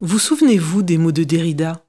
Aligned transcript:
Vous 0.00 0.20
souvenez-vous 0.20 0.82
des 0.82 0.96
mots 0.96 1.10
de 1.10 1.24
Derrida? 1.24 1.84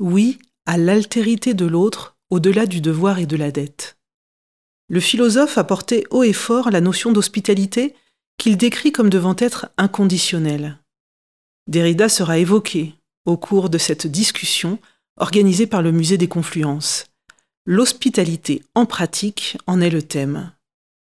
Oui 0.00 0.40
à 0.66 0.76
l'altérité 0.76 1.54
de 1.54 1.66
l'autre 1.66 2.16
au-delà 2.30 2.66
du 2.66 2.80
devoir 2.80 3.20
et 3.20 3.26
de 3.26 3.36
la 3.36 3.52
dette. 3.52 3.96
Le 4.88 4.98
philosophe 4.98 5.56
a 5.56 5.62
porté 5.62 6.04
haut 6.10 6.24
et 6.24 6.32
fort 6.32 6.70
la 6.70 6.80
notion 6.80 7.12
d'hospitalité 7.12 7.94
qu'il 8.38 8.56
décrit 8.56 8.90
comme 8.90 9.08
devant 9.08 9.36
être 9.38 9.70
inconditionnelle. 9.76 10.78
Derrida 11.68 12.08
sera 12.08 12.38
évoqué 12.38 12.94
au 13.24 13.36
cours 13.36 13.70
de 13.70 13.78
cette 13.78 14.08
discussion 14.08 14.80
organisée 15.16 15.68
par 15.68 15.80
le 15.80 15.92
Musée 15.92 16.18
des 16.18 16.28
Confluences. 16.28 17.06
L'hospitalité 17.66 18.64
en 18.74 18.84
pratique 18.84 19.56
en 19.68 19.80
est 19.80 19.90
le 19.90 20.02
thème. 20.02 20.50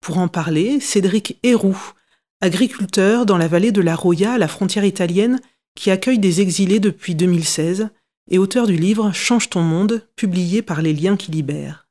Pour 0.01 0.19
en 0.19 0.27
parler, 0.27 0.81
Cédric 0.81 1.39
Héroux, 1.45 1.93
agriculteur 2.41 3.27
dans 3.27 3.39
la 3.39 3.47
vallée 3.47 3.71
de 3.71 3.81
la 3.81 3.95
Roya 3.95 4.33
à 4.33 4.39
la 4.39 4.49
frontière 4.49 4.85
italienne, 4.85 5.41
qui 5.75 5.91
accueille 5.91 6.19
des 6.19 6.41
exilés 6.41 6.81
depuis 6.81 7.15
2016 7.15 7.89
et 8.31 8.39
auteur 8.39 8.67
du 8.67 8.77
livre 8.77 9.13
Change 9.13 9.51
ton 9.51 9.63
monde, 9.63 10.07
publié 10.17 10.63
par 10.63 10.83
Les 10.83 10.93
Liens 10.93 11.17
qui 11.17 11.31
libèrent. 11.31 11.89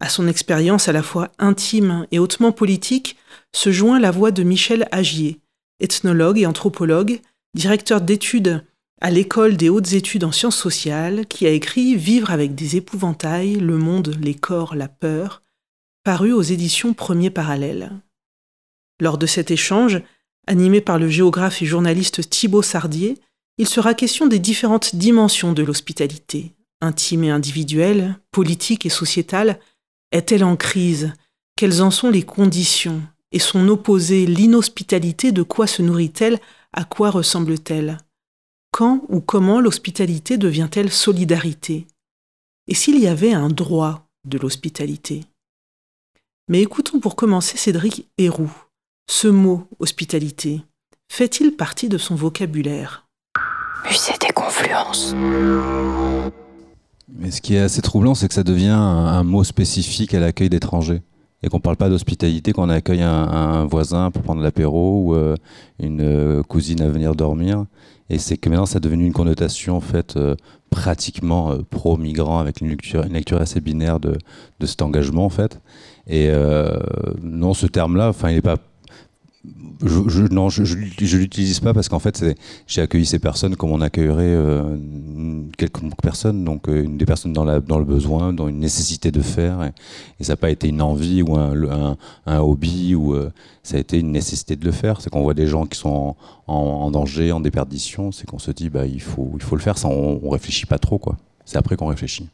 À 0.00 0.08
son 0.08 0.26
expérience 0.26 0.88
à 0.88 0.92
la 0.92 1.02
fois 1.02 1.30
intime 1.38 2.06
et 2.10 2.18
hautement 2.18 2.52
politique 2.52 3.16
se 3.52 3.70
joint 3.70 4.00
la 4.00 4.10
voix 4.10 4.30
de 4.30 4.42
Michel 4.42 4.88
Agier, 4.92 5.40
ethnologue 5.80 6.38
et 6.38 6.46
anthropologue, 6.46 7.20
directeur 7.54 8.00
d'études 8.00 8.64
à 9.02 9.10
l'école 9.10 9.56
des 9.56 9.68
hautes 9.70 9.92
études 9.92 10.24
en 10.24 10.32
sciences 10.32 10.56
sociales, 10.56 11.26
qui 11.26 11.46
a 11.46 11.50
écrit 11.50 11.96
Vivre 11.96 12.30
avec 12.30 12.54
des 12.54 12.76
épouvantails, 12.76 13.54
le 13.54 13.78
monde, 13.78 14.16
les 14.20 14.34
corps, 14.34 14.74
la 14.74 14.88
peur, 14.88 15.42
paru 16.04 16.32
aux 16.32 16.42
éditions 16.42 16.92
Premier 16.92 17.30
Parallèle. 17.30 17.92
Lors 19.00 19.16
de 19.16 19.26
cet 19.26 19.50
échange, 19.50 20.02
Animé 20.46 20.80
par 20.80 20.98
le 20.98 21.08
géographe 21.08 21.62
et 21.62 21.66
journaliste 21.66 22.28
Thibaut 22.28 22.62
Sardier, 22.62 23.18
il 23.58 23.68
sera 23.68 23.94
question 23.94 24.26
des 24.26 24.38
différentes 24.38 24.96
dimensions 24.96 25.52
de 25.52 25.62
l'hospitalité, 25.62 26.54
intime 26.80 27.24
et 27.24 27.30
individuelle, 27.30 28.18
politique 28.30 28.86
et 28.86 28.90
sociétale. 28.90 29.60
Est-elle 30.12 30.44
en 30.44 30.56
crise? 30.56 31.12
Quelles 31.56 31.82
en 31.82 31.90
sont 31.90 32.10
les 32.10 32.22
conditions? 32.22 33.02
Et 33.32 33.38
son 33.38 33.68
opposé, 33.68 34.26
l'inhospitalité, 34.26 35.30
de 35.30 35.42
quoi 35.42 35.66
se 35.66 35.82
nourrit-elle? 35.82 36.40
À 36.72 36.84
quoi 36.84 37.10
ressemble-t-elle? 37.10 37.98
Quand 38.72 39.04
ou 39.08 39.20
comment 39.20 39.60
l'hospitalité 39.60 40.36
devient-elle 40.36 40.90
solidarité? 40.90 41.86
Et 42.66 42.74
s'il 42.74 42.98
y 42.98 43.06
avait 43.06 43.32
un 43.32 43.48
droit 43.48 44.08
de 44.24 44.38
l'hospitalité? 44.38 45.24
Mais 46.48 46.62
écoutons 46.62 46.98
pour 46.98 47.14
commencer 47.14 47.56
Cédric 47.56 48.08
Héroux. 48.18 48.50
Ce 49.12 49.26
mot 49.26 49.64
hospitalité 49.80 50.62
fait-il 51.08 51.56
partie 51.56 51.88
de 51.88 51.98
son 51.98 52.14
vocabulaire? 52.14 53.08
Musée 53.84 54.12
des 54.20 54.32
confluences. 54.32 55.16
Mais 57.12 57.32
ce 57.32 57.40
qui 57.40 57.56
est 57.56 57.58
assez 57.58 57.82
troublant, 57.82 58.14
c'est 58.14 58.28
que 58.28 58.34
ça 58.34 58.44
devient 58.44 58.68
un, 58.68 59.24
mot 59.24 59.42
spécifique 59.42 60.14
à 60.14 60.20
l'accueil 60.20 60.48
d'étrangers. 60.48 61.02
Et 61.42 61.48
qu'on 61.48 61.56
ne 61.56 61.62
parle 61.62 61.76
pas 61.76 61.88
d'hospitalité 61.88 62.52
quand 62.52 62.62
on 62.62 62.68
accueille 62.68 63.02
un, 63.02 63.64
voisin 63.64 64.12
pour 64.12 64.22
prendre 64.22 64.42
l'apéro 64.42 65.02
ou 65.06 65.16
euh, 65.16 65.34
une 65.80 66.02
euh, 66.02 66.42
cousine 66.44 66.80
à 66.80 66.88
venir 66.88 67.16
dormir. 67.16 67.64
Et 68.10 68.18
c'est 68.18 68.36
que 68.36 68.48
maintenant, 68.48 68.66
ça 68.66 68.76
a 68.76 68.80
devenu 68.80 69.06
une 69.06 69.12
connotation 69.12 69.76
en 69.76 69.80
fait, 69.80 70.16
euh, 70.16 70.36
pratiquement 70.70 71.58
pro-migrant 71.68 72.38
avec 72.38 72.60
une 72.60 72.68
lecture, 72.68 73.02
une 73.02 73.14
lecture 73.14 73.40
assez 73.40 73.60
binaire 73.60 73.98
de, 73.98 74.16
de, 74.60 74.66
cet 74.66 74.82
engagement. 74.82 75.24
En 75.24 75.30
fait. 75.30 75.60
Et 76.06 76.30
non, 77.22 77.54
ce 77.54 77.66
terme-là, 77.66 78.12
il 78.24 78.34
n'est 78.34 78.40
pas 78.40 78.56
je, 79.82 80.22
non, 80.32 80.50
je, 80.50 80.64
je, 80.64 80.76
l'utilise 81.16 81.60
pas 81.60 81.72
parce 81.72 81.88
qu'en 81.88 81.98
fait, 81.98 82.24
j'ai 82.66 82.82
accueilli 82.82 83.06
ces 83.06 83.18
personnes 83.18 83.56
comme 83.56 83.70
on 83.70 83.80
accueillerait 83.80 84.24
euh, 84.24 84.76
quelques 85.56 85.80
personnes, 86.02 86.44
donc 86.44 86.68
euh, 86.68 86.86
des 86.86 87.06
personnes 87.06 87.32
dans, 87.32 87.44
le 87.44 87.84
besoin, 87.84 88.34
dans 88.34 88.48
une 88.48 88.58
nécessité 88.58 89.10
de 89.10 89.22
faire, 89.22 89.72
et, 90.18 90.24
ça 90.24 90.34
n'a 90.34 90.36
pas 90.36 90.50
été 90.50 90.68
une 90.68 90.82
envie 90.82 91.22
ou 91.22 91.36
un, 91.36 91.96
hobby, 92.26 92.94
ou 92.94 93.14
euh, 93.14 93.32
ça 93.62 93.76
a 93.76 93.80
été 93.80 93.98
une 93.98 94.12
nécessité 94.12 94.56
de 94.56 94.64
le 94.64 94.72
faire. 94.72 95.00
C'est 95.00 95.08
qu'on 95.08 95.22
voit 95.22 95.34
des 95.34 95.46
gens 95.46 95.64
qui 95.64 95.78
sont 95.78 96.16
en, 96.46 96.90
danger, 96.90 97.32
en 97.32 97.40
déperdition, 97.40 98.12
c'est 98.12 98.26
qu'on 98.26 98.38
se 98.38 98.50
dit, 98.50 98.68
bah, 98.68 98.86
il 98.86 99.00
faut, 99.00 99.32
il 99.36 99.42
faut 99.42 99.56
le 99.56 99.62
faire, 99.62 99.78
ça, 99.78 99.88
on, 99.88 100.20
on 100.22 100.28
réfléchit 100.28 100.66
pas 100.66 100.78
trop, 100.78 100.98
quoi. 100.98 101.16
C'est 101.46 101.56
après 101.56 101.76
qu'on 101.76 101.86
réfléchit. 101.86 102.28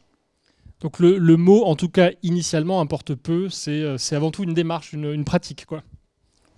Donc 0.81 0.99
le, 0.99 1.37
mot, 1.37 1.63
en 1.63 1.75
tout 1.75 1.89
cas 1.89 2.11
initialement, 2.21 2.81
importe 2.81 3.15
peu. 3.15 3.47
C'est 3.49 3.97
avant 4.11 4.29
tout 4.29 4.43
une 4.43 4.53
démarche, 4.53 4.91
une, 4.93 5.05
une 5.05 5.23
pratique, 5.23 5.65
quoi. 5.65 5.81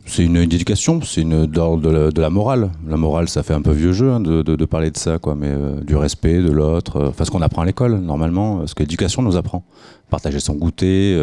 C'est 0.05 0.25
une, 0.25 0.37
éducation, 0.37 1.01
c'est 1.01 1.21
une 1.21 1.45
d'ordre 1.45 2.11
de, 2.11 2.21
la 2.21 2.29
morale. 2.29 2.71
La 2.87 2.97
morale, 2.97 3.29
ça 3.29 3.43
fait 3.43 3.53
un 3.53 3.61
peu 3.61 3.71
vieux 3.71 3.91
jeu 3.91 4.11
hein, 4.11 4.19
de, 4.19 4.65
parler 4.65 4.89
de 4.91 4.97
ça, 4.97 5.19
quoi, 5.19 5.35
mais 5.35 5.49
euh, 5.49 5.81
du 5.81 5.95
respect 5.95 6.41
de 6.41 6.51
l'autre, 6.51 6.97
euh, 6.97 7.09
enfin 7.09 7.25
ce 7.25 7.31
qu'on 7.31 7.41
apprend 7.41 7.61
à 7.61 7.65
l'école 7.65 7.99
normalement, 7.99 8.65
ce 8.65 8.73
que 8.73 8.81
l'éducation 8.81 9.21
nous 9.21 9.37
apprend. 9.37 9.63
Partager 10.09 10.39
son 10.39 10.55
goûter, 10.55 11.15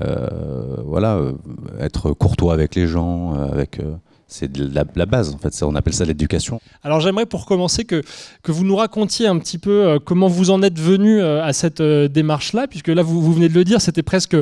euh, 0.00 0.26
voilà, 0.84 1.20
être 1.80 2.12
courtois 2.12 2.54
avec 2.54 2.74
les 2.74 2.86
gens, 2.86 3.34
avec 3.34 3.80
c'est 4.30 4.54
la, 4.58 4.84
base 5.06 5.34
en 5.34 5.38
fait, 5.38 5.58
on 5.62 5.74
appelle 5.74 5.94
ça 5.94 6.04
l'éducation. 6.04 6.60
Alors 6.82 7.00
j'aimerais 7.00 7.24
pour 7.24 7.46
commencer 7.46 7.86
que, 7.86 8.02
que 8.42 8.52
vous 8.52 8.62
nous 8.62 8.76
racontiez 8.76 9.26
un 9.26 9.38
petit 9.38 9.56
peu 9.56 9.86
euh, 9.86 9.98
comment 10.04 10.28
vous 10.28 10.50
en 10.50 10.62
êtes 10.62 10.78
venu 10.78 11.18
euh, 11.18 11.42
à 11.42 11.54
cette 11.54 11.80
euh, 11.80 12.08
démarche-là, 12.08 12.66
puisque 12.66 12.88
là 12.88 13.02
vous, 13.02 13.32
venez 13.32 13.48
de 13.48 13.54
le 13.54 13.64
dire, 13.64 13.80
c'était 13.80 14.02
presque 14.02 14.36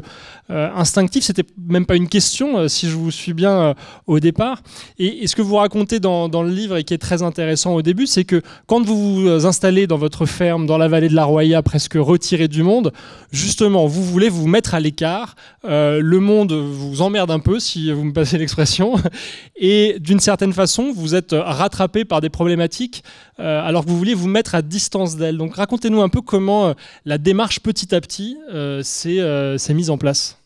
instinctif, 0.49 1.25
c'était 1.25 1.45
même 1.69 1.87
pas 1.87 1.97
une 1.97 2.09
question 2.09 2.69
si 2.69 2.89
je 2.89 2.95
vous 2.95 3.11
suis 3.11 3.33
bien 3.33 3.75
au 4.07 4.21
départ. 4.21 4.63
Et, 4.99 5.27
ce 5.27 5.35
que 5.35 5.43
vous 5.43 5.57
racontez 5.57 5.99
dans, 6.01 6.29
le 6.29 6.51
livre 6.51 6.77
et 6.77 6.85
qui 6.85 6.95
est 6.95 6.99
très 6.99 7.23
intéressant 7.23 7.75
au 7.75 7.83
début, 7.83 8.07
c'est 8.07 8.25
que 8.25 8.43
quand 8.67 8.85
vous 8.85 9.23
vous 9.23 9.47
installez 9.47 9.87
dans 9.87 9.99
votre 9.99 10.25
ferme 10.25 10.67
dans 10.67 10.79
la 10.79 10.89
vallée 10.89 11.09
de 11.09 11.15
la 11.15 11.25
Roya, 11.25 11.63
presque 11.63 11.95
retiré 11.97 12.49
du 12.49 12.63
monde, 12.63 12.93
justement 13.33 13.87
vous 13.87 14.05
voulez 14.05 14.29
vous 14.29 14.47
mettre 14.47 14.75
à 14.75 14.81
l'écart, 14.81 15.35
le 15.65 16.19
monde 16.19 16.53
vous 16.53 17.03
emmerde 17.03 17.31
un 17.31 17.41
peu 17.41 17.59
si 17.59 17.91
vous 17.93 18.05
me 18.05 18.13
passez 18.13 18.39
l'expression, 18.39 18.95
et 19.79 19.99
d'une 20.01 20.21
certaine 20.21 20.55
façon, 20.55 20.91
vous 20.91 21.15
êtes 21.15 21.33
rattrapé 21.33 22.07
par 22.07 22.23
des 22.23 22.31
problématiques 22.31 23.05
euh, 23.41 23.61
alors 23.63 23.85
que 23.85 23.91
vous 23.91 23.99
vouliez 23.99 24.15
vous 24.15 24.27
mettre 24.27 24.55
à 24.55 24.63
distance 24.63 25.17
d'elles. 25.19 25.37
Donc 25.37 25.57
racontez-nous 25.57 26.01
un 26.01 26.09
peu 26.09 26.23
comment 26.23 26.69
euh, 26.69 26.73
la 27.05 27.19
démarche 27.19 27.61
petit 27.61 27.95
à 27.95 28.01
petit 28.01 28.39
euh, 28.55 28.83
s'est 28.83 29.75
mise 29.75 29.91
en 29.91 29.99
place. 29.99 30.39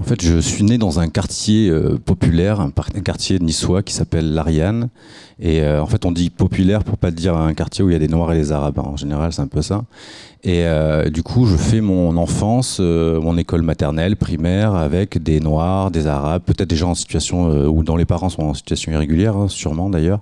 En 0.00 0.04
fait, 0.04 0.22
je 0.22 0.38
suis 0.38 0.62
né 0.62 0.78
dans 0.78 1.00
un 1.00 1.08
quartier 1.08 1.72
populaire, 2.04 2.60
un, 2.60 2.70
quartier 2.70 3.40
niçois 3.40 3.82
qui 3.82 3.92
s'appelle 3.92 4.32
l'Ariane. 4.32 4.90
Et 5.40 5.66
en 5.66 5.86
fait, 5.86 6.04
on 6.04 6.12
dit 6.12 6.30
populaire 6.30 6.84
pour 6.84 6.98
pas 6.98 7.10
dire 7.10 7.36
un 7.36 7.52
quartier 7.52 7.82
où 7.84 7.90
il 7.90 7.94
y 7.94 7.96
a 7.96 7.98
des 7.98 8.06
Noirs 8.06 8.32
et 8.32 8.36
des 8.36 8.52
Arabes. 8.52 8.78
En 8.78 8.96
général, 8.96 9.32
c'est 9.32 9.42
un 9.42 9.48
peu 9.48 9.60
ça. 9.60 9.82
Et 10.44 10.64
euh, 10.64 11.10
du 11.10 11.22
coup, 11.22 11.46
je 11.46 11.56
fais 11.56 11.80
mon 11.80 12.16
enfance, 12.16 12.78
euh, 12.80 13.20
mon 13.20 13.36
école 13.36 13.62
maternelle, 13.62 14.16
primaire, 14.16 14.74
avec 14.74 15.20
des 15.20 15.40
Noirs, 15.40 15.90
des 15.90 16.06
Arabes, 16.06 16.42
peut-être 16.46 16.70
des 16.70 16.76
gens 16.76 16.90
en 16.90 16.94
situation 16.94 17.50
euh, 17.50 17.66
où 17.66 17.82
dans 17.82 17.96
les 17.96 18.04
parents 18.04 18.28
sont 18.28 18.42
en 18.42 18.54
situation 18.54 18.92
irrégulière, 18.92 19.36
hein, 19.36 19.48
sûrement 19.48 19.90
d'ailleurs. 19.90 20.20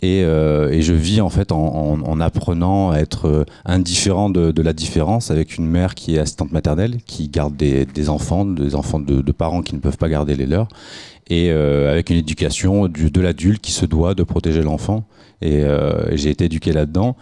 Et, 0.00 0.20
et, 0.20 0.82
je 0.82 0.92
vis 0.92 1.20
en 1.20 1.28
fait 1.28 1.50
en, 1.50 1.58
en, 1.58 2.20
apprenant 2.20 2.92
à 2.92 2.98
être 2.98 3.44
indifférent 3.64 4.30
de, 4.30 4.52
de, 4.52 4.62
la 4.62 4.72
différence 4.72 5.32
avec 5.32 5.56
une 5.56 5.66
mère 5.66 5.96
qui 5.96 6.14
est 6.14 6.20
assistante 6.20 6.52
maternelle, 6.52 6.98
qui 7.04 7.28
garde 7.28 7.56
des, 7.56 7.84
des 7.84 8.08
enfants, 8.08 8.44
des 8.44 8.76
enfants 8.76 9.00
de, 9.00 9.22
de, 9.22 9.32
parents 9.32 9.60
qui 9.60 9.74
ne 9.74 9.80
peuvent 9.80 9.98
pas 9.98 10.08
garder 10.08 10.36
les 10.36 10.46
leurs, 10.46 10.68
et 11.28 11.50
avec 11.50 12.10
une 12.10 12.16
éducation 12.16 12.86
du, 12.86 13.10
de 13.10 13.20
l'adulte 13.20 13.60
qui 13.60 13.72
se 13.72 13.86
doit 13.86 14.14
de 14.14 14.22
protéger 14.22 14.62
l'enfant. 14.62 15.04
Et, 15.42 15.62
et 15.62 16.16
j'ai 16.16 16.30
été 16.30 16.44
éduqué 16.44 16.72
là-dedans. 16.72 17.16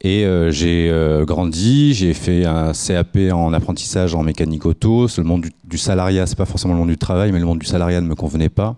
Et 0.00 0.24
euh, 0.24 0.52
j'ai 0.52 0.88
euh, 0.90 1.24
grandi, 1.24 1.92
j'ai 1.92 2.14
fait 2.14 2.44
un 2.44 2.72
CAP 2.72 3.18
en 3.32 3.52
apprentissage 3.52 4.14
en 4.14 4.22
mécanique 4.22 4.64
auto. 4.64 5.08
Le 5.16 5.24
monde 5.24 5.42
du, 5.42 5.50
du 5.64 5.78
salariat, 5.78 6.26
c'est 6.26 6.38
pas 6.38 6.46
forcément 6.46 6.74
le 6.74 6.78
monde 6.78 6.88
du 6.88 6.98
travail, 6.98 7.32
mais 7.32 7.40
le 7.40 7.46
monde 7.46 7.58
du 7.58 7.66
salariat 7.66 8.00
ne 8.00 8.06
me 8.06 8.14
convenait 8.14 8.48
pas. 8.48 8.76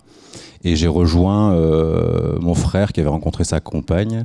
Et 0.65 0.77
j'ai 0.77 0.89
rejoint 0.89 1.53
euh, 1.53 2.39
mon 2.41 2.55
frère 2.55 2.93
qui 2.93 3.01
avait 3.01 3.11
rencontré 3.11 3.45
sa 3.45 3.61
compagne 3.61 4.25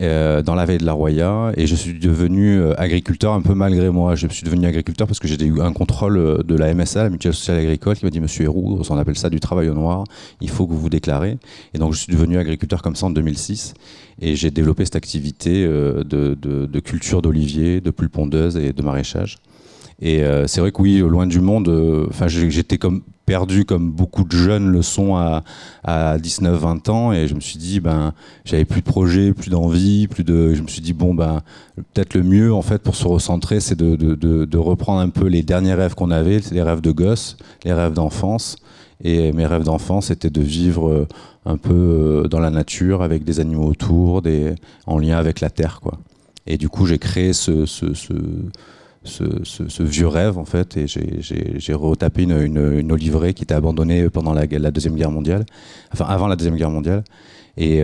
euh, 0.00 0.42
dans 0.42 0.56
la 0.56 0.64
veille 0.64 0.78
de 0.78 0.84
la 0.84 0.92
Roya 0.92 1.52
et 1.56 1.68
je 1.68 1.76
suis 1.76 1.96
devenu 1.96 2.58
euh, 2.58 2.74
agriculteur 2.80 3.32
un 3.32 3.42
peu 3.42 3.54
malgré 3.54 3.90
moi. 3.90 4.16
Je 4.16 4.26
suis 4.26 4.42
devenu 4.42 4.66
agriculteur 4.66 5.06
parce 5.06 5.20
que 5.20 5.28
j'ai 5.28 5.40
eu 5.44 5.60
un 5.60 5.72
contrôle 5.72 6.16
euh, 6.16 6.42
de 6.42 6.56
la 6.56 6.74
MSA, 6.74 7.04
la 7.04 7.10
Mutuelle 7.10 7.32
Sociale 7.32 7.58
Agricole, 7.58 7.94
qui 7.96 8.04
m'a 8.04 8.10
dit 8.10 8.18
Monsieur 8.18 8.42
Héroux, 8.42 8.82
on 8.90 8.98
appelle 8.98 9.16
ça 9.16 9.30
du 9.30 9.38
travail 9.38 9.68
au 9.68 9.74
noir, 9.74 10.02
il 10.40 10.50
faut 10.50 10.66
que 10.66 10.72
vous 10.72 10.80
vous 10.80 10.88
déclarez. 10.88 11.38
Et 11.74 11.78
donc 11.78 11.92
je 11.92 12.00
suis 12.00 12.12
devenu 12.12 12.38
agriculteur 12.38 12.82
comme 12.82 12.96
ça 12.96 13.06
en 13.06 13.10
2006 13.10 13.74
et 14.20 14.34
j'ai 14.34 14.50
développé 14.50 14.84
cette 14.84 14.96
activité 14.96 15.64
de, 15.64 16.80
culture 16.80 17.22
d'olivier, 17.22 17.80
de 17.80 17.90
pulpondeuse 17.90 18.56
et 18.56 18.72
de 18.72 18.82
maraîchage. 18.82 19.36
Et 20.02 20.22
c'est 20.46 20.60
vrai 20.60 20.72
que 20.72 20.82
oui, 20.82 20.98
loin 20.98 21.26
du 21.26 21.40
monde, 21.40 22.08
j'étais 22.28 22.78
comme 22.78 23.02
perdu 23.26 23.64
comme 23.64 23.90
beaucoup 23.90 24.24
de 24.24 24.36
jeunes 24.36 24.68
le 24.68 24.82
sont 24.82 25.16
à, 25.16 25.44
à 25.82 26.18
19-20 26.18 26.90
ans 26.90 27.12
et 27.12 27.28
je 27.28 27.34
me 27.34 27.40
suis 27.40 27.58
dit 27.58 27.80
ben 27.80 28.12
j'avais 28.44 28.64
plus 28.64 28.80
de 28.80 28.86
projet, 28.86 29.32
plus 29.32 29.50
d'envie, 29.50 30.08
plus 30.08 30.24
de 30.24 30.54
je 30.54 30.62
me 30.62 30.68
suis 30.68 30.82
dit 30.82 30.92
bon 30.92 31.14
ben 31.14 31.42
peut-être 31.76 32.14
le 32.14 32.22
mieux 32.22 32.52
en 32.52 32.62
fait 32.62 32.82
pour 32.82 32.96
se 32.96 33.06
recentrer 33.06 33.60
c'est 33.60 33.78
de, 33.78 34.56
reprendre 34.56 35.00
un 35.00 35.08
peu 35.08 35.26
les 35.26 35.42
derniers 35.42 35.74
rêves 35.74 35.94
qu'on 35.94 36.10
avait, 36.10 36.40
les 36.50 36.62
rêves 36.62 36.80
de 36.80 36.90
gosse, 36.90 37.36
les 37.64 37.72
rêves 37.72 37.92
d'enfance 37.92 38.56
Et 39.02 39.32
mes 39.32 39.46
rêves 39.46 39.64
d'enfant, 39.64 40.00
c'était 40.00 40.30
de 40.30 40.40
vivre 40.40 41.06
un 41.44 41.56
peu 41.56 42.26
dans 42.30 42.40
la 42.40 42.50
nature, 42.50 43.02
avec 43.02 43.24
des 43.24 43.40
animaux 43.40 43.68
autour, 43.68 44.22
des, 44.22 44.54
en 44.86 44.98
lien 44.98 45.18
avec 45.18 45.40
la 45.40 45.50
terre, 45.50 45.80
quoi. 45.82 45.98
Et 46.46 46.58
du 46.58 46.68
coup, 46.68 46.86
j'ai 46.86 46.98
créé 46.98 47.32
ce, 47.32 47.64
ce, 49.04 49.82
vieux 49.82 50.08
rêve, 50.08 50.38
en 50.38 50.44
fait, 50.44 50.76
et 50.76 50.86
j'ai 50.86 51.74
retapé 51.74 52.22
une, 52.22 52.40
une, 52.40 52.96
qui 52.98 53.42
était 53.42 53.54
abandonnée 53.54 54.08
pendant 54.10 54.32
la, 54.32 54.46
Deuxième 54.46 54.96
Guerre 54.96 55.10
mondiale, 55.10 55.44
enfin 55.92 56.06
avant 56.06 56.26
la 56.26 56.36
Deuxième 56.36 56.56
Guerre 56.56 56.70
mondiale. 56.70 57.04
Et 57.56 57.82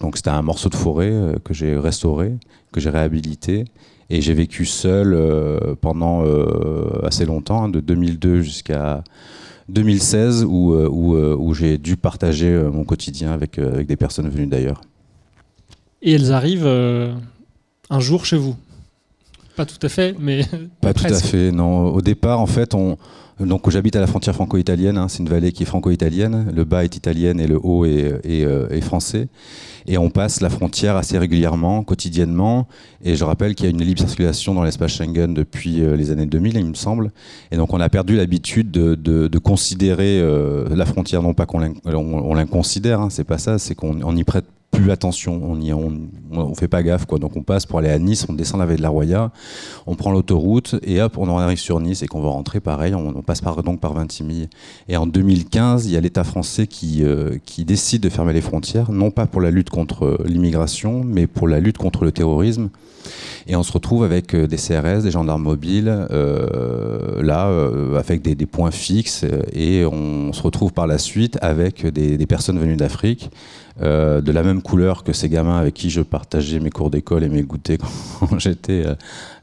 donc, 0.00 0.16
c'était 0.16 0.30
un 0.30 0.42
morceau 0.42 0.68
de 0.70 0.76
forêt 0.76 1.12
que 1.44 1.52
j'ai 1.52 1.76
restauré, 1.76 2.32
que 2.72 2.80
j'ai 2.80 2.90
réhabilité. 2.90 3.64
Et 4.10 4.20
j'ai 4.20 4.34
vécu 4.34 4.66
seul 4.66 5.14
euh, 5.14 5.76
pendant 5.80 6.24
euh, 6.26 7.06
assez 7.06 7.24
longtemps, 7.24 7.64
hein, 7.64 7.68
de 7.68 7.78
2002 7.78 8.42
jusqu'à 8.42 9.04
2016, 9.68 10.44
où, 10.48 10.74
euh, 10.74 11.54
j'ai 11.54 11.78
dû 11.78 11.96
partager 11.96 12.52
mon 12.72 12.82
quotidien 12.84 13.32
avec 13.32 13.60
des 13.60 13.96
personnes 13.96 14.28
venues 14.28 14.48
d'ailleurs. 14.48 14.80
Et 16.02 16.12
elles 16.12 16.32
arrivent 16.32 16.66
un 16.66 18.00
jour 18.00 18.24
chez 18.24 18.36
vous? 18.36 18.56
Pas 19.60 19.66
tout 19.66 19.86
à 19.86 19.90
fait, 19.90 20.16
mais. 20.18 20.40
Pas 20.80 20.94
tout 20.94 21.04
à 21.04 21.20
fait, 21.20 21.52
non. 21.52 21.88
Au 21.88 22.00
départ, 22.00 22.40
en 22.40 22.46
fait, 22.46 22.72
on, 22.72 22.96
donc 23.38 23.68
j'habite 23.68 23.94
à 23.94 24.00
la 24.00 24.06
frontière 24.06 24.34
franco-italienne, 24.34 24.96
hein. 24.96 25.08
c'est 25.08 25.18
une 25.18 25.28
vallée 25.28 25.52
qui 25.52 25.64
est 25.64 25.66
franco-italienne, 25.66 26.50
le 26.54 26.64
bas 26.64 26.82
est 26.82 26.96
italien 26.96 27.36
et 27.36 27.46
le 27.46 27.60
haut 27.62 27.84
est, 27.84 28.20
est, 28.24 28.80
français. 28.80 29.28
Et 29.86 29.98
on 29.98 30.08
passe 30.08 30.40
la 30.40 30.48
frontière 30.48 30.96
assez 30.96 31.18
régulièrement, 31.18 31.82
quotidiennement. 31.82 32.68
Et 33.04 33.16
je 33.16 33.24
rappelle 33.24 33.54
qu'il 33.54 33.66
y 33.66 33.68
a 33.68 33.70
une 33.70 33.84
libre 33.84 34.00
circulation 34.00 34.54
dans 34.54 34.62
l'espace 34.62 34.92
Schengen 34.92 35.34
depuis 35.34 35.82
euh, 35.82 35.94
les 35.94 36.10
années 36.10 36.24
2000, 36.24 36.56
il 36.56 36.64
me 36.64 36.74
semble. 36.74 37.12
Et 37.52 37.58
donc 37.58 37.74
on 37.74 37.80
a 37.80 37.88
perdu 37.90 38.16
l'habitude 38.16 38.70
de, 38.70 38.94
de, 38.94 39.38
considérer 39.38 40.22
euh, 40.22 40.74
la 40.74 40.86
frontière, 40.86 41.22
non 41.22 41.34
pas 41.34 41.44
qu'on 41.44 41.60
l'inconsidère, 42.34 43.02
hein, 43.02 43.08
c'est 43.10 43.24
pas 43.24 43.36
ça, 43.36 43.58
c'est 43.58 43.74
qu'on 43.74 44.16
y 44.16 44.24
prête 44.24 44.46
plus 44.70 44.90
attention, 44.90 45.40
on 45.42 45.60
y 45.60 45.72
on, 45.72 45.92
on, 46.30 46.54
fait 46.54 46.68
pas 46.68 46.82
gaffe 46.82 47.04
quoi. 47.06 47.18
Donc 47.18 47.36
on 47.36 47.42
passe 47.42 47.66
pour 47.66 47.78
aller 47.78 47.90
à 47.90 47.98
Nice, 47.98 48.26
on 48.28 48.32
descend 48.32 48.60
la 48.60 48.66
vallée 48.66 48.78
de 48.78 48.82
la 48.82 48.88
Roya, 48.88 49.32
on 49.86 49.94
prend 49.96 50.12
l'autoroute 50.12 50.76
et 50.82 51.00
hop, 51.02 51.18
on 51.18 51.28
en 51.28 51.38
arrive 51.38 51.58
sur 51.58 51.80
Nice 51.80 52.02
et 52.02 52.06
qu'on 52.06 52.20
va 52.20 52.30
rentrer 52.30 52.60
pareil, 52.60 52.94
on, 52.94 53.22
passe 53.22 53.40
par 53.40 53.62
donc 53.62 53.80
par 53.80 53.94
Vintimille. 53.94 54.48
Et 54.88 54.96
en 54.96 55.06
2015, 55.06 55.86
il 55.86 55.92
y 55.92 55.96
a 55.96 56.00
l'État 56.00 56.24
français 56.24 56.66
qui 56.66 57.04
euh, 57.04 57.38
qui 57.44 57.64
décide 57.64 58.02
de 58.02 58.08
fermer 58.08 58.32
les 58.32 58.40
frontières, 58.40 58.92
non 58.92 59.10
pas 59.10 59.26
pour 59.26 59.40
la 59.40 59.50
lutte 59.50 59.70
contre 59.70 60.18
l'immigration, 60.24 61.02
mais 61.04 61.26
pour 61.26 61.48
la 61.48 61.60
lutte 61.60 61.78
contre 61.78 62.04
le 62.04 62.12
terrorisme. 62.12 62.70
Et 63.46 63.56
on 63.56 63.62
se 63.62 63.72
retrouve 63.72 64.04
avec 64.04 64.34
euh, 64.34 64.46
des 64.46 64.56
CRS, 64.56 65.02
des 65.02 65.10
gendarmes 65.10 65.42
mobiles, 65.42 65.88
euh, 66.10 67.22
là, 67.22 67.48
euh, 67.48 67.98
avec 67.98 68.22
des, 68.22 68.46
points 68.46 68.70
fixes. 68.70 69.24
Et 69.52 69.84
on 69.84 70.32
se 70.32 70.42
retrouve 70.42 70.72
par 70.72 70.86
la 70.86 70.98
suite 70.98 71.38
avec 71.40 71.86
des, 71.86 72.16
des 72.16 72.26
personnes 72.26 72.58
venues 72.58 72.76
d'Afrique 72.76 73.30
euh, 73.82 74.20
de 74.20 74.32
la 74.32 74.42
même 74.42 74.62
couleur 74.62 75.04
que 75.04 75.12
ces 75.12 75.28
gamins 75.28 75.58
avec 75.58 75.74
qui 75.74 75.90
je 75.90 76.02
partageais 76.02 76.60
mes 76.60 76.70
cours 76.70 76.90
d'école 76.90 77.24
et 77.24 77.28
mes 77.28 77.42
goûters 77.42 77.78
quand 78.20 78.38
j'étais 78.38 78.84
euh, 78.86 78.94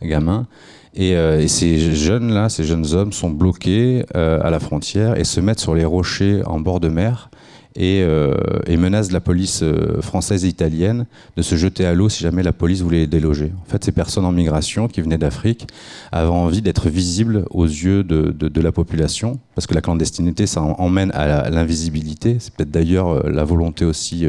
gamin. 0.01 0.45
Et, 0.93 1.15
euh, 1.15 1.41
et, 1.41 1.47
ces 1.47 1.95
jeunes-là, 1.95 2.49
ces 2.49 2.63
jeunes 2.63 2.93
hommes 2.93 3.13
sont 3.13 3.29
bloqués 3.29 4.03
à 4.13 4.49
la 4.49 4.59
frontière 4.59 5.17
et 5.17 5.23
se 5.23 5.39
mettent 5.39 5.59
sur 5.59 5.75
les 5.75 5.85
rochers 5.85 6.41
en 6.45 6.59
bord 6.59 6.79
de 6.79 6.89
mer 6.89 7.29
et, 7.75 8.01
euh, 8.01 8.33
et, 8.65 8.77
menace 8.77 9.11
la 9.11 9.19
police 9.19 9.61
euh, 9.61 10.01
française 10.01 10.45
et 10.45 10.47
italienne 10.47 11.05
de 11.35 11.41
se 11.41 11.55
jeter 11.55 11.85
à 11.85 11.93
l'eau 11.93 12.09
si 12.09 12.23
jamais 12.23 12.43
la 12.43 12.53
police 12.53 12.81
voulait 12.81 12.99
les 12.99 13.07
déloger. 13.07 13.51
En 13.65 13.69
fait, 13.69 13.83
ces 13.83 13.91
personnes 13.91 14.25
en 14.25 14.31
migration 14.31 14.87
qui 14.87 15.01
venaient 15.01 15.17
d'Afrique 15.17 15.67
avaient 16.11 16.29
envie 16.29 16.61
d'être 16.61 16.89
visibles 16.89 17.45
aux 17.51 17.65
yeux 17.65 18.03
de, 18.03 18.61
la 18.61 18.71
population, 18.71 19.39
parce 19.53 19.67
que 19.67 19.75
la 19.75 19.81
clandestinité, 19.81 20.47
ça 20.47 20.61
emmène 20.61 21.11
à 21.13 21.49
l'invisibilité. 21.49 22.37
C'est 22.39 22.53
peut-être 22.53 22.71
d'ailleurs 22.71 23.09
euh, 23.09 23.29
la 23.29 23.43
volonté 23.43 23.85
aussi 23.85 24.25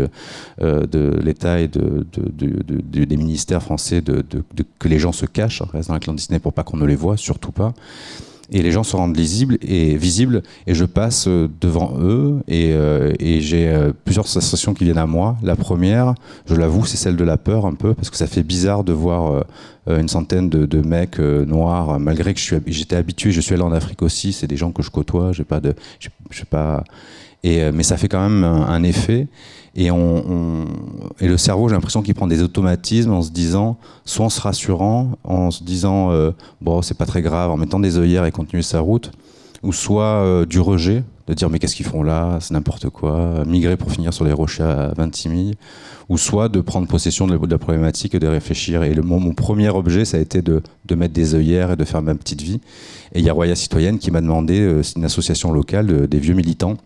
de 0.60 1.20
l'État 1.22 1.60
et 1.60 1.68
de, 1.68 2.06
des 2.82 3.16
ministères 3.16 3.62
français 3.62 4.00
de, 4.00 4.22
que 4.78 4.88
les 4.88 4.98
gens 4.98 5.12
se 5.12 5.26
cachent, 5.26 5.62
restent 5.72 5.88
dans 5.88 5.94
la 5.94 6.00
clandestinité 6.00 6.40
pour 6.40 6.52
pas 6.52 6.64
qu'on 6.64 6.76
ne 6.76 6.86
les 6.86 6.96
voit, 6.96 7.16
surtout 7.16 7.52
pas 7.52 7.72
et 8.50 8.62
les 8.62 8.70
gens 8.72 8.82
se 8.82 8.96
rendent 8.96 9.16
lisibles 9.16 9.58
et 9.62 9.96
visibles 9.96 10.42
et 10.66 10.74
je 10.74 10.84
passe 10.84 11.26
euh, 11.28 11.48
devant 11.60 11.96
eux 12.00 12.40
et, 12.48 12.72
euh, 12.72 13.12
j'ai 13.20 13.68
euh, 13.68 13.92
plusieurs 14.04 14.26
sensations 14.26 14.74
qui 14.74 14.84
viennent 14.84 14.98
à 14.98 15.06
moi. 15.06 15.36
La 15.42 15.56
première, 15.56 16.14
je 16.46 16.54
l'avoue, 16.54 16.84
c'est 16.84 16.96
celle 16.96 17.16
de 17.16 17.24
la 17.24 17.36
peur 17.36 17.66
un 17.66 17.74
peu 17.74 17.94
parce 17.94 18.10
que 18.10 18.16
ça 18.16 18.26
fait 18.26 18.42
bizarre 18.42 18.84
de 18.84 18.92
voir 18.92 19.44
une 19.86 20.08
centaine 20.08 20.48
de, 20.48 20.82
mecs 20.82 21.18
noirs 21.18 21.98
malgré 21.98 22.34
que 22.34 22.40
j'étais 22.66 22.96
habitué, 22.96 23.32
je 23.32 23.40
suis 23.40 23.54
allé 23.54 23.62
en 23.62 23.72
Afrique 23.72 24.02
aussi, 24.02 24.32
c'est 24.32 24.46
des 24.46 24.56
gens 24.56 24.70
que 24.70 24.82
je 24.82 24.90
côtoie, 24.90 25.32
j'ai 25.32 25.44
pas 25.44 25.60
de 25.60 25.74
je 25.98 26.08
sais 26.38 26.44
pas 26.44 26.84
et 27.44 27.70
mais 27.72 27.82
ça 27.82 27.96
fait 27.96 28.08
quand 28.08 28.28
même 28.28 28.44
un, 28.44 28.82
effet 28.82 29.28
et, 29.78 29.90
le 29.90 31.36
cerveau, 31.36 31.68
j'ai 31.68 31.74
l'impression 31.76 32.02
qu'il 32.02 32.14
prend 32.14 32.26
des 32.26 32.42
automatismes 32.42 33.12
en 33.12 33.22
se 33.22 33.30
disant, 33.30 33.78
soit 34.04 34.26
en 34.26 34.28
se 34.28 34.40
rassurant, 34.40 35.12
en 35.22 35.52
se 35.52 35.62
disant, 35.62 36.10
euh, 36.10 36.32
bon, 36.60 36.82
c'est 36.82 36.98
pas 36.98 37.06
très 37.06 37.22
grave, 37.22 37.52
en 37.52 37.56
mettant 37.56 37.78
des 37.78 37.96
œillères 37.96 38.24
et 38.24 38.32
continuer 38.32 38.62
sa 38.62 38.80
route, 38.80 39.12
ou 39.62 39.72
soit 39.72 40.02
euh, 40.02 40.46
du 40.46 40.58
rejet, 40.58 41.04
de 41.28 41.34
dire, 41.34 41.48
mais 41.48 41.60
qu'est-ce 41.60 41.76
qu'ils 41.76 41.86
font 41.86 42.02
là, 42.02 42.38
c'est 42.40 42.54
n'importe 42.54 42.88
quoi, 42.88 43.44
migrer 43.46 43.76
pour 43.76 43.92
finir 43.92 44.12
sur 44.12 44.24
les 44.24 44.32
rochers 44.32 44.64
à 44.64 44.92
26 44.96 45.28
000, 45.28 45.40
ou 46.08 46.18
soit 46.18 46.48
de 46.48 46.60
prendre 46.60 46.88
possession 46.88 47.28
de 47.28 47.38
la 47.46 47.58
problématique 47.58 48.16
et 48.16 48.18
de 48.18 48.26
réfléchir. 48.26 48.82
Et 48.82 48.96
mon, 48.96 49.32
premier 49.32 49.68
objet, 49.68 50.04
ça 50.04 50.16
a 50.16 50.20
été 50.20 50.42
de, 50.42 50.60
de, 50.86 50.94
mettre 50.96 51.14
des 51.14 51.36
œillères 51.36 51.70
et 51.70 51.76
de 51.76 51.84
faire 51.84 52.02
ma 52.02 52.16
petite 52.16 52.42
vie. 52.42 52.60
Et 53.14 53.20
il 53.20 53.24
y 53.24 53.28
a 53.28 53.32
Roya 53.32 53.54
Citoyenne 53.54 53.98
qui 53.98 54.10
m'a 54.10 54.22
demandé, 54.22 54.58
euh, 54.58 54.82
c'est 54.82 54.96
une 54.96 55.04
association 55.04 55.52
locale 55.52 56.08
des 56.08 56.18
vieux 56.18 56.34
militants, 56.34 56.78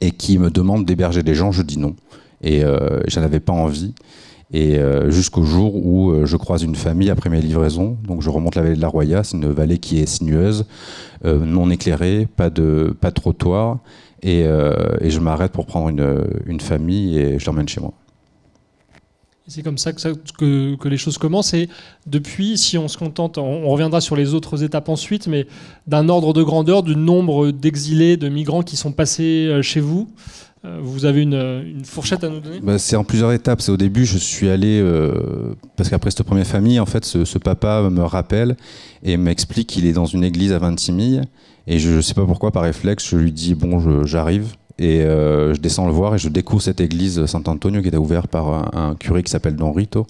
et 0.00 0.10
qui 0.10 0.38
me 0.38 0.50
demande 0.50 0.84
d'héberger 0.84 1.22
des 1.22 1.34
gens, 1.34 1.52
je 1.52 1.62
dis 1.62 1.78
non. 1.78 1.94
Et 2.42 2.64
euh, 2.64 3.00
j'en 3.08 3.22
avais 3.22 3.40
pas 3.40 3.52
envie. 3.52 3.94
Et 4.52 4.78
euh, 4.78 5.10
jusqu'au 5.10 5.44
jour 5.44 5.74
où 5.74 6.10
euh, 6.10 6.26
je 6.26 6.36
croise 6.36 6.62
une 6.62 6.76
famille 6.76 7.10
après 7.10 7.30
mes 7.30 7.40
livraisons. 7.40 7.96
Donc 8.06 8.22
je 8.22 8.30
remonte 8.30 8.54
la 8.54 8.62
vallée 8.62 8.76
de 8.76 8.80
la 8.80 8.88
Roya, 8.88 9.24
c'est 9.24 9.36
une 9.36 9.50
vallée 9.50 9.78
qui 9.78 10.00
est 10.00 10.06
sinueuse, 10.06 10.66
non 11.24 11.70
éclairée, 11.70 12.28
pas 12.36 12.50
de, 12.50 12.94
pas 13.00 13.08
de 13.08 13.14
trottoir. 13.14 13.78
Et, 14.22 14.40
et 14.40 15.10
je 15.10 15.20
m'arrête 15.20 15.52
pour 15.52 15.66
prendre 15.66 15.88
une, 15.88 16.24
une 16.46 16.60
famille 16.60 17.18
et 17.18 17.38
je 17.38 17.46
l'emmène 17.46 17.68
chez 17.68 17.80
moi. 17.80 17.92
C'est 19.46 19.62
comme 19.62 19.76
ça 19.76 19.92
que, 19.92 20.88
les 20.88 20.96
choses 20.96 21.18
commencent. 21.18 21.52
Et 21.52 21.68
depuis, 22.06 22.56
si 22.56 22.78
on 22.78 22.88
se 22.88 22.96
contente, 22.96 23.36
on, 23.36 23.68
reviendra 23.68 24.00
sur 24.00 24.16
les 24.16 24.32
autres 24.32 24.62
étapes 24.62 24.88
ensuite, 24.88 25.26
mais 25.26 25.46
d'un 25.86 26.08
ordre 26.08 26.32
de 26.32 26.42
grandeur, 26.42 26.82
du 26.82 26.96
nombre 26.96 27.50
d'exilés, 27.50 28.16
de 28.16 28.30
migrants 28.30 28.62
qui 28.62 28.76
sont 28.76 28.92
passés 28.92 29.46
euh, 29.48 29.60
chez 29.60 29.80
vous, 29.80 30.08
euh, 30.64 30.78
vous 30.82 31.04
avez 31.04 31.20
une, 31.20 31.84
fourchette 31.84 32.24
à 32.24 32.30
nous 32.30 32.40
donner? 32.40 32.60
Bah, 32.62 32.78
C'est 32.78 32.96
en 32.96 33.04
plusieurs 33.04 33.32
étapes. 33.32 33.60
C'est 33.60 33.72
au 33.72 33.76
début, 33.76 34.06
je 34.06 34.16
suis 34.16 34.48
allé 34.48 34.80
euh, 34.80 35.54
parce 35.76 35.90
qu'après 35.90 36.10
cette 36.10 36.22
première 36.22 36.46
famille, 36.46 36.80
en 36.80 36.86
fait, 36.86 37.04
ce, 37.04 37.26
ce 37.26 37.36
papa 37.36 37.90
me 37.90 38.02
rappelle 38.02 38.56
et 39.02 39.18
m'explique 39.18 39.68
qu'il 39.68 39.84
est 39.84 39.92
dans 39.92 40.06
une 40.06 40.24
église 40.24 40.52
à 40.52 40.58
26 40.58 41.10
000. 41.16 41.24
Et 41.66 41.78
je 41.78 41.90
ne 41.90 42.00
sais 42.00 42.14
pas 42.14 42.24
pourquoi, 42.24 42.50
par 42.50 42.62
réflexe, 42.62 43.06
je 43.10 43.16
lui 43.16 43.30
dis 43.30 43.54
bon, 43.54 44.04
j'arrive. 44.06 44.54
Et 44.78 45.02
euh, 45.02 45.54
je 45.54 45.60
descends 45.60 45.86
le 45.86 45.92
voir 45.92 46.14
et 46.14 46.18
je 46.18 46.28
découvre 46.28 46.62
cette 46.62 46.80
église 46.80 47.24
Saint-Antonio 47.26 47.80
qui 47.80 47.88
était 47.88 47.96
ouverte 47.96 48.26
par 48.26 48.76
un, 48.76 48.94
curé 48.96 49.22
qui 49.22 49.30
s'appelle 49.30 49.56
Don 49.56 49.72
Rito 49.72 50.06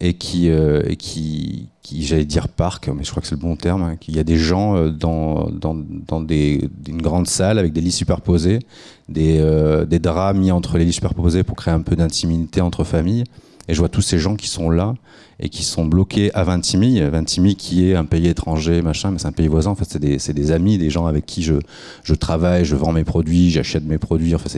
et 0.00 0.14
qui, 0.14 0.48
euh, 0.50 0.82
et 0.86 0.94
qui, 0.94 1.68
qui 1.82 2.04
j'allais 2.04 2.24
dire 2.24 2.46
parc, 2.46 2.88
mais 2.88 3.02
je 3.02 3.10
crois 3.10 3.20
que 3.20 3.26
c'est 3.26 3.34
le 3.34 3.40
bon 3.40 3.56
terme, 3.56 3.82
hein, 3.82 3.96
qu'il 3.96 4.14
y 4.14 4.20
a 4.20 4.24
des 4.24 4.36
gens 4.36 4.76
euh, 4.76 4.90
dans, 4.90 5.50
dans, 5.50 5.74
dans 5.74 6.24
une 6.24 7.02
grande 7.02 7.26
salle 7.26 7.58
avec 7.58 7.72
des 7.72 7.80
lits 7.80 7.90
superposés, 7.90 8.60
des, 9.08 9.44
des 9.88 9.98
draps 9.98 10.38
mis 10.38 10.52
entre 10.52 10.78
les 10.78 10.84
lits 10.84 10.92
superposés 10.92 11.42
pour 11.42 11.56
créer 11.56 11.74
un 11.74 11.80
peu 11.80 11.96
d'intimité 11.96 12.60
entre 12.60 12.84
familles. 12.84 13.24
Et 13.68 13.74
je 13.74 13.78
vois 13.78 13.88
tous 13.88 14.00
ces 14.00 14.18
gens 14.18 14.34
qui 14.34 14.48
sont 14.48 14.70
là 14.70 14.94
et 15.40 15.50
qui 15.50 15.62
sont 15.62 15.84
bloqués 15.84 16.32
à 16.34 16.42
Vintimille. 16.42 17.00
Vintimille 17.02 17.54
qui 17.54 17.88
est 17.88 17.94
un 17.94 18.04
pays 18.04 18.26
étranger, 18.26 18.82
machin, 18.82 19.10
mais 19.10 19.18
c'est 19.18 19.28
un 19.28 19.32
pays 19.32 19.46
voisin. 19.46 19.70
En 19.70 19.74
fait, 19.74 19.84
c'est 19.84 20.32
des, 20.32 20.50
amis, 20.50 20.78
des 20.78 20.90
gens 20.90 21.06
avec 21.06 21.26
qui 21.26 21.42
je, 21.42 22.14
travaille, 22.14 22.64
je 22.64 22.74
vends 22.74 22.92
mes 22.92 23.04
produits, 23.04 23.50
j'achète 23.50 23.84
mes 23.84 23.98
produits. 23.98 24.34
Enfin, 24.34 24.48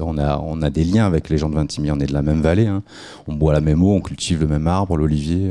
on, 0.00 0.62
a, 0.62 0.70
des 0.70 0.84
liens 0.84 1.06
avec 1.06 1.30
les 1.30 1.38
gens 1.38 1.48
de 1.48 1.54
Vintimille. 1.54 1.92
On 1.92 2.00
est 2.00 2.06
de 2.06 2.12
la 2.12 2.22
même 2.22 2.42
vallée. 2.42 2.66
Hein. 2.66 2.82
On 3.28 3.34
boit 3.34 3.52
la 3.52 3.60
même 3.60 3.82
eau, 3.82 3.94
on 3.94 4.00
cultive 4.00 4.40
le 4.40 4.48
même 4.48 4.66
arbre, 4.66 4.96
l'olivier. 4.96 5.48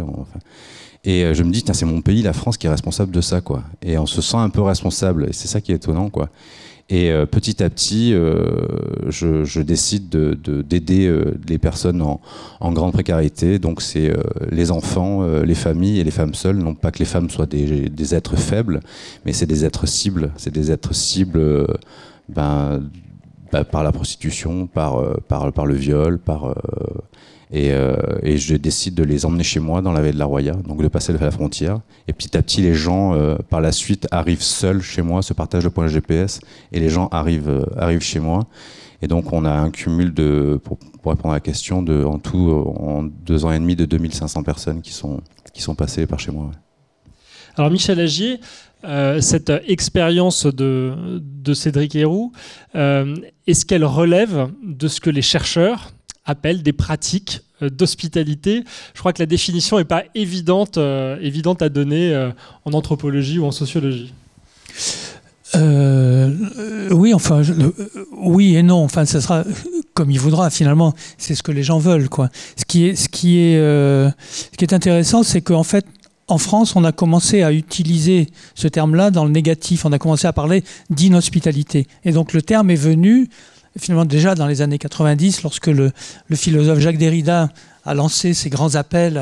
Et 1.05 1.23
euh, 1.23 1.33
je 1.33 1.43
me 1.43 1.51
dis, 1.51 1.63
c'est 1.71 1.85
mon 1.85 2.01
pays, 2.01 2.21
la 2.21 2.33
France, 2.33 2.57
qui 2.57 2.67
est 2.67 2.69
responsable 2.69 3.11
de 3.11 3.21
ça, 3.21 3.39
quoi. 3.39 3.63
Et 3.81 3.97
on 3.97 4.07
se 4.07 4.21
sent 4.21 4.37
un 4.37 4.49
peu 4.49 4.61
responsable. 4.61 5.27
Et 5.29 5.33
c'est 5.33 5.47
ça 5.47 5.61
qui 5.61 5.71
est 5.71 5.75
étonnant, 5.75 6.09
quoi. 6.09 6.29
Et 6.89 7.09
euh, 7.09 7.25
petit 7.25 7.63
à 7.63 7.69
petit, 7.71 8.13
euh, 8.13 8.67
je, 9.07 9.43
je, 9.43 9.59
décide 9.61 10.07
d'aider 10.09 11.07
de, 11.07 11.11
euh, 11.11 11.33
les 11.47 11.57
personnes 11.57 11.99
en, 11.99 12.21
en, 12.59 12.71
grande 12.73 12.93
précarité. 12.93 13.57
Donc 13.57 13.81
c'est 13.81 14.11
euh, 14.11 14.21
les 14.51 14.69
enfants, 14.69 15.25
les 15.41 15.55
familles 15.55 15.99
et 15.99 16.03
les 16.03 16.11
femmes 16.11 16.35
seules. 16.35 16.57
Non 16.57 16.75
pas 16.75 16.91
que 16.91 16.99
les 16.99 17.05
femmes 17.05 17.31
soient 17.31 17.47
des, 17.47 17.89
des 17.89 18.13
êtres 18.13 18.35
faibles, 18.35 18.81
mais 19.25 19.33
c'est 19.33 19.47
des 19.47 19.65
êtres 19.65 19.87
cibles. 19.87 20.31
C'est 20.37 20.53
des 20.53 20.71
êtres 20.71 20.93
cibles 20.93 21.65
ben, 22.29 22.83
ben, 23.51 23.63
par 23.63 23.83
la 23.83 23.91
prostitution, 23.91 24.67
par, 24.67 25.01
par, 25.27 25.51
par 25.53 25.65
le 25.65 25.73
viol, 25.73 26.19
par 26.19 26.53
Et, 27.57 27.71
et, 28.21 28.37
je 28.37 28.55
décide 28.57 28.95
de 28.95 29.03
les 29.03 29.25
emmener 29.25 29.43
chez 29.43 29.61
moi 29.61 29.81
dans 29.81 29.93
la 29.93 30.01
vallée 30.01 30.11
de 30.11 30.19
la 30.19 30.25
Roya, 30.25 30.51
donc 30.53 30.83
de 30.83 30.89
passer 30.89 31.13
la 31.13 31.31
frontière. 31.31 31.79
Et 32.09 32.11
petit 32.11 32.35
à 32.35 32.41
petit, 32.41 32.61
les 32.61 32.73
gens, 32.73 33.17
par 33.49 33.61
la 33.61 33.71
suite, 33.71 34.09
arrivent 34.11 34.41
seuls 34.41 34.81
chez 34.81 35.01
moi, 35.01 35.21
se 35.21 35.33
partagent 35.33 35.63
le 35.63 35.69
point 35.69 35.87
GPS, 35.87 36.41
et 36.73 36.81
les 36.81 36.89
gens 36.89 37.07
arrivent, 37.13 37.65
arrivent 37.77 38.01
chez 38.01 38.19
moi. 38.19 38.45
Et 39.01 39.07
donc, 39.07 39.31
on 39.31 39.45
a 39.45 39.51
un 39.51 39.69
cumul 39.69 40.13
de, 40.13 40.59
pour, 40.63 40.79
répondre 41.05 41.31
à 41.31 41.37
la 41.37 41.39
question, 41.39 41.81
de, 41.81 42.03
en 42.03 42.19
tout, 42.19 42.51
en 42.77 43.03
deux 43.03 43.45
ans 43.45 43.51
et 43.51 43.59
demi, 43.59 43.75
de 43.75 43.85
2500 43.85 44.43
personnes 44.43 44.81
qui 44.81 44.91
sont, 44.91 45.21
qui 45.53 45.61
sont 45.61 45.75
passées 45.75 46.07
par 46.07 46.19
chez 46.19 46.31
moi. 46.31 46.51
Alors, 47.55 47.71
Michel 47.71 47.99
Agier, 47.99 48.39
euh, 48.83 49.21
cette 49.21 49.51
expérience 49.67 50.45
de, 50.45 51.21
de, 51.21 51.53
Cédric 51.53 51.95
Héroux, 51.95 52.31
euh, 52.75 53.15
est-ce 53.47 53.65
qu'elle 53.65 53.85
relève 53.85 54.49
de 54.63 54.87
ce 54.87 54.99
que 54.99 55.09
les 55.09 55.21
chercheurs 55.21 55.91
appellent 56.25 56.63
des 56.63 56.73
pratiques 56.73 57.41
euh, 57.41 57.44
d'hospitalité 57.61 58.63
Je 58.93 58.99
crois 58.99 59.13
que 59.13 59.21
la 59.21 59.25
définition 59.25 59.77
n'est 59.77 59.85
pas 59.85 60.03
évidente, 60.13 60.77
évidente 61.21 61.61
à 61.61 61.69
donner 61.69 62.29
en 62.65 62.73
anthropologie 62.73 63.39
ou 63.39 63.45
en 63.45 63.51
sociologie. 63.51 64.13
oui, 65.55 67.13
enfin, 67.13 67.41
oui 68.11 68.55
et 68.55 68.63
non. 68.63 68.83
Enfin, 68.83 69.05
ce 69.05 69.19
sera 69.19 69.43
comme 69.93 70.11
il 70.11 70.19
voudra. 70.19 70.49
Finalement, 70.49 70.93
c'est 71.17 71.35
ce 71.35 71.43
que 71.43 71.51
les 71.51 71.63
gens 71.63 71.79
veulent, 71.79 72.09
quoi. 72.09 72.29
Ce 72.57 72.65
qui 72.65 72.85
est, 72.85 72.95
ce 72.95 73.07
qui 73.07 73.37
est, 73.39 73.57
ce 73.57 74.57
qui 74.57 74.65
est 74.65 74.73
intéressant, 74.73 75.23
c'est 75.23 75.41
qu'en 75.41 75.63
fait, 75.63 75.85
en 76.27 76.37
France, 76.37 76.75
on 76.75 76.83
a 76.83 76.91
commencé 76.91 77.43
à 77.43 77.51
utiliser 77.51 78.27
ce 78.55 78.67
terme-là 78.67 79.11
dans 79.11 79.25
le 79.25 79.31
négatif. 79.31 79.85
On 79.85 79.91
a 79.91 79.99
commencé 79.99 80.25
à 80.25 80.33
parler 80.33 80.63
d'inhospitalité. 80.89 81.87
Et 82.03 82.11
donc 82.11 82.33
le 82.33 82.41
terme 82.41 82.71
est 82.71 82.75
venu 82.75 83.29
finalement 83.79 84.05
déjà 84.05 84.35
dans 84.35 84.47
les 84.47 84.61
années 84.61 84.77
90, 84.77 85.43
lorsque 85.43 85.67
le, 85.67 85.91
philosophe 86.33 86.79
Jacques 86.79 86.97
Derrida 86.97 87.49
a 87.85 87.93
lancé 87.93 88.33
ses 88.33 88.49
grands 88.49 88.75
appels 88.75 89.17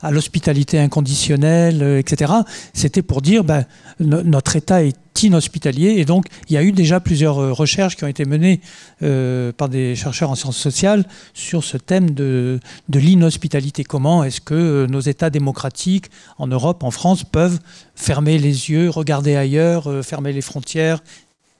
à 0.00 0.10
l'hospitalité 0.10 0.78
inconditionnelle, 0.78 1.82
euh, 1.82 1.98
etc., 1.98 2.32
c'était 2.72 3.02
pour 3.02 3.20
dire 3.20 3.44
ben, 3.44 3.66
notre 4.00 4.56
État 4.56 4.82
est 4.82 4.96
inhospitalier. 5.22 5.96
Et 5.98 6.06
donc, 6.06 6.26
il 6.48 6.54
y 6.54 6.56
a 6.56 6.62
eu 6.62 6.72
déjà 6.72 7.00
plusieurs 7.00 7.38
euh, 7.38 7.52
recherches 7.52 7.96
qui 7.96 8.04
ont 8.04 8.08
été 8.08 8.24
menées 8.24 8.60
euh, 9.02 9.52
par 9.52 9.68
des 9.68 9.94
chercheurs 9.94 10.30
en 10.30 10.36
sciences 10.36 10.56
sociales 10.56 11.04
sur 11.34 11.64
ce 11.64 11.76
thème 11.76 12.12
de, 12.12 12.60
de 12.88 12.98
l'inhospitalité. 12.98 13.84
Comment 13.84 14.24
est-ce 14.24 14.40
que 14.40 14.86
nos 14.88 15.00
États 15.00 15.28
démocratiques 15.28 16.06
en 16.38 16.46
Europe, 16.46 16.84
en 16.84 16.90
France, 16.90 17.24
peuvent 17.24 17.58
fermer 17.94 18.38
les 18.38 18.70
yeux, 18.70 18.88
regarder 18.88 19.36
ailleurs, 19.36 19.90
fermer 20.02 20.32
les 20.32 20.40
frontières 20.40 21.02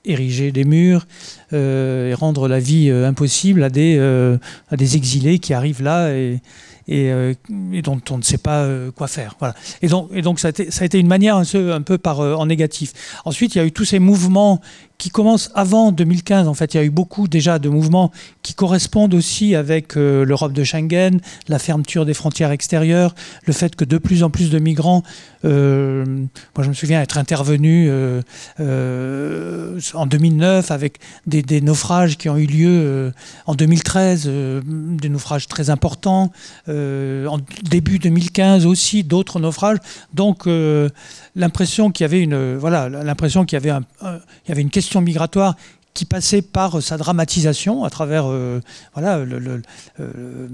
ériger 0.05 0.51
des 0.51 0.63
murs 0.63 1.05
euh, 1.53 2.09
et 2.09 2.13
rendre 2.13 2.47
la 2.47 2.59
vie 2.59 2.89
euh, 2.89 3.07
impossible 3.07 3.63
à 3.63 3.69
des, 3.69 3.97
euh, 3.97 4.37
à 4.69 4.77
des 4.77 4.95
exilés 4.95 5.39
qui 5.39 5.53
arrivent 5.53 5.83
là 5.83 6.09
et, 6.11 6.41
dont 7.83 8.01
on 8.09 8.17
ne 8.17 8.23
sait 8.23 8.39
pas 8.39 8.67
quoi 8.95 9.07
faire. 9.07 9.35
Et 9.83 9.87
donc, 9.87 10.39
ça, 10.39 10.47
a 10.47 10.85
été, 10.85 10.99
une 10.99 11.07
manière 11.07 11.35
un 11.37 11.81
peu, 11.83 11.99
en 12.03 12.45
négatif. 12.47 12.93
Ensuite, 13.25 13.53
il 13.53 13.59
y 13.59 13.61
a 13.61 13.65
eu 13.65 13.71
tous 13.71 13.85
ces 13.85 13.99
mouvements 13.99 14.59
qui 14.97 15.11
commence 15.11 15.51
avant 15.53 15.91
2015. 15.91 16.47
En 16.47 16.55
fait, 16.55 16.73
il 16.73 16.77
y 16.77 16.79
a 16.79 16.83
eu 16.83 16.89
beaucoup 16.89 17.27
déjà 17.27 17.59
de 17.59 17.69
mouvements 17.69 18.11
qui 18.41 18.55
correspondent 18.55 19.13
aussi 19.13 19.53
avec 19.53 19.93
l'Europe 19.93 20.51
de 20.51 20.63
Schengen, 20.63 21.21
la 21.47 21.59
fermeture 21.59 22.07
des 22.07 22.15
frontières 22.15 22.49
extérieures, 22.49 23.13
le 23.45 23.53
fait 23.53 23.75
que 23.75 23.85
de 23.85 23.99
plus 23.99 24.23
en 24.23 24.31
plus 24.31 24.49
de 24.49 24.57
migrants, 24.57 25.03
euh, 25.45 26.05
moi 26.55 26.63
je 26.63 26.69
me 26.69 26.73
souviens 26.73 27.01
être 27.01 27.17
intervenu 27.17 27.87
euh, 27.89 28.21
en 29.93 30.05
2009 30.05 30.71
avec 30.71 30.99
des, 31.27 31.61
naufrages 31.61 32.17
qui 32.17 32.29
ont 32.29 32.37
eu 32.37 32.45
lieu 32.45 33.13
en 33.45 33.55
2013, 33.55 34.29
des 34.65 35.09
naufrages 35.09 35.47
très 35.47 35.69
importants, 35.69 36.31
en 36.67 37.37
début 37.69 37.99
2015 37.99 38.65
aussi 38.65 39.03
d'autres 39.03 39.39
naufrages. 39.39 39.77
Donc 40.13 40.47
l'impression 41.35 41.91
qu'il 41.91 42.03
y 42.03 42.05
avait 42.05 42.21
une 42.21 42.55
voilà 42.55 42.89
l'impression 42.89 43.45
qu'il 43.45 43.55
y 43.55 43.61
avait 43.61 43.69
un, 43.69 43.83
il 44.01 44.49
y 44.49 44.51
avait 44.51 44.61
une 44.61 44.69
question 44.69 45.01
migratoire 45.01 45.55
qui 45.93 46.05
passait 46.05 46.41
par 46.41 46.81
sa 46.81 46.97
dramatisation 46.97 47.83
à 47.83 47.89
travers 47.89 48.25
euh, 48.27 48.61
voilà 48.93 49.17
le, 49.25 49.61
euh, 49.99 50.47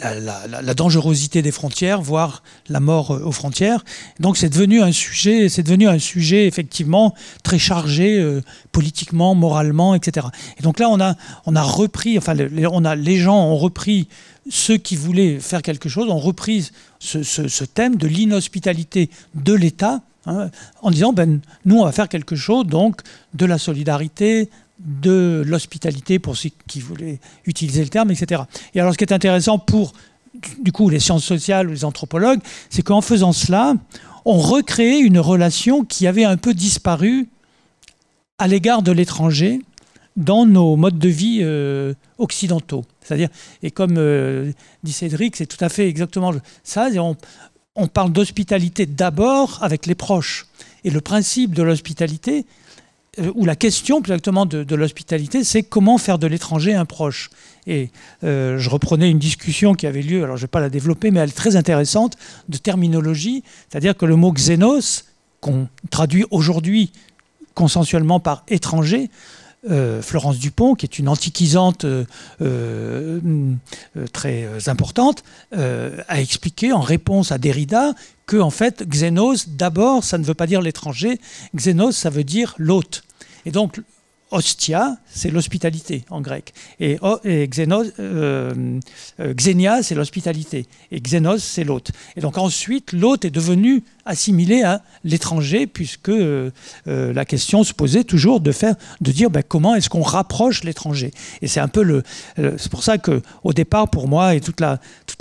la, 0.00 0.74
dangerosité 0.74 1.40
des 1.40 1.50
frontières, 1.50 2.02
voire 2.02 2.42
la 2.68 2.80
mort 2.80 3.12
euh, 3.12 3.24
aux 3.24 3.32
frontières. 3.32 3.84
Donc 4.20 4.36
c'est 4.36 4.50
devenu 4.50 4.82
un 4.82 4.92
sujet, 4.92 5.48
c'est 5.48 5.62
devenu 5.62 5.88
un 5.88 5.98
sujet 5.98 6.46
effectivement 6.46 7.14
très 7.42 7.58
chargé 7.58 8.40
politiquement, 8.70 9.34
moralement, 9.34 9.94
etc. 9.94 10.26
Et 10.58 10.62
donc 10.62 10.78
là 10.78 10.88
on 10.90 11.00
a 11.00 11.16
on 11.46 11.56
a 11.56 11.62
repris, 11.62 12.18
enfin 12.18 12.36
on 12.70 12.84
a 12.84 12.94
les 12.94 13.16
gens 13.16 13.38
ont 13.38 13.56
repris 13.56 14.08
ceux 14.48 14.76
qui 14.76 14.96
voulaient 14.96 15.40
faire 15.40 15.62
quelque 15.62 15.88
chose 15.88 16.08
ont 16.10 16.18
repris 16.18 16.70
ce, 16.98 17.64
thème 17.64 17.96
de 17.96 18.06
l'inhospitalité 18.06 19.10
de 19.34 19.52
l'État 19.52 20.02
hein, 20.26 20.50
en 20.82 20.90
disant 20.90 21.12
ben, 21.12 21.40
nous, 21.64 21.78
on 21.78 21.84
va 21.84 21.92
faire 21.92 22.08
quelque 22.08 22.36
chose 22.36 22.66
donc 22.66 23.02
de 23.34 23.46
la 23.46 23.58
solidarité, 23.58 24.50
de 24.78 25.42
l'hospitalité 25.46 26.18
pour 26.18 26.36
ceux 26.36 26.50
qui 26.66 26.80
voulaient 26.80 27.18
utiliser 27.46 27.82
le 27.82 27.88
terme, 27.88 28.10
etc. 28.10 28.42
Et 28.74 28.80
alors, 28.80 28.92
ce 28.92 28.98
qui 28.98 29.04
est 29.04 29.12
intéressant 29.12 29.58
pour 29.58 29.92
du 30.60 30.70
coup 30.72 30.88
les 30.88 31.00
sciences 31.00 31.24
sociales 31.24 31.68
ou 31.68 31.72
les 31.72 31.84
anthropologues, 31.84 32.40
c'est 32.70 32.82
qu'en 32.82 33.00
faisant 33.00 33.32
cela, 33.32 33.74
on 34.24 34.38
recréait 34.38 35.00
une 35.00 35.18
relation 35.18 35.84
qui 35.84 36.06
avait 36.06 36.24
un 36.24 36.36
peu 36.36 36.54
disparu 36.54 37.28
à 38.38 38.46
l'égard 38.46 38.82
de 38.82 38.92
l'étranger 38.92 39.60
dans 40.16 40.46
nos 40.46 40.76
modes 40.76 40.98
de 40.98 41.08
vie 41.08 41.40
euh, 41.42 41.94
occidentaux. 42.18 42.84
C'est-à-dire, 43.00 43.28
et 43.62 43.70
comme 43.70 43.96
euh, 43.98 44.52
dit 44.82 44.92
Cédric, 44.92 45.36
c'est 45.36 45.46
tout 45.46 45.62
à 45.64 45.68
fait 45.68 45.88
exactement 45.88 46.32
ça. 46.62 46.88
On, 46.96 47.16
on 47.74 47.86
parle 47.86 48.12
d'hospitalité 48.12 48.86
d'abord 48.86 49.58
avec 49.62 49.86
les 49.86 49.94
proches. 49.94 50.46
Et 50.84 50.90
le 50.90 51.00
principe 51.00 51.54
de 51.54 51.62
l'hospitalité, 51.62 52.44
euh, 53.18 53.32
ou 53.34 53.44
la 53.44 53.56
question 53.56 54.00
plus 54.02 54.12
exactement 54.12 54.46
de, 54.46 54.74
l'hospitalité, 54.74 55.44
c'est 55.44 55.62
comment 55.62 55.98
faire 55.98 56.18
de 56.18 56.26
l'étranger 56.26 56.74
un 56.74 56.84
proche. 56.84 57.30
Et 57.66 57.90
je 58.22 58.68
reprenais 58.70 59.10
une 59.10 59.18
discussion 59.18 59.74
qui 59.74 59.86
avait 59.86 60.00
lieu, 60.00 60.24
alors 60.24 60.38
je 60.38 60.42
ne 60.42 60.46
vais 60.46 60.50
pas 60.50 60.60
la 60.60 60.70
développer, 60.70 61.10
mais 61.10 61.20
elle 61.20 61.28
est 61.28 61.32
très 61.32 61.54
intéressante, 61.54 62.16
de 62.48 62.56
terminologie. 62.56 63.44
C'est-à-dire 63.68 63.94
que 63.94 64.06
le 64.06 64.16
mot 64.16 64.32
xénos, 64.32 65.04
qu'on 65.42 65.68
traduit 65.90 66.24
aujourd'hui 66.30 66.92
consensuellement 67.54 68.20
par 68.20 68.44
étranger, 68.48 69.10
euh, 69.68 70.00
Florence 70.02 70.38
Dupont, 70.38 70.76
qui 70.76 70.86
est 70.86 71.00
une 71.00 71.08
antiquisante 71.08 71.84
euh, 71.84 72.04
euh, 72.40 73.20
très 74.12 74.68
importante, 74.68 75.24
a 75.52 76.20
expliqué 76.20 76.72
en 76.72 76.80
réponse 76.80 77.32
à 77.32 77.38
Derrida 77.38 77.92
que 78.26 78.36
en 78.36 78.50
fait 78.50 78.88
xénos, 78.88 79.48
d'abord, 79.48 80.04
ça 80.04 80.16
ne 80.18 80.24
veut 80.24 80.34
pas 80.34 80.46
dire 80.46 80.60
l'étranger, 80.60 81.20
xénos, 81.56 81.96
ça 81.96 82.10
veut 82.10 82.24
dire 82.24 82.54
l'hôte. 82.58 83.02
Et 83.48 83.50
donc 83.50 83.80
Ostia, 84.30 84.98
c'est 85.08 85.30
l'hospitalité 85.30 86.04
en 86.10 86.20
grec. 86.20 86.52
Et, 86.80 86.98
euh, 87.02 87.16
euh, 87.24 88.78
c'est 89.82 89.94
l'hospitalité. 89.94 90.66
Et 90.92 91.00
xénos, 91.00 91.42
c'est 91.42 91.64
l'hôte. 91.64 91.92
Et 92.14 92.20
donc 92.20 92.36
ensuite, 92.36 92.92
l'hôte 92.92 93.24
est 93.24 93.30
devenu 93.30 93.84
assimilé 94.04 94.64
à 94.64 94.82
l'étranger, 95.02 95.66
puisque 95.66 96.10
euh, 96.10 96.50
la 96.84 97.24
question 97.24 97.64
se 97.64 97.72
posait 97.72 98.04
toujours 98.04 98.40
de, 98.40 98.52
faire, 98.52 98.74
de 99.00 99.12
dire 99.12 99.30
ben, 99.30 99.42
comment 99.42 99.74
est-ce 99.74 99.88
qu'on 99.88 100.02
rapproche 100.02 100.62
l'étranger. 100.62 101.10
Et 101.40 101.48
c'est 101.48 101.60
un 101.60 101.68
peu 101.68 101.82
le. 101.82 102.02
c'est 102.36 102.70
pour 102.70 102.82
ça 102.82 102.98
qu'au 102.98 103.52
départ, 103.54 103.88
pour 103.88 104.08
moi, 104.08 104.34
et 104.34 104.42
toutes 104.42 104.60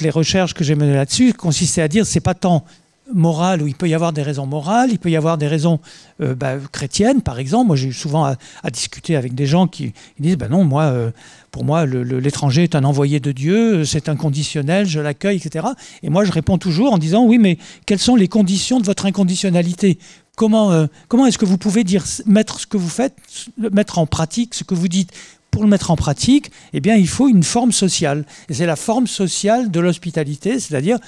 les 0.01 0.09
recherches 0.09 0.53
que 0.53 0.65
j'ai 0.65 0.75
menées 0.75 0.95
là-dessus 0.95 1.31
consistaient 1.31 1.81
à 1.81 1.87
dire 1.87 2.05
c'est 2.05 2.19
pas 2.19 2.33
tant 2.33 2.65
morale 3.13 3.61
où 3.61 3.67
il 3.67 3.75
peut 3.75 3.87
y 3.87 3.93
avoir 3.93 4.13
des 4.13 4.21
raisons 4.21 4.45
morales, 4.45 4.89
il 4.91 4.99
peut 4.99 5.09
y 5.09 5.15
avoir 5.15 5.37
des 5.37 5.47
raisons 5.47 5.79
euh, 6.21 6.35
bah, 6.35 6.55
chrétiennes, 6.71 7.21
par 7.21 7.39
exemple. 7.39 7.67
Moi, 7.67 7.75
j'ai 7.75 7.87
eu 7.87 7.93
souvent 7.93 8.25
à, 8.25 8.35
discuter 8.71 9.15
avec 9.15 9.35
des 9.35 9.45
gens 9.45 9.67
qui, 9.67 9.93
disent 10.19 10.37
ben 10.37 10.49
non, 10.49 10.63
moi, 10.63 10.83
euh, 10.83 11.11
pour 11.51 11.63
moi, 11.63 11.85
l'étranger 11.85 12.63
est 12.63 12.75
un 12.75 12.83
envoyé 12.83 13.19
de 13.19 13.31
Dieu, 13.31 13.85
c'est 13.85 14.09
inconditionnel, 14.09 14.85
je 14.85 14.99
l'accueille, 14.99 15.37
etc. 15.37 15.67
Et 16.03 16.09
moi, 16.09 16.23
je 16.23 16.31
réponds 16.31 16.57
toujours 16.57 16.93
en 16.93 16.97
disant 16.97 17.25
oui, 17.25 17.37
mais 17.37 17.57
quelles 17.85 17.99
sont 17.99 18.15
les 18.15 18.27
conditions 18.27 18.79
de 18.79 18.85
votre 18.85 19.05
inconditionnalité? 19.05 19.97
Comment, 20.35 20.71
euh, 20.71 20.85
comment 21.07 21.25
est-ce 21.25 21.39
que 21.39 21.45
vous 21.45 21.57
pouvez 21.57 21.83
dire, 21.83 22.03
mettre 22.27 22.59
ce 22.59 22.67
que 22.67 22.77
vous 22.77 22.89
faites, 22.89 23.15
mettre 23.57 23.97
en 23.97 24.05
pratique 24.05 24.53
ce 24.53 24.63
que 24.63 24.75
vous 24.75 24.87
dites? 24.87 25.11
Pour 25.49 25.63
le 25.63 25.69
mettre 25.69 25.89
en 25.89 25.95
pratique, 25.95 26.51
eh 26.73 26.79
bien, 26.81 26.95
il 26.95 27.07
faut 27.07 27.27
une 27.27 27.41
forme 27.41 27.71
sociale. 27.71 28.25
Et 28.47 28.53
c'est 28.53 28.67
la 28.67 28.75
forme 28.75 29.07
sociale 29.07 29.71
de 29.71 29.79
l'hospitalité, 29.79 30.59
c'est-à-dire 30.59 30.99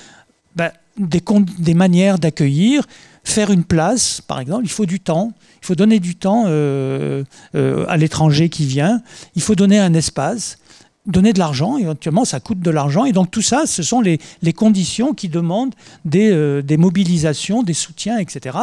ben, 0.56 0.72
des, 1.00 1.74
manières 1.74 2.20
d'accueillir, 2.20 2.86
faire 3.24 3.52
une 3.52 3.64
place, 3.64 4.22
par 4.22 4.40
exemple, 4.40 4.64
il 4.66 4.70
faut 4.70 4.86
du 4.86 5.00
temps, 5.00 5.32
il 5.62 5.66
faut 5.66 5.76
donner 5.76 6.00
du 6.00 6.16
temps 6.16 6.44
euh, 6.48 7.24
euh, 7.56 7.86
à 7.88 7.98
l'étranger 7.98 8.50
qui 8.50 8.66
vient, 8.66 9.02
il 9.36 9.42
faut 9.42 9.56
donner 9.56 9.80
un 9.80 9.94
espace, 9.94 10.58
donner 11.06 11.34
de 11.34 11.40
l'argent, 11.40 11.78
éventuellement 11.78 12.26
ça 12.26 12.40
coûte 12.40 12.60
de 12.60 12.70
l'argent, 12.70 13.06
et 13.06 13.14
donc 13.14 13.32
tout 13.32 13.42
ça, 13.42 13.66
ce 13.66 13.82
sont 13.82 14.02
les, 14.02 14.20
conditions 14.54 15.14
qui 15.14 15.30
demandent 15.30 15.74
des, 16.06 16.62
des, 16.62 16.78
mobilisations, 16.78 17.64
des 17.64 17.74
soutiens, 17.74 18.18
etc. 18.18 18.58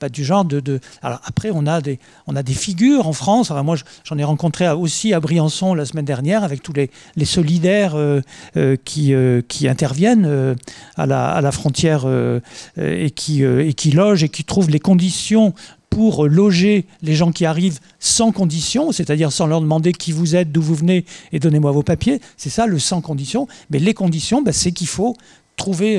Bah, 0.00 0.08
du 0.08 0.24
genre 0.24 0.44
de, 0.44 0.80
Alors 1.02 1.20
après, 1.24 1.50
on 1.52 1.66
a, 1.66 1.80
des, 1.80 1.98
on 2.26 2.36
a 2.36 2.42
des 2.44 2.52
figures 2.52 3.08
en 3.08 3.12
France. 3.12 3.50
Alors 3.50 3.64
moi, 3.64 3.76
j'en 4.04 4.16
ai 4.16 4.24
rencontré 4.24 4.68
aussi 4.68 5.12
à 5.12 5.18
Briançon 5.18 5.74
la 5.74 5.84
semaine 5.84 6.04
dernière 6.04 6.44
avec 6.44 6.62
tous 6.62 6.72
les, 6.72 6.90
les 7.16 7.24
solidaires 7.24 7.96
euh, 7.96 8.20
euh, 8.56 8.76
qui, 8.84 9.12
euh, 9.12 9.42
qui 9.48 9.66
interviennent 9.66 10.56
à, 10.96 11.06
la, 11.06 11.30
à 11.30 11.40
la 11.40 11.52
frontière 11.52 12.06
et, 12.76 13.10
qui, 13.10 13.42
et 13.42 13.74
qui 13.74 13.90
logent 13.90 14.22
et 14.22 14.28
qui 14.28 14.44
trouvent 14.44 14.70
les 14.70 14.78
conditions 14.78 15.52
pour 15.90 16.26
loger 16.26 16.86
les 17.02 17.14
gens 17.14 17.32
qui 17.32 17.44
arrivent 17.44 17.80
sans 17.98 18.30
condition, 18.30 18.92
c'est-à-dire 18.92 19.32
sans 19.32 19.46
leur 19.46 19.60
demander 19.60 19.92
qui 19.92 20.12
vous 20.12 20.36
êtes, 20.36 20.52
d'où 20.52 20.62
vous 20.62 20.74
venez 20.74 21.06
et 21.32 21.40
donnez-moi 21.40 21.72
vos 21.72 21.82
papiers. 21.82 22.20
C'est 22.36 22.50
ça 22.50 22.66
le 22.66 22.78
sans 22.78 23.00
condition. 23.00 23.48
Mais 23.70 23.78
les 23.78 23.94
conditions, 23.94 24.42
bah, 24.42 24.52
c'est 24.52 24.72
qu'il 24.72 24.86
faut 24.86 25.16
trouver 25.56 25.98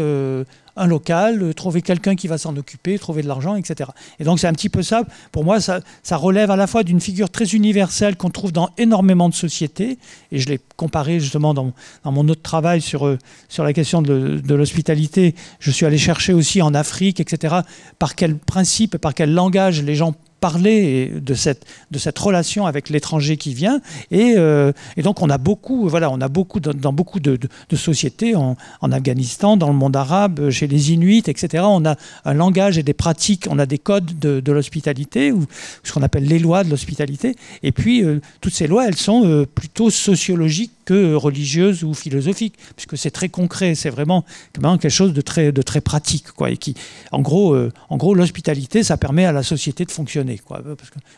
un 0.80 0.88
local, 0.88 1.44
euh, 1.44 1.54
trouver 1.54 1.82
quelqu'un 1.82 2.16
qui 2.16 2.28
va 2.28 2.38
s'en 2.38 2.56
occuper, 2.58 2.98
trouver 2.98 3.22
de 3.22 3.28
l'argent, 3.28 3.56
etc. 3.56 3.90
Et 4.20 4.24
donc 4.24 4.40
c'est 4.40 4.48
un 4.48 4.54
petit 4.54 4.70
peu 4.70 4.82
ça. 4.82 5.04
Pour 5.32 5.44
moi, 5.44 5.60
ça, 5.60 5.82
relève 6.12 6.50
à 6.50 6.56
la 6.56 6.68
fois 6.68 6.84
d'une 6.84 7.00
figure 7.00 7.30
très 7.30 7.46
universelle 7.46 8.16
qu'on 8.16 8.30
trouve 8.30 8.52
dans 8.52 8.70
énormément 8.78 9.30
de 9.30 9.34
sociétés, 9.34 10.00
et 10.32 10.40
je 10.40 10.48
l'ai 10.48 10.60
comparé 10.78 11.20
justement 11.20 11.54
dans, 11.54 11.74
mon 12.06 12.28
autre 12.30 12.42
travail 12.42 12.82
sur, 12.82 13.06
euh, 13.06 13.18
sur 13.50 13.64
la 13.64 13.74
question 13.74 14.02
de, 14.02 14.42
de 14.44 14.56
l'hospitalité. 14.56 15.36
Je 15.60 15.72
suis 15.72 15.86
allé 15.86 15.98
chercher 15.98 16.34
aussi 16.34 16.62
en 16.62 16.74
Afrique, 16.74 17.20
etc., 17.20 17.58
par 18.00 18.16
quel 18.16 18.38
principe, 18.38 18.98
par 18.98 19.14
quel 19.14 19.34
langage 19.34 19.84
les 19.84 19.96
gens 19.96 20.16
parler 20.40 21.12
de 21.22 21.34
cette, 21.34 21.66
de 21.92 22.00
cette 22.00 22.18
relation 22.18 22.66
avec 22.66 22.90
l'étranger 22.90 23.38
qui 23.38 23.54
vient. 23.54 23.82
Et, 24.12 24.36
euh, 24.38 24.72
et, 24.98 25.02
donc 25.02 25.22
on 25.22 25.30
a 25.30 25.38
beaucoup, 25.38 25.88
voilà, 25.90 26.10
on 26.10 26.22
a 26.22 26.28
beaucoup 26.28 26.60
dans, 26.60 26.94
beaucoup 26.94 27.20
de, 27.20 27.38
de, 27.38 27.76
sociétés, 27.76 28.36
en, 28.36 28.56
en, 28.82 28.92
Afghanistan, 28.92 29.58
dans 29.58 29.70
le 29.70 29.76
monde 29.76 29.96
arabe, 29.96 30.50
chez 30.50 30.68
les 30.68 30.92
Inuits, 30.92 31.24
etc. 31.28 31.64
On 31.68 31.86
a 31.86 31.96
un 32.26 32.34
langage 32.34 32.78
et 32.78 32.84
des 32.84 32.94
pratiques, 32.94 33.48
on 33.50 33.60
a 33.60 33.66
des 33.66 33.78
codes 33.78 34.20
de, 34.20 34.40
de 34.40 34.52
l'hospitalité, 34.52 35.32
ou 35.32 35.46
ce 35.84 35.94
qu'on 35.94 36.02
appelle 36.04 36.26
les 36.26 36.40
lois 36.40 36.64
de 36.64 36.70
l'hospitalité. 36.70 37.36
Et 37.64 37.72
puis 37.72 38.04
euh, 38.04 38.20
toutes 38.42 38.54
ces 38.54 38.68
lois, 38.68 38.88
elles 38.88 38.98
sont 38.98 39.26
euh, 39.26 39.46
plutôt 39.46 39.90
sociologiques 39.90 40.72
que 40.90 41.14
religieuses 41.14 41.84
ou 41.84 41.94
philosophiques, 41.94 42.56
puisque 42.76 42.98
c'est 42.98 43.12
très 43.12 43.30
concret, 43.30 43.76
c'est 43.76 43.92
vraiment, 43.92 44.26
quelque 44.54 44.90
chose 44.90 45.14
de 45.14 45.22
très, 45.22 45.52
de 45.52 45.62
très 45.62 45.82
pratique. 45.82 46.32
Quoi, 46.32 46.50
et 46.50 46.58
qui, 46.58 46.74
en 47.12 47.22
gros, 47.22 47.56
en 47.90 47.98
gros 47.98 48.16
l'hospitalité, 48.16 48.82
ça 48.82 48.98
permet 48.98 49.26
à 49.26 49.32
la 49.32 49.44
société 49.44 49.86
de 49.86 49.92
fonctionner. 49.92 50.40
Quoi, 50.40 50.64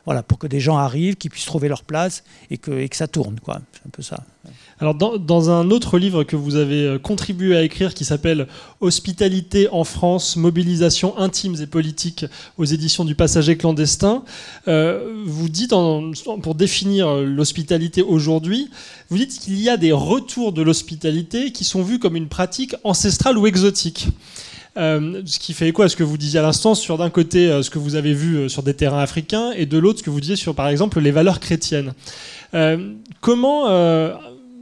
voilà, 0.03 0.23
pour 0.23 0.39
que 0.39 0.47
des 0.47 0.59
gens 0.59 0.75
arrivent, 0.77 1.15
qu'ils 1.15 1.31
puissent 1.31 1.45
trouver 1.45 1.69
leur 1.69 1.83
place 1.83 2.25
et 2.49 2.57
que, 2.57 2.71
et 2.71 2.89
que 2.89 2.97
ça 2.97 3.07
tourne. 3.07 3.37
C'est 3.45 3.87
un 3.87 3.91
peu 3.93 4.01
ça. 4.01 4.25
Alors, 4.81 4.95
dans, 4.95 5.51
un 5.51 5.69
autre 5.69 5.99
livre 5.99 6.23
que 6.23 6.35
vous 6.35 6.55
avez 6.55 6.85
euh, 6.85 6.97
contribué 6.97 7.55
à 7.55 7.61
écrire 7.61 7.93
qui 7.93 8.03
s'appelle 8.03 8.47
Hospitalité 8.79 9.69
en 9.71 9.83
France, 9.83 10.37
mobilisation 10.37 11.15
intimes 11.19 11.55
et 11.61 11.67
politiques 11.67 12.25
aux 12.57 12.65
éditions 12.65 13.05
du 13.05 13.13
Passager 13.13 13.57
clandestin, 13.57 14.23
euh, 14.67 15.21
vous 15.23 15.49
dites, 15.49 15.75
pour 16.41 16.55
définir 16.55 17.09
euh, 17.09 17.23
l'hospitalité 17.23 18.01
aujourd'hui, 18.01 18.71
vous 19.11 19.19
dites 19.19 19.37
qu'il 19.39 19.61
y 19.61 19.69
a 19.69 19.77
des 19.77 19.91
retours 19.91 20.51
de 20.51 20.63
l'hospitalité 20.63 21.51
qui 21.51 21.63
sont 21.63 21.83
vus 21.83 21.99
comme 21.99 22.15
une 22.15 22.27
pratique 22.27 22.73
ancestrale 22.83 23.37
ou 23.37 23.45
exotique. 23.45 24.07
Ce 24.77 25.37
qui 25.37 25.53
fait 25.53 25.67
écho 25.67 25.83
à 25.83 25.89
ce 25.89 25.97
que 25.97 26.03
vous 26.03 26.17
disiez 26.17 26.39
à 26.39 26.43
l'instant 26.43 26.75
sur 26.75 26.97
d'un 26.97 27.09
côté 27.09 27.61
ce 27.61 27.69
que 27.69 27.77
vous 27.77 27.95
avez 27.95 28.13
vu 28.13 28.49
sur 28.49 28.63
des 28.63 28.73
terrains 28.73 29.01
africains 29.01 29.51
et 29.51 29.65
de 29.65 29.77
l'autre 29.77 29.99
ce 29.99 30.03
que 30.03 30.09
vous 30.09 30.21
disiez 30.21 30.37
sur 30.37 30.55
par 30.55 30.69
exemple 30.69 31.01
les 31.01 31.11
valeurs 31.11 31.41
chrétiennes. 31.41 31.93
comment 33.19 33.67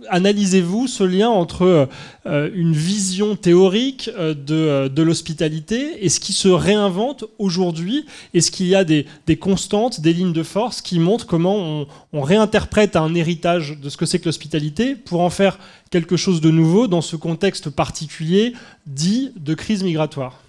analysez-vous 0.07 0.87
ce 0.87 1.03
lien 1.03 1.29
entre 1.29 1.89
euh, 2.25 2.49
une 2.53 2.73
vision 2.73 3.35
théorique 3.35 4.09
euh, 4.17 4.33
euh, 4.49 4.89
de, 4.89 5.01
l'hospitalité 5.01 6.05
et 6.05 6.09
ce 6.09 6.19
qui 6.19 6.33
se 6.33 6.47
réinvente 6.47 7.25
aujourd'hui 7.37 8.05
Est-ce 8.33 8.51
qu'il 8.51 8.67
y 8.67 8.75
a 8.75 8.83
des, 8.83 9.05
constantes, 9.39 10.01
des 10.01 10.13
lignes 10.13 10.33
de 10.33 10.43
force 10.43 10.81
qui 10.81 10.99
montrent 10.99 11.25
comment 11.25 11.57
on, 11.57 11.87
on 12.13 12.21
réinterprète 12.21 12.95
un 12.95 13.13
héritage 13.15 13.77
de 13.79 13.89
ce 13.89 13.97
que 13.97 14.05
c'est 14.05 14.19
que 14.19 14.25
l'hospitalité 14.25 14.95
pour 14.95 15.21
en 15.21 15.29
faire 15.29 15.59
quelque 15.91 16.17
chose 16.17 16.41
de 16.41 16.51
nouveau 16.51 16.87
dans 16.87 17.01
ce 17.01 17.15
contexte 17.15 17.69
particulier 17.69 18.53
dit 18.85 19.31
de 19.37 19.53
crise 19.53 19.83
migratoire 19.83 20.39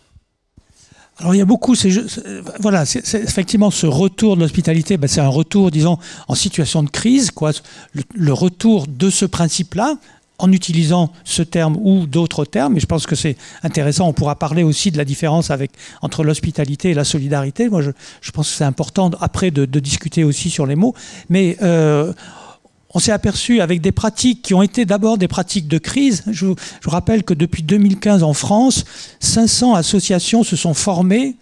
alors 1.21 1.35
il 1.35 1.39
y 1.39 1.43
a 1.43 1.47
beaucoup, 1.47 1.75
voilà, 2.61 2.85
effectivement 2.85 3.71
ce 3.71 3.87
retour 3.87 4.37
de 4.37 4.41
l'hospitalité, 4.41 4.97
ben, 4.97 5.07
c'est 5.07 5.21
un 5.21 5.29
retour, 5.29 5.71
disons, 5.71 5.99
en 6.29 6.35
situation 6.35 6.83
de 6.83 6.89
crise, 6.89 7.31
quoi, 7.31 7.53
le, 8.15 8.33
retour 8.33 8.87
de 8.89 9.11
ce 9.11 9.27
principe-là, 9.27 9.97
en 10.39 10.50
utilisant 10.50 11.12
ce 11.25 11.43
terme 11.43 11.77
ou 11.83 12.07
d'autres 12.07 12.47
termes, 12.47 12.79
et 12.79 12.81
je 12.81 12.87
pense 12.87 13.07
que 13.07 13.15
c'est 13.15 13.37
intéressant, 13.62 14.09
on 14.09 14.15
pourra 14.15 14.37
parler 14.37 14.62
aussi 14.62 14.91
de 14.91 14.97
la 14.97 15.05
différence 15.05 15.50
avec, 15.50 15.73
entre 16.00 16.25
l'hospitalité 16.25 16.91
et 16.91 16.95
la 16.95 17.04
solidarité. 17.04 17.69
Moi, 17.69 17.83
je, 17.83 18.30
pense 18.30 18.49
que 18.49 18.56
c'est 18.56 18.65
important 18.65 19.11
après 19.21 19.50
de, 19.50 19.67
de, 19.67 19.80
discuter 19.80 20.25
aussi 20.25 20.49
sur 20.49 20.65
les 20.67 20.76
mots, 20.76 20.95
mais 21.28 21.59
euh, 21.61 22.15
on 22.93 22.99
s'est 22.99 23.13
aperçu 23.13 23.61
avec 23.61 23.81
des 23.81 23.93
pratiques 23.93 24.43
qui 24.43 24.55
ont 24.55 24.63
été 24.63 24.85
d'abord 24.85 25.17
des 25.17 25.29
pratiques 25.29 25.69
de 25.69 25.79
crise. 25.79 26.25
Je 26.31 26.55
rappelle 26.87 27.23
que 27.23 27.35
depuis 27.35 27.63
2015 27.63 28.23
en 28.23 28.35
France, 28.35 28.85
500 29.21 29.75
associations 29.75 30.43
se 30.43 30.57
sont 30.57 30.75
formées 30.75 31.37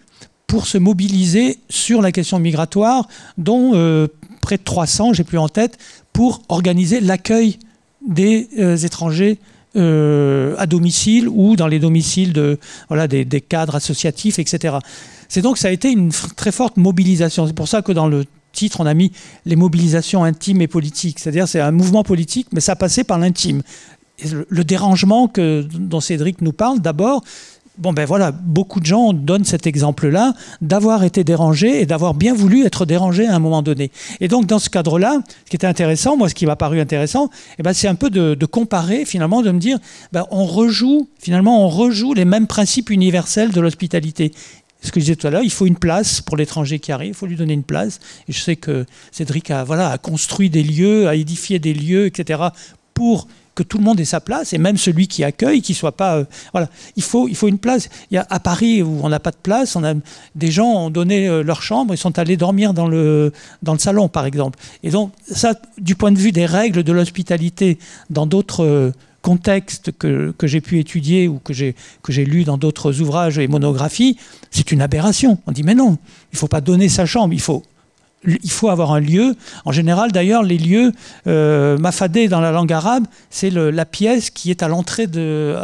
pour 0.47 0.65
se 0.65 0.77
mobiliser 0.77 1.59
sur 1.69 2.01
la 2.01 2.11
question 2.11 2.39
migratoire, 2.39 3.07
dont 3.37 3.71
euh, 3.73 4.07
près 4.41 4.57
de 4.57 4.63
300, 4.63 5.13
j'ai 5.13 5.23
plus 5.23 5.37
en 5.37 5.47
tête, 5.47 5.77
pour 6.11 6.41
organiser 6.49 6.99
l'accueil 7.01 7.59
des 8.07 8.49
euh, 8.57 8.75
étrangers 8.75 9.37
euh, 9.75 10.55
à 10.57 10.65
domicile 10.65 11.29
ou 11.29 11.55
dans 11.55 11.67
les 11.67 11.77
domiciles 11.77 12.33
des 12.33 13.41
cadres 13.41 13.75
associatifs, 13.75 14.39
etc. 14.39 14.77
C'est 15.27 15.41
donc 15.41 15.59
ça 15.59 15.67
a 15.67 15.71
été 15.71 15.91
une 15.91 16.11
très 16.35 16.51
forte 16.51 16.77
mobilisation. 16.77 17.45
C'est 17.45 17.53
pour 17.53 17.67
ça 17.67 17.83
que 17.83 17.91
dans 17.91 18.07
le 18.07 18.25
titre, 18.59 18.81
on 18.81 18.85
a 18.85 18.93
mis 18.93 19.11
les 19.45 19.55
mobilisations 19.55 20.23
intimes 20.23 20.61
et 20.61 20.67
politiques. 20.67 21.19
C'est-à-dire 21.19 21.47
c'est 21.47 21.61
un 21.61 21.71
mouvement 21.71 22.03
politique, 22.03 22.47
mais 22.51 22.61
ça 22.61 22.75
passait 22.75 23.05
par 23.05 23.17
l'intime. 23.17 23.61
Le, 24.49 24.63
dérangement 24.65 25.29
que, 25.29 25.65
dont 25.71 26.01
Cédric 26.01 26.41
nous 26.41 26.51
parle, 26.51 26.81
d'abord, 26.81 27.23
bon 27.77 27.93
ben 27.93 28.05
voilà, 28.05 28.31
beaucoup 28.33 28.81
de 28.81 28.85
gens 28.85 29.13
donnent 29.13 29.45
cet 29.45 29.65
exemple-là 29.65 30.33
d'avoir 30.59 31.05
été 31.05 31.23
dérangés 31.23 31.81
et 31.81 31.85
d'avoir 31.85 32.13
bien 32.13 32.33
voulu 32.33 32.65
être 32.65 32.85
dérangés 32.85 33.25
à 33.25 33.33
un 33.33 33.39
moment 33.39 33.61
donné. 33.61 33.91
Et 34.19 34.27
donc 34.27 34.45
dans 34.45 34.59
ce 34.59 34.69
cadre-là, 34.69 35.21
ce 35.45 35.49
qui 35.49 35.55
était 35.55 35.67
intéressant, 35.67 36.17
moi 36.17 36.27
ce 36.27 36.35
qui 36.35 36.45
m'a 36.45 36.57
paru 36.57 36.81
intéressant, 36.81 37.29
eh 37.57 37.63
ben, 37.63 37.71
c'est 37.71 37.87
un 37.87 37.95
peu 37.95 38.09
de, 38.09 38.45
comparer 38.45 39.05
finalement, 39.05 39.41
de 39.41 39.51
me 39.51 39.59
dire, 39.59 39.79
ben, 40.11 40.25
on 40.31 40.43
rejoue 40.43 41.07
finalement 41.17 41.65
on 41.65 41.69
rejoue 41.69 42.13
les 42.13 42.25
mêmes 42.25 42.47
principes 42.47 42.89
universels 42.89 43.51
de 43.51 43.61
l'hospitalité 43.61 44.33
ce 44.81 44.91
que 44.91 44.99
je 44.99 45.05
disais 45.05 45.15
tout 45.15 45.27
à 45.27 45.29
l'heure, 45.29 45.43
il 45.43 45.51
faut 45.51 45.65
une 45.65 45.77
place 45.77 46.21
pour 46.21 46.37
l'étranger 46.37 46.79
qui 46.79 46.91
arrive, 46.91 47.09
il 47.09 47.13
faut 47.13 47.25
lui 47.25 47.35
donner 47.35 47.53
une 47.53 47.63
place. 47.63 47.99
Et 48.27 48.33
je 48.33 48.39
sais 48.39 48.55
que 48.55 48.85
Cédric 49.11 49.51
a, 49.51 49.63
voilà, 49.63 49.91
a 49.91 49.97
construit 49.97 50.49
des 50.49 50.63
lieux, 50.63 51.07
a 51.07 51.15
édifié 51.15 51.59
des 51.59 51.73
lieux, 51.73 52.05
etc., 52.05 52.41
pour 52.93 53.27
que 53.55 53.63
tout 53.63 53.77
le 53.77 53.83
monde 53.83 53.99
ait 53.99 54.05
sa 54.05 54.21
place, 54.21 54.53
et 54.53 54.57
même 54.57 54.77
celui 54.77 55.09
qui 55.09 55.23
accueille, 55.25 55.61
qui 55.61 55.73
soit 55.73 55.91
pas... 55.91 56.17
Euh, 56.17 56.25
voilà, 56.53 56.69
il 56.95 57.03
faut, 57.03 57.27
il 57.27 57.35
faut 57.35 57.49
une 57.49 57.59
place. 57.59 57.89
Il 58.09 58.15
y 58.15 58.17
a, 58.17 58.25
à 58.29 58.39
Paris, 58.39 58.81
où 58.81 59.01
on 59.03 59.09
n'a 59.09 59.19
pas 59.19 59.31
de 59.31 59.37
place, 59.43 59.75
on 59.75 59.83
a, 59.83 59.93
des 60.35 60.51
gens 60.51 60.85
ont 60.85 60.89
donné 60.89 61.27
euh, 61.27 61.43
leur 61.43 61.61
chambre, 61.61 61.93
ils 61.93 61.97
sont 61.97 62.17
allés 62.19 62.37
dormir 62.37 62.73
dans 62.73 62.87
le, 62.87 63.33
dans 63.61 63.73
le 63.73 63.79
salon, 63.79 64.07
par 64.07 64.25
exemple. 64.25 64.57
Et 64.83 64.91
donc, 64.91 65.11
ça, 65.29 65.55
du 65.77 65.95
point 65.95 66.13
de 66.13 66.17
vue 66.17 66.31
des 66.31 66.45
règles 66.45 66.83
de 66.83 66.91
l'hospitalité, 66.93 67.79
dans 68.09 68.25
d'autres... 68.25 68.63
Euh, 68.63 68.91
contexte 69.21 69.91
que, 69.97 70.33
j'ai 70.43 70.61
pu 70.61 70.79
étudier 70.79 71.27
ou 71.27 71.39
que 71.39 71.53
j'ai, 71.53 71.75
que 72.03 72.11
j'ai 72.11 72.25
lu 72.25 72.43
dans 72.43 72.57
d'autres 72.57 73.01
ouvrages 73.01 73.37
et 73.37 73.47
monographies, 73.47 74.17
c'est 74.51 74.71
une 74.71 74.81
aberration. 74.81 75.39
On 75.47 75.51
dit 75.51 75.63
mais 75.63 75.75
non, 75.75 75.97
il 76.31 76.35
ne 76.35 76.37
faut 76.37 76.47
pas 76.47 76.61
donner 76.61 76.89
sa 76.89 77.05
chambre, 77.05 77.33
il 77.33 77.41
faut, 77.41 77.63
il 78.25 78.51
faut 78.51 78.69
avoir 78.69 78.91
un 78.91 78.99
lieu. 78.99 79.35
En 79.65 79.71
général, 79.71 80.11
d'ailleurs, 80.11 80.43
les 80.43 80.57
lieux, 80.57 80.91
euh, 81.27 81.77
mafadé 81.77 82.27
dans 82.27 82.41
la 82.41 82.51
langue 82.51 82.71
arabe, 82.71 83.05
c'est 83.29 83.49
la 83.49 83.85
pièce 83.85 84.29
qui 84.29 84.51
est 84.51 84.61
à 84.63 84.67
l'entrée 84.67 85.07
de, 85.07 85.55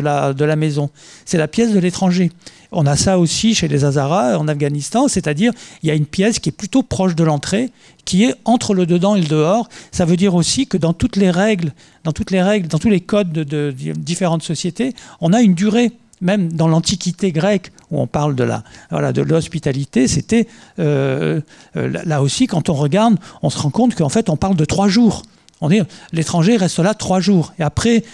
la 0.00 0.56
maison. 0.56 0.90
C'est 1.24 1.38
la 1.38 1.48
pièce 1.48 1.72
de 1.72 1.78
l'étranger. 1.78 2.30
On 2.72 2.86
a 2.86 2.96
ça 2.96 3.18
aussi 3.18 3.54
chez 3.54 3.68
les 3.68 3.84
Hazaras 3.84 4.36
en 4.36 4.48
Afghanistan, 4.48 5.06
c'est-à-dire 5.06 5.52
il 5.82 5.88
y 5.88 5.92
a 5.92 5.94
une 5.94 6.06
pièce 6.06 6.40
qui 6.40 6.48
est 6.48 6.52
plutôt 6.52 6.82
proche 6.82 7.14
de 7.14 7.22
l'entrée, 7.22 7.70
qui 8.04 8.24
est 8.24 8.34
entre 8.44 8.74
le 8.74 8.84
dedans 8.84 9.14
et 9.14 9.20
le 9.20 9.28
dehors. 9.28 9.68
Ça 9.92 10.04
veut 10.04 10.16
dire 10.16 10.34
aussi 10.34 10.66
que 10.66 10.76
dans 10.76 10.92
toutes 10.92 11.16
les 11.16 11.30
règles, 11.30 11.72
dans 12.02 12.12
toutes 12.12 12.32
les 12.32 12.42
règles, 12.42 12.66
dans 12.68 12.78
tous 12.78 12.90
les 12.90 13.00
codes 13.00 13.32
de, 13.32 13.70
différentes 13.70 14.42
sociétés, 14.42 14.92
on 15.20 15.32
a 15.32 15.40
une 15.40 15.54
durée. 15.54 15.92
Même 16.20 16.52
dans 16.52 16.68
l'Antiquité 16.68 17.32
grecque, 17.32 17.70
où 17.90 18.00
on 18.00 18.06
parle 18.06 18.34
de 18.34 18.44
la 18.44 18.62
voilà 18.90 19.12
de 19.12 19.22
l'hospitalité, 19.22 20.08
c'était 20.08 20.46
euh, 20.78 21.40
euh, 21.76 22.02
là 22.04 22.22
aussi 22.22 22.46
quand 22.46 22.68
on 22.68 22.74
regarde, 22.74 23.16
on 23.42 23.50
se 23.50 23.58
rend 23.58 23.70
compte 23.70 23.94
qu'en 23.94 24.08
fait 24.08 24.28
on 24.28 24.36
parle 24.36 24.56
de 24.56 24.64
trois 24.64 24.88
jours. 24.88 25.22
On 25.60 25.68
dit 25.68 25.80
l'étranger 26.12 26.56
reste 26.56 26.78
là 26.80 26.94
trois 26.94 27.20
jours 27.20 27.54
et 27.58 27.62
après 27.62 28.04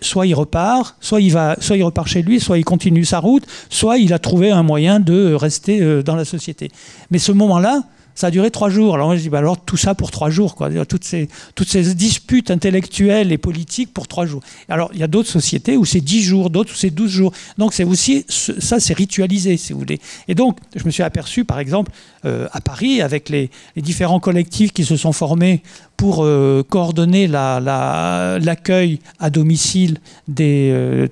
soit 0.00 0.26
il 0.26 0.34
repart, 0.34 0.96
soit 1.00 1.20
il, 1.20 1.32
va, 1.32 1.56
soit 1.60 1.76
il 1.76 1.82
repart 1.82 2.08
chez 2.08 2.22
lui, 2.22 2.40
soit 2.40 2.58
il 2.58 2.64
continue 2.64 3.04
sa 3.04 3.18
route, 3.18 3.44
soit 3.68 3.98
il 3.98 4.12
a 4.12 4.18
trouvé 4.18 4.50
un 4.50 4.62
moyen 4.62 5.00
de 5.00 5.34
rester 5.34 5.80
euh, 5.80 6.02
dans 6.02 6.16
la 6.16 6.24
société. 6.24 6.70
Mais 7.10 7.18
ce 7.18 7.32
moment-là, 7.32 7.82
ça 8.20 8.26
a 8.26 8.30
duré 8.30 8.50
trois 8.50 8.68
jours. 8.68 8.94
Alors 8.94 9.16
je 9.16 9.22
dis, 9.22 9.30
bah 9.30 9.38
alors 9.38 9.58
tout 9.58 9.78
ça 9.78 9.94
pour 9.94 10.10
trois 10.10 10.28
jours, 10.28 10.54
quoi. 10.54 10.68
Toutes 10.84 11.04
ces, 11.04 11.30
toutes 11.54 11.70
ces 11.70 11.94
disputes 11.94 12.50
intellectuelles 12.50 13.32
et 13.32 13.38
politiques 13.38 13.94
pour 13.94 14.08
trois 14.08 14.26
jours. 14.26 14.42
Alors 14.68 14.90
il 14.92 15.00
y 15.00 15.02
a 15.02 15.06
d'autres 15.06 15.30
sociétés 15.30 15.78
où 15.78 15.86
c'est 15.86 16.02
dix 16.02 16.22
jours, 16.22 16.50
d'autres 16.50 16.72
où 16.72 16.76
c'est 16.76 16.90
douze 16.90 17.10
jours. 17.10 17.32
Donc 17.56 17.72
c'est 17.72 17.84
aussi, 17.84 18.26
ça 18.28 18.78
c'est 18.78 18.92
ritualisé, 18.92 19.56
si 19.56 19.72
vous 19.72 19.78
voulez. 19.78 20.00
Et 20.28 20.34
donc 20.34 20.58
je 20.76 20.84
me 20.84 20.90
suis 20.90 21.02
aperçu, 21.02 21.46
par 21.46 21.60
exemple, 21.60 21.92
euh, 22.26 22.46
à 22.52 22.60
Paris, 22.60 23.00
avec 23.00 23.30
les, 23.30 23.48
différents 23.78 24.20
collectifs 24.20 24.72
qui 24.72 24.84
se 24.84 24.96
sont 24.98 25.12
formés 25.12 25.62
pour 25.96 26.22
euh, 26.22 26.62
coordonner 26.68 27.26
l'accueil 27.26 29.00
la, 29.18 29.26
à 29.26 29.30
domicile 29.30 29.96
des, 30.28 30.70
euh, 30.74 31.08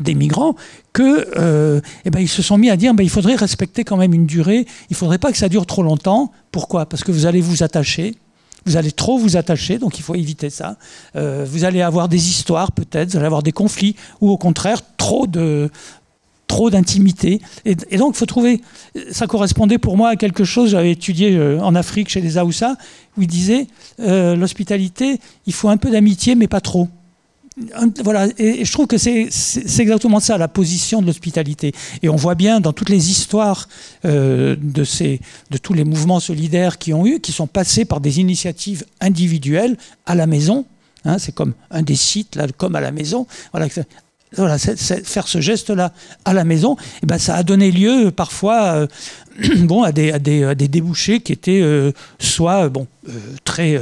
des 0.00 0.14
migrants, 0.14 0.56
que 0.92 1.28
euh, 1.36 1.80
eh 2.04 2.10
ben, 2.10 2.20
ils 2.20 2.28
se 2.28 2.42
sont 2.42 2.58
mis 2.58 2.70
à 2.70 2.76
dire 2.76 2.94
ben, 2.94 3.04
il 3.04 3.10
faudrait 3.10 3.34
respecter 3.34 3.84
quand 3.84 3.96
même 3.96 4.14
une 4.14 4.26
durée, 4.26 4.66
il 4.90 4.92
ne 4.92 4.96
faudrait 4.96 5.18
pas 5.18 5.32
que 5.32 5.38
ça 5.38 5.48
dure 5.48 5.66
trop 5.66 5.82
longtemps. 5.82 6.32
Pourquoi? 6.52 6.86
Parce 6.86 7.04
que 7.04 7.12
vous 7.12 7.26
allez 7.26 7.40
vous 7.40 7.62
attacher. 7.62 8.14
Vous 8.64 8.76
allez 8.76 8.90
trop 8.90 9.16
vous 9.16 9.36
attacher, 9.36 9.78
donc 9.78 9.98
il 9.98 10.02
faut 10.02 10.16
éviter 10.16 10.50
ça. 10.50 10.76
Euh, 11.14 11.46
vous 11.48 11.62
allez 11.62 11.82
avoir 11.82 12.08
des 12.08 12.28
histoires 12.28 12.72
peut-être, 12.72 13.10
vous 13.10 13.16
allez 13.16 13.26
avoir 13.26 13.44
des 13.44 13.52
conflits, 13.52 13.94
ou 14.20 14.28
au 14.28 14.36
contraire 14.36 14.80
trop 14.96 15.28
de 15.28 15.70
trop 16.48 16.68
d'intimité. 16.68 17.40
Et, 17.64 17.74
donc 17.74 18.14
il 18.14 18.18
faut 18.18 18.26
trouver, 18.26 18.60
ça 19.12 19.28
correspondait 19.28 19.78
pour 19.78 19.96
moi 19.96 20.10
à 20.10 20.16
quelque 20.16 20.42
chose, 20.42 20.70
j'avais 20.70 20.92
étudié 20.92 21.36
euh, 21.36 21.60
en 21.60 21.76
Afrique 21.76 22.08
chez 22.08 22.20
les 22.20 22.38
Aoussa, 22.38 22.76
où 23.16 23.22
il 23.22 23.28
disait, 23.28 23.68
l'hospitalité, 23.98 25.20
il 25.46 25.52
faut 25.52 25.68
un 25.68 25.76
peu 25.76 25.90
d'amitié, 25.90 26.34
mais 26.34 26.48
pas 26.48 26.60
trop 26.60 26.88
voilà, 28.04 28.28
et 28.36 28.66
je 28.66 28.72
trouve 28.72 28.86
que 28.86 28.98
c'est 28.98 29.28
exactement 29.78 30.20
ça, 30.20 30.36
la 30.36 30.48
position 30.48 31.00
de 31.00 31.06
l'hospitalité. 31.06 31.72
Et 32.02 32.08
on 32.10 32.16
voit 32.16 32.34
bien 32.34 32.60
dans 32.60 32.74
toutes 32.74 32.90
les 32.90 33.10
histoires 33.10 33.68
euh, 34.04 34.56
de, 34.60 34.84
ces, 34.84 35.20
de 35.50 35.56
tous 35.56 35.72
les 35.72 35.84
mouvements 35.84 36.20
solidaires 36.20 36.76
qui 36.76 36.92
ont 36.92 37.06
eu, 37.06 37.18
qui 37.18 37.32
sont 37.32 37.46
passés 37.46 37.86
par 37.86 38.00
des 38.00 38.20
initiatives 38.20 38.84
individuelles 39.00 39.78
à 40.04 40.14
la 40.14 40.26
maison. 40.26 40.66
Hein, 41.06 41.18
c'est 41.18 41.34
comme 41.34 41.54
un 41.70 41.82
des 41.82 41.96
sites, 41.96 42.36
là, 42.36 42.46
comme 42.58 42.76
à 42.76 42.80
la 42.80 42.92
maison. 42.92 43.26
Voilà, 43.52 44.58
faire 44.58 45.28
ce 45.28 45.40
geste-là 45.40 45.94
à 46.26 46.34
la 46.34 46.44
maison, 46.44 46.76
eh 47.02 47.06
ben, 47.06 47.16
ça 47.16 47.36
a 47.36 47.42
donné 47.42 47.70
lieu 47.70 48.10
parfois 48.10 48.64
euh, 48.74 48.86
bon, 49.60 49.82
à, 49.82 49.92
des, 49.92 50.12
à, 50.12 50.18
des, 50.18 50.54
des, 50.54 50.68
débouchés 50.68 51.20
qui 51.20 51.32
étaient 51.32 51.62
euh, 51.62 51.92
soit 52.18 52.68
bon, 52.68 52.86
très 53.44 53.80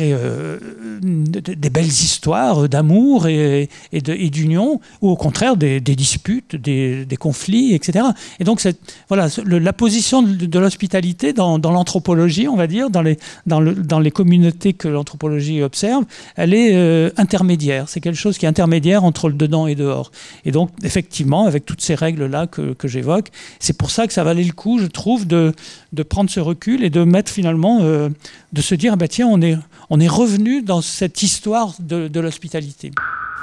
euh, 0.00 0.58
des 1.00 1.70
belles 1.70 1.86
histoires 1.86 2.68
d'amour 2.68 3.28
et, 3.28 3.68
d'union, 3.92 4.80
ou 5.00 5.10
au 5.10 5.16
contraire 5.16 5.56
des, 5.56 5.80
disputes, 5.80 6.56
des, 6.56 7.06
conflits, 7.18 7.72
etc. 7.74 8.06
Et 8.40 8.44
donc 8.44 8.66
voilà, 9.08 9.28
la 9.44 9.72
position 9.72 10.22
de, 10.22 10.58
l'hospitalité 10.58 11.32
dans, 11.32 11.58
l'anthropologie, 11.58 12.48
on 12.48 12.56
va 12.56 12.66
dire, 12.66 12.90
dans 12.90 13.02
les, 13.02 13.16
dans, 13.46 13.60
le, 13.60 13.74
dans 13.74 14.00
les 14.00 14.10
communautés 14.10 14.72
que 14.72 14.88
l'anthropologie 14.88 15.62
observe, 15.62 16.04
elle 16.34 16.52
est 16.52 16.74
euh, 16.74 17.10
intermédiaire. 17.16 17.88
C'est 17.88 18.00
quelque 18.00 18.18
chose 18.18 18.38
qui 18.38 18.44
est 18.44 18.48
intermédiaire 18.48 19.04
entre 19.04 19.28
le 19.28 19.34
dedans 19.34 19.66
et 19.66 19.74
dehors. 19.74 20.10
Et 20.44 20.50
donc 20.50 20.70
effectivement, 20.82 21.46
avec 21.46 21.64
toutes 21.64 21.80
ces 21.80 21.94
règles-là 21.94 22.46
que, 22.46 22.72
que 22.74 22.88
j'évoque, 22.88 23.28
c'est 23.60 23.78
pour 23.78 23.90
ça 23.90 24.06
que 24.06 24.12
ça 24.12 24.24
valait 24.24 24.44
le 24.44 24.52
coup, 24.52 24.78
je 24.78 24.86
trouve, 24.86 25.26
de, 25.26 25.52
de 25.96 26.02
prendre 26.04 26.30
ce 26.30 26.38
recul 26.38 26.84
et 26.84 26.90
de 26.90 27.02
mettre 27.02 27.32
finalement, 27.32 27.80
euh, 27.80 28.08
de 28.52 28.60
se 28.62 28.76
dire, 28.76 28.96
bah, 28.96 29.08
tiens, 29.08 29.26
on 29.26 29.42
est 29.42 29.56
on 29.90 30.00
est 30.00 30.08
revenu 30.08 30.62
dans 30.62 30.80
cette 30.80 31.22
histoire 31.22 31.74
de, 31.78 32.20
l'hospitalité. 32.20 32.90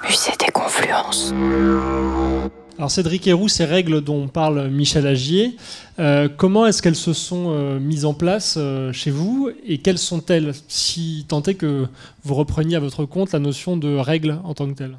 Musée 0.04 0.34
des 0.40 0.52
confluences. 0.52 1.34
Alors 2.78 2.92
Cédric 2.92 3.28
Héroux, 3.28 3.48
ces 3.48 3.66
règles 3.66 4.02
dont 4.02 4.28
parle 4.28 4.68
Michel 4.70 5.06
Agier, 5.08 5.56
euh, 6.00 6.28
comment 6.36 6.66
est-ce 6.66 6.82
qu'elles 6.82 6.96
se 6.96 7.14
sont 7.14 7.46
euh, 7.50 7.80
mises 7.80 8.04
en 8.04 8.16
place 8.16 8.56
euh, 8.58 8.92
chez 8.92 9.12
vous 9.12 9.52
et 9.66 9.78
quelles 9.78 10.00
sont-elles, 10.00 10.54
si 10.68 11.26
tant 11.28 11.44
est 11.44 11.54
que 11.54 11.86
vous 12.24 12.34
repreniez 12.34 12.76
à 12.76 12.80
votre 12.80 13.06
compte 13.06 13.32
la 13.32 13.40
notion 13.40 13.78
de 13.78 13.96
règles 13.96 14.40
en 14.44 14.54
tant 14.56 14.68
que 14.68 14.74
telles 14.74 14.98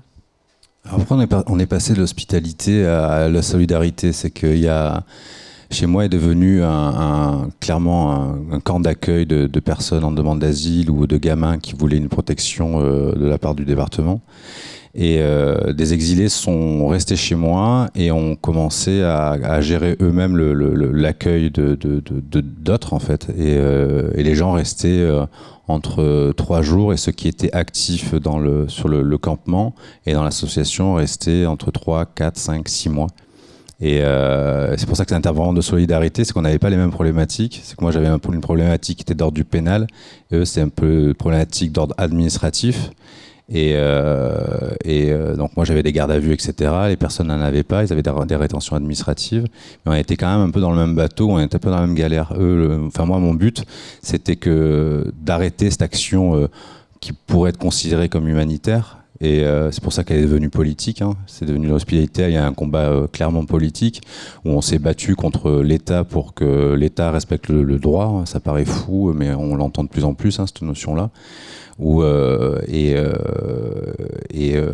Après, 0.85 1.17
on 1.49 1.59
est, 1.59 1.67
passé 1.67 1.95
de 1.95 1.99
l'hospitalité 1.99 2.87
à 2.87 3.29
la 3.29 3.43
solidarité. 3.43 4.13
C'est 4.13 4.31
qu'il 4.31 4.59
y 4.61 4.69
a 4.69 5.03
chez 5.71 5.87
moi 5.87 6.05
est 6.05 6.09
devenu 6.09 6.63
un, 6.63 7.49
clairement 7.61 8.37
un, 8.51 8.61
camp 8.61 8.81
d'accueil 8.81 9.27
de, 9.27 9.61
personnes 9.61 10.05
en 10.05 10.13
demande 10.13 10.41
d'asile 10.41 10.91
ou 10.91 11.07
de 11.07 11.17
gamins 11.17 11.59
qui 11.59 11.75
voulaient 11.75 11.97
une 11.97 12.09
protection 12.09 12.81
euh, 12.81 13.13
de 13.13 13.27
la 13.27 13.39
part 13.39 13.55
du 13.55 13.65
département. 13.65 14.21
Et 14.97 15.19
euh, 15.19 15.73
des 15.73 15.93
exilés 15.93 16.29
sont 16.29 16.87
restés 16.87 17.17
chez 17.17 17.35
moi 17.35 17.89
et 17.97 18.13
ont 18.13 18.37
commencé 18.37 19.03
à, 19.03 19.61
gérer 19.61 19.97
eux-mêmes 20.01 20.37
l'accueil 20.37 21.51
de, 21.51 21.77
d'autres 22.41 22.93
en 22.93 23.01
fait. 23.01 23.29
Et, 23.31 23.57
euh, 23.57 24.11
et, 24.15 24.23
les 24.23 24.37
gens 24.37 24.53
restaient 24.53 25.05
entre 25.67 26.33
trois 26.37 26.63
jours 26.63 26.93
et 26.93 26.97
ceux 26.97 27.11
qui 27.11 27.27
étaient 27.27 27.53
actifs 27.53 28.15
dans 28.15 28.39
le, 28.39 28.69
sur 28.69 28.89
le, 28.89 29.19
campement 29.19 29.75
et 30.07 30.13
dans 30.13 30.23
l'association 30.23 30.95
restaient 30.95 31.47
entre 31.47 31.73
trois, 31.73 32.05
quatre, 32.07 32.37
cinq, 32.37 32.69
six 32.69 32.89
mois. 32.89 33.09
Et 33.81 34.03
euh, 34.03 34.77
c'est 34.77 34.87
pour 34.87 34.97
ça 34.97 35.05
que 35.05 35.11
c'est 35.11 35.17
intervenant 35.17 35.53
de 35.53 35.61
solidarité, 35.61 36.25
c'est 36.25 36.33
qu'on 36.33 36.43
n'avait 36.43 36.59
pas 36.59 36.71
les 36.71 36.77
mêmes 36.77 36.91
problématiques. 36.91 37.61
C'est 37.65 37.77
que 37.77 37.83
moi 37.83 37.91
j'avais 37.91 38.07
un 38.07 38.19
une 38.33 38.41
problématique 38.41 38.99
qui 38.99 39.03
était 39.03 39.15
d'ordre 39.15 39.35
du 39.35 39.45
pénal, 39.45 39.87
et 40.31 40.37
eux 40.37 40.45
c'est 40.45 40.61
un 40.61 40.69
peu 40.69 41.09
une 41.09 41.15
problématique 41.15 41.73
d'ordre 41.73 41.95
administratif. 41.99 42.91
Et, 43.51 43.73
euh, 43.75 44.71
euh, 44.87 45.37
donc 45.37 45.55
moi 45.55 45.67
j'avais 45.67 45.83
des 45.83 45.93
gardes 45.93 46.13
à 46.13 46.19
vue, 46.19 46.33
etc. 46.33 46.73
Les 46.89 46.97
personnes 46.97 47.27
n'en 47.27 47.41
avaient 47.41 47.63
pas, 47.63 47.85
ils 47.85 47.93
avaient 47.93 48.03
des, 48.03 48.37
rétentions 48.37 48.77
administratives. 48.77 49.47
Mais 49.85 49.93
on 49.93 49.95
était 49.95 50.17
quand 50.17 50.33
même 50.33 50.49
un 50.49 50.51
peu 50.51 50.61
dans 50.61 50.71
le 50.71 50.79
même 50.79 50.95
bateau, 50.95 51.31
on 51.31 51.41
était 51.41 51.57
un 51.57 51.59
peu 51.59 51.69
dans 51.69 51.81
la 51.81 51.87
même 51.87 51.97
galère. 51.97 52.33
Enfin 52.87 53.05
moi 53.05 53.19
mon 53.19 53.35
but 53.35 53.65
c'était 54.03 54.37
que 54.37 55.13
d'arrêter 55.21 55.71
cette 55.71 55.83
action 55.83 56.49
qui 57.01 57.13
pourrait 57.13 57.51
être 57.51 57.59
considérée 57.59 58.09
comme 58.09 58.29
humanitaire 58.29 59.04
et 59.25 59.43
euh, 59.43 59.71
c'est 59.71 59.83
pour 59.83 59.95
ça 59.95 60.05
qu'elle 60.05 60.19
est 60.19 60.23
devenue 60.25 60.51
politique. 60.51 61.01
Hein. 61.01 61.15
C'est 61.27 61.47
devenu 61.47 61.69
l'hospitalité. 61.69 62.25
Il 62.25 62.35
y 62.35 62.37
a 62.37 62.47
un 62.47 62.53
combat 62.53 62.91
euh, 62.91 63.07
clairement 63.07 63.47
politique 63.47 64.03
où 64.45 64.51
on 64.51 64.61
s'est 64.61 64.79
battu 64.79 65.17
contre 65.17 65.63
l'État 65.63 66.05
pour 66.05 66.35
que 66.35 66.75
l'État 66.75 67.11
respecte 67.11 67.49
le, 67.49 67.79
droit. 67.79 68.25
Ça 68.27 68.39
paraît 68.39 68.67
fou, 68.67 69.15
mais 69.15 69.33
on 69.33 69.57
l'entend 69.57 69.83
de 69.83 69.89
plus 69.89 70.05
en 70.05 70.13
plus, 70.13 70.39
hein, 70.41 70.47
cette 70.47 70.61
notion-là. 70.61 71.11
Euh, 71.81 72.61
et, 72.69 72.95
euh, 72.95 73.13
et 74.31 74.57
euh, 74.57 74.73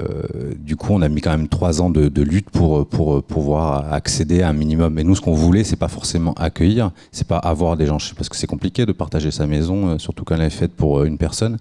du 0.59 0.77
coup, 0.77 0.93
on 0.93 1.03
a 1.03 1.09
mis 1.09 1.21
quand 1.21 1.31
même 1.31 1.49
trois 1.49 1.81
ans 1.81 1.91
de, 1.91 2.09
de, 2.09 2.23
lutte 2.23 2.51
pour, 2.51 2.87
pour 2.87 3.23
pouvoir 3.23 3.93
accéder 3.93 4.43
à 4.43 4.49
un 4.49 4.53
minimum. 4.53 4.99
Et 4.99 5.05
nous, 5.05 5.15
ce 5.15 5.21
qu'on 5.21 5.35
voulait, 5.35 5.65
c'est 5.65 5.77
pas 5.77 5.89
forcément 5.89 6.35
accueillir, 6.35 6.91
c'est 7.13 7.27
pas 7.27 7.39
avoir 7.39 7.77
des 7.77 7.87
gens, 7.87 7.99
parce 8.17 8.29
que 8.29 8.37
c'est 8.37 8.47
compliqué 8.47 8.87
de 8.87 8.93
partager 8.93 9.31
sa 9.31 9.47
maison, 9.47 9.99
surtout 9.99 10.25
quand 10.25 10.35
elle 10.35 10.43
est 10.43 10.51
faite 10.51 10.73
pour 10.73 11.05
une 11.05 11.19
personne. 11.19 11.57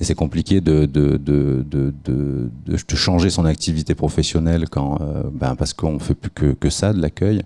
Et 0.00 0.04
c'est 0.04 0.14
compliqué 0.14 0.60
de, 0.60 0.86
de, 0.86 1.16
de, 1.16 1.64
de, 1.64 2.76
changer 2.94 3.28
son 3.28 3.44
activité 3.44 3.94
professionnelle 3.94 4.68
quand, 4.70 4.98
ben, 5.32 5.54
parce 5.54 5.74
qu'on 5.74 5.98
fait 5.98 6.14
plus 6.14 6.30
que, 6.30 6.46
que 6.52 6.70
ça, 6.70 6.92
de 6.92 7.00
l'accueil. 7.00 7.42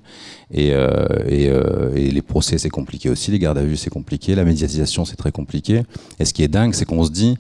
Et, 0.52 0.72
euh, 0.72 1.06
et, 1.28 1.48
euh, 1.48 1.94
et, 1.94 2.10
les 2.10 2.22
procès, 2.22 2.58
c'est 2.58 2.70
compliqué 2.70 3.08
aussi. 3.08 3.30
Les 3.30 3.38
gardes 3.38 3.58
à 3.58 3.62
vue, 3.62 3.76
c'est 3.76 3.90
compliqué. 3.90 4.34
La 4.34 4.44
médiatisation, 4.44 5.04
c'est 5.04 5.16
très 5.16 5.30
compliqué. 5.30 5.82
Et 6.18 6.24
ce 6.24 6.34
qui 6.34 6.42
est 6.42 6.48
dingue, 6.48 6.74
c'est 6.74 6.84
qu'on 6.84 7.04
se 7.04 7.10
dit, 7.10 7.36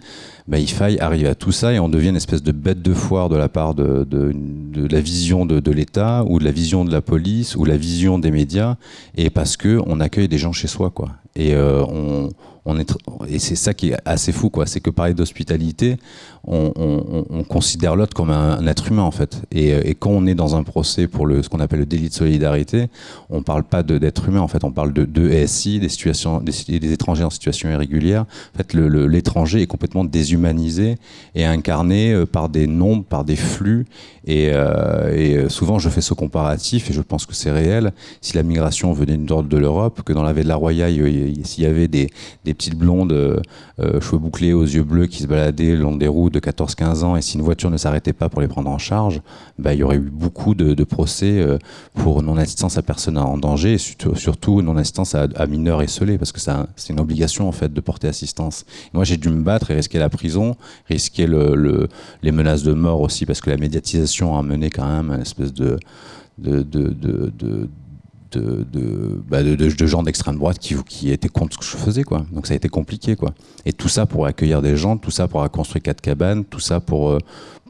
bah, 0.50 0.58
il 0.58 0.68
faille 0.68 0.98
arriver 0.98 1.28
à 1.28 1.36
tout 1.36 1.52
ça 1.52 1.72
et 1.72 1.78
on 1.78 1.88
devient 1.88 2.08
une 2.08 2.16
espèce 2.16 2.42
de 2.42 2.50
bête 2.50 2.82
de 2.82 2.92
foire 2.92 3.28
de 3.28 3.36
la 3.36 3.48
part 3.48 3.74
de, 3.74 4.04
de, 4.04 4.32
de 4.34 4.86
la 4.92 5.00
vision 5.00 5.46
de, 5.46 5.60
de 5.60 5.70
l'État 5.70 6.24
ou 6.26 6.40
de 6.40 6.44
la 6.44 6.50
vision 6.50 6.84
de 6.84 6.90
la 6.90 7.00
police 7.00 7.54
ou 7.54 7.64
la 7.64 7.76
vision 7.76 8.18
des 8.18 8.32
médias 8.32 8.76
et 9.16 9.30
parce 9.30 9.56
que 9.56 9.80
on 9.86 10.00
accueille 10.00 10.26
des 10.26 10.38
gens 10.38 10.52
chez 10.52 10.66
soi 10.66 10.90
quoi 10.90 11.10
et 11.36 11.54
euh, 11.54 11.84
on, 11.84 12.30
on 12.64 12.78
est 12.80 12.92
et 13.28 13.38
c'est 13.38 13.54
ça 13.54 13.74
qui 13.74 13.90
est 13.90 13.96
assez 14.04 14.32
fou 14.32 14.50
quoi 14.50 14.66
c'est 14.66 14.80
que 14.80 14.90
parler 14.90 15.14
d'hospitalité 15.14 15.98
on, 16.46 16.72
on, 16.76 17.24
on, 17.28 17.44
considère 17.44 17.96
l'autre 17.96 18.14
comme 18.14 18.30
un, 18.30 18.66
être 18.66 18.90
humain 18.90 19.02
en 19.02 19.10
fait. 19.10 19.42
Et, 19.52 19.68
et, 19.70 19.94
quand 19.94 20.10
on 20.10 20.26
est 20.26 20.34
dans 20.34 20.56
un 20.56 20.62
procès 20.62 21.06
pour 21.06 21.26
le 21.26 21.42
ce 21.42 21.48
qu'on 21.48 21.60
appelle 21.60 21.80
le 21.80 21.86
délit 21.86 22.08
de 22.08 22.14
solidarité 22.14 22.88
on 23.28 23.42
parle 23.42 23.64
pas 23.64 23.82
d'être 23.82 24.28
humain 24.28 24.40
en 24.40 24.48
fait. 24.48 24.64
On 24.64 24.72
parle 24.72 24.92
de, 24.92 25.04
de 25.04 25.46
SI 25.46 25.80
des 25.80 26.92
étrangers 26.92 27.24
en 27.24 27.30
situation 27.30 27.70
irrégulière. 27.70 28.24
En 28.54 28.58
fait 28.58 28.74
l'étranger 28.74 29.62
est 29.62 29.66
complètement 29.66 30.04
déshumanisé 30.04 30.96
et 31.34 31.44
incarné 31.44 32.12
euh, 32.12 32.26
par 32.26 32.48
des 32.48 32.66
nombres 32.66 33.04
par 33.04 33.24
des 33.24 33.36
flux. 33.36 33.86
Et, 34.26 34.50
euh, 34.52 35.10
euh, 35.10 35.48
souvent 35.48 35.78
je 35.78 35.88
fais 35.88 36.00
ce 36.00 36.14
comparatif 36.14 36.90
et 36.90 36.92
je 36.92 37.00
pense 37.00 37.26
que 37.26 37.34
c'est 37.34 37.50
réel. 37.50 37.92
Si 38.20 38.34
la 38.36 38.42
migration 38.42 38.92
venait 38.92 39.16
d'ordre 39.16 39.48
de 39.48 39.56
l'Europe 39.56 40.02
que 40.02 40.12
dans 40.12 40.22
la 40.22 40.32
de 40.32 40.48
la 40.48 40.56
Royaille 40.56 41.40
s'il 41.44 41.64
y 41.64 41.66
avait 41.66 41.88
des, 41.88 42.08
petites 42.44 42.76
blondes, 42.76 43.12
euh, 43.12 43.40
euh, 43.80 44.00
cheveux 44.00 44.18
bouclés 44.18 44.52
aux 44.52 44.64
yeux 44.64 44.82
bleus 44.82 45.06
qui 45.06 45.22
se 45.22 45.26
baladaient 45.26 45.72
le 45.72 45.82
long 45.82 45.96
des 45.96 46.08
routes 46.08 46.29
de 46.30 46.40
14-15 46.40 47.04
ans, 47.04 47.16
et 47.16 47.22
si 47.22 47.36
une 47.36 47.42
voiture 47.42 47.70
ne 47.70 47.76
s'arrêtait 47.76 48.12
pas 48.12 48.28
pour 48.28 48.40
les 48.40 48.48
prendre 48.48 48.70
en 48.70 48.78
charge, 48.78 49.20
bah, 49.58 49.74
il 49.74 49.80
y 49.80 49.82
aurait 49.82 49.96
eu 49.96 50.10
beaucoup 50.10 50.54
de, 50.54 50.84
procès 50.84 51.40
euh, 51.40 51.58
pour 51.94 52.22
non-assistance 52.22 52.78
à 52.78 52.82
personne 52.82 53.18
en 53.18 53.36
danger, 53.36 53.74
et 53.74 53.78
surtout, 53.78 54.62
non-assistance 54.62 55.14
à, 55.14 55.46
mineurs 55.46 55.82
esselés, 55.82 56.18
parce 56.18 56.32
que 56.32 56.40
c'est 56.40 56.92
une 56.92 57.00
obligation 57.00 57.48
en 57.48 57.52
fait 57.52 57.72
de 57.72 57.80
porter 57.80 58.08
assistance. 58.08 58.64
moi 58.92 59.04
j'ai 59.04 59.16
dû 59.16 59.28
me 59.28 59.42
battre 59.42 59.70
et 59.70 59.74
risquer 59.74 59.98
la 59.98 60.08
prison, 60.08 60.56
risquer 60.88 61.26
le, 61.26 61.54
le, 61.54 61.88
les 62.22 62.32
menaces 62.32 62.62
de 62.62 62.72
mort 62.72 63.00
aussi, 63.00 63.26
parce 63.26 63.40
que 63.40 63.50
la 63.50 63.56
médiatisation 63.56 64.36
a 64.38 64.42
mené 64.42 64.70
quand 64.70 64.86
même 64.86 65.10
une 65.10 65.22
espèce 65.22 65.52
de, 65.52 65.78
bah, 68.36 69.42
de, 69.42 69.86
gens 69.86 70.02
d'extrême 70.02 70.36
droite 70.36 70.58
qui, 70.58 70.74
qui 70.84 71.10
étaient 71.10 71.28
contre 71.28 71.54
ce 71.54 71.58
que 71.58 71.64
je 71.64 71.82
faisais. 71.82 72.04
Donc 72.32 72.46
ça 72.46 72.54
a 72.54 72.56
été 72.56 72.68
compliqué. 72.68 73.16
Et 73.64 73.72
tout 73.72 73.88
ça 73.88 74.06
pour 74.06 74.26
accueillir 74.26 74.62
des 74.62 74.76
gens, 74.76 74.96
tout 74.96 75.10
ça 75.10 75.28
pour 75.28 75.48
construire 75.50 75.82
quatre 75.82 76.00
cabanes, 76.00 76.44
tout 76.44 76.60
ça 76.60 76.80
pour, 76.80 77.18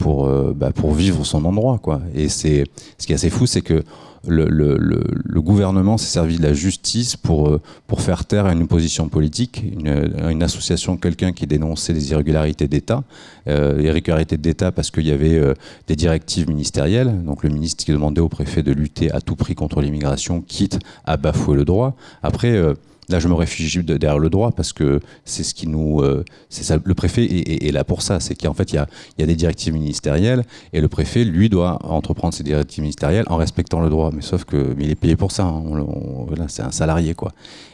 pour, 0.01 0.29
bah, 0.55 0.73
pour 0.73 0.93
vivre 0.93 1.25
son 1.25 1.45
endroit. 1.45 1.79
Quoi. 1.79 2.01
Et 2.15 2.29
c'est, 2.29 2.65
ce 2.99 3.07
qui 3.07 3.13
est 3.13 3.17
assez 3.17 3.31
fou, 3.31 3.47
c'est 3.47 3.61
que 3.61 3.85
le, 4.27 4.47
le, 4.49 4.77
le, 4.79 5.41
gouvernement 5.41 5.97
s'est 5.97 6.11
servi 6.13 6.37
de 6.37 6.43
la 6.43 6.53
justice 6.53 7.17
pour, 7.17 7.49
euh, 7.49 7.61
pour 7.87 8.03
faire 8.03 8.25
taire 8.25 8.47
à 8.47 8.53
une 8.53 8.63
opposition 8.63 9.09
politique, 9.09 9.63
une, 9.63 10.13
une 10.29 10.43
association, 10.43 10.97
quelqu'un 10.97 11.33
qui 11.33 11.47
dénonçait 11.47 11.95
des 11.95 12.11
irrégularités 12.11 12.69
d'État, 12.69 13.03
euh, 13.49 13.81
irrégularités 13.81 14.37
d'État 14.37 14.73
parce 14.73 14.91
qu'il 14.91 15.07
y 15.07 15.13
avait 15.13 15.37
euh, 15.37 15.55
des 15.87 15.97
directives 15.97 16.49
ministérielles, 16.49 17.25
donc 17.25 17.43
le 17.43 17.51
ministre 17.51 17.85
qui 17.85 17.93
demandait 17.93 18.21
au 18.21 18.29
préfet 18.29 18.63
de 18.63 18.73
lutter 18.73 19.11
à 19.11 19.21
tout 19.21 19.37
prix 19.37 19.55
contre 19.55 19.81
l'immigration, 19.81 20.43
quitte 20.43 20.79
à 21.07 21.17
bafouer 21.17 21.57
le 21.57 21.65
droit. 21.65 21.97
Après, 22.23 22.53
euh, 22.53 22.75
Là, 23.11 23.19
je 23.19 23.29
me 23.29 23.35
réfugie 23.35 23.83
derrière 23.83 24.19
le 24.19 24.31
droit 24.31 24.53
parce 24.53 24.73
que 24.73 25.01
c'est 25.25 25.43
ce 25.43 25.53
qui 25.53 25.67
nous, 25.67 26.01
euh, 26.01 26.25
ça. 26.49 26.79
Le 26.83 26.95
préfet 26.95 27.25
est, 27.25 27.73
là 27.73 27.83
pour 27.83 28.03
ça, 28.03 28.21
c'est 28.21 28.35
qu'en 28.35 28.55
fait 28.55 28.73
il 28.73 28.77
y 28.77 29.23
a, 29.23 29.27
des 29.27 29.35
directives 29.35 29.75
ministérielles 29.75 30.45
et 30.73 30.81
le 30.81 30.89
préfet 30.89 31.25
lui 31.25 31.49
doit 31.49 31.79
entreprendre 31.85 32.35
ces 32.35 32.45
directives 32.45 32.83
ministérielles 32.83 33.25
en 33.29 33.37
respectant 33.37 33.81
le 33.81 33.91
droit. 33.91 34.11
Mais 34.15 34.23
sauf 34.23 34.45
que, 34.45 34.77
il 34.79 34.91
est 34.91 34.95
payé 34.95 35.17
pour 35.17 35.33
ça. 35.33 35.45
Hein. 35.45 35.65
c'est 36.49 36.63
un 36.63 36.71
salarié 36.71 37.15
quoi. 37.15 37.33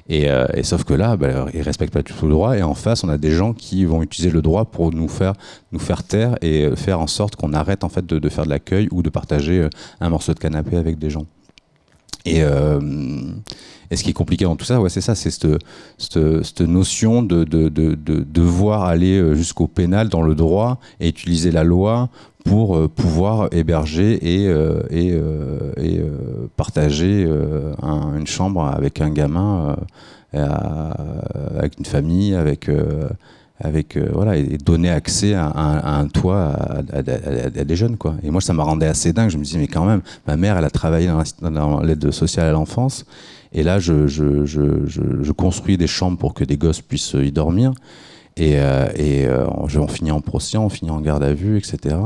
Et, 0.09 0.31
euh, 0.31 0.46
et, 0.55 0.62
sauf 0.62 0.85
que 0.85 0.94
là, 0.94 1.16
bah, 1.16 1.46
il 1.53 1.62
respecte 1.62 1.92
pas 1.92 2.03
du 2.03 2.12
tout 2.12 2.27
le 2.27 2.33
droit. 2.33 2.57
Et 2.57 2.62
en 2.62 2.75
face, 2.75 3.05
on 3.05 3.09
a 3.09 3.18
des 3.18 3.33
gens 3.33 3.53
qui 3.53 3.85
vont 3.85 4.03
utiliser 4.03 4.31
le 4.31 4.40
droit 4.40 4.64
pour 4.64 4.92
nous 4.92 5.09
faire, 5.09 5.35
nous 5.72 5.81
faire 5.81 6.03
taire 6.03 6.37
et 6.40 6.64
euh, 6.64 6.77
faire 6.77 7.01
en 7.01 7.09
sorte 7.09 7.37
qu'on 7.37 7.53
arrête 7.53 7.85
en 7.85 7.88
fait 7.88 8.07
de, 8.07 8.29
faire 8.29 8.44
de 8.44 8.51
l'accueil 8.51 8.88
ou 8.90 9.03
de 9.03 9.11
partager 9.11 9.68
un 10.01 10.09
morceau 10.09 10.33
de 10.33 10.38
canapé 10.38 10.77
avec 10.77 10.99
des 10.99 11.11
gens. 11.11 11.27
Et, 12.27 12.43
euh, 12.43 12.81
et 13.91 13.97
ce 13.97 14.03
qui 14.03 14.11
est 14.11 14.15
compliqué 14.15 14.45
dans 14.45 14.57
tout 14.57 14.65
ça, 14.65 14.81
ouais, 14.81 14.91
c'est 14.91 15.01
ça, 15.01 15.15
c'est 15.15 15.31
cette, 15.31 16.61
notion 16.61 17.23
de, 17.23 17.45
de, 17.45 17.69
de, 17.69 17.95
de, 17.95 18.25
devoir 18.29 18.85
aller 18.85 19.35
jusqu'au 19.37 19.69
pénal 19.69 20.09
dans 20.09 20.23
le 20.23 20.35
droit 20.35 20.81
et 20.99 21.09
utiliser 21.09 21.53
la 21.53 21.62
loi 21.62 22.11
pour 22.45 22.77
euh, 22.77 22.89
pouvoir 22.89 23.49
héberger 23.53 24.19
et, 24.23 24.49
euh, 24.49 24.81
partager 26.57 27.29
un, 27.83 28.17
une 28.19 28.27
chambre 28.27 28.65
avec 28.65 29.01
un 29.01 29.11
gamin, 29.11 29.77
avec 30.33 31.79
une 31.79 31.85
famille, 31.85 32.35
avec 32.35 32.69
avec 33.61 33.97
euh, 33.97 34.09
voilà 34.12 34.37
et 34.37 34.59
donner 34.59 34.90
accès 34.90 35.35
à, 35.35 35.47
à, 35.47 35.79
à 35.79 35.99
un 35.99 36.09
toit 36.09 36.53
à, 36.53 36.99
à, 36.99 37.03
des 37.03 37.77
jeunes 37.77 37.97
quoi. 37.97 38.14
Et 38.23 38.31
moi 38.31 38.40
ça 38.40 38.53
m'a 38.53 38.62
rendu 38.62 38.85
assez 38.85 39.12
dingue. 39.12 39.31
Je 39.31 39.38
me 39.38 39.45
disais 39.45 39.59
mais 39.59 39.69
quand 39.69 39.85
même 39.85 40.03
ma 40.27 40.37
mère 40.37 40.59
elle 40.59 40.64
a 40.64 40.71
travaillé 40.71 41.09
dans, 41.40 41.81
l'aide 41.81 42.11
sociale 42.11 42.49
à 42.49 42.53
l'enfance. 42.53 43.07
Et 43.53 43.62
là 43.62 43.79
je, 43.79 44.07
je, 44.07 44.45
je, 44.45 44.87
je, 44.87 45.33
construis 45.33 45.77
des 45.77 45.87
chambres 45.87 46.19
pour 46.19 46.35
que 46.35 46.45
des 46.45 46.57
gosses 46.57 46.83
puissent 46.83 47.14
y 47.14 47.33
dormir. 47.33 47.73
Et, 48.37 48.57
euh, 48.57 48.87
et 48.97 49.27
euh, 49.27 49.47
on 49.49 49.88
finit 49.88 50.11
en 50.11 50.21
procès 50.21 50.59
on 50.59 50.69
finit 50.69 50.90
en 50.90 51.01
garde 51.01 51.23
à 51.23 51.33
vue 51.33 51.57
etc 51.57 51.97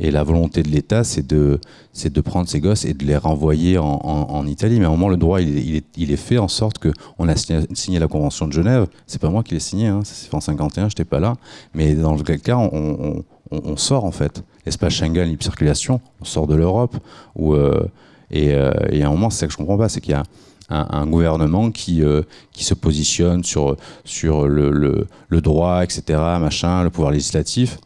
et 0.00 0.10
la 0.10 0.22
volonté 0.22 0.62
de 0.62 0.68
l'État, 0.68 1.04
c'est 1.04 1.26
de, 1.26 1.60
c'est 1.92 2.10
de 2.10 2.20
prendre 2.22 2.48
ces 2.48 2.58
gosses 2.58 2.86
et 2.86 2.94
de 2.94 3.04
les 3.04 3.18
renvoyer 3.18 3.76
en, 3.76 4.46
Italie. 4.46 4.80
Mais 4.80 4.86
à 4.86 4.88
un 4.88 4.92
moment, 4.92 5.10
le 5.10 5.18
droit, 5.18 5.42
il, 5.42 5.76
est, 5.76 5.84
il 5.96 6.10
est 6.10 6.16
fait 6.16 6.38
en 6.38 6.48
sorte 6.48 6.78
qu'on 6.78 7.28
a 7.28 7.34
signé, 7.36 7.98
la 7.98 8.08
Convention 8.08 8.46
de 8.46 8.52
Genève. 8.52 8.86
C'est 9.06 9.20
pas 9.20 9.28
moi 9.28 9.42
qui 9.42 9.52
l'ai 9.52 9.60
signé, 9.60 9.88
hein, 9.88 10.00
fait 10.02 10.34
en 10.34 10.40
51, 10.40 10.88
j'étais 10.88 11.04
pas 11.04 11.20
là. 11.20 11.36
Mais 11.74 11.94
dans 11.94 12.14
le 12.14 12.22
cas, 12.22 12.56
on, 12.56 13.22
on, 13.50 13.60
on, 13.62 13.76
sort 13.76 14.06
en 14.06 14.10
fait. 14.10 14.42
L'espace 14.64 14.94
Schengen, 14.94 15.28
libre 15.28 15.42
circulation, 15.42 16.00
on 16.22 16.24
sort 16.24 16.46
de 16.46 16.54
l'Europe. 16.54 16.96
Euh, 17.38 17.84
et, 18.30 18.54
euh, 18.54 18.72
et 18.90 19.02
à 19.02 19.08
un 19.08 19.10
moment, 19.10 19.28
c'est 19.28 19.40
ça 19.40 19.46
que 19.48 19.52
je 19.52 19.58
comprends 19.58 19.76
pas, 19.76 19.90
c'est 19.90 20.00
qu'il 20.00 20.12
y 20.12 20.14
a 20.14 20.22
un, 20.70 20.86
un, 20.90 21.06
gouvernement 21.06 21.70
qui, 21.70 22.02
euh, 22.02 22.22
qui 22.52 22.64
se 22.64 22.72
positionne 22.72 23.44
sur, 23.44 23.76
sur 24.04 24.48
le, 24.48 24.70
le, 24.70 25.06
le 25.28 25.40
droit, 25.42 25.84
etc., 25.84 26.02
machin, 26.40 26.84
le 26.84 26.90
pouvoir 26.90 27.12
législatif 27.12 27.78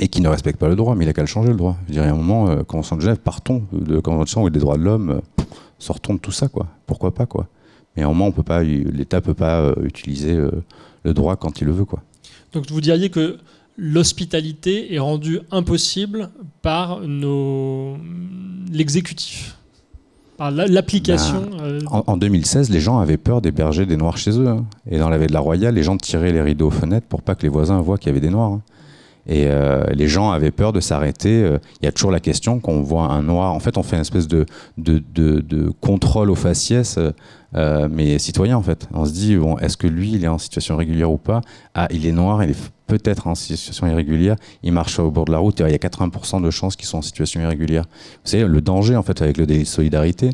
et 0.00 0.08
qui 0.08 0.20
ne 0.20 0.28
respecte 0.28 0.58
pas 0.58 0.68
le 0.68 0.76
droit, 0.76 0.94
mais 0.94 1.04
il 1.04 1.08
a 1.08 1.12
qu'à 1.12 1.22
le 1.22 1.26
changer 1.26 1.50
le 1.50 1.56
droit. 1.56 1.76
Je 1.86 1.92
dirais 1.92 2.08
à 2.08 2.12
un 2.12 2.16
moment, 2.16 2.48
euh, 2.48 2.62
Convention 2.62 2.96
de 2.96 3.02
Genève, 3.02 3.18
partons 3.18 3.64
de 3.72 4.00
Convention 4.00 4.48
des 4.48 4.58
droits 4.58 4.76
de 4.76 4.82
l'homme, 4.82 5.10
euh, 5.10 5.44
sortons 5.78 6.14
de 6.14 6.18
tout 6.18 6.32
ça, 6.32 6.48
quoi. 6.48 6.66
Pourquoi 6.86 7.14
pas, 7.14 7.26
quoi. 7.26 7.48
Mais 7.96 8.02
à 8.02 8.06
un 8.06 8.08
moment, 8.08 8.26
on 8.26 8.32
peut 8.32 8.42
pas, 8.42 8.62
l'État 8.62 9.20
peut 9.20 9.34
pas 9.34 9.60
euh, 9.60 9.74
utiliser 9.84 10.34
euh, 10.34 10.50
le 11.04 11.14
droit 11.14 11.36
quand 11.36 11.60
il 11.60 11.66
le 11.66 11.72
veut, 11.72 11.84
quoi. 11.84 12.02
Donc 12.52 12.70
vous 12.70 12.80
diriez 12.80 13.10
que 13.10 13.38
l'hospitalité 13.76 14.94
est 14.94 14.98
rendue 14.98 15.40
impossible 15.50 16.30
par 16.60 17.00
nos 17.00 17.96
l'exécutif 18.70 19.56
par 20.36 20.50
l'application. 20.50 21.42
Ben, 21.50 21.62
euh... 21.62 21.80
en, 21.88 22.04
en, 22.06 22.16
2016, 22.16 22.70
les 22.70 22.80
gens 22.80 22.98
avaient 22.98 23.18
peur 23.18 23.40
d'héberger 23.42 23.86
des 23.86 23.96
noirs 23.96 24.16
chez 24.16 24.38
eux. 24.38 24.48
Hein. 24.48 24.64
Et 24.90 24.98
dans 24.98 25.08
la 25.08 25.18
veille 25.18 25.28
de 25.28 25.32
la 25.32 25.40
Royale, 25.40 25.74
les 25.74 25.82
gens 25.82 25.96
tiraient 25.96 26.32
les 26.32 26.42
rideaux 26.42 26.68
aux 26.68 26.70
fenêtres 26.70 27.06
pour 27.06 27.22
pas 27.22 27.34
que 27.34 27.42
les 27.42 27.48
voisins 27.48 27.80
voient 27.80 27.98
qu'il 27.98 28.08
y 28.08 28.10
avait 28.10 28.20
des 28.20 28.30
noirs. 28.30 28.52
Hein. 28.52 28.62
Et 29.26 29.46
euh, 29.46 29.84
les 29.92 30.08
gens 30.08 30.30
avaient 30.30 30.50
peur 30.50 30.72
de 30.72 30.80
s'arrêter. 30.80 31.38
Il 31.38 31.44
euh, 31.44 31.58
y 31.82 31.86
a 31.86 31.92
toujours 31.92 32.10
la 32.10 32.20
question 32.20 32.58
qu'on 32.58 32.82
voit 32.82 33.04
un 33.04 33.22
noir. 33.22 33.52
En 33.52 33.60
fait, 33.60 33.78
on 33.78 33.82
fait 33.82 33.96
une 33.96 34.02
espèce 34.02 34.26
de, 34.26 34.46
de, 34.78 35.00
de, 35.14 35.72
contrôle 35.80 36.30
au 36.30 36.34
faciès, 36.34 36.98
euh, 37.54 37.88
mais 37.90 38.18
citoyen 38.18 38.56
en 38.56 38.62
fait. 38.62 38.88
On 38.92 39.04
se 39.04 39.12
dit, 39.12 39.36
bon, 39.36 39.58
est-ce 39.58 39.76
que 39.76 39.86
lui, 39.86 40.12
il 40.12 40.24
est 40.24 40.28
en 40.28 40.38
situation 40.38 40.76
régulière 40.76 41.10
ou 41.10 41.18
pas? 41.18 41.40
Ah, 41.74 41.86
il 41.90 42.06
est 42.06 42.12
noir, 42.12 42.42
il 42.42 42.50
est 42.50 42.72
peut-être 42.88 43.26
en 43.26 43.34
situation 43.34 43.86
irrégulière, 43.86 44.36
il 44.62 44.72
marche 44.72 44.98
au 44.98 45.10
bord 45.10 45.24
de 45.24 45.32
la 45.32 45.38
route, 45.38 45.60
il 45.60 45.70
y 45.70 45.74
a 45.74 45.78
80% 45.78 46.42
de 46.42 46.50
chances 46.50 46.76
qu'ils 46.76 46.88
sont 46.88 46.98
en 46.98 47.02
situation 47.02 47.40
irrégulière. 47.40 47.84
Vous 48.24 48.30
savez, 48.30 48.44
le 48.44 48.60
danger 48.60 48.96
en 48.96 49.02
fait 49.02 49.22
avec 49.22 49.38
le 49.38 49.46
délit 49.46 49.62
de 49.62 49.68
solidarité, 49.68 50.30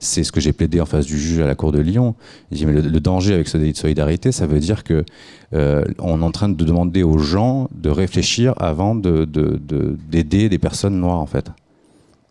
c'est 0.00 0.24
ce 0.24 0.32
que 0.32 0.40
j'ai 0.40 0.52
plaidé 0.52 0.80
en 0.80 0.86
face 0.86 1.06
du 1.06 1.18
juge 1.18 1.38
à 1.40 1.46
la 1.46 1.54
cour 1.54 1.72
de 1.72 1.78
Lyon. 1.78 2.14
Dit 2.50 2.66
mais 2.66 2.72
le, 2.72 3.00
danger 3.00 3.34
avec 3.34 3.48
ce 3.48 3.58
délit 3.58 3.72
de 3.72 3.76
solidarité, 3.76 4.32
ça 4.32 4.46
veut 4.46 4.58
dire 4.58 4.82
que 4.82 5.04
euh, 5.52 5.84
on 5.98 6.22
est 6.22 6.24
en 6.24 6.32
train 6.32 6.48
de 6.48 6.64
demander 6.64 7.02
aux 7.02 7.18
gens 7.18 7.68
de 7.74 7.90
réfléchir 7.90 8.54
avant 8.56 8.94
de 8.94 9.24
d'aider 9.24 10.22
de, 10.22 10.44
de, 10.44 10.48
des 10.48 10.58
personnes 10.58 10.98
noires 10.98 11.18
en 11.18 11.26
fait. 11.26 11.50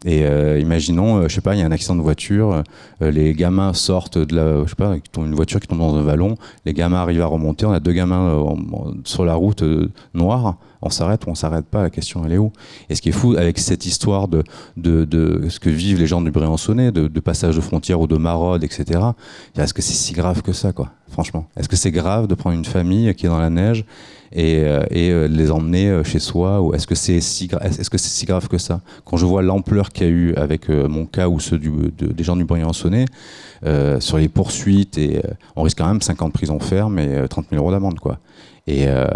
Et 0.05 0.23
euh, 0.23 0.59
imaginons, 0.59 1.17
euh, 1.17 1.27
je 1.27 1.35
sais 1.35 1.41
pas, 1.41 1.55
il 1.55 1.59
y 1.59 1.61
a 1.61 1.65
un 1.65 1.71
accident 1.71 1.97
de 1.97 2.01
voiture, 2.01 2.63
euh, 3.01 3.11
les 3.11 3.33
gamins 3.33 3.73
sortent 3.73 4.17
de 4.17 4.33
la, 4.33 4.63
je 4.63 4.69
sais 4.69 4.75
pas, 4.75 4.95
une 5.17 5.35
voiture 5.35 5.59
qui 5.59 5.67
tombe 5.67 5.79
dans 5.79 5.95
un 5.95 6.03
vallon, 6.03 6.35
les 6.65 6.73
gamins 6.73 6.99
arrivent 6.99 7.21
à 7.21 7.25
remonter, 7.25 7.65
on 7.65 7.73
a 7.73 7.81
deux 7.81 7.91
gamins 7.91 8.29
euh, 8.29 8.55
sur 9.03 9.25
la 9.25 9.33
route 9.33 9.61
euh, 9.61 9.91
noire, 10.13 10.55
on 10.81 10.89
s'arrête 10.89 11.25
ou 11.25 11.31
on 11.31 11.35
s'arrête 11.35 11.65
pas, 11.65 11.83
la 11.83 11.89
question 11.89 12.23
elle 12.25 12.31
est 12.31 12.37
où? 12.37 12.53
Et 12.89 12.95
ce 12.95 13.01
qui 13.01 13.09
est 13.09 13.13
fou 13.13 13.35
avec 13.37 13.59
cette 13.59 13.85
histoire 13.85 14.29
de, 14.29 14.41
de, 14.77 15.03
de 15.03 15.49
ce 15.49 15.59
que 15.59 15.69
vivent 15.69 15.99
les 15.99 16.07
gens 16.07 16.21
du 16.21 16.31
Briançonnais, 16.31 16.93
de, 16.93 17.09
de 17.09 17.19
passage 17.19 17.57
de 17.57 17.61
frontières 17.61 17.99
ou 17.99 18.07
de 18.07 18.15
maraude, 18.15 18.63
etc., 18.63 19.01
est-ce 19.57 19.73
que 19.73 19.81
c'est 19.81 19.91
si 19.91 20.13
grave 20.13 20.41
que 20.41 20.53
ça, 20.53 20.71
quoi, 20.71 20.91
franchement? 21.09 21.49
Est-ce 21.57 21.67
que 21.67 21.75
c'est 21.75 21.91
grave 21.91 22.27
de 22.27 22.35
prendre 22.35 22.55
une 22.55 22.63
famille 22.63 23.13
qui 23.15 23.25
est 23.25 23.29
dans 23.29 23.41
la 23.41 23.49
neige 23.49 23.83
et, 24.31 24.59
euh, 24.63 24.83
euh, 24.91 25.27
les 25.27 25.51
emmener 25.51 25.89
euh, 25.89 26.03
chez 26.03 26.19
soi 26.19 26.61
ou 26.61 26.73
est-ce 26.73 26.87
que 26.87 26.95
c'est 26.95 27.21
si 27.21 27.47
grave 27.47 28.47
que 28.47 28.57
ça? 28.57 28.81
Quand 29.05 29.17
je 29.17 29.25
vois 29.25 29.41
l'ampleur 29.41 29.89
qu'il 29.89 30.07
y 30.07 30.09
a 30.09 30.11
eu 30.11 30.35
avec 30.35 30.69
mon 30.69 31.05
cas 31.05 31.27
ou 31.27 31.39
ceux 31.39 31.57
des 31.59 32.23
gens 32.23 32.35
du 32.35 32.45
Briançonnais 32.45 33.05
euh, 33.65 33.99
sur 33.99 34.17
les 34.17 34.29
poursuites 34.29 34.97
et 34.97 35.21
on 35.55 35.63
risque 35.63 35.77
quand 35.77 35.87
même 35.87 36.01
50 36.01 36.21
ans 36.21 36.27
de 36.27 36.33
prison 36.33 36.59
ferme 36.59 36.99
et 36.99 37.27
30 37.27 37.47
000 37.51 37.61
euros 37.61 37.71
d'amende 37.71 37.99
quoi 37.99 38.19
et, 38.69 38.85
euh, 38.87 39.07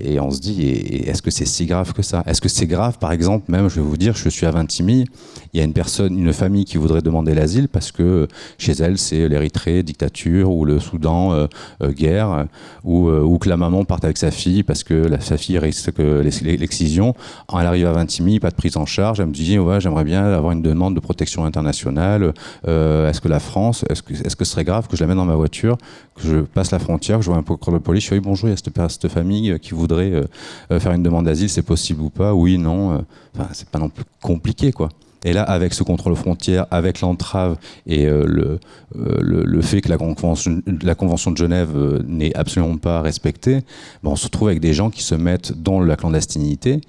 et, 0.00 0.18
on 0.18 0.32
se 0.32 0.40
dit, 0.40 0.62
est-ce 1.06 1.22
que 1.22 1.30
c'est 1.30 1.44
si 1.44 1.66
grave 1.66 1.92
que 1.92 2.02
ça? 2.02 2.24
Est-ce 2.26 2.40
que 2.40 2.48
c'est 2.48 2.66
grave, 2.66 2.98
par 2.98 3.12
exemple, 3.12 3.50
même, 3.50 3.68
je 3.68 3.76
vais 3.76 3.86
vous 3.86 3.96
dire, 3.96 4.16
je 4.16 4.28
suis 4.28 4.46
à 4.46 4.50
Vintimille, 4.50 5.06
il 5.52 5.58
y 5.58 5.60
a 5.60 5.64
une 5.64 5.72
personne, 5.72 6.18
une 6.18 6.32
famille 6.32 6.64
qui 6.64 6.76
voudrait 6.76 7.00
demander 7.00 7.32
l'asile 7.32 7.68
parce 7.68 7.92
que 7.92 8.26
chez 8.58 8.72
elle, 8.72 8.98
c'est 8.98 9.28
l'Érythrée, 9.28 9.84
dictature, 9.84 10.50
ou 10.50 10.64
le 10.64 10.80
Soudan, 10.80 11.32
euh, 11.32 11.46
euh, 11.82 11.92
guerre, 11.92 12.46
ou, 12.82 13.38
que 13.38 13.48
la 13.48 13.56
maman 13.56 13.84
parte 13.84 14.04
avec 14.04 14.18
sa 14.18 14.32
fille 14.32 14.64
parce 14.64 14.82
que 14.82 15.08
sa 15.20 15.36
fille 15.36 15.58
risque 15.58 15.92
l'excision. 15.98 17.14
Elle 17.56 17.66
arrive 17.66 17.86
à 17.86 17.92
Vintimille, 17.92 18.40
pas 18.40 18.50
de 18.50 18.56
prise 18.56 18.76
en 18.76 18.86
charge, 18.86 19.20
elle 19.20 19.26
me 19.26 19.32
dit, 19.32 19.56
j'aimerais 19.78 20.04
bien 20.04 20.24
avoir 20.24 20.52
une 20.52 20.62
demande 20.62 20.96
de 20.96 21.00
protection 21.00 21.44
internationale. 21.44 22.34
Est-ce 22.66 23.20
que 23.20 23.28
la 23.28 23.40
France, 23.40 23.84
est-ce 23.88 24.02
que, 24.02 24.12
est-ce 24.12 24.34
que 24.34 24.44
ce 24.44 24.52
serait 24.52 24.64
grave 24.64 24.88
que 24.88 24.96
je 24.96 25.02
la 25.02 25.06
mette 25.06 25.16
dans 25.16 25.24
ma 25.24 25.36
voiture, 25.36 25.78
je 26.22 26.40
passe 26.40 26.70
la 26.70 26.78
frontière, 26.78 27.22
je 27.22 27.30
vois 27.30 27.38
un 27.38 27.42
procureur 27.42 27.78
de 27.78 27.84
police, 27.84 28.04
je 28.04 28.14
dis, 28.14 28.20
bonjour, 28.20 28.48
il 28.48 28.52
y 28.52 28.54
a 28.54 28.88
cette 28.88 29.08
famille 29.08 29.58
qui 29.60 29.74
voudrait 29.74 30.12
euh, 30.12 30.80
faire 30.80 30.92
une 30.92 31.02
demande 31.02 31.26
d'asile, 31.26 31.48
c'est 31.48 31.62
possible 31.62 32.02
ou 32.02 32.10
pas? 32.10 32.34
Oui, 32.34 32.58
non. 32.58 32.92
Euh, 32.92 32.98
enfin, 33.34 33.48
c'est 33.52 33.68
pas 33.68 33.78
non 33.78 33.88
plus 33.88 34.04
compliqué, 34.20 34.72
quoi. 34.72 34.88
Et 35.24 35.32
là, 35.32 35.42
avec 35.42 35.74
ce 35.74 35.82
contrôle 35.82 36.12
aux 36.12 36.16
frontières, 36.16 36.66
avec 36.70 37.00
l'entrave 37.00 37.58
et 37.86 38.06
euh, 38.06 38.24
le, 38.26 38.58
euh, 38.96 39.62
fait 39.62 39.82
que 39.82 39.88
la 39.88 39.98
convention, 39.98 41.30
de 41.30 41.36
Genève 41.36 41.76
euh, 41.76 42.02
n'est 42.06 42.34
absolument 42.34 42.78
pas 42.78 43.02
respectée, 43.02 43.60
ben 44.02 44.10
on 44.10 44.16
se 44.16 44.24
retrouve 44.24 44.48
avec 44.48 44.60
des 44.60 44.72
gens 44.72 44.88
qui 44.88 45.02
se 45.02 45.14
mettent 45.14 45.52
dans 45.52 45.80
la 45.80 45.96
clandestinité 45.96 46.80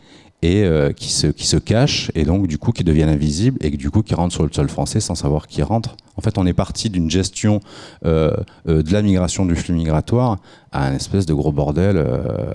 et 0.41 0.63
euh, 0.63 0.91
qui, 0.91 1.11
se, 1.11 1.27
qui 1.27 1.45
se 1.45 1.57
cachent 1.57 2.11
et 2.15 2.25
donc 2.25 2.47
du 2.47 2.57
coup 2.57 2.71
qui 2.71 2.83
deviennent 2.83 3.09
invisibles 3.09 3.57
et 3.61 3.69
du 3.69 3.91
coup 3.91 4.01
qui 4.01 4.15
rentrent 4.15 4.33
sur 4.33 4.43
le 4.43 4.51
sol 4.51 4.69
français 4.69 4.99
sans 4.99 5.15
savoir 5.15 5.47
qui 5.47 5.61
rentre. 5.61 5.95
En 6.17 6.21
fait, 6.21 6.37
on 6.37 6.45
est 6.45 6.53
parti 6.53 6.89
d'une 6.89 7.09
gestion 7.09 7.61
euh, 8.05 8.35
euh, 8.67 8.83
de 8.83 8.91
la 8.91 9.01
migration 9.01 9.45
du 9.45 9.55
flux 9.55 9.73
migratoire 9.73 10.37
à 10.71 10.87
un 10.87 10.93
espèce 10.93 11.25
de 11.25 11.33
gros 11.33 11.51
bordel 11.51 12.03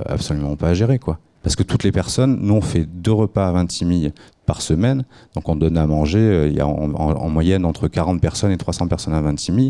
absolument 0.06 0.56
pas 0.56 0.70
à 0.70 0.74
gérer 0.74 0.98
quoi. 0.98 1.18
Parce 1.42 1.54
que 1.54 1.62
toutes 1.62 1.84
les 1.84 1.92
personnes, 1.92 2.38
nous 2.40 2.54
on 2.54 2.60
fait 2.60 2.84
deux 2.84 3.12
repas 3.12 3.46
à 3.46 3.52
Vintimille 3.52 4.12
par 4.46 4.62
semaine. 4.62 5.04
Donc 5.34 5.48
on 5.48 5.54
donne 5.54 5.78
à 5.78 5.86
manger, 5.86 6.48
il 6.48 6.56
y 6.56 6.60
a 6.60 6.66
en, 6.66 7.28
moyenne 7.28 7.64
entre 7.64 7.86
40 7.86 8.20
personnes 8.20 8.50
et 8.50 8.56
300 8.56 8.88
personnes 8.88 9.14
à 9.14 9.20
26 9.20 9.54
000. 9.54 9.66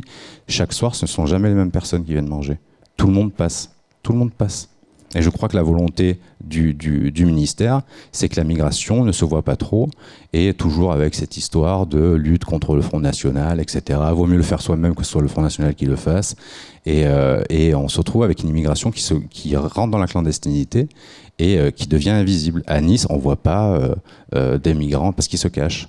Chaque 0.49 0.73
soir, 0.73 0.95
ce 0.95 1.05
ne 1.05 1.09
sont 1.09 1.27
jamais 1.27 1.49
les 1.49 1.55
mêmes 1.55 1.71
personnes 1.71 2.05
qui 2.05 2.13
viennent 2.13 2.29
manger. 2.29 2.59
Tout 2.97 3.09
le 3.09 3.13
monde 3.13 3.33
passe. 3.33 3.73
Tout 4.03 4.13
le 4.13 4.19
monde 4.19 4.33
passe. 4.33 4.71
Et 5.17 5.23
je 5.23 5.31
crois 5.31 5.49
que 5.49 5.57
la 5.57 5.63
volonté 5.63 6.21
du, 6.45 6.77
ministère, 7.25 7.81
c'est 8.13 8.29
que 8.29 8.37
la 8.37 8.45
migration 8.45 9.03
ne 9.03 9.13
se 9.13 9.25
voit 9.25 9.43
pas 9.43 9.57
trop, 9.57 9.89
et 10.33 10.53
toujours 10.53 10.93
avec 10.93 11.15
cette 11.15 11.37
histoire 11.37 11.87
de 11.87 12.13
lutte 12.15 12.45
contre 12.45 12.77
le 12.77 12.83
Front 12.83 13.01
National, 13.01 13.59
etc. 13.59 13.99
Vaut 14.13 14.27
mieux 14.27 14.37
le 14.37 14.43
faire 14.43 14.61
soi-même 14.61 14.95
que 14.95 15.05
ce 15.05 15.13
soit 15.13 15.23
le 15.23 15.29
Front 15.29 15.43
National 15.43 15.75
qui 15.75 15.87
le 15.87 15.97
fasse. 15.97 16.37
Et, 16.85 17.07
euh, 17.07 17.43
on 17.75 17.89
se 17.89 17.99
retrouve 17.99 18.25
avec 18.25 18.43
une 18.43 18.51
immigration 18.51 18.91
qui 18.91 19.57
rentre 19.57 19.91
dans 19.91 19.99
la 19.99 20.07
clandestinité 20.07 20.89
et 21.39 21.59
euh, 21.59 21.71
qui 21.71 21.87
devient 21.89 22.11
invisible. 22.11 22.63
À 22.67 22.81
Nice, 22.81 23.07
on 23.11 23.17
ne 23.17 23.21
voit 23.21 23.37
pas 23.37 23.81
euh, 24.35 24.59
des 24.59 24.75
migrants 24.75 25.13
parce 25.13 25.29
qu'ils 25.29 25.39
se 25.39 25.49
cachent. 25.49 25.89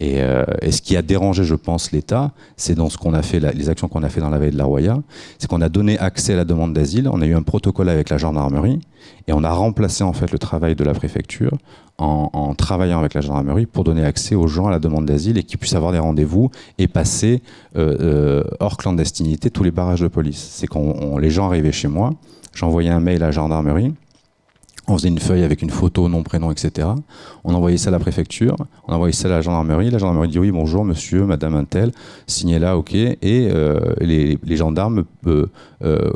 Et, 0.00 0.22
euh, 0.22 0.44
et, 0.62 0.70
ce 0.70 0.80
qui 0.80 0.96
a 0.96 1.02
dérangé, 1.02 1.42
je 1.42 1.56
pense, 1.56 1.90
l'État, 1.90 2.30
c'est 2.56 2.76
dans 2.76 2.88
ce 2.88 2.96
qu'on 2.96 3.14
a 3.14 3.22
fait, 3.22 3.40
les 3.40 3.68
actions 3.68 3.88
qu'on 3.88 4.04
a 4.04 4.08
fait 4.08 4.20
dans 4.20 4.30
la 4.30 4.38
veille 4.38 4.52
de 4.52 4.56
la 4.56 4.64
Roya, 4.64 4.98
c'est 5.38 5.48
qu'on 5.48 5.60
a 5.60 5.68
donné 5.68 5.98
accès 5.98 6.34
à 6.34 6.36
la 6.36 6.44
demande 6.44 6.72
d'asile, 6.72 7.08
on 7.12 7.20
a 7.20 7.26
eu 7.26 7.34
un 7.34 7.42
protocole 7.42 7.88
avec 7.88 8.08
la 8.08 8.16
gendarmerie, 8.16 8.78
et 9.26 9.32
on 9.32 9.42
a 9.42 9.50
remplacé 9.50 10.04
en 10.04 10.12
fait 10.12 10.30
le 10.30 10.38
travail 10.38 10.76
de 10.76 10.84
la 10.84 10.94
préfecture 10.94 11.50
en, 11.98 12.30
en 12.32 12.54
travaillant 12.54 13.00
avec 13.00 13.14
la 13.14 13.22
gendarmerie 13.22 13.66
pour 13.66 13.82
donner 13.82 14.04
accès 14.04 14.36
aux 14.36 14.46
gens 14.46 14.68
à 14.68 14.70
la 14.70 14.78
demande 14.78 15.06
d'asile 15.06 15.36
et 15.36 15.42
qu'ils 15.42 15.58
puissent 15.58 15.74
avoir 15.74 15.90
des 15.90 15.98
rendez-vous 15.98 16.50
et 16.78 16.86
passer 16.86 17.42
euh, 17.76 17.96
euh, 18.00 18.44
hors 18.60 18.76
clandestinité 18.76 19.50
tous 19.50 19.64
les 19.64 19.72
barrages 19.72 20.00
de 20.00 20.08
police. 20.08 20.48
C'est 20.52 20.68
qu'on 20.68 21.18
les 21.18 21.30
gens 21.30 21.46
arrivaient 21.46 21.72
chez 21.72 21.88
moi, 21.88 22.12
j'envoyais 22.54 22.90
un 22.90 23.00
mail 23.00 23.22
à 23.24 23.26
la 23.26 23.32
gendarmerie 23.32 23.92
on 24.88 24.96
faisait 24.96 25.08
une 25.08 25.18
feuille 25.18 25.42
avec 25.42 25.62
une 25.62 25.70
photo, 25.70 26.08
nom, 26.08 26.22
prénom, 26.22 26.50
etc. 26.50 26.88
On 27.44 27.54
envoyait 27.54 27.76
ça 27.76 27.88
à 27.88 27.92
la 27.92 27.98
préfecture, 27.98 28.56
on 28.86 28.94
envoyait 28.94 29.12
ça 29.12 29.28
à 29.28 29.30
la 29.30 29.40
gendarmerie. 29.42 29.90
La 29.90 29.98
gendarmerie 29.98 30.28
dit 30.28 30.38
oui, 30.38 30.50
bonjour, 30.50 30.84
monsieur, 30.84 31.24
madame 31.24 31.54
Intel, 31.54 31.92
signez 32.26 32.58
là, 32.58 32.76
ok. 32.76 32.94
Et 32.94 33.18
euh, 33.22 33.78
les, 34.00 34.38
gendarmes 34.56 35.04
euh, 35.26 35.46
euh, 35.84 36.10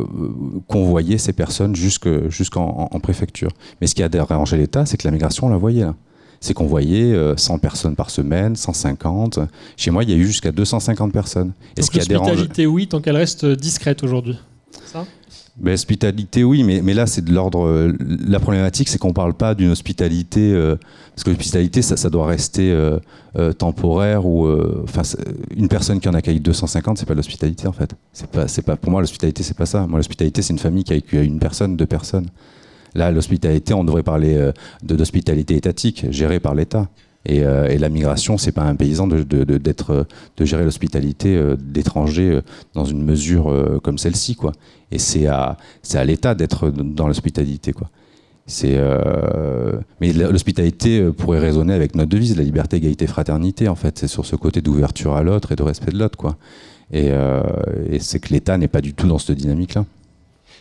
convoyaient 0.69 1.19
ces 1.19 1.33
personnes 1.33 1.77
jusqu'en 1.77 2.89
préfecture. 3.03 3.51
Mais 3.81 3.87
ce 3.87 3.95
qui 3.95 4.03
a 4.03 4.09
dérangé 4.09 4.57
l'État, 4.57 4.87
c'est 4.87 4.97
que 4.97 5.07
la 5.07 5.13
migration, 5.13 5.47
on 5.47 5.51
la 5.51 5.59
voyait 5.59 5.85
là. 5.85 5.95
C'est 6.41 6.55
qu'on 6.55 6.67
voyait 6.67 7.15
100 7.37 7.59
personnes 7.59 7.95
par 7.95 8.11
semaine, 8.11 8.57
150. 8.57 9.39
Chez 9.77 9.93
moi, 9.93 10.03
il 10.03 10.11
y 10.11 10.13
a 10.13 10.17
eu 10.17 10.27
jusqu'à 10.27 10.51
250 10.51 11.13
personnes. 11.13 11.53
Et 11.77 11.83
ce 11.83 11.91
qui 11.91 12.01
a 12.01 12.05
dérangé. 12.05 12.67
oui, 12.67 12.89
tant 12.89 13.01
qu'elle 13.01 13.17
reste 13.17 13.47
discrète 13.47 14.03
aujourd'hui. 14.03 14.37
Ça? 14.87 15.05
Ben, 15.59 15.75
hospitalité, 15.75 16.45
oui, 16.45 16.63
mais, 16.63 16.81
mais 16.83 16.95
là, 16.95 17.07
c'est 17.07 17.23
de 17.23 17.33
l'ordre. 17.33 17.67
Euh, 17.67 17.93
la 18.01 18.41
problématique, 18.41 18.89
c'est 18.89 18.97
qu'on 18.99 19.09
ne 19.09 19.13
parle 19.13 19.35
pas 19.35 19.55
d'une 19.55 19.71
hospitalité. 19.71 20.53
Euh, 20.53 20.77
parce 21.15 21.25
que 21.25 21.31
l'hospitalité, 21.31 21.83
ça, 21.83 22.09
doit 22.09 22.27
rester 22.27 22.73
euh, 22.73 23.53
temporaire 23.53 24.25
ou. 24.25 24.49
Une 25.55 25.69
personne 25.69 26.01
qui 26.01 26.09
en 26.09 26.15
accueille 26.15 26.41
250, 26.41 26.99
c'est 26.99 27.07
pas 27.07 27.15
l'hospitalité, 27.15 27.67
en 27.67 27.73
fait. 27.73 27.95
Pas, 28.33 28.77
pour 28.77 28.91
moi, 28.91 29.03
l'hospitalité, 29.03 29.43
c'est 29.43 29.57
pas 29.57 29.67
ça. 29.67 29.87
Moi, 29.87 29.99
l'hospitalité, 29.99 30.41
c'est 30.41 30.55
une 30.55 30.59
famille 30.59 30.85
qui 30.85 30.95
accueille 30.95 31.27
une 31.27 31.39
personne, 31.39 31.77
deux 31.77 31.87
personnes. 31.87 32.29
Là, 32.95 33.11
l'hospitalité, 33.11 33.75
on 33.75 33.85
devrait 33.85 34.03
parler 34.03 34.53
d'hospitalité 34.83 35.57
étatique, 35.57 36.07
gérée 36.11 36.41
par 36.41 36.55
l'État. 36.55 36.89
Et, 37.25 37.45
euh, 37.45 37.69
et, 37.69 37.79
la 37.79 37.89
migration, 37.89 38.37
c'est 38.37 38.53
pas 38.53 38.63
un 38.63 38.75
paysan 38.75 39.07
de, 39.07 39.23
de, 39.23 39.45
de, 39.45 39.59
de 39.59 40.45
gérer 40.45 40.65
l'hospitalité 40.65 41.37
euh, 41.37 41.57
d'étrangers 41.57 42.31
euh, 42.31 42.43
dans 42.75 42.85
une 42.85 43.05
mesure 43.05 43.81
comme 43.83 43.99
celle-ci, 43.99 44.35
quoi. 44.35 44.53
Et 44.91 44.99
c'est 44.99 45.27
à, 45.27 45.57
à 45.95 46.05
l'État 46.05 46.35
d'être 46.35 46.71
dans 46.71 47.07
l'hospitalité, 47.07 47.73
quoi. 47.73 47.89
C'est, 48.45 48.77
mais 50.01 50.13
l'hospitalité 50.13 51.11
pourrait 51.17 51.39
résonner 51.39 51.75
avec 51.75 51.95
notre 51.95 52.11
devise, 52.11 52.37
la 52.37 52.43
liberté, 52.43 52.77
égalité, 52.77 53.07
fraternité, 53.07 53.69
en 53.69 53.77
fait. 53.77 54.01
C'est 54.01 54.09
sur 54.09 54.27
ce 54.27 54.35
côté 54.35 54.61
d'ouverture 54.61 55.15
à 55.15 55.23
l'autre 55.23 55.53
et 55.53 55.57
de 55.57 55.63
respect 55.63 55.93
de 55.93 55.99
l'autre, 55.99 56.19
quoi. 56.19 56.37
Et, 56.93 57.11
et 57.89 58.01
c'est 58.01 58.19
que 58.19 58.35
l'État 58.35 58.59
n'est 58.59 58.69
pas 58.69 58.81
du 58.81 58.95
tout 58.95 59.07
dans 59.07 59.19
cette 59.19 59.39
dynamique-là. 59.39 59.87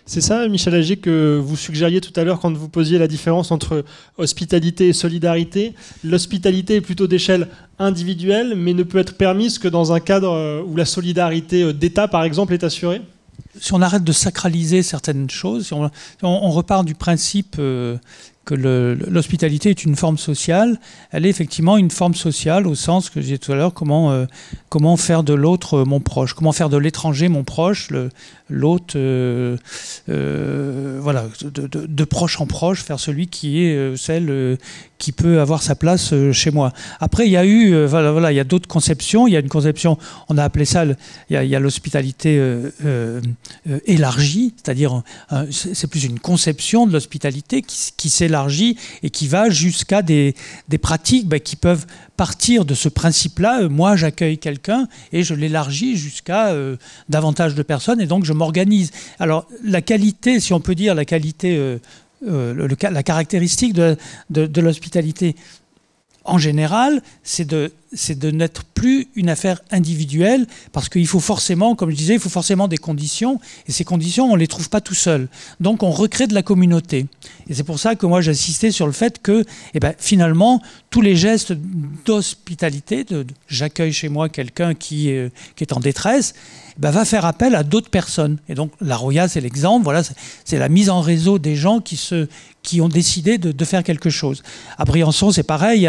C'est 0.06 0.22
ça, 0.22 0.48
Michel 0.48 0.76
Agier, 0.76 0.98
que 0.98 1.40
vous 1.42 1.56
suggériez 1.56 2.02
tout 2.02 2.12
à 2.20 2.24
l'heure 2.24 2.40
quand 2.40 2.54
vous 2.54 2.70
posiez 2.70 2.98
la 2.98 3.08
différence 3.08 3.52
entre 3.52 3.86
hospitalité 4.18 4.90
et 4.90 4.94
solidarité. 4.94 5.74
L'hospitalité 6.04 6.76
est 6.76 6.82
plutôt 6.82 7.08
d'échelle 7.08 7.48
individuelle, 7.80 8.56
mais 8.56 8.74
ne 8.74 8.84
peut 8.84 8.98
être 8.98 9.16
permise 9.16 9.60
que 9.60 9.68
dans 9.68 9.94
un 9.94 10.00
cadre 10.00 10.32
euh, 10.32 10.64
où 10.66 10.76
la 10.76 10.86
solidarité 10.86 11.64
euh, 11.64 11.74
d'État, 11.74 12.08
par 12.08 12.24
exemple, 12.24 12.54
est 12.54 12.64
assurée 12.64 13.02
si 13.60 13.74
on 13.74 13.82
arrête 13.82 14.04
de 14.04 14.12
sacraliser 14.12 14.82
certaines 14.82 15.30
choses, 15.30 15.68
si 15.68 15.74
on, 16.24 16.52
repart 16.52 16.86
du 16.86 16.96
principe 16.96 17.58
euh, 17.60 17.98
que 18.44 18.56
l'hospitalité 18.56 19.70
est 19.70 19.84
une 19.84 19.96
forme 19.96 20.18
sociale, 20.18 20.80
elle 21.12 21.26
est 21.26 21.30
effectivement 21.30 21.78
une 21.78 21.92
forme 21.92 22.16
sociale 22.16 22.68
au 22.68 22.76
sens 22.76 23.10
que 23.10 23.20
disais 23.20 23.38
tout 23.38 23.52
à 23.52 23.56
l'heure, 23.56 23.74
comment, 23.74 24.26
comment 24.70 24.98
faire 24.98 25.24
de 25.24 25.34
l'autre 25.34 25.84
mon 25.84 26.00
proche, 26.00 26.34
comment 26.34 26.52
faire 26.52 26.70
de 26.70 26.78
l'étranger 26.78 27.30
mon 27.30 27.44
proche, 27.44 27.90
l'autre, 28.52 28.94
euh, 28.98 29.58
euh, 30.10 31.00
voilà, 31.02 31.26
de, 31.44 32.04
proche 32.04 32.40
en 32.40 32.46
proche, 32.46 32.84
faire 32.84 33.00
celui 33.00 33.28
qui 33.28 33.64
est 33.64 33.76
euh, 33.76 33.96
celle 33.96 34.58
qui 35.02 35.12
peut 35.12 35.42
avoir 35.42 35.64
sa 35.64 35.74
place 35.76 36.14
chez 36.32 36.52
moi. 36.52 36.72
Après, 37.00 37.26
il 37.26 37.32
y 37.32 37.38
a 37.38 37.46
eu, 37.46 37.86
voilà, 37.86 38.12
voilà, 38.12 38.32
il 38.32 38.36
y 38.36 38.40
a 38.40 38.44
d'autres 38.44 38.68
conceptions. 38.68 39.28
Il 39.28 39.34
y 39.34 39.36
a 39.36 39.40
une 39.40 39.50
conception, 39.50 39.98
on 40.30 40.38
a 40.38 40.44
appelé 40.44 40.66
ça, 40.66 40.86
il 40.86 41.44
y 41.44 41.56
a 41.56 41.60
l'hospitalité 41.60 42.40
élargie, 43.86 44.54
c'est-à-dire 44.56 45.02
c'est 45.52 45.88
plus 45.88 46.06
une 46.06 46.20
conception 46.20 46.86
de 46.86 46.94
l'hospitalité 46.94 47.64
qui, 47.64 48.10
s'élargit 48.10 48.78
et 49.04 49.10
qui 49.10 49.28
va 49.28 49.50
jusqu'à 49.50 50.02
des, 50.02 50.36
des 50.70 50.78
pratiques 50.78 51.28
ben, 51.28 51.40
qui 51.40 51.56
peuvent 51.56 51.86
partir 52.22 52.66
de 52.66 52.76
ce 52.76 52.88
principe-là, 52.88 53.64
euh, 53.64 53.70
moi 53.70 53.96
j'accueille 53.96 54.38
quelqu'un 54.38 54.88
et 55.12 55.24
je 55.24 55.34
l'élargis 55.34 55.98
jusqu'à 55.98 56.50
euh, 56.50 56.76
davantage 57.10 57.56
de 57.56 57.64
personnes 57.64 58.00
et 58.00 58.06
donc 58.06 58.26
je 58.26 58.34
m'organise. 58.34 58.92
Alors 59.20 59.48
la 59.64 59.82
qualité, 59.82 60.40
si 60.40 60.54
on 60.54 60.60
peut 60.60 60.76
dire 60.76 60.94
la 60.94 61.06
qualité, 61.06 61.80
euh, 62.28 62.68
la 62.82 63.04
caractéristique 63.04 63.74
de, 63.74 63.98
de 64.30 64.62
l'hospitalité. 64.62 65.36
En 66.24 66.38
général, 66.38 67.02
c'est 67.24 67.46
de 67.46 67.72
c'est 67.94 68.18
de 68.18 68.32
n'être 68.32 68.64
plus 68.64 69.08
une 69.16 69.30
affaire 69.30 69.62
individuelle, 69.70 70.48
parce 70.72 70.90
qu'il 70.90 71.08
faut 71.08 71.20
forcément, 71.20 71.76
comme 71.76 71.92
je 71.92 71.96
disais, 71.96 72.14
il 72.14 72.20
faut 72.20 72.30
forcément 72.30 72.68
des 72.68 72.78
conditions, 72.78 73.40
et 73.68 73.72
ces 73.72 73.84
conditions, 73.84 74.32
on 74.32 74.36
ne 74.36 74.40
les 74.40 74.48
trouve 74.48 74.70
pas 74.70 74.82
tout 74.82 74.96
seul. 74.96 75.28
Donc 75.60 75.84
on 75.84 75.92
recrée 75.92 76.28
de 76.28 76.34
la 76.34 76.44
communauté. 76.44 77.08
Et 77.50 77.54
c'est 77.54 77.64
pour 77.64 77.80
ça 77.80 77.96
que 77.96 78.06
moi 78.06 78.22
j'insistais 78.22 78.72
sur 78.72 78.86
le 78.86 78.94
fait 78.94 79.22
que, 79.22 79.44
eh 79.74 79.80
ben, 79.80 79.94
finalement, 79.98 80.62
tous 80.90 81.02
les 81.02 81.16
gestes 81.16 81.54
d'hospitalité, 82.06 83.04
de, 83.04 83.26
j'accueille 83.48 83.94
chez 83.94 84.10
moi 84.10 84.30
quelqu'un 84.30 84.74
qui, 84.74 85.12
qui 85.56 85.64
est 85.64 85.74
en 85.74 85.80
détresse, 85.80 86.34
eh 86.78 86.80
ben, 86.80 86.92
va 86.92 87.06
faire 87.06 87.26
appel 87.26 87.56
à 87.56 87.64
d'autres 87.64 87.90
personnes. 87.90 88.38
Et 88.48 88.56
donc 88.56 88.72
la 88.80 88.96
Roya, 88.96 89.28
c'est 89.28 89.42
l'exemple, 89.42 89.84
voilà, 89.84 90.02
c'est 90.46 90.58
la 90.58 90.70
mise 90.70 90.90
en 90.90 91.02
réseau 91.02 91.40
des 91.40 91.56
gens 91.56 91.80
qui, 91.80 91.98
se, 91.98 92.28
qui 92.64 92.82
ont 92.82 92.90
décidé 92.90 93.38
de, 93.38 93.66
faire 93.66 93.84
quelque 93.84 94.10
chose. 94.10 94.44
À 94.78 94.86
Briançon, 94.86 95.32
c'est 95.32 95.44
pareil, 95.44 95.88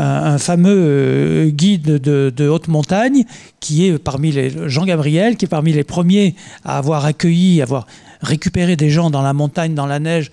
un, 0.00 0.38
fameux 0.38 0.76
euh, 0.76 1.50
guide 1.50 1.98
de, 1.98 2.48
haute 2.48 2.68
montagne 2.68 3.24
qui 3.60 3.86
est 3.86 3.98
parmi 3.98 4.32
les 4.32 4.52
Jean 4.68 4.84
Gabriel, 4.84 5.36
qui 5.36 5.44
est 5.44 5.48
parmi 5.48 5.72
les 5.72 5.84
premiers 5.84 6.34
à 6.64 6.78
avoir 6.78 7.04
accueilli, 7.04 7.60
à 7.60 7.64
avoir 7.64 7.86
récupéré 8.22 8.76
des 8.76 8.90
gens 8.90 9.10
dans 9.10 9.22
la 9.22 9.32
montagne, 9.32 9.74
dans 9.74 9.86
la 9.86 9.98
neige 9.98 10.30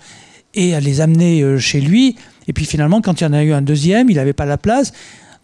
et 0.54 0.74
à 0.74 0.80
les 0.80 1.00
amener 1.00 1.42
euh, 1.42 1.58
chez 1.58 1.80
lui. 1.80 2.16
Et 2.46 2.52
puis 2.52 2.64
finalement, 2.64 3.00
quand 3.00 3.20
il 3.20 3.24
y 3.24 3.26
en 3.26 3.32
a 3.32 3.42
eu 3.42 3.52
un 3.52 3.62
deuxième, 3.62 4.10
il 4.10 4.16
n'avait 4.16 4.32
pas 4.32 4.46
la 4.46 4.58
place. 4.58 4.92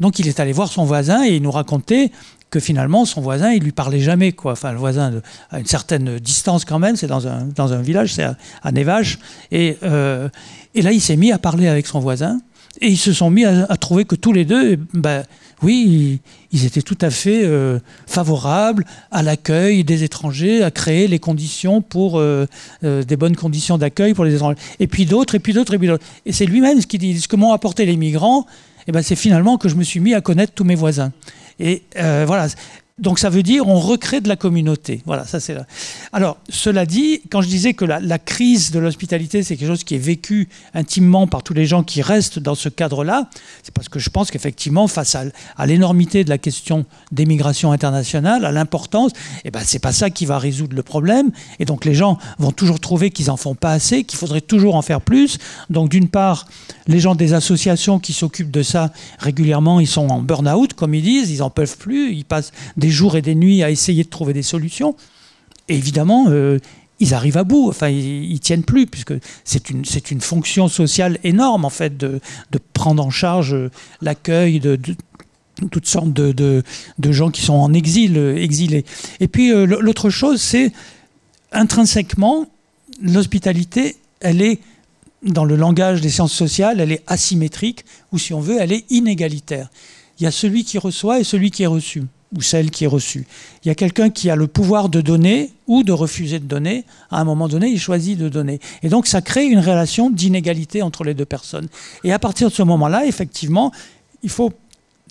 Donc 0.01 0.19
il 0.19 0.27
est 0.27 0.41
allé 0.41 0.53
voir 0.53 0.69
son 0.69 0.85
voisin 0.85 1.25
et 1.25 1.37
il 1.37 1.43
nous 1.43 1.51
racontait 1.51 2.11
que 2.51 2.61
finalement 2.61 3.05
son 3.05 3.21
voisin 3.21 3.51
il 3.51 3.65
lui 3.65 3.73
parlait 3.73 3.99
jamais 3.99 4.33
enfin 4.45 4.71
le 4.71 4.79
voisin 4.79 5.21
à 5.51 5.59
une 5.59 5.67
certaine 5.67 6.21
distance 6.21 6.65
quand 6.65 6.79
même 6.79 6.95
c'est 6.95 7.09
dans 7.09 7.27
un, 7.27 7.83
village 7.83 8.15
c'est 8.15 8.23
à, 8.23 8.71
Nevache 8.71 9.19
et, 9.51 9.77
euh, 9.83 10.29
et 10.77 10.83
là 10.83 10.93
il 10.93 11.01
s'est 11.01 11.17
mis 11.17 11.33
à 11.33 11.39
parler 11.39 11.67
avec 11.67 11.89
son 11.89 11.99
voisin 11.99 12.39
et 12.81 12.89
ils 12.89 12.99
se 12.99 13.13
sont 13.13 13.31
mis 13.31 13.45
à, 13.45 13.77
trouver 13.77 14.05
que 14.05 14.15
tous 14.15 14.33
les 14.33 14.45
deux, 14.45 14.79
ben, 14.93 15.25
oui, 15.63 16.21
ils 16.53 16.67
étaient 16.67 16.83
tout 16.83 16.99
à 17.01 17.11
fait 17.11 17.43
euh, 17.45 17.79
favorables 18.07 18.85
à 19.11 19.23
l'accueil 19.23 19.85
des 19.85 20.03
étrangers, 20.03 20.63
à 20.63 20.71
créer 20.71 21.09
les 21.09 21.19
conditions 21.19 21.81
pour 21.81 22.19
euh, 22.19 22.47
euh, 22.83 23.03
des 23.03 23.17
bonnes 23.17 23.37
conditions 23.37 23.79
d'accueil 23.79 24.15
pour 24.15 24.25
les 24.25 24.35
étrangers. 24.35 24.59
Et 24.81 24.87
puis 24.87 25.07
d'autres, 25.07 25.35
et 25.35 25.39
puis 25.39 25.53
d'autres, 25.53 25.75
et 25.75 25.79
puis 25.79 25.89
d'autres. 25.89 26.05
Et 26.27 26.33
c'est 26.33 26.47
lui-même 26.47 26.81
ce 26.81 26.87
qui 26.87 26.99
dit 26.99 27.21
ce 27.21 27.29
que 27.29 27.37
m'ont 27.37 27.53
apporté 27.53 27.87
les 27.87 27.97
migrants. 27.97 28.47
Et 28.87 28.93
ben, 28.93 29.03
c'est 29.03 29.17
finalement 29.17 29.57
que 29.57 29.69
je 29.69 29.77
me 29.77 29.85
suis 29.85 30.01
mis 30.01 30.15
à 30.15 30.21
connaître 30.21 30.53
tous 30.53 30.65
mes 30.65 30.75
voisins. 30.75 31.13
Et 31.61 31.85
voilà, 31.95 32.49
donc 32.97 33.19
ça 33.19 33.29
veut 33.29 33.43
dire 33.43 33.67
on 33.67 33.81
recrée 33.81 34.21
de 34.21 34.29
la 34.29 34.37
communauté. 34.37 35.03
Voilà, 35.05 35.25
ça 35.25 35.41
c'est 35.41 35.55
là. 35.55 35.67
Alors, 36.13 36.37
cela 36.49 36.87
dit, 36.87 37.23
quand 37.29 37.43
je 37.43 37.49
disais 37.49 37.75
que 37.75 37.85
la, 37.85 38.19
crise 38.21 38.71
de 38.71 38.79
l'hospitalité, 38.79 39.43
c'est 39.43 39.57
quelque 39.57 39.69
chose 39.69 39.83
qui 39.83 39.97
est 39.97 39.99
vécu 39.99 40.49
intimement 40.75 41.27
par 41.27 41.43
tous 41.43 41.55
les 41.55 41.67
gens 41.67 41.83
qui 41.83 42.03
restent 42.03 42.39
dans 42.39 42.55
ce 42.55 42.69
cadre-là, 42.69 43.29
c'est 43.65 43.75
parce 43.75 43.89
que 43.89 43.99
je 43.99 44.11
pense 44.11 44.31
qu'effectivement, 44.31 44.87
face 44.87 45.17
à, 45.17 45.67
l'énormité 45.67 46.23
de 46.23 46.31
la 46.31 46.39
question 46.39 46.87
des 47.11 47.27
migrations 47.27 47.73
internationales, 47.73 48.45
à 48.45 48.53
l'importance, 48.53 49.11
eh 49.45 49.51
ben, 49.51 49.61
c'est 49.65 49.81
pas 49.81 49.93
ça 49.93 50.11
qui 50.11 50.25
va 50.25 50.39
résoudre 50.39 50.77
le 50.77 50.85
problème. 50.85 51.33
Et 51.59 51.65
donc 51.65 51.85
les 51.85 51.95
gens 51.95 52.19
vont 52.39 52.53
toujours 52.53 52.79
trouver 52.79 53.11
qu'ils 53.11 53.29
en 53.29 53.37
font 53.37 53.57
pas 53.57 53.73
assez, 53.73 54.05
qu'il 54.05 54.19
faudrait 54.19 54.41
toujours 54.41 54.77
en 54.77 54.83
faire 54.83 55.01
plus. 55.01 55.39
Donc 55.69 55.89
d'une 55.89 56.09
part, 56.09 56.47
les 56.87 57.01
gens 57.01 57.15
des 57.15 57.33
associations 57.33 57.99
qui 57.99 58.13
s'occupent 58.13 58.51
de 58.51 58.63
ça 58.63 58.93
régulièrement, 59.19 59.81
ils 59.81 59.87
sont 59.87 60.09
en 60.09 60.21
burn-out, 60.21 60.75
comme 60.75 60.95
ils 60.95 61.03
disent, 61.03 61.31
ils 61.31 61.43
en 61.43 61.51
peuvent 61.51 61.79
plus, 61.79 62.13
ils 62.13 62.25
passent 62.25 62.53
des 62.77 62.91
jours 62.91 63.17
et 63.17 63.23
des 63.23 63.35
nuits 63.35 63.63
à 63.63 63.71
essayer 63.71 64.05
de 64.05 64.09
trouver 64.09 64.33
des 64.33 64.43
solutions. 64.43 64.97
Et 65.69 65.77
évidemment, 65.77 66.27
euh, 66.29 66.59
ils 67.01 67.15
arrivent 67.15 67.39
à 67.39 67.45
bout, 67.45 67.69
enfin, 67.69 67.89
ils, 67.89 68.33
ne 68.33 68.39
tiennent 68.39 68.65
plus, 68.65 68.87
puisque 68.87 69.15
c'est 69.45 69.71
une, 69.71 69.85
c'est 69.85 70.11
une 70.11 70.21
fonction 70.21 70.69
sociale 70.69 71.19
énorme, 71.25 71.65
en 71.65 71.71
fait, 71.71 71.97
de, 71.97 72.21
de 72.51 72.61
prendre 72.75 73.05
en 73.05 73.11
charge 73.11 73.55
euh, 73.55 73.71
l'accueil 74.03 74.61
de, 74.61 74.79
toutes 75.71 75.87
sortes 75.87 76.13
de, 76.13 76.33
de, 76.33 77.13
gens 77.13 77.31
qui 77.31 77.41
sont 77.41 77.55
en 77.55 77.73
exil, 77.73 78.19
euh, 78.19 78.37
exilés. 78.37 78.85
Et 79.21 79.29
puis, 79.29 79.51
l'autre 79.51 80.11
chose, 80.11 80.41
c'est 80.41 80.73
intrinsèquement, 81.53 82.47
l'hospitalité, 83.01 83.97
elle 84.21 84.43
est, 84.43 84.61
dans 85.25 85.45
le 85.45 85.57
langage 85.57 86.01
des 86.01 86.11
sciences 86.11 86.33
sociales, 86.33 86.81
elle 86.81 86.93
est 86.93 87.03
asymétrique, 87.07 87.85
ou 88.13 88.19
si 88.19 88.33
on 88.35 88.41
veut, 88.41 88.57
elle 88.61 88.73
est 88.73 88.85
inégalitaire. 88.91 89.71
Il 90.19 90.25
y 90.25 90.27
a 90.27 90.31
celui 90.31 90.65
qui 90.65 90.79
reçoit 90.79 91.21
et 91.21 91.25
celui 91.25 91.51
qui 91.51 91.63
est 91.63 91.69
reçu 91.69 92.03
ou 92.37 92.43
celle 92.43 92.71
qui 92.71 92.85
est 92.85 92.89
reçue. 92.89 93.27
Il 93.65 93.69
y 93.69 93.71
a 93.71 93.75
quelqu'un 93.75 94.11
qui 94.11 94.29
a 94.29 94.37
le 94.37 94.47
pouvoir 94.47 94.89
de 94.89 95.01
donner 95.01 95.53
ou 95.67 95.83
de 95.83 95.93
refuser 95.93 96.41
de 96.41 96.47
donner. 96.47 96.85
À 97.11 97.21
un 97.21 97.25
moment 97.25 97.49
donné, 97.49 97.69
il 97.69 97.79
choisit 97.79 98.19
de 98.19 98.29
donner. 98.29 98.61
Et 98.83 98.89
donc, 98.89 99.07
ça 99.07 99.23
crée 99.23 99.45
une 99.45 99.61
relation 99.61 100.11
d'inégalité 100.11 100.83
entre 100.83 101.05
les 101.05 101.15
deux 101.15 101.25
personnes. 101.25 101.69
Et 102.03 102.13
à 102.13 102.19
partir 102.19 102.49
de 102.49 102.55
ce 102.55 102.63
moment-là, 102.63 103.07
effectivement, 103.07 103.73
il 104.23 104.31
faut 104.31 104.53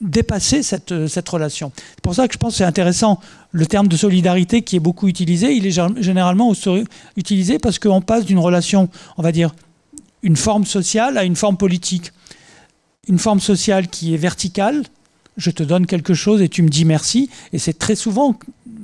dépasser 0.02 0.64
cette, 0.64 1.08
cette 1.08 1.30
relation. 1.30 1.72
C'est 1.78 2.02
pour 2.02 2.16
ça 2.16 2.28
que 2.28 2.34
je 2.34 2.40
pense 2.40 2.54
que 2.54 2.58
c'est 2.58 2.64
intéressant 2.66 3.20
le 3.52 3.66
terme 3.66 3.88
de 3.88 3.96
solidarité 3.96 4.62
qui 4.62 4.76
est 4.76 4.82
beaucoup 4.82 5.08
utilisé. 5.08 5.54
Il 5.54 5.66
est 5.66 5.80
généralement 6.02 6.54
utilisé 7.16 7.60
parce 7.60 7.80
qu'on 7.80 8.02
passe 8.02 8.26
d'une 8.26 8.40
relation, 8.40 8.90
on 9.18 9.22
va 9.22 9.32
dire, 9.32 9.54
une 10.24 10.38
forme 10.38 10.66
sociale 10.66 11.18
à 11.18 11.24
une 11.24 11.36
forme 11.36 11.58
politique. 11.58 12.12
Une 13.08 13.20
forme 13.20 13.42
sociale 13.42 13.90
qui 13.90 14.14
est 14.14 14.18
verticale, 14.18 14.84
je 15.36 15.52
te 15.52 15.62
donne 15.62 15.86
quelque 15.86 16.14
chose 16.14 16.42
et 16.42 16.50
tu 16.50 16.64
me 16.64 16.70
dis 16.70 16.86
merci. 16.86 17.30
Et 17.52 17.60
c'est 17.60 17.78
très 17.78 17.96
souvent, 17.96 18.40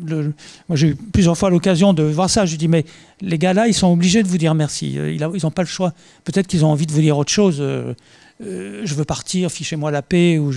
moi 0.08 0.76
j'ai 0.76 0.90
eu 0.90 0.96
plusieurs 0.96 1.38
fois 1.38 1.50
l'occasion 1.50 1.94
de 1.94 2.04
voir 2.04 2.30
ça, 2.30 2.46
je 2.46 2.58
dis 2.58 2.68
mais 2.68 2.86
les 3.22 3.38
gars 3.38 3.54
là, 3.54 3.68
ils 3.68 3.74
sont 3.74 3.92
obligés 3.92 4.22
de 4.22 4.28
vous 4.28 4.38
dire 4.38 4.54
merci, 4.56 4.98
euh, 4.98 5.14
ils 5.14 5.42
n'ont 5.44 5.52
pas 5.52 5.62
le 5.62 5.68
choix. 5.68 5.94
Peut-être 6.26 6.48
qu'ils 6.48 6.66
ont 6.66 6.72
envie 6.72 6.86
de 6.86 6.92
vous 6.92 7.02
dire 7.02 7.18
autre 7.18 7.32
chose. 7.32 7.64
Euh, 8.42 8.84
je 8.86 8.96
veux 8.96 9.04
partir, 9.04 9.52
fichez-moi 9.52 9.92
la 9.92 10.02
paix. 10.02 10.40
Ou 10.40 10.54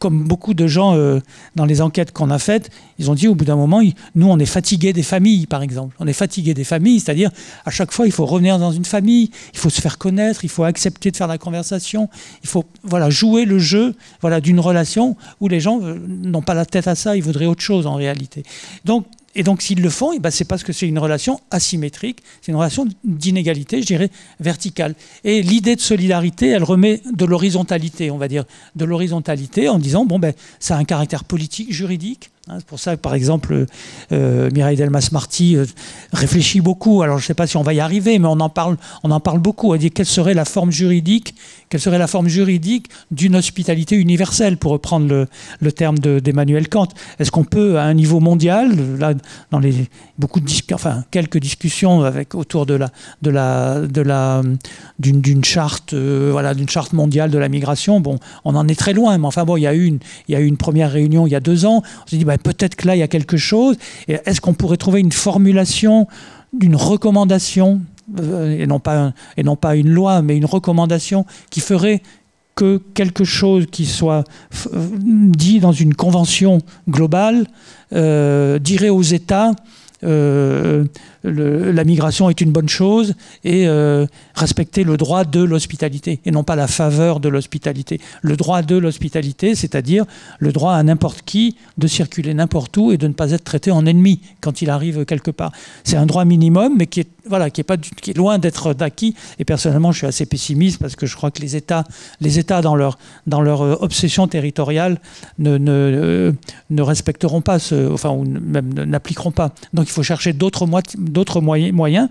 Comme 0.00 0.24
beaucoup 0.24 0.52
de 0.52 0.66
gens 0.66 0.96
euh, 0.96 1.20
dans 1.54 1.64
les 1.64 1.80
enquêtes 1.80 2.10
qu'on 2.10 2.28
a 2.28 2.40
faites, 2.40 2.70
ils 2.98 3.08
ont 3.08 3.14
dit 3.14 3.28
au 3.28 3.36
bout 3.36 3.44
d'un 3.44 3.54
moment, 3.54 3.80
nous 4.16 4.28
on 4.28 4.38
est 4.40 4.46
fatigués 4.46 4.92
des 4.92 5.04
familles, 5.04 5.46
par 5.46 5.62
exemple. 5.62 5.94
On 6.00 6.08
est 6.08 6.12
fatigués 6.12 6.54
des 6.54 6.64
familles, 6.64 6.98
c'est-à-dire 6.98 7.30
à 7.64 7.70
chaque 7.70 7.92
fois 7.92 8.06
il 8.06 8.12
faut 8.12 8.26
revenir 8.26 8.58
dans 8.58 8.72
une 8.72 8.84
famille, 8.84 9.30
il 9.52 9.58
faut 9.60 9.70
se 9.70 9.80
faire 9.80 9.96
connaître, 9.96 10.44
il 10.44 10.50
faut 10.50 10.64
accepter 10.64 11.12
de 11.12 11.16
faire 11.16 11.28
la 11.28 11.38
conversation, 11.38 12.08
il 12.42 12.48
faut 12.48 12.64
voilà 12.82 13.10
jouer 13.10 13.44
le 13.44 13.60
jeu 13.60 13.94
voilà 14.20 14.40
d'une 14.40 14.58
relation 14.58 15.16
où 15.40 15.46
les 15.46 15.60
gens 15.60 15.80
euh, 15.82 15.98
n'ont 16.08 16.42
pas 16.42 16.54
la 16.54 16.66
tête 16.66 16.88
à 16.88 16.96
ça, 16.96 17.16
ils 17.16 17.22
voudraient 17.22 17.46
autre 17.46 17.62
chose 17.62 17.86
en 17.86 17.94
réalité. 17.94 18.42
Donc 18.84 19.06
et 19.36 19.44
donc, 19.44 19.62
s'ils 19.62 19.80
le 19.80 19.90
font, 19.90 20.12
eh 20.12 20.18
ben, 20.18 20.30
c'est 20.30 20.44
parce 20.44 20.64
que 20.64 20.72
c'est 20.72 20.88
une 20.88 20.98
relation 20.98 21.40
asymétrique, 21.52 22.18
c'est 22.42 22.50
une 22.50 22.58
relation 22.58 22.86
d'inégalité, 23.04 23.80
je 23.80 23.86
dirais, 23.86 24.10
verticale. 24.40 24.94
Et 25.22 25.40
l'idée 25.42 25.76
de 25.76 25.80
solidarité, 25.80 26.48
elle 26.48 26.64
remet 26.64 27.00
de 27.12 27.24
l'horizontalité, 27.24 28.10
on 28.10 28.18
va 28.18 28.26
dire, 28.26 28.44
de 28.74 28.84
l'horizontalité 28.84 29.68
en 29.68 29.78
disant, 29.78 30.04
bon, 30.04 30.18
ben, 30.18 30.32
ça 30.58 30.76
a 30.76 30.78
un 30.78 30.84
caractère 30.84 31.22
politique, 31.22 31.72
juridique, 31.72 32.30
c'est 32.58 32.66
pour 32.66 32.80
ça 32.80 32.96
que, 32.96 33.00
par 33.00 33.14
exemple, 33.14 33.66
euh, 34.12 34.50
Mireille 34.52 34.76
Delmas-Marty 34.76 35.56
euh, 35.56 35.66
réfléchit 36.12 36.60
beaucoup. 36.60 37.02
Alors, 37.02 37.18
je 37.18 37.24
ne 37.24 37.26
sais 37.26 37.34
pas 37.34 37.46
si 37.46 37.56
on 37.56 37.62
va 37.62 37.74
y 37.74 37.80
arriver, 37.80 38.18
mais 38.18 38.26
on 38.26 38.40
en 38.40 38.48
parle, 38.48 38.76
on 39.02 39.10
en 39.10 39.20
parle 39.20 39.38
beaucoup. 39.38 39.74
Elle 39.74 39.80
dit 39.80 39.90
quelle 39.90 40.06
serait 40.06 40.34
la 40.34 40.44
forme 40.44 40.70
juridique, 40.70 41.34
quelle 41.68 41.80
serait 41.80 41.98
la 41.98 42.06
forme 42.06 42.28
juridique 42.28 42.88
d'une 43.10 43.36
hospitalité 43.36 43.96
universelle, 43.96 44.56
pour 44.56 44.72
reprendre 44.72 45.26
le, 45.60 45.72
terme 45.72 45.98
d'Emmanuel 45.98 46.68
Kant? 46.68 46.88
Est-ce 47.18 47.30
qu'on 47.30 47.44
peut, 47.44 47.78
à 47.78 47.84
un 47.84 47.94
niveau 47.94 48.20
mondial, 48.20 48.72
là, 48.98 49.14
dans 49.50 49.58
les 49.58 49.88
beaucoup 50.18 50.40
de 50.40 50.50
enfin 50.74 51.04
quelques 51.10 51.38
discussions 51.38 52.02
avec 52.02 52.34
autour 52.34 52.66
de 52.66 52.74
la, 52.74 52.90
de 53.22 53.30
la, 53.30 53.80
de 53.80 54.02
la, 54.02 54.42
d'une 54.98 55.44
charte, 55.44 55.94
euh, 55.94 56.28
voilà, 56.30 56.54
d'une 56.54 56.68
charte 56.68 56.92
mondiale 56.92 57.30
de 57.30 57.38
la 57.38 57.48
migration. 57.48 58.00
Bon, 58.00 58.18
on 58.44 58.54
en 58.54 58.68
est 58.68 58.78
très 58.78 58.92
loin, 58.92 59.16
mais 59.18 59.26
enfin 59.26 59.44
bon, 59.44 59.56
il 59.56 59.62
y 59.62 59.66
a 59.66 59.74
eu 59.74 59.86
une, 59.86 59.98
il 60.28 60.32
y 60.32 60.36
a 60.36 60.40
eu 60.40 60.46
une 60.46 60.58
première 60.58 60.92
réunion 60.92 61.26
il 61.26 61.30
y 61.30 61.36
a 61.36 61.40
deux 61.40 61.64
ans. 61.64 61.82
On 62.04 62.06
s'est 62.06 62.18
dit 62.18 62.24
bah, 62.24 62.36
peut-être 62.42 62.76
que 62.76 62.86
là, 62.86 62.96
il 62.96 62.98
y 62.98 63.02
a 63.02 63.08
quelque 63.08 63.36
chose. 63.36 63.76
Est-ce 64.08 64.40
qu'on 64.40 64.54
pourrait 64.54 64.76
trouver 64.76 65.00
une 65.00 65.12
formulation 65.12 66.06
d'une 66.52 66.76
recommandation, 66.76 67.80
euh, 68.18 68.58
et, 68.58 68.66
non 68.66 68.80
pas, 68.80 69.12
et 69.36 69.42
non 69.42 69.56
pas 69.56 69.76
une 69.76 69.90
loi, 69.90 70.22
mais 70.22 70.36
une 70.36 70.44
recommandation 70.44 71.26
qui 71.50 71.60
ferait 71.60 72.02
que 72.56 72.80
quelque 72.94 73.24
chose 73.24 73.66
qui 73.70 73.86
soit 73.86 74.24
euh, 74.74 74.86
dit 74.92 75.60
dans 75.60 75.72
une 75.72 75.94
convention 75.94 76.58
globale 76.88 77.46
euh, 77.92 78.58
dirait 78.58 78.88
aux 78.88 79.02
États 79.02 79.52
la 81.22 81.84
migration 81.84 82.30
est 82.30 82.40
une 82.40 82.52
bonne 82.52 82.68
chose 82.68 83.14
et 83.44 83.66
euh, 83.68 84.06
respecter 84.34 84.84
le 84.84 84.96
droit 84.96 85.24
de 85.24 85.40
l'hospitalité 85.40 86.20
et 86.24 86.30
non 86.30 86.44
pas 86.44 86.56
la 86.56 86.66
faveur 86.66 87.20
de 87.20 87.28
l'hospitalité. 87.28 88.00
Le 88.22 88.36
droit 88.36 88.62
de 88.62 88.76
l'hospitalité, 88.76 89.54
c'est-à-dire 89.54 90.04
le 90.38 90.52
droit 90.52 90.74
à 90.74 90.82
n'importe 90.82 91.22
qui 91.22 91.56
de 91.78 91.86
circuler 91.86 92.34
n'importe 92.34 92.76
où 92.76 92.92
et 92.92 92.96
de 92.96 93.06
ne 93.06 93.12
pas 93.12 93.32
être 93.32 93.44
traité 93.44 93.70
en 93.70 93.86
ennemi 93.86 94.20
quand 94.40 94.62
il 94.62 94.70
arrive 94.70 95.04
quelque 95.04 95.30
part. 95.30 95.52
C'est 95.84 95.96
un 95.96 96.06
droit 96.06 96.24
minimum, 96.24 96.74
mais 96.78 96.86
qui 96.86 97.00
est, 97.00 97.08
voilà, 97.26 97.50
qui 97.50 97.60
est, 97.60 98.16
loin 98.16 98.38
d'être 98.38 98.74
d'acquis. 98.74 99.14
Et 99.38 99.44
personnellement, 99.44 99.92
je 99.92 99.98
suis 99.98 100.06
assez 100.06 100.26
pessimiste 100.26 100.78
parce 100.80 100.96
que 100.96 101.06
je 101.06 101.16
crois 101.16 101.30
que 101.30 101.40
les 101.40 101.56
États, 101.56 101.84
les 102.20 102.38
États 102.38 102.62
dans, 102.62 102.76
leur, 102.76 102.98
dans 103.26 103.40
leur 103.40 103.62
euh, 103.62 103.76
obsession 103.80 104.26
territoriale, 104.26 105.00
ne, 105.38 105.58
ne, 105.58 105.70
euh, 105.70 106.32
ne 106.70 106.82
respecteront 106.82 107.40
pas, 107.40 107.58
ce, 107.58 107.92
enfin, 107.92 108.10
ou 108.10 108.24
même 108.24 108.72
n'appliqueront 108.72 109.32
pas. 109.32 109.52
Donc 109.74 109.86
il 109.86 109.92
faut 109.92 110.02
chercher 110.02 110.32
d'autres 110.32 110.66
moyens 110.66 110.80
d'autres 111.10 111.40
moyens, 111.40 112.08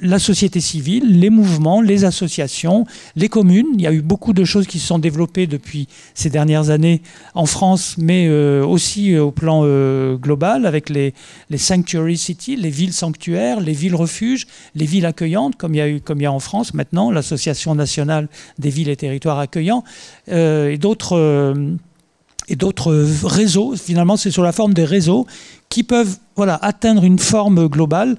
la 0.00 0.18
société 0.18 0.60
civile, 0.60 1.20
les 1.20 1.30
mouvements, 1.30 1.80
les 1.80 2.04
associations, 2.04 2.84
les 3.14 3.28
communes. 3.28 3.68
Il 3.74 3.80
y 3.80 3.86
a 3.86 3.92
eu 3.92 4.02
beaucoup 4.02 4.32
de 4.32 4.44
choses 4.44 4.66
qui 4.66 4.80
se 4.80 4.88
sont 4.88 4.98
développées 4.98 5.46
depuis 5.46 5.86
ces 6.14 6.30
dernières 6.30 6.70
années 6.70 7.00
en 7.34 7.46
France, 7.46 7.94
mais 7.96 8.26
euh, 8.28 8.64
aussi 8.64 9.16
au 9.16 9.30
plan 9.30 9.62
euh, 9.64 10.16
global 10.16 10.66
avec 10.66 10.90
les, 10.90 11.14
sanctuary 11.56 12.18
cities, 12.18 12.56
les 12.56 12.70
villes 12.70 12.92
sanctuaires, 12.92 13.60
les 13.60 13.72
villes 13.72 13.94
refuges, 13.94 14.48
les 14.74 14.84
villes 14.84 15.06
accueillantes, 15.06 15.54
comme 15.56 15.74
il 15.74 15.78
y 15.78 15.80
a, 15.80 15.88
eu, 15.88 16.00
comme 16.00 16.20
il 16.20 16.24
y 16.24 16.26
a 16.26 16.32
en 16.32 16.40
France 16.40 16.74
maintenant, 16.74 17.12
l'Association 17.12 17.76
nationale 17.76 18.28
des 18.58 18.70
villes 18.70 18.88
et 18.88 18.96
territoires 18.96 19.38
accueillants, 19.38 19.84
euh, 20.28 20.70
et 20.70 20.78
d'autres 20.78 21.54
et 22.48 22.56
d'autres 22.56 22.92
réseaux. 23.22 23.74
Finalement, 23.76 24.16
c'est 24.16 24.30
sur 24.30 24.42
la 24.42 24.52
forme 24.52 24.74
des 24.74 24.84
réseaux 24.84 25.26
qui 25.70 25.82
peuvent 25.82 26.18
voilà, 26.36 26.56
atteindre 26.56 27.04
une 27.04 27.18
forme 27.18 27.68
globale, 27.68 28.16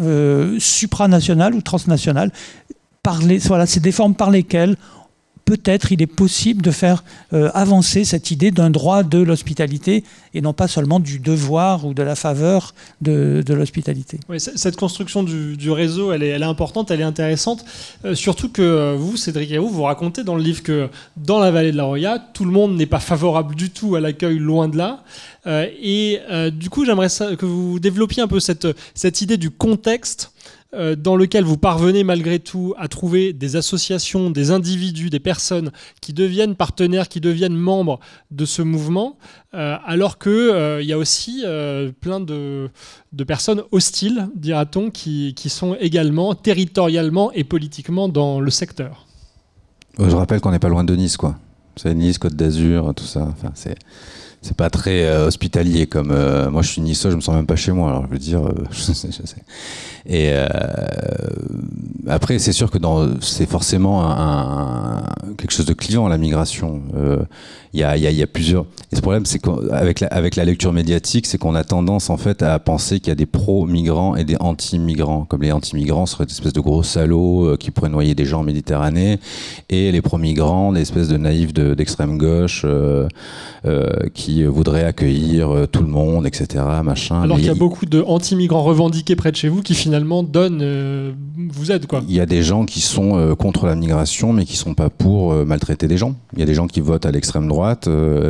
euh, 0.00 0.56
supranationale 0.58 1.54
ou 1.54 1.62
transnationale. 1.62 2.32
voilà, 3.46 3.66
c'est 3.66 3.80
des 3.80 3.92
formes 3.92 4.14
par 4.14 4.30
lesquelles 4.30 4.76
peut-être 5.50 5.90
il 5.90 6.00
est 6.00 6.06
possible 6.06 6.62
de 6.62 6.70
faire 6.70 7.02
euh, 7.32 7.50
avancer 7.54 8.04
cette 8.04 8.30
idée 8.30 8.52
d'un 8.52 8.70
droit 8.70 9.02
de 9.02 9.18
l'hospitalité 9.18 10.04
et 10.32 10.40
non 10.40 10.52
pas 10.52 10.68
seulement 10.68 11.00
du 11.00 11.18
devoir 11.18 11.84
ou 11.86 11.92
de 11.92 12.04
la 12.04 12.14
faveur 12.14 12.72
de, 13.00 13.42
l'hospitalité. 13.48 14.20
cette 14.38 14.76
construction 14.76 15.24
du, 15.24 15.70
réseau, 15.72 16.12
elle 16.12 16.22
est, 16.22 16.40
importante, 16.40 16.92
elle 16.92 17.00
est 17.00 17.10
intéressante, 17.14 17.64
euh, 18.04 18.14
surtout 18.14 18.48
que 18.48 18.62
euh, 18.62 18.94
vous, 18.96 19.16
Cédric 19.16 19.50
et 19.50 19.58
vous, 19.58 19.82
racontez 19.82 20.22
dans 20.22 20.36
le 20.36 20.42
livre 20.44 20.62
que 20.62 20.88
dans 21.16 21.40
la 21.40 21.50
vallée 21.50 21.72
de 21.72 21.76
la 21.76 21.82
Roya, 21.84 22.20
tout 22.32 22.44
le 22.44 22.52
monde 22.52 22.76
n'est 22.76 22.86
pas 22.86 23.00
favorable 23.00 23.56
du 23.56 23.70
tout 23.70 23.96
à 23.96 24.00
l'accueil, 24.00 24.38
loin 24.38 24.68
de 24.68 24.76
là. 24.76 25.02
et 25.46 26.20
du 26.52 26.70
coup, 26.70 26.84
j'aimerais 26.84 27.08
que 27.08 27.46
vous 27.46 27.80
développiez 27.80 28.22
un 28.22 28.28
peu 28.28 28.38
cette 28.38 29.20
idée 29.20 29.36
du 29.36 29.50
contexte 29.50 30.30
euh, 30.72 30.94
dans 30.94 31.16
lequel 31.16 31.42
vous 31.42 31.56
parvenez 31.56 32.04
malgré 32.04 32.38
tout 32.38 32.74
à 32.78 32.86
trouver 32.86 33.32
des 33.32 33.56
associations, 33.56 34.30
des 34.30 34.52
individus, 34.52 35.10
des 35.10 35.18
personnes 35.18 35.72
qui 36.00 36.12
deviennent 36.12 36.54
partenaires, 36.54 37.08
qui 37.08 37.20
deviennent 37.20 37.56
membres 37.56 37.98
de 38.30 38.44
ce 38.44 38.62
mouvement, 38.62 39.18
euh, 39.52 39.76
alors 39.84 40.20
qu'il 40.20 40.30
euh, 40.30 40.80
y 40.80 40.92
a 40.92 40.98
aussi 40.98 41.42
plein 42.00 42.20
de, 42.20 42.70
personnes 43.26 43.62
hostiles, 43.72 44.28
dira-t-on, 44.36 44.90
qui, 44.90 45.34
sont 45.48 45.74
également 45.80 46.36
territorialement 46.36 47.32
et 47.32 47.42
politiquement 47.42 48.08
dans 48.08 48.38
le 48.38 48.50
secteur. 48.52 49.06
Je 49.98 50.14
rappelle 50.14 50.40
qu'on 50.40 50.52
n'est 50.52 50.60
pas 50.60 50.68
loin 50.68 50.84
de 50.84 50.94
Nice, 50.94 51.16
quoi. 51.16 51.34
C'est 51.74 51.94
Nice, 51.94 52.18
Côte 52.18 52.36
d'Azur, 52.36 52.92
tout 52.94 53.04
ça. 53.04 53.22
Enfin, 53.22 53.50
c'est 53.54 54.56
pas 54.56 54.70
très 54.70 55.10
hospitalier 55.18 55.86
comme 55.86 56.14
moi 56.50 56.62
je 56.62 56.68
suis 56.68 56.80
niçois 56.80 57.10
je 57.10 57.16
me 57.16 57.20
sens 57.20 57.34
même 57.34 57.44
pas 57.44 57.56
chez 57.56 57.72
moi 57.72 57.90
alors 57.90 58.06
je 58.06 58.12
veux 58.12 58.18
dire. 58.18 58.40
et 60.08 60.32
après 62.08 62.38
c'est 62.38 62.52
sûr 62.52 62.70
que 62.70 62.78
c'est 63.20 63.48
forcément 63.48 64.02
un, 64.02 64.10
un, 64.10 65.34
quelque 65.36 65.52
chose 65.52 65.66
de 65.66 65.74
clivant 65.74 66.08
la 66.08 66.18
migration 66.18 66.82
il 67.72 67.80
y 67.80 67.84
a, 67.84 67.96
y, 67.96 68.06
a, 68.06 68.10
y, 68.10 68.22
a, 68.22 68.26
plusieurs 68.26 68.64
et 68.92 68.96
ce 68.96 69.00
problème 69.00 69.26
c'est 69.26 69.38
qu'avec 69.38 70.00
la, 70.00 70.08
avec 70.08 70.36
la 70.36 70.44
lecture 70.44 70.72
médiatique 70.72 71.26
c'est 71.26 71.38
qu'on 71.38 71.54
a 71.54 71.64
tendance 71.64 72.10
en 72.10 72.16
fait 72.16 72.42
à 72.42 72.58
penser 72.58 72.98
qu'il 72.98 73.08
y 73.08 73.12
a 73.12 73.16
des 73.16 73.26
pro 73.26 73.66
migrants 73.66 74.16
et 74.16 74.24
des 74.24 74.36
anti 74.40 74.78
migrants 74.78 75.24
comme 75.24 75.42
les 75.42 75.52
anti 75.52 75.76
migrants 75.76 76.06
seraient 76.06 76.26
des 76.26 76.32
espèces 76.32 76.52
de 76.52 76.60
gros 76.60 76.82
salauds 76.82 77.56
qui 77.58 77.70
pourraient 77.70 77.90
noyer 77.90 78.14
des 78.14 78.24
gens 78.24 78.40
en 78.40 78.44
Méditerranée 78.44 79.20
et 79.68 79.92
les 79.92 80.02
pro 80.02 80.18
migrants 80.18 80.72
des 80.72 80.80
espèces 80.80 81.08
de 81.08 81.16
naïfs 81.16 81.52
d'extrême 81.52 82.16
gauche 82.16 82.64
qui 84.14 84.30
qui 84.30 84.44
voudraient 84.44 84.84
accueillir 84.84 85.50
euh, 85.50 85.66
tout 85.66 85.82
le 85.82 85.88
monde, 85.88 86.26
etc. 86.26 86.64
Machin. 86.84 87.22
Alors 87.22 87.38
qu'il 87.38 87.46
y 87.46 87.50
a 87.50 87.54
beaucoup 87.54 87.86
de 87.86 88.02
anti-migrants 88.02 88.62
revendiqués 88.62 89.16
près 89.16 89.32
de 89.32 89.36
chez 89.36 89.48
vous 89.48 89.62
qui 89.62 89.74
finalement 89.90 90.22
donnent, 90.22 90.60
euh, 90.62 91.12
vous 91.50 91.72
aident 91.72 91.86
quoi. 91.86 92.02
Il 92.06 92.14
y 92.14 92.20
a 92.20 92.26
des 92.26 92.44
gens 92.44 92.64
qui 92.64 92.80
sont 92.80 93.18
euh, 93.18 93.34
contre 93.34 93.66
la 93.66 93.74
migration 93.74 94.32
mais 94.32 94.44
qui 94.44 94.56
sont 94.56 94.74
pas 94.74 94.88
pour 94.88 95.34
maltraiter 95.44 95.88
des 95.88 95.96
gens. 95.96 96.14
Il 96.32 96.38
y 96.38 96.42
a 96.42 96.46
des 96.46 96.54
gens 96.54 96.68
qui 96.68 96.80
votent 96.80 97.06
à 97.06 97.10
l'extrême 97.10 97.48
droite 97.48 97.88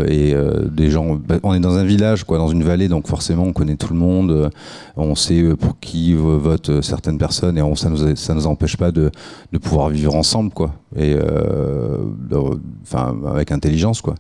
et 0.09 0.35
des 0.71 0.91
gens. 0.91 1.17
Bah, 1.17 1.37
on 1.43 1.53
est 1.53 1.61
dans 1.61 1.77
un 1.77 1.85
village 1.85 2.25
quoi, 2.25 2.39
dans 2.39 2.49
une 2.49 2.65
vallée 2.65 2.89
donc 2.89 3.07
forcément 3.09 3.45
on 3.45 3.53
connaît 3.53 3.77
tout 3.77 3.93
le 3.93 3.99
monde, 3.99 4.51
on 4.97 5.15
sait 5.15 5.43
pour 5.59 5.79
qui 5.79 6.15
votent 6.15 6.81
certaines 6.81 7.19
personnes 7.19 7.59
et 7.59 7.77
ça 7.77 7.91
nous 7.91 8.17
ça 8.17 8.35
nous 8.35 8.47
empêche 8.47 8.77
pas 8.77 8.91
de, 8.91 9.11
de 9.53 9.59
pouvoir 9.59 9.91
vivre 9.91 10.15
ensemble 10.15 10.51
quoi 10.51 10.75
et 10.97 11.17
enfin 12.83 13.17
avec 13.27 13.53
intelligence 13.53 14.01
quoi. 14.01 14.15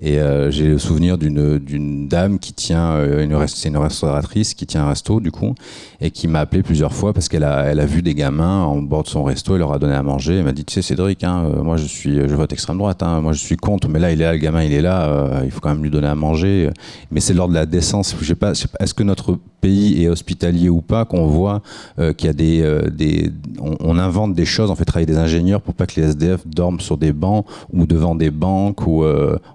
Et 0.00 0.18
j'ai 0.50 0.68
le 0.68 0.78
souvenir 0.78 1.18
d'une 1.18 2.08
dame 2.08 2.38
qui 2.38 2.52
tient 2.52 2.92
euh, 2.92 3.24
une, 3.24 3.46
c'est 3.46 3.68
une 3.68 3.76
restauratrice 3.76 4.54
qui 4.54 4.66
tient 4.66 4.84
un 4.84 4.88
resto 4.88 5.20
du 5.20 5.30
coup 5.30 5.54
et 6.00 6.10
qui 6.10 6.28
m'a 6.28 6.40
appelé 6.40 6.62
plusieurs 6.62 6.92
fois 6.92 7.12
parce 7.12 7.28
qu'elle 7.28 7.44
a, 7.44 7.86
vu 7.86 8.02
des 8.02 8.14
gamins 8.14 8.62
en 8.62 8.76
bord 8.76 9.02
de 9.02 9.08
son 9.08 9.24
resto, 9.24 9.54
elle 9.54 9.60
leur 9.60 9.72
a 9.72 9.78
donné 9.78 9.94
à 9.94 10.02
manger. 10.02 10.36
Elle 10.36 10.44
m'a 10.44 10.52
dit 10.52 10.64
tu 10.64 10.74
sais 10.74 10.82
Cédric, 10.82 11.24
hein, 11.24 11.44
euh, 11.44 11.62
moi 11.62 11.76
je 11.76 11.84
suis 11.84 12.16
je 12.16 12.34
vote 12.34 12.52
extrême 12.52 12.78
droite, 12.78 13.02
hein, 13.02 13.20
moi 13.20 13.32
je 13.32 13.38
suis 13.38 13.56
contre, 13.56 13.88
mais 13.88 13.98
là 13.98 14.12
il 14.12 14.20
est 14.20 14.24
là, 14.24 14.32
le 14.32 14.38
gamin 14.38 14.62
il 14.62 14.72
est 14.72 14.82
là, 14.82 15.08
euh, 15.08 15.42
il 15.44 15.50
faut 15.50 15.60
quand 15.60 15.70
même 15.70 15.82
lui 15.82 15.90
donner 15.90 16.06
à 16.06 16.14
manger. 16.14 16.70
Mais 17.10 17.20
c'est 17.20 17.34
l'ordre 17.34 17.54
de 17.54 17.58
la 17.58 17.66
décence. 17.66 18.16
Je 18.20 18.26
sais 18.26 18.34
pas, 18.34 18.52
est-ce 18.52 18.94
que 18.94 19.02
notre 19.02 19.38
pays 19.60 20.02
est 20.02 20.08
hospitalier 20.08 20.68
ou 20.68 20.80
pas 20.80 21.04
qu'on 21.04 21.26
voit 21.26 21.62
qu'il 21.96 22.26
y 22.26 22.30
a 22.30 22.32
des, 22.32 22.80
des 22.90 23.30
on, 23.60 23.76
on, 23.80 23.98
invente 23.98 24.34
des 24.34 24.44
choses, 24.44 24.70
on 24.70 24.74
fait 24.74 24.84
travailler 24.84 25.06
des 25.06 25.18
ingénieurs 25.18 25.60
pour 25.60 25.74
pas 25.74 25.86
que 25.86 26.00
les 26.00 26.11
Dorment 26.46 26.80
sur 26.80 26.96
des 26.96 27.12
bancs 27.12 27.46
ou 27.72 27.86
devant 27.86 28.14
des 28.14 28.30
banques 28.30 28.86
ou 28.86 29.04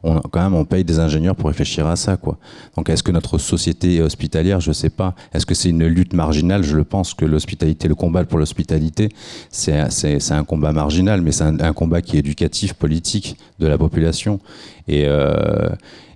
on, 0.03 0.19
quand 0.19 0.41
même 0.41 0.55
on 0.55 0.65
paye 0.65 0.83
des 0.83 0.99
ingénieurs 0.99 1.35
pour 1.35 1.49
réfléchir 1.49 1.87
à 1.87 1.95
ça, 1.95 2.17
quoi. 2.17 2.37
Donc, 2.75 2.89
est-ce 2.89 3.03
que 3.03 3.11
notre 3.11 3.37
société 3.37 4.01
hospitalière 4.01 4.59
Je 4.59 4.71
sais 4.71 4.89
pas. 4.89 5.15
Est-ce 5.33 5.45
que 5.45 5.53
c'est 5.53 5.69
une 5.69 5.85
lutte 5.85 6.13
marginale? 6.13 6.63
Je 6.63 6.75
le 6.75 6.83
pense 6.83 7.13
que 7.13 7.25
l'hospitalité, 7.25 7.87
le 7.87 7.95
combat 7.95 8.23
pour 8.23 8.39
l'hospitalité, 8.39 9.09
c'est 9.49 10.31
un 10.31 10.43
combat 10.43 10.71
marginal, 10.71 11.21
mais 11.21 11.31
c'est 11.31 11.43
un, 11.43 11.59
un, 11.59 11.73
combat 11.73 12.01
qui 12.01 12.17
est 12.17 12.19
éducatif, 12.19 12.73
politique 12.73 13.37
de 13.59 13.67
la 13.67 13.77
population. 13.77 14.39
Et, 14.87 15.05
euh, 15.05 15.69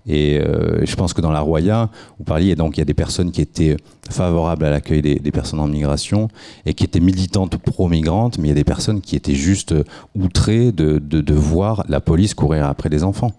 et 0.08 0.40
euh, 0.40 0.86
je 0.86 0.96
pense 0.96 1.14
que 1.14 1.22
dans 1.22 1.32
la 1.32 1.42
Roya, 1.42 1.90
vous 2.18 2.24
parliez, 2.24 2.56
donc 2.56 2.78
il 2.78 2.80
y 2.80 2.82
a 2.82 2.86
des 2.86 2.94
personnes 2.94 3.32
qui 3.32 3.42
étaient 3.42 3.78
favorables 4.10 4.66
à 4.66 4.70
l'accueil 4.70 5.02
des, 5.02 5.32
personnes 5.32 5.60
en 5.60 5.68
migration 5.68 6.28
et 6.66 6.74
qui 6.74 6.84
étaient 6.84 7.00
militantes 7.00 7.58
pro-migrantes, 7.58 8.38
mais 8.38 8.48
il 8.48 8.50
y 8.50 8.54
a 8.54 8.56
des 8.56 8.64
personnes 8.64 9.02
qui 9.02 9.16
étaient 9.16 9.36
juste 9.36 9.74
outrées 10.16 10.72
de, 10.72 11.00
de, 11.00 11.22
de 11.22 11.34
voir 11.34 11.86
la 11.88 12.02
police 12.02 12.34
courir 12.34 12.66
après 12.66 12.90
des 12.90 13.04
enfants. 13.04 13.34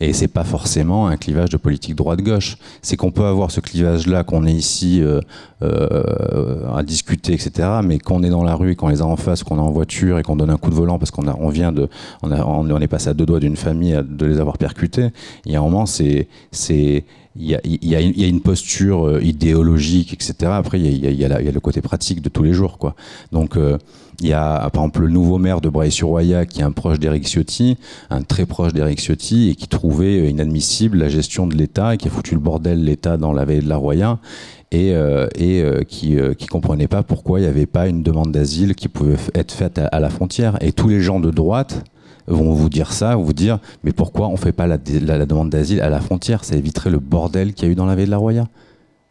Et 0.00 0.12
c'est 0.12 0.28
pas 0.28 0.44
forcément 0.44 1.06
un 1.06 1.16
clivage 1.16 1.50
de 1.50 1.56
politique 1.56 1.94
droite-gauche. 1.94 2.56
C'est 2.82 2.96
qu'on 2.96 3.12
peut 3.12 3.24
avoir 3.24 3.50
ce 3.52 3.60
clivage-là, 3.60 4.24
qu'on 4.24 4.44
est 4.44 4.52
ici 4.52 5.00
euh, 5.00 5.20
euh, 5.62 6.74
à 6.74 6.82
discuter, 6.82 7.32
etc. 7.32 7.78
Mais 7.84 7.98
quand 7.98 8.16
on 8.16 8.22
est 8.24 8.30
dans 8.30 8.42
la 8.42 8.56
rue 8.56 8.72
et 8.72 8.76
qu'on 8.76 8.88
les 8.88 9.02
a 9.02 9.06
en 9.06 9.16
face, 9.16 9.44
qu'on 9.44 9.56
est 9.56 9.60
en 9.60 9.70
voiture 9.70 10.18
et 10.18 10.22
qu'on 10.22 10.36
donne 10.36 10.50
un 10.50 10.56
coup 10.56 10.70
de 10.70 10.74
volant 10.74 10.98
parce 10.98 11.12
qu'on 11.12 11.26
on 11.28 11.48
vient 11.48 11.70
de, 11.70 11.88
on, 12.22 12.80
est 12.80 12.88
passé 12.88 13.08
à 13.08 13.14
deux 13.14 13.24
doigts 13.24 13.40
d'une 13.40 13.56
famille 13.56 13.98
de 14.04 14.26
les 14.26 14.40
avoir 14.40 14.58
percutés. 14.58 15.10
Il 15.46 15.52
y 15.52 15.56
a 15.56 15.60
un 15.60 15.62
moment, 15.62 15.86
c'est, 15.86 16.28
c'est, 16.50 17.04
il 17.36 17.46
y, 17.46 17.54
a, 17.54 17.60
y 17.64 18.24
a, 18.24 18.28
une 18.28 18.40
posture 18.40 19.06
euh, 19.08 19.22
idéologique, 19.22 20.12
etc. 20.12 20.34
Après, 20.52 20.78
il 20.78 20.86
y 20.86 21.06
a, 21.06 21.10
il 21.10 21.16
y 21.18 21.24
a, 21.24 21.40
il 21.40 21.46
y 21.46 21.48
a 21.48 21.52
le 21.52 21.60
côté 21.60 21.80
pratique 21.80 22.20
de 22.20 22.28
tous 22.28 22.42
les 22.42 22.52
jours, 22.52 22.78
quoi. 22.78 22.94
Donc, 23.32 23.56
euh, 23.56 23.78
il 24.20 24.28
y 24.28 24.32
a 24.32 24.70
par 24.70 24.82
exemple 24.82 25.02
le 25.02 25.08
nouveau 25.08 25.38
maire 25.38 25.60
de 25.60 25.68
Braille-sur-Roya 25.68 26.46
qui 26.46 26.60
est 26.60 26.64
un 26.64 26.72
proche 26.72 26.98
d'Éric 26.98 27.26
Ciotti, 27.26 27.76
un 28.10 28.22
très 28.22 28.46
proche 28.46 28.72
d'Éric 28.72 29.00
Ciotti 29.00 29.50
et 29.50 29.54
qui 29.54 29.68
trouvait 29.68 30.28
inadmissible 30.28 30.98
la 30.98 31.08
gestion 31.08 31.46
de 31.46 31.54
l'État 31.54 31.94
et 31.94 31.96
qui 31.96 32.08
a 32.08 32.10
foutu 32.10 32.34
le 32.34 32.40
bordel 32.40 32.84
l'État 32.84 33.16
dans 33.16 33.32
la 33.32 33.44
vallée 33.44 33.60
de 33.60 33.68
la 33.68 33.76
Roya 33.76 34.18
et, 34.74 34.92
euh, 34.94 35.28
euh, 35.40 35.82
qui 35.82 36.18
euh, 36.18 36.34
qui 36.34 36.46
comprenait 36.46 36.88
pas 36.88 37.02
pourquoi 37.02 37.38
il 37.38 37.42
n'y 37.42 37.48
avait 37.48 37.66
pas 37.66 37.86
une 37.86 38.02
demande 38.02 38.32
d'asile 38.32 38.74
qui 38.74 38.88
pouvait 38.88 39.16
être 39.34 39.52
faite 39.52 39.78
à, 39.78 40.00
la 40.00 40.10
frontière. 40.10 40.56
Et 40.60 40.72
tous 40.72 40.88
les 40.88 41.00
gens 41.00 41.20
de 41.20 41.30
droite 41.30 41.84
vont 42.26 42.52
vous 42.52 42.68
dire 42.68 42.92
ça, 42.92 43.16
vous 43.16 43.32
dire 43.32 43.58
mais 43.82 43.92
pourquoi 43.92 44.28
on 44.28 44.36
fait 44.36 44.52
pas 44.52 44.66
la 44.66 44.78
demande 44.78 45.50
d'asile 45.50 45.80
à 45.80 45.88
la 45.88 46.00
frontière? 46.00 46.44
Ça 46.44 46.56
éviterait 46.56 46.90
le 46.90 46.98
bordel 46.98 47.54
qu'il 47.54 47.66
y 47.66 47.68
a 47.68 47.72
eu 47.72 47.76
dans 47.76 47.86
la 47.86 47.94
vallée 47.94 48.06
de 48.06 48.10
la 48.10 48.18
Roya. 48.18 48.48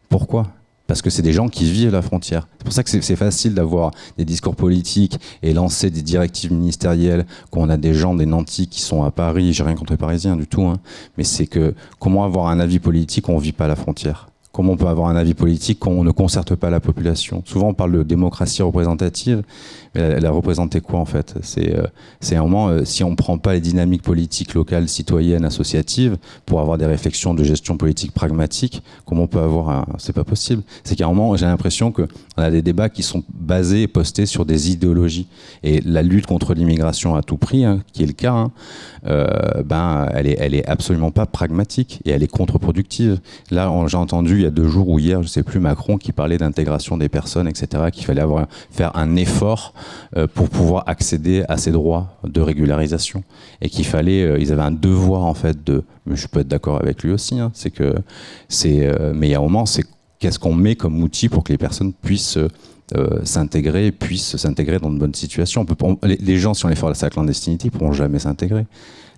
Pourquoi? 0.08 0.48
Parce 0.86 1.02
que 1.02 1.10
c'est 1.10 1.22
des 1.22 1.32
gens 1.32 1.48
qui 1.48 1.70
vivent 1.70 1.92
la 1.92 2.02
frontière. 2.02 2.46
C'est 2.58 2.64
pour 2.64 2.72
ça 2.72 2.82
que 2.82 2.90
c'est 2.90 3.16
facile 3.16 3.54
d'avoir 3.54 3.92
des 4.18 4.24
discours 4.24 4.54
politiques 4.54 5.18
et 5.42 5.52
lancer 5.54 5.90
des 5.90 6.02
directives 6.02 6.52
ministérielles 6.52 7.26
quand 7.50 7.60
on 7.60 7.68
a 7.68 7.76
des 7.76 7.94
gens, 7.94 8.14
des 8.14 8.26
nantis 8.26 8.68
qui 8.68 8.80
sont 8.80 9.02
à 9.02 9.10
Paris. 9.10 9.52
J'ai 9.52 9.64
rien 9.64 9.74
contre 9.74 9.92
les 9.92 9.98
Parisiens 9.98 10.36
du 10.36 10.46
tout, 10.46 10.62
hein. 10.62 10.78
mais 11.16 11.24
c'est 11.24 11.46
que 11.46 11.74
comment 11.98 12.24
avoir 12.24 12.48
un 12.48 12.60
avis 12.60 12.78
politique 12.78 13.24
quand 13.26 13.32
on 13.32 13.38
vit 13.38 13.52
pas 13.52 13.68
la 13.68 13.76
frontière 13.76 14.28
Comment 14.54 14.74
on 14.74 14.76
peut 14.76 14.86
avoir 14.86 15.08
un 15.08 15.16
avis 15.16 15.34
politique 15.34 15.80
quand 15.80 15.90
on 15.90 16.04
ne 16.04 16.12
concerte 16.12 16.54
pas 16.54 16.70
la 16.70 16.78
population 16.78 17.42
Souvent 17.44 17.70
on 17.70 17.74
parle 17.74 17.90
de 17.90 18.02
démocratie 18.04 18.62
représentative, 18.62 19.42
mais 19.96 20.00
elle 20.00 20.24
a 20.26 20.30
représenté 20.30 20.80
quoi 20.80 21.00
en 21.00 21.04
fait? 21.04 21.34
C'est 21.42 21.76
euh, 21.76 22.38
un 22.38 22.42
moment, 22.42 22.68
euh, 22.68 22.84
si 22.84 23.02
on 23.02 23.10
ne 23.10 23.16
prend 23.16 23.36
pas 23.36 23.54
les 23.54 23.60
dynamiques 23.60 24.02
politiques 24.02 24.54
locales, 24.54 24.88
citoyennes, 24.88 25.44
associatives, 25.44 26.18
pour 26.46 26.60
avoir 26.60 26.78
des 26.78 26.86
réflexions 26.86 27.34
de 27.34 27.42
gestion 27.42 27.76
politique 27.76 28.12
pragmatique, 28.12 28.84
comment 29.04 29.24
on 29.24 29.26
peut 29.26 29.40
avoir 29.40 29.70
un... 29.70 29.86
C'est 29.98 30.12
pas 30.12 30.22
possible. 30.22 30.62
C'est 30.84 30.94
qu'à 30.94 31.06
un 31.06 31.08
moment, 31.08 31.34
j'ai 31.34 31.46
l'impression 31.46 31.90
qu'on 31.90 32.06
a 32.36 32.50
des 32.52 32.62
débats 32.62 32.88
qui 32.88 33.02
sont 33.02 33.24
basés 33.34 33.82
et 33.82 33.88
postés 33.88 34.24
sur 34.24 34.46
des 34.46 34.70
idéologies. 34.70 35.26
Et 35.64 35.80
la 35.80 36.02
lutte 36.02 36.26
contre 36.26 36.54
l'immigration 36.54 37.16
à 37.16 37.22
tout 37.22 37.38
prix, 37.38 37.64
hein, 37.64 37.80
qui 37.92 38.04
est 38.04 38.06
le 38.06 38.12
cas, 38.12 38.34
hein, 38.34 38.52
euh, 39.06 39.62
ben, 39.64 40.08
elle 40.12 40.26
est, 40.26 40.36
elle 40.38 40.54
est 40.54 40.66
absolument 40.66 41.10
pas 41.10 41.26
pragmatique 41.26 42.00
et 42.04 42.10
elle 42.10 42.22
est 42.22 42.30
contre-productive. 42.30 43.20
Là, 43.50 43.70
j'ai 43.86 43.96
entendu 43.96 44.36
il 44.36 44.42
y 44.42 44.46
a 44.46 44.50
deux 44.50 44.68
jours 44.68 44.88
ou 44.88 44.98
hier, 44.98 45.22
je 45.22 45.28
sais 45.28 45.42
plus, 45.42 45.60
Macron 45.60 45.98
qui 45.98 46.12
parlait 46.12 46.38
d'intégration 46.38 46.96
des 46.96 47.08
personnes, 47.08 47.48
etc., 47.48 47.84
qu'il 47.92 48.04
fallait 48.04 48.22
faire 48.70 48.96
un 48.96 49.16
effort 49.16 49.74
euh, 50.16 50.26
pour 50.26 50.48
pouvoir 50.48 50.84
accéder 50.86 51.44
à 51.48 51.56
ces 51.56 51.70
droits 51.70 52.18
de 52.24 52.40
régularisation 52.40 53.22
et 53.60 53.68
qu'il 53.68 53.84
fallait, 53.84 54.22
euh, 54.22 54.38
ils 54.38 54.52
avaient 54.52 54.62
un 54.62 54.72
devoir 54.72 55.24
en 55.24 55.34
fait 55.34 55.64
de, 55.64 55.84
je 56.10 56.26
peux 56.26 56.40
être 56.40 56.48
d'accord 56.48 56.80
avec 56.80 57.02
lui 57.02 57.12
aussi, 57.12 57.38
hein, 57.38 57.50
c'est 57.54 57.70
que 57.70 57.94
c'est, 58.48 58.90
mais 59.14 59.28
il 59.28 59.30
y 59.30 59.34
a 59.34 59.38
un 59.38 59.42
moment, 59.42 59.66
c'est 59.66 59.84
qu'est-ce 60.18 60.38
qu'on 60.38 60.54
met 60.54 60.76
comme 60.76 61.02
outil 61.02 61.28
pour 61.28 61.44
que 61.44 61.52
les 61.52 61.58
personnes 61.58 61.92
puissent 61.92 62.38
s'intégrer, 63.24 63.92
puissent 63.92 64.36
s'intégrer 64.36 64.78
dans 64.78 64.90
de 64.90 64.98
bonnes 64.98 65.14
situations. 65.14 65.66
Les, 66.02 66.38
gens, 66.38 66.54
si 66.54 66.64
on 66.64 66.68
les 66.68 66.76
fait 66.76 66.86
à 66.86 66.92
la 67.02 67.10
clandestinité, 67.10 67.70
pourront 67.70 67.92
jamais 67.92 68.18
s'intégrer. 68.18 68.66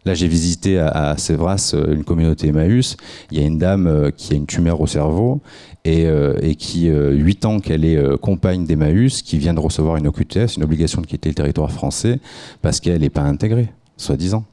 Là, 0.05 0.15
j'ai 0.15 0.29
visité 0.29 0.79
à, 0.79 1.17
Sévras 1.19 1.75
une 1.89 2.05
communauté 2.05 2.49
Emmaüs. 2.49 2.97
Il 3.33 3.41
y 3.41 3.43
a 3.43 3.45
une 3.47 3.59
dame 3.59 3.89
euh, 3.89 4.11
qui 4.17 4.35
a 4.35 4.37
une 4.37 4.47
tumeur 4.47 4.81
au 4.81 4.87
cerveau 4.87 5.41
et, 5.87 6.07
euh, 6.07 6.55
qui, 6.55 6.89
euh, 6.89 7.13
8 7.13 7.45
ans 7.45 7.61
qu'elle 7.61 7.85
est 7.85 7.97
euh, 7.97 8.17
compagne 8.17 8.67
d'Emmaüs, 8.67 9.23
qui 9.23 9.39
vient 9.39 9.55
de 9.55 9.61
recevoir 9.61 9.97
une 9.97 10.09
OQTS, 10.09 10.57
une 10.57 10.65
obligation 10.65 11.01
de 11.01 11.07
quitter 11.07 11.29
le 11.29 11.35
territoire 11.35 11.71
français, 11.71 12.19
parce 12.61 12.81
qu'elle 12.81 13.01
n'est 13.01 13.11
pas 13.11 13.23
intégrée, 13.23 13.69
soi-disant. 13.97 14.45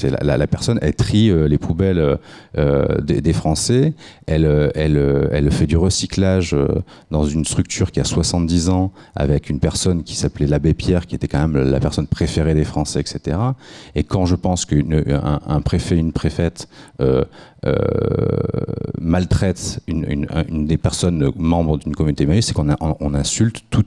La, 0.00 0.46
personne, 0.46 0.78
elle 0.82 0.94
trie 0.94 1.30
euh, 1.30 1.46
les 1.46 1.58
poubelles 1.58 2.18
euh, 2.58 3.00
des, 3.00 3.20
des, 3.20 3.32
Français, 3.32 3.92
elle, 4.26 4.46
euh, 4.46 5.50
fait 5.50 5.66
du 5.66 5.76
recyclage 5.76 6.56
dans 7.10 7.24
une 7.24 7.44
structure 7.44 7.92
qui 7.92 8.00
a 8.00 8.04
70 8.04 8.70
ans 8.70 8.92
avec 9.14 9.50
une 9.50 9.60
personne 9.60 10.02
qui 10.02 10.16
s'appelait 10.16 10.46
l'abbé 10.46 10.74
Pierre, 10.74 11.06
qui 11.06 11.14
était 11.14 11.28
quand 11.28 11.46
même 11.46 11.70
la 11.70 11.78
personne 11.78 12.06
préférée 12.06 12.54
des 12.54 12.64
Français, 12.64 13.00
etc. 13.00 13.36
Et 13.94 14.02
quand 14.02 14.26
je 14.26 14.34
pense 14.34 14.64
qu'un 14.64 15.40
un 15.46 15.60
préfet, 15.60 15.96
une 15.96 16.12
préfète 16.12 16.68
euh, 17.00 17.24
euh, 17.64 17.76
maltraite 19.00 19.80
une, 19.86 20.26
des 20.66 20.76
personnes 20.76 21.30
membres 21.36 21.78
d'une 21.78 21.94
communauté 21.94 22.26
maïs, 22.26 22.46
c'est 22.46 22.54
qu'on 22.54 22.74
on 22.80 23.14
insulte 23.14 23.64
tout 23.70 23.84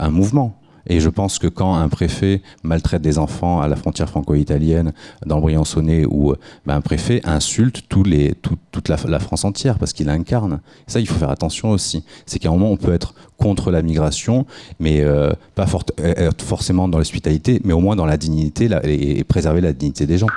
un 0.00 0.10
mouvement. 0.10 0.58
Et 0.88 1.00
je 1.00 1.08
pense 1.08 1.38
que 1.38 1.46
quand 1.46 1.74
un 1.74 1.88
préfet 1.88 2.42
maltraite 2.62 3.02
des 3.02 3.18
enfants 3.18 3.60
à 3.60 3.68
la 3.68 3.76
frontière 3.76 4.08
franco-italienne, 4.08 4.92
dans 5.24 5.40
le 5.40 6.06
ou 6.06 6.34
ben, 6.66 6.74
un 6.74 6.80
préfet 6.80 7.20
insulte 7.24 7.82
toute 7.88 8.88
la, 8.88 9.18
France 9.18 9.44
entière 9.44 9.78
parce 9.78 9.92
qu'il 9.92 10.08
incarne. 10.08 10.60
Ça, 10.86 11.00
il 11.00 11.06
faut 11.06 11.18
faire 11.18 11.30
attention 11.30 11.70
aussi. 11.70 12.04
C'est 12.26 12.38
qu'à 12.38 12.48
un 12.48 12.52
moment, 12.52 12.70
on 12.70 12.76
peut 12.76 12.92
être 12.92 13.14
contre 13.36 13.70
la 13.70 13.82
migration, 13.82 14.46
mais 14.80 15.00
euh, 15.00 15.32
pas 15.54 15.66
être 15.98 16.44
forcément 16.44 16.88
dans 16.88 16.98
l'hospitalité, 16.98 17.60
mais 17.64 17.72
au 17.72 17.80
moins 17.80 17.96
dans 17.96 18.06
la 18.06 18.16
dignité 18.16 18.68
et, 18.84 19.24
préserver 19.24 19.60
la 19.60 19.72
dignité 19.72 20.06
des 20.06 20.18
gens. 20.18 20.28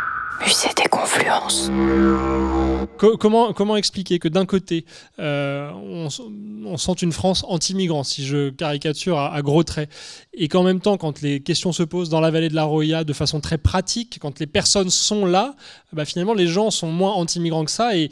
Comment, 2.97 3.76
expliquer 3.76 4.20
que 4.20 4.28
d'un 4.28 4.45
côté, 4.45 4.86
euh, 5.20 5.72
on, 5.72 6.78
sent 6.78 6.91
une 7.02 7.12
France 7.12 7.45
anti-migrant, 7.47 8.04
si 8.04 8.26
je 8.26 8.50
caricature 8.50 9.18
à, 9.18 9.41
gros 9.41 9.64
traits, 9.64 9.89
et 10.34 10.47
qu'en 10.47 10.64
même 10.64 10.80
temps, 10.80 10.97
quand 10.97 11.22
les 11.22 11.41
questions 11.41 11.72
se 11.72 11.84
posent 11.84 12.10
dans 12.10 12.20
la 12.20 12.32
vallée 12.32 12.50
de 12.50 12.56
la 12.56 12.64
Roya 12.64 13.04
de 13.04 13.14
façon 13.14 13.39
très 13.39 13.58
pratique, 13.58 14.20
quand 14.22 14.39
les 14.39 14.47
personnes 14.47 14.89
sont 14.89 15.26
là, 15.26 15.56
bah, 15.93 16.06
finalement, 16.06 16.34
les 16.34 16.47
gens 16.47 16.72
sont 16.72 16.91
moins 16.91 17.14
anti-migrants 17.14 17.66
que 17.66 17.72
ça 17.72 17.91
et, 17.95 18.10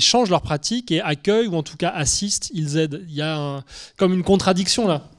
changent 0.00 0.30
leur 0.30 0.42
pratique 0.42 0.90
et 0.90 1.00
accueillent, 1.00 1.48
ou 1.48 1.56
en 1.56 1.62
tout 1.62 1.76
cas 1.76 1.90
assistent, 1.90 2.50
ils 2.54 2.78
aident. 2.78 3.04
Il 3.08 3.14
y 3.14 3.22
a 3.22 3.62
comme 3.96 4.14
une 4.14 4.22
contradiction 4.22 4.88
là. 4.88 5.09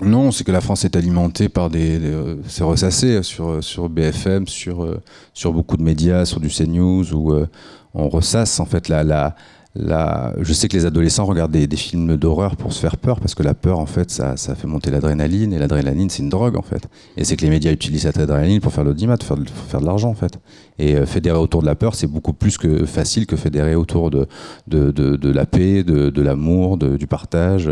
Non, 0.00 0.30
c'est 0.30 0.44
que 0.44 0.52
la 0.52 0.60
France 0.60 0.84
est 0.84 0.94
alimentée 0.94 1.48
par 1.48 1.70
des. 1.70 2.00
c'est 2.46 2.62
ressassé 2.62 3.22
sur, 3.22 3.62
sur 3.64 3.88
BFM, 3.88 4.46
sur, 4.46 4.86
sur 5.34 5.52
beaucoup 5.52 5.76
de 5.76 5.82
médias, 5.82 6.24
sur 6.24 6.40
du 6.40 6.48
CNews, 6.48 7.12
où 7.12 7.32
euh, 7.32 7.48
on 7.94 8.08
ressasse 8.08 8.60
en 8.60 8.64
fait 8.64 8.88
la, 8.88 9.02
la, 9.02 9.34
la. 9.74 10.34
Je 10.40 10.52
sais 10.52 10.68
que 10.68 10.76
les 10.76 10.86
adolescents 10.86 11.24
regardent 11.24 11.52
des, 11.52 11.76
films 11.76 12.16
d'horreur 12.16 12.56
pour 12.56 12.72
se 12.72 12.80
faire 12.80 12.96
peur, 12.96 13.20
parce 13.20 13.34
que 13.34 13.42
la 13.42 13.54
peur, 13.54 13.78
en 13.78 13.86
fait, 13.86 14.10
ça, 14.10 14.36
fait 14.36 14.66
monter 14.66 14.90
l'adrénaline, 14.90 15.52
et 15.52 15.58
l'adrénaline, 15.58 16.10
c'est 16.10 16.22
une 16.22 16.28
drogue, 16.28 16.56
en 16.56 16.62
fait. 16.62 16.88
Et 17.16 17.24
c'est 17.24 17.36
que 17.36 17.42
les 17.42 17.50
médias 17.50 17.72
utilisent 17.72 18.02
cette 18.02 18.18
adrénaline 18.18 18.60
pour 18.60 18.72
faire 18.72 18.84
l'audimat, 18.84 19.16
pour 19.16 19.26
faire, 19.26 19.80
de 19.80 19.86
l'argent, 19.86 20.10
en 20.10 20.14
fait. 20.14 20.38
Et 20.78 20.96
euh, 20.96 21.06
fédérer 21.06 21.38
autour 21.38 21.60
de 21.62 21.66
la 21.66 21.74
peur, 21.74 21.94
c'est 21.94 22.06
beaucoup 22.06 22.32
plus 22.32 22.58
que 22.58 22.84
facile 22.86 23.26
que 23.26 23.36
fédérer 23.36 23.74
autour 23.74 24.10
de, 24.10 24.26
de, 24.66 24.90
de, 24.90 25.30
la 25.30 25.46
paix, 25.46 25.82
de, 25.82 26.22
l'amour, 26.22 26.78
du 26.78 27.06
partage. 27.06 27.70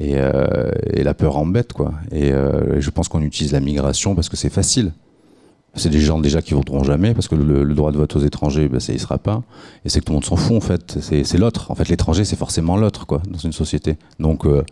Euh, 0.00 0.70
et, 0.92 1.02
la 1.02 1.14
peur 1.14 1.36
embête, 1.36 1.72
quoi. 1.72 1.92
Euh, 2.12 2.76
et 2.76 2.80
je 2.80 2.90
pense 2.90 3.08
qu'on 3.08 3.22
utilise 3.22 3.52
la 3.52 3.60
migration 3.60 4.14
parce 4.14 4.28
que 4.28 4.36
c'est 4.36 4.50
facile. 4.50 4.92
C'est 5.74 5.88
des 5.88 6.00
gens 6.00 6.18
déjà 6.18 6.42
qui 6.42 6.52
voteront 6.52 6.84
jamais 6.84 7.14
parce 7.14 7.28
que 7.28 7.34
le, 7.34 7.74
droit 7.74 7.92
de 7.92 7.96
vote 7.96 8.14
aux 8.16 8.20
étrangers, 8.20 8.68
ben, 8.68 8.78
ça 8.78 8.92
y 8.92 8.98
sera 8.98 9.16
pas. 9.16 9.42
Et 9.84 9.88
c'est 9.88 10.00
que 10.00 10.04
tout 10.04 10.12
le 10.12 10.16
monde 10.16 10.24
s'en 10.24 10.36
fout 10.36 10.56
en 10.56 10.60
fait. 10.60 10.98
C'est 11.00 11.38
l'autre. 11.38 11.70
En 11.70 11.74
fait, 11.74 11.88
l'étranger, 11.88 12.24
c'est 12.24 12.36
forcément 12.36 12.76
l'autre, 12.76 13.06
quoi, 13.06 13.22
dans 13.28 13.38
une 13.38 13.52
société. 13.52 13.96
Donc 14.18 14.44
euh, 14.44 14.62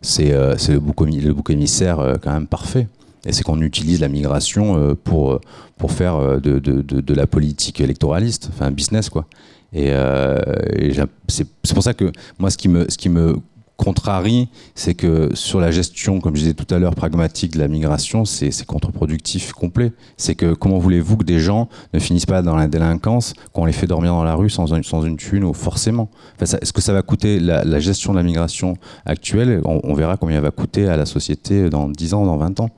c'est 0.00 0.30
le 0.30 0.78
bouc, 0.78 1.50
émissaire 1.50 2.16
quand 2.22 2.32
même 2.32 2.46
parfait. 2.46 2.86
Et 3.26 3.32
c'est 3.32 3.42
qu'on 3.42 3.60
utilise 3.62 4.00
la 4.00 4.08
migration 4.08 4.94
pour 5.02 5.40
pour 5.78 5.92
faire 5.92 6.40
de, 6.40 6.58
de, 6.58 7.14
la 7.14 7.26
politique 7.26 7.80
électoraliste, 7.80 8.50
enfin 8.52 8.70
business 8.70 9.08
quoi. 9.08 9.24
Et, 9.72 9.88
et 9.88 10.92
c'est 11.26 11.74
pour 11.74 11.82
ça 11.82 11.94
que 11.94 12.12
moi, 12.38 12.50
ce 12.50 12.58
qui 12.58 12.68
me 12.68 12.88
ce 12.90 12.98
qui 12.98 13.08
me 13.08 13.38
contrarie, 13.76 14.48
c'est 14.74 14.94
que 14.94 15.34
sur 15.34 15.60
la 15.60 15.70
gestion, 15.70 16.20
comme 16.20 16.36
je 16.36 16.40
disais 16.40 16.54
tout 16.54 16.72
à 16.72 16.78
l'heure, 16.78 16.94
pragmatique 16.94 17.52
de 17.52 17.58
la 17.58 17.68
migration, 17.68 18.24
c'est 18.24 18.64
contre-productif 18.64 19.52
complet. 19.52 19.92
C'est 20.16 20.34
que 20.34 20.54
comment 20.54 20.78
voulez-vous 20.78 21.16
que 21.18 21.24
des 21.24 21.40
gens 21.40 21.68
ne 21.92 21.98
finissent 21.98 22.26
pas 22.26 22.42
dans 22.42 22.56
la 22.56 22.68
délinquance 22.68 23.34
qu'on 23.52 23.64
les 23.64 23.72
fait 23.72 23.86
dormir 23.86 24.12
dans 24.12 24.24
la 24.24 24.34
rue 24.34 24.50
sans, 24.50 24.72
une 24.72 25.16
thune 25.16 25.44
ou 25.44 25.52
forcément? 25.54 26.08
Est-ce 26.40 26.72
que 26.72 26.80
ça 26.80 26.92
va 26.92 27.02
coûter 27.02 27.40
la, 27.40 27.80
gestion 27.80 28.12
de 28.12 28.18
la 28.18 28.24
migration 28.24 28.76
actuelle? 29.06 29.60
On, 29.64 29.94
verra 29.94 30.16
combien 30.16 30.36
elle 30.36 30.42
va 30.42 30.50
coûter 30.50 30.88
à 30.88 30.96
la 30.96 31.06
société 31.06 31.68
dans 31.68 31.88
10 31.88 32.14
ans, 32.14 32.26
dans 32.26 32.36
20 32.36 32.60
ans. 32.60 32.70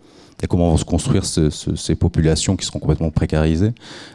Et 0.42 0.46
comment 0.46 0.70
vont 0.70 0.76
se 0.76 0.84
construire 0.84 1.24
ces 1.24 1.94
populations 1.94 2.56
qui 2.56 2.66
seront 2.66 2.78
complètement 2.78 3.10
précarisées 3.10 3.72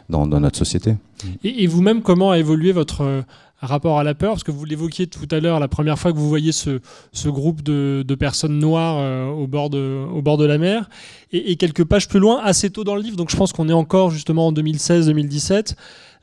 dans, 0.08 0.26
notre 0.26 0.58
société? 0.58 0.96
Et 1.44 1.66
vous-même, 1.66 2.02
comment 2.02 2.32
a 2.32 2.38
évolué 2.38 2.72
votre 2.72 3.24
rapport 3.70 3.98
à 3.98 4.04
la 4.04 4.14
peur 4.14 4.32
Parce 4.32 4.44
que 4.44 4.50
vous 4.50 4.64
l'évoquiez 4.64 5.06
tout 5.06 5.28
à 5.30 5.40
l'heure, 5.40 5.60
la 5.60 5.68
première 5.68 5.98
fois 5.98 6.12
que 6.12 6.18
vous 6.18 6.28
voyez 6.28 6.52
ce, 6.52 6.80
ce 7.12 7.28
groupe 7.28 7.62
de, 7.62 8.04
de, 8.06 8.14
personnes 8.14 8.58
noires 8.58 8.98
euh, 8.98 9.28
au, 9.28 9.46
bord 9.46 9.70
de, 9.70 10.04
au 10.12 10.20
bord 10.20 10.36
de 10.36 10.44
la 10.44 10.58
mer. 10.58 10.88
Et, 11.32 11.56
quelques 11.56 11.84
pages 11.84 12.08
plus 12.08 12.18
loin, 12.18 12.40
assez 12.42 12.70
tôt 12.70 12.84
dans 12.84 12.96
le 12.96 13.02
livre, 13.02 13.16
donc 13.16 13.30
je 13.30 13.36
pense 13.36 13.52
qu'on 13.52 13.68
est 13.68 13.74
encore 13.74 14.10
justement 14.10 14.48
en 14.48 14.52
2016-2017. 14.52 15.74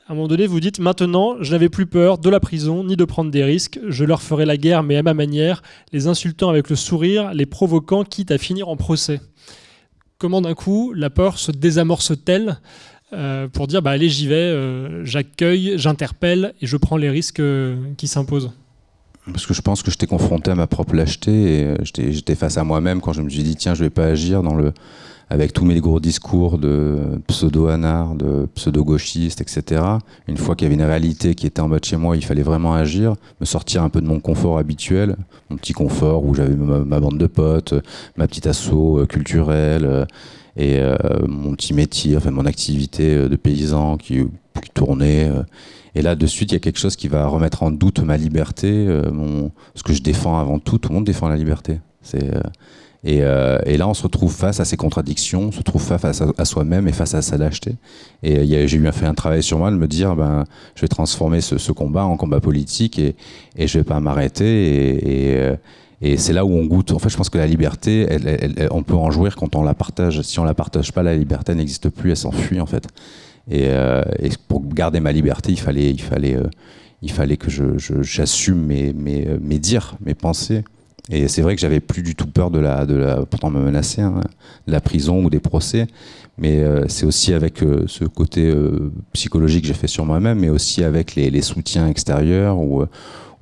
À 0.06 0.12
un 0.12 0.16
moment 0.16 0.28
donné, 0.28 0.46
vous 0.46 0.60
dites 0.60 0.80
Maintenant, 0.80 1.36
je 1.40 1.52
n'avais 1.52 1.68
plus 1.68 1.86
peur 1.86 2.18
de 2.18 2.28
la 2.28 2.40
prison 2.40 2.84
ni 2.84 2.96
de 2.96 3.04
prendre 3.04 3.30
des 3.30 3.44
risques. 3.44 3.80
Je 3.88 4.04
leur 4.04 4.22
ferai 4.22 4.44
la 4.44 4.56
guerre, 4.56 4.82
mais 4.82 4.96
à 4.96 5.02
ma 5.02 5.14
manière, 5.14 5.62
les 5.92 6.08
insultant 6.08 6.50
avec 6.50 6.68
le 6.68 6.76
sourire, 6.76 7.32
les 7.32 7.46
provoquant, 7.46 8.04
quitte 8.04 8.30
à 8.32 8.38
finir 8.38 8.68
en 8.68 8.76
procès. 8.76 9.20
Comment 10.18 10.42
d'un 10.42 10.54
coup 10.54 10.92
la 10.94 11.08
peur 11.08 11.38
se 11.38 11.50
désamorce-t-elle? 11.50 12.58
Euh, 13.12 13.48
pour 13.48 13.66
dire 13.66 13.82
bah, 13.82 13.90
allez, 13.90 14.08
j'y 14.08 14.26
vais, 14.26 14.34
euh, 14.34 15.04
j'accueille, 15.04 15.74
j'interpelle 15.76 16.54
et 16.60 16.66
je 16.66 16.76
prends 16.76 16.96
les 16.96 17.10
risques 17.10 17.40
euh, 17.40 17.76
qui 17.96 18.06
s'imposent 18.06 18.52
Parce 19.26 19.46
que 19.46 19.54
je 19.54 19.62
pense 19.62 19.82
que 19.82 19.90
j'étais 19.90 20.06
confronté 20.06 20.50
à 20.50 20.54
ma 20.54 20.68
propre 20.68 20.94
lâcheté 20.94 21.60
et 21.60 21.74
j'étais 21.82 22.34
face 22.36 22.56
à 22.56 22.64
moi-même 22.64 23.00
quand 23.00 23.12
je 23.12 23.22
me 23.22 23.28
suis 23.28 23.42
dit 23.42 23.56
tiens, 23.56 23.74
je 23.74 23.82
vais 23.82 23.90
pas 23.90 24.06
agir 24.06 24.42
avec 25.28 25.52
tous 25.52 25.64
mes 25.64 25.80
gros 25.80 26.00
discours 26.00 26.58
de 26.58 27.20
pseudo-anard, 27.26 28.14
de 28.14 28.48
pseudo-gauchiste, 28.54 29.40
etc. 29.40 29.82
Une 30.26 30.36
fois 30.36 30.54
qu'il 30.56 30.66
y 30.66 30.66
avait 30.66 30.74
une 30.74 30.88
réalité 30.88 31.36
qui 31.36 31.46
était 31.46 31.60
en 31.60 31.68
bas 31.68 31.78
de 31.78 31.84
chez 31.84 31.96
moi, 31.96 32.16
il 32.16 32.24
fallait 32.24 32.42
vraiment 32.42 32.74
agir, 32.74 33.14
me 33.40 33.44
sortir 33.44 33.82
un 33.82 33.88
peu 33.88 34.00
de 34.00 34.06
mon 34.06 34.18
confort 34.18 34.58
habituel, 34.58 35.16
mon 35.48 35.56
petit 35.56 35.72
confort 35.72 36.24
où 36.24 36.34
j'avais 36.34 36.54
ma, 36.54 37.00
bande 37.00 37.18
de 37.18 37.26
potes, 37.26 37.74
ma 38.16 38.26
petite 38.28 38.46
asso 38.46 39.06
culturelle 39.08 40.06
et 40.56 40.78
euh, 40.78 40.96
mon 41.26 41.54
petit 41.54 41.74
métier, 41.74 42.16
enfin 42.16 42.30
mon 42.30 42.46
activité 42.46 43.14
euh, 43.14 43.28
de 43.28 43.36
paysan 43.36 43.96
qui, 43.96 44.24
tournait. 44.74 45.28
Euh. 45.28 45.42
et 45.94 46.02
là, 46.02 46.14
de 46.14 46.26
suite, 46.26 46.52
il 46.52 46.54
y 46.54 46.56
a 46.56 46.60
quelque 46.60 46.78
chose 46.78 46.96
qui 46.96 47.08
va 47.08 47.26
remettre 47.26 47.62
en 47.62 47.70
doute 47.70 48.00
ma 48.00 48.16
liberté, 48.16 48.86
mon, 49.12 49.52
ce 49.74 49.82
que 49.82 49.92
je 49.92 50.02
défends 50.02 50.38
avant 50.38 50.58
tout. 50.58 50.78
Tout 50.78 50.90
le 50.90 50.96
monde 50.96 51.04
défend 51.04 51.28
la 51.28 51.36
liberté. 51.36 51.80
C'est 52.02 52.30
et, 53.02 53.20
et, 53.20 53.76
là, 53.78 53.88
on 53.88 53.94
se 53.94 54.02
retrouve 54.02 54.30
face 54.30 54.60
à 54.60 54.66
ces 54.66 54.76
contradictions, 54.76 55.44
on 55.44 55.52
se 55.52 55.58
retrouve 55.58 55.80
face 55.80 56.20
à, 56.20 56.44
soi-même 56.44 56.86
et 56.86 56.92
face 56.92 57.14
à 57.14 57.22
sa 57.22 57.38
lâcheté. 57.38 57.76
Et 58.22 58.68
j'ai 58.68 58.76
eu 58.76 58.92
fait 58.92 59.06
un 59.06 59.14
travail 59.14 59.42
sur 59.42 59.56
moi 59.56 59.70
de 59.70 59.76
me 59.76 59.88
dire, 59.88 60.14
ben, 60.14 60.44
je 60.74 60.82
vais 60.82 60.88
transformer 60.88 61.40
ce, 61.40 61.56
ce 61.56 61.72
combat 61.72 62.04
en 62.04 62.18
combat 62.18 62.40
politique 62.40 62.98
et, 62.98 63.16
et 63.56 63.66
je 63.66 63.78
vais 63.78 63.84
pas 63.84 64.00
m'arrêter. 64.00 64.44
Et, 64.44 65.38
et, 65.38 65.52
et 66.02 66.16
c'est 66.16 66.32
là 66.32 66.44
où 66.44 66.52
on 66.52 66.64
goûte. 66.64 66.92
En 66.92 66.98
fait, 66.98 67.10
je 67.10 67.16
pense 67.16 67.28
que 67.28 67.38
la 67.38 67.46
liberté, 67.46 68.06
elle, 68.08 68.68
on 68.70 68.82
peut 68.82 68.94
en 68.94 69.10
jouir 69.10 69.36
quand 69.36 69.54
on 69.54 69.62
la 69.62 69.74
partage. 69.74 70.22
Si 70.22 70.38
on 70.38 70.44
la 70.44 70.54
partage 70.54 70.92
pas, 70.92 71.02
la 71.02 71.14
liberté 71.14 71.54
n'existe 71.54 71.90
plus, 71.90 72.10
elle 72.10 72.16
s'enfuit 72.16 72.60
en 72.60 72.66
fait. 72.66 72.86
Et, 73.50 73.66
euh, 73.68 74.02
et, 74.18 74.30
pour 74.48 74.66
garder 74.66 75.00
ma 75.00 75.12
liberté, 75.12 75.52
il 75.52 75.60
fallait, 75.60 75.90
il 75.90 76.00
fallait, 76.00 76.36
euh, 76.36 76.48
il 77.02 77.10
fallait 77.10 77.36
que 77.36 77.50
j'assume 78.02 78.64
mes, 78.64 78.92
mes, 78.92 79.26
mes 79.40 79.58
dires, 79.58 79.96
mes 80.04 80.14
pensées. 80.14 80.64
Et 81.10 81.26
c'est 81.28 81.42
vrai 81.42 81.54
que 81.56 81.60
j'avais 81.60 81.80
plus 81.80 82.02
du 82.02 82.14
tout 82.14 82.28
peur 82.28 82.50
de 82.50 82.60
la, 82.60 82.86
de 82.86 82.94
la 82.94 83.26
pourtant 83.26 83.50
me 83.50 83.60
menacer, 83.60 84.00
hein, 84.00 84.20
de 84.66 84.72
la 84.72 84.80
prison 84.80 85.24
ou 85.24 85.30
des 85.30 85.40
procès. 85.40 85.86
Mais 86.38 86.60
euh, 86.60 86.84
c'est 86.88 87.04
aussi 87.04 87.34
avec 87.34 87.62
euh, 87.62 87.84
ce 87.88 88.04
côté 88.04 88.54
psychologique 89.12 89.62
que 89.62 89.68
j'ai 89.68 89.74
fait 89.74 89.88
sur 89.88 90.06
moi-même, 90.06 90.38
mais 90.38 90.48
aussi 90.48 90.82
avec 90.84 91.14
les, 91.14 91.28
les 91.28 91.42
soutiens 91.42 91.88
extérieurs 91.88 92.58
ou 92.58 92.84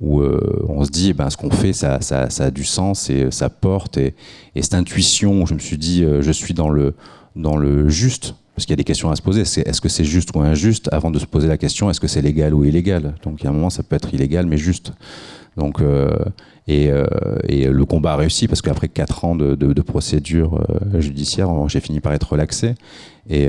où 0.01 0.21
euh, 0.21 0.65
on 0.67 0.83
se 0.83 0.89
dit, 0.89 1.13
ben, 1.13 1.29
ce 1.29 1.37
qu'on 1.37 1.49
fait, 1.49 1.73
ça, 1.73 2.01
ça, 2.01 2.29
ça, 2.29 2.45
a 2.45 2.51
du 2.51 2.63
sens 2.63 3.09
et 3.09 3.31
ça 3.31 3.49
porte. 3.49 3.97
Et, 3.97 4.15
et 4.55 4.61
cette 4.61 4.75
intuition, 4.75 5.45
je 5.45 5.53
me 5.53 5.59
suis 5.59 5.77
dit, 5.77 6.03
euh, 6.03 6.21
je 6.21 6.31
suis 6.31 6.53
dans 6.53 6.69
le, 6.69 6.93
dans 7.35 7.57
le 7.57 7.89
juste, 7.89 8.35
parce 8.55 8.65
qu'il 8.65 8.73
y 8.73 8.77
a 8.77 8.77
des 8.77 8.83
questions 8.83 9.11
à 9.11 9.15
se 9.15 9.21
poser. 9.21 9.41
Est-ce 9.41 9.81
que 9.81 9.89
c'est 9.89 10.03
juste 10.03 10.35
ou 10.35 10.41
injuste 10.41 10.89
avant 10.91 11.11
de 11.11 11.19
se 11.19 11.25
poser 11.25 11.47
la 11.47 11.57
question 11.57 11.89
est-ce 11.89 11.99
que 11.99 12.07
c'est 12.07 12.21
légal 12.21 12.53
ou 12.53 12.65
illégal? 12.65 13.15
Donc 13.23 13.43
a 13.43 13.49
un 13.49 13.51
moment, 13.51 13.69
ça 13.69 13.83
peut 13.83 13.95
être 13.95 14.13
illégal, 14.13 14.45
mais 14.45 14.57
juste. 14.57 14.93
Donc, 15.59 15.81
euh, 15.81 16.09
et, 16.67 16.89
euh, 16.89 17.05
le 17.49 17.85
combat 17.85 18.13
a 18.13 18.15
réussi 18.15 18.47
parce 18.47 18.61
qu'après 18.61 18.87
4 18.87 19.25
ans 19.25 19.35
de, 19.35 19.81
procédure 19.81 20.61
euh, 20.69 21.01
judiciaire, 21.01 21.49
j'ai 21.67 21.79
fini 21.79 21.99
par 21.99 22.13
être 22.13 22.31
relaxé. 22.31 22.75
Et, 23.29 23.47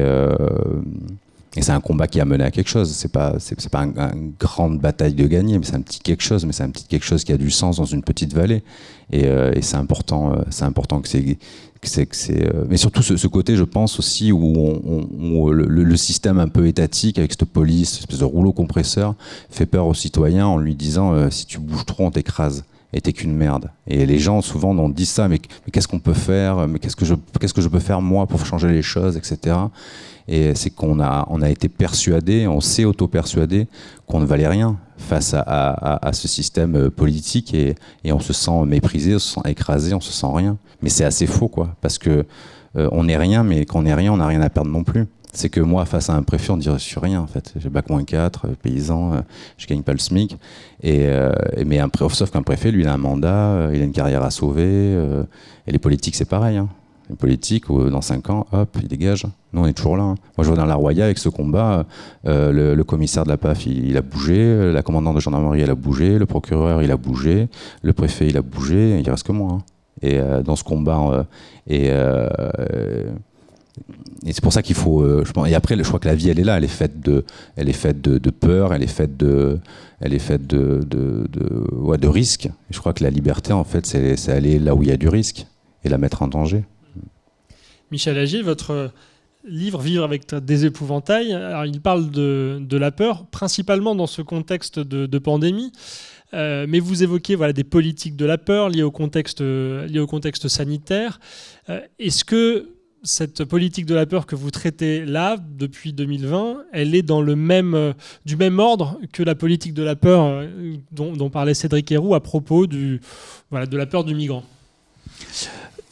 et 1.56 1.62
c'est 1.62 1.72
un 1.72 1.80
combat 1.80 2.06
qui 2.06 2.20
a 2.20 2.24
mené 2.24 2.44
à 2.44 2.50
quelque 2.52 2.68
chose. 2.68 2.92
C'est 2.92 3.10
pas, 3.10 3.34
c'est, 3.40 3.68
pas 3.68 3.82
une 3.82 4.32
grande 4.38 4.78
bataille 4.78 5.14
de 5.14 5.26
gagner, 5.26 5.58
mais 5.58 5.64
c'est 5.64 5.74
un 5.74 5.80
petit 5.80 5.98
quelque 5.98 6.22
chose. 6.22 6.44
Mais 6.46 6.52
c'est 6.52 6.62
un 6.62 6.70
petit 6.70 6.84
quelque 6.84 7.04
chose 7.04 7.24
qui 7.24 7.32
a 7.32 7.36
du 7.36 7.50
sens 7.50 7.78
dans 7.78 7.84
une 7.84 8.02
petite 8.02 8.32
vallée. 8.32 8.62
Et, 9.10 9.24
euh, 9.26 9.52
c'est 9.60 9.76
important, 9.76 10.32
euh, 10.32 10.42
c'est 10.50 10.64
important 10.64 11.00
que 11.00 11.08
c'est, 11.08 11.38
c'est. 11.82 12.46
Euh, 12.46 12.64
mais 12.68 12.76
surtout 12.76 13.02
ce, 13.02 13.26
côté, 13.26 13.56
je 13.56 13.64
pense 13.64 13.98
aussi 13.98 14.30
où, 14.30 15.50
le, 15.50 15.66
le, 15.66 15.96
système 15.96 16.38
un 16.38 16.48
peu 16.48 16.68
étatique 16.68 17.18
avec 17.18 17.32
cette 17.32 17.46
police, 17.46 17.90
cette 17.90 18.00
espèce 18.02 18.20
de 18.20 18.24
rouleau 18.24 18.52
compresseur, 18.52 19.16
fait 19.50 19.66
peur 19.66 19.88
aux 19.88 19.94
citoyens 19.94 20.46
en 20.46 20.56
lui 20.56 20.76
disant 20.76 21.30
si 21.30 21.46
tu 21.46 21.58
bouges 21.58 21.84
trop, 21.84 22.04
on 22.04 22.10
t'écrase 22.12 22.64
t'es 22.98 23.12
qu'une 23.12 23.34
merde. 23.34 23.70
Et 23.86 24.06
les 24.06 24.18
gens 24.18 24.40
souvent 24.40 24.70
on 24.70 24.88
dit 24.88 25.06
ça, 25.06 25.28
mais, 25.28 25.40
mais 25.66 25.70
qu'est-ce 25.70 25.86
qu'on 25.86 26.00
peut 26.00 26.14
faire 26.14 26.66
Mais 26.66 26.78
qu'est-ce 26.78 26.96
que 26.96 27.04
je, 27.04 27.14
qu'est-ce 27.40 27.54
que 27.54 27.60
je 27.60 27.68
peux 27.68 27.78
faire 27.78 28.00
moi 28.00 28.26
pour 28.26 28.44
changer 28.44 28.68
les 28.68 28.82
choses, 28.82 29.16
etc. 29.16 29.56
Et 30.26 30.54
c'est 30.54 30.70
qu'on 30.70 31.00
a, 31.00 31.26
on 31.28 31.42
a 31.42 31.50
été 31.50 31.68
persuadé, 31.68 32.46
on 32.46 32.60
s'est 32.60 32.84
auto-persuadé 32.84 33.66
qu'on 34.06 34.20
ne 34.20 34.26
valait 34.26 34.48
rien 34.48 34.78
face 34.96 35.34
à, 35.34 35.40
à, 35.40 36.06
à 36.08 36.12
ce 36.12 36.28
système 36.28 36.76
euh, 36.76 36.90
politique 36.90 37.54
et, 37.54 37.74
et, 38.04 38.12
on 38.12 38.20
se 38.20 38.32
sent 38.32 38.64
méprisé, 38.66 39.14
on 39.14 39.18
se 39.18 39.34
sent 39.34 39.40
écrasé, 39.46 39.94
on 39.94 40.00
se 40.00 40.12
sent 40.12 40.26
rien. 40.32 40.56
Mais 40.82 40.88
c'est 40.88 41.04
assez 41.04 41.26
faux, 41.26 41.48
quoi, 41.48 41.74
parce 41.80 41.98
que 41.98 42.24
euh, 42.76 42.88
on 42.92 43.04
n'est 43.04 43.16
rien, 43.16 43.42
mais 43.42 43.64
quand 43.64 43.80
on 43.80 43.82
n'est 43.82 43.94
rien, 43.94 44.12
on 44.12 44.18
n'a 44.18 44.26
rien 44.26 44.42
à 44.42 44.50
perdre 44.50 44.70
non 44.70 44.84
plus. 44.84 45.06
C'est 45.32 45.48
que 45.48 45.60
moi, 45.60 45.84
face 45.84 46.10
à 46.10 46.14
un 46.14 46.22
préfet, 46.22 46.50
on 46.50 46.56
dirait 46.56 46.78
je 46.78 46.84
suis 46.84 46.98
rien 47.00 47.20
en 47.20 47.26
fait. 47.26 47.54
J'ai 47.56 47.68
bac 47.68 47.88
moins 47.88 48.04
4, 48.04 48.46
euh, 48.46 48.54
paysan, 48.60 49.22
je 49.56 49.66
gagne 49.66 49.82
pas 49.82 49.92
le 49.92 49.98
SMIC. 49.98 50.36
Et, 50.82 51.08
mais 51.66 51.78
un 51.78 51.88
sauf 52.10 52.30
qu'un 52.30 52.42
préfet, 52.42 52.70
lui, 52.72 52.82
il 52.82 52.88
a 52.88 52.94
un 52.94 52.98
mandat, 52.98 53.68
il 53.72 53.80
a 53.80 53.84
une 53.84 53.92
carrière 53.92 54.22
à 54.22 54.30
sauver. 54.30 54.92
et 55.66 55.72
les 55.72 55.78
politiques, 55.78 56.16
c'est 56.16 56.28
pareil. 56.28 56.56
Hein. 56.56 56.68
politique, 57.18 57.66
dans 57.68 58.00
5 58.00 58.30
ans, 58.30 58.46
hop, 58.52 58.76
il 58.82 58.88
dégage. 58.88 59.26
Nous, 59.52 59.62
on 59.62 59.66
est 59.66 59.72
toujours 59.72 59.96
là. 59.96 60.04
Hein. 60.04 60.14
Moi, 60.36 60.44
je 60.44 60.48
vois 60.48 60.56
dans 60.56 60.66
la 60.66 60.74
Roya, 60.74 61.04
avec 61.04 61.18
ce 61.18 61.28
combat, 61.28 61.84
euh, 62.26 62.74
le, 62.74 62.84
commissaire 62.84 63.24
de 63.24 63.30
la 63.30 63.36
PAF, 63.36 63.66
il, 63.66 63.96
a 63.96 64.02
bougé, 64.02 64.72
la 64.72 64.82
commandante 64.82 65.16
de 65.16 65.20
gendarmerie, 65.20 65.60
elle 65.60 65.70
a 65.70 65.74
bougé, 65.74 66.18
le 66.18 66.26
procureur, 66.26 66.82
il 66.82 66.90
a 66.90 66.96
bougé, 66.96 67.48
le 67.82 67.92
préfet, 67.92 68.28
il 68.28 68.36
a 68.36 68.42
bougé, 68.42 69.00
il 69.00 69.10
reste 69.10 69.26
que 69.26 69.32
moi. 69.32 69.52
Hein. 69.52 69.62
Et 70.02 70.18
euh, 70.18 70.42
dans 70.42 70.56
ce 70.56 70.64
combat, 70.64 71.26
et 71.66 71.90
et 74.26 74.32
c'est 74.32 74.42
pour 74.42 74.52
ça 74.52 74.62
qu'il 74.62 74.76
faut. 74.76 75.02
Euh, 75.02 75.24
et 75.46 75.54
après, 75.54 75.76
je 75.76 75.82
crois 75.82 75.98
que 75.98 76.08
la 76.08 76.14
vie, 76.14 76.28
elle 76.28 76.38
est 76.38 76.44
là. 76.44 76.58
Elle 76.58 76.64
est 76.64 76.68
faite 76.68 77.00
de, 77.00 77.24
elle 77.56 77.68
est 77.68 77.74
faite 77.74 78.00
de, 78.00 78.30
peur. 78.30 78.74
Elle 78.74 78.82
est 78.82 78.86
faite 78.86 79.16
de, 79.16 79.58
elle 80.00 80.12
est 80.12 80.18
faite 80.18 80.46
de, 80.46 80.80
de, 80.86 81.26
de, 81.30 81.96
de 81.96 82.08
risques. 82.08 82.46
Et 82.46 82.72
je 82.72 82.78
crois 82.78 82.92
que 82.92 83.02
la 83.02 83.10
liberté, 83.10 83.52
en 83.52 83.64
fait, 83.64 83.86
c'est 83.86 84.28
aller 84.28 84.58
là 84.58 84.74
où 84.74 84.82
il 84.82 84.88
y 84.88 84.92
a 84.92 84.96
du 84.96 85.08
risque 85.08 85.46
et 85.84 85.88
la 85.88 85.98
mettre 85.98 86.22
en 86.22 86.28
danger. 86.28 86.64
Michel 87.90 88.18
Agier, 88.18 88.42
votre 88.42 88.92
livre 89.44 89.80
Vivre 89.80 90.04
avec 90.04 90.34
des 90.34 90.66
épouvantails, 90.66 91.36
il 91.66 91.80
parle 91.80 92.10
de, 92.10 92.76
la 92.76 92.90
peur, 92.90 93.24
principalement 93.26 93.94
dans 93.94 94.06
ce 94.06 94.20
contexte 94.20 94.78
de, 94.78 95.18
pandémie. 95.18 95.72
Euh, 96.32 96.66
mais 96.68 96.78
vous 96.78 97.02
évoquez 97.02 97.34
voilà, 97.34 97.52
des 97.52 97.64
politiques 97.64 98.14
de 98.14 98.24
la 98.24 98.38
peur 98.38 98.68
liées 98.68 98.84
au 98.84 98.92
contexte, 98.92 99.40
liées 99.40 99.98
au 99.98 100.06
contexte 100.06 100.46
sanitaire. 100.46 101.18
Euh, 101.68 101.80
est-ce 101.98 102.24
que 102.24 102.68
cette 103.02 103.44
politique 103.44 103.86
de 103.86 103.94
la 103.94 104.06
peur 104.06 104.26
que 104.26 104.36
vous 104.36 104.50
traitez 104.50 105.04
là 105.04 105.36
depuis 105.58 105.92
2020, 105.92 106.56
elle 106.72 106.94
est 106.94 107.02
dans 107.02 107.22
le 107.22 107.34
même, 107.36 107.74
euh, 107.74 107.92
du 108.26 108.36
même 108.36 108.58
ordre 108.58 108.98
que 109.12 109.22
la 109.22 109.34
politique 109.34 109.74
de 109.74 109.82
la 109.82 109.96
peur 109.96 110.24
euh, 110.24 110.76
dont, 110.92 111.30
parlait 111.30 111.54
Cédric 111.54 111.90
Héroux 111.90 112.14
à 112.14 112.20
propos 112.20 112.66
de 112.66 113.00
la 113.50 113.86
peur 113.86 114.04
du 114.04 114.14
migrant. 114.14 114.42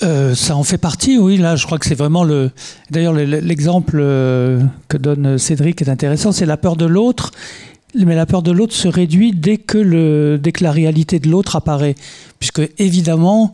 Euh, 0.03 0.35
ça 0.35 0.55
en 0.55 0.63
fait 0.63 0.79
partie, 0.79 1.19
oui. 1.19 1.39
Là, 1.39 1.57
je 1.57 1.67
crois 1.67 1.79
que 1.79 1.87
c'est 1.87 1.95
vraiment 1.95 2.25
le. 2.25 2.51
D'ailleurs, 2.91 3.15
l'exemple 3.15 3.97
que 3.97 4.97
donne 4.97 5.39
Cédric 5.39 5.83
est 5.83 5.89
intéressant. 5.89 6.31
C'est 6.31 6.47
la 6.47 6.57
peur 6.57 6.77
de 6.77 6.87
l'autre, 6.87 7.33
mais 7.95 8.15
la 8.15 8.27
peur 8.27 8.43
de 8.43 8.53
l'autre 8.53 8.75
se 8.75 8.87
réduit 8.87 9.33
dès 9.33 9.57
que, 9.57 10.37
dès 10.37 10.53
que 10.53 10.63
la 10.63 10.71
réalité 10.71 11.19
de 11.19 11.29
l'autre 11.29 11.57
apparaît, 11.57 11.97
puisque 12.39 12.63
évidemment, 12.79 13.53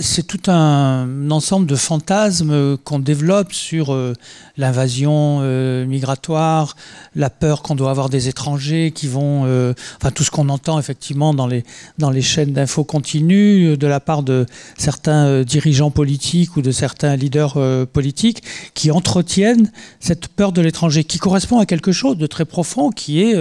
c'est 0.00 0.26
tout 0.26 0.50
un 0.50 1.30
ensemble 1.30 1.66
de 1.66 1.76
fantasmes 1.76 2.76
qu'on 2.84 2.98
développe 2.98 3.52
sur 3.52 3.92
euh, 3.92 4.12
l'invasion 4.56 5.38
euh, 5.40 5.86
migratoire, 5.86 6.76
la 7.14 7.30
peur 7.30 7.62
qu'on 7.62 7.74
doit 7.74 7.90
avoir 7.90 8.10
des 8.10 8.28
étrangers 8.28 8.92
qui 8.94 9.08
vont, 9.08 9.44
euh, 9.46 9.72
enfin 9.96 10.10
tout 10.10 10.22
ce 10.22 10.30
qu'on 10.30 10.48
entend 10.50 10.78
effectivement 10.78 11.32
dans 11.32 11.46
les 11.46 11.64
dans 11.98 12.10
les 12.10 12.20
chaînes 12.20 12.52
d'infos 12.52 12.84
continues 12.84 13.76
de 13.76 13.86
la 13.86 14.00
part 14.00 14.22
de 14.22 14.44
certains 14.76 15.42
dirigeants 15.42 15.90
politiques 15.90 16.56
ou 16.56 16.62
de 16.62 16.72
certains 16.72 17.16
leaders 17.16 17.58
politiques 17.92 18.42
qui 18.74 18.90
entretiennent 18.90 19.70
cette 19.98 20.28
peur 20.28 20.52
de 20.52 20.60
l'étranger 20.60 21.04
qui 21.04 21.18
correspond 21.18 21.58
à 21.58 21.66
quelque 21.66 21.92
chose 21.92 22.18
de 22.18 22.26
très 22.26 22.44
profond 22.44 22.90
qui 22.90 23.22
est 23.22 23.34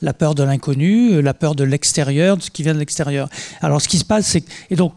la 0.00 0.12
peur 0.12 0.34
de 0.34 0.42
l'inconnu, 0.42 1.20
la 1.22 1.34
peur 1.34 1.54
de 1.54 1.64
l'extérieur, 1.64 2.36
de 2.36 2.42
ce 2.42 2.50
qui 2.50 2.62
vient 2.62 2.74
de 2.74 2.78
l'extérieur. 2.78 3.28
Alors 3.60 3.80
ce 3.80 3.88
qui 3.88 3.98
se 3.98 4.04
passe, 4.04 4.26
c'est 4.26 4.44
et 4.70 4.76
donc 4.76 4.92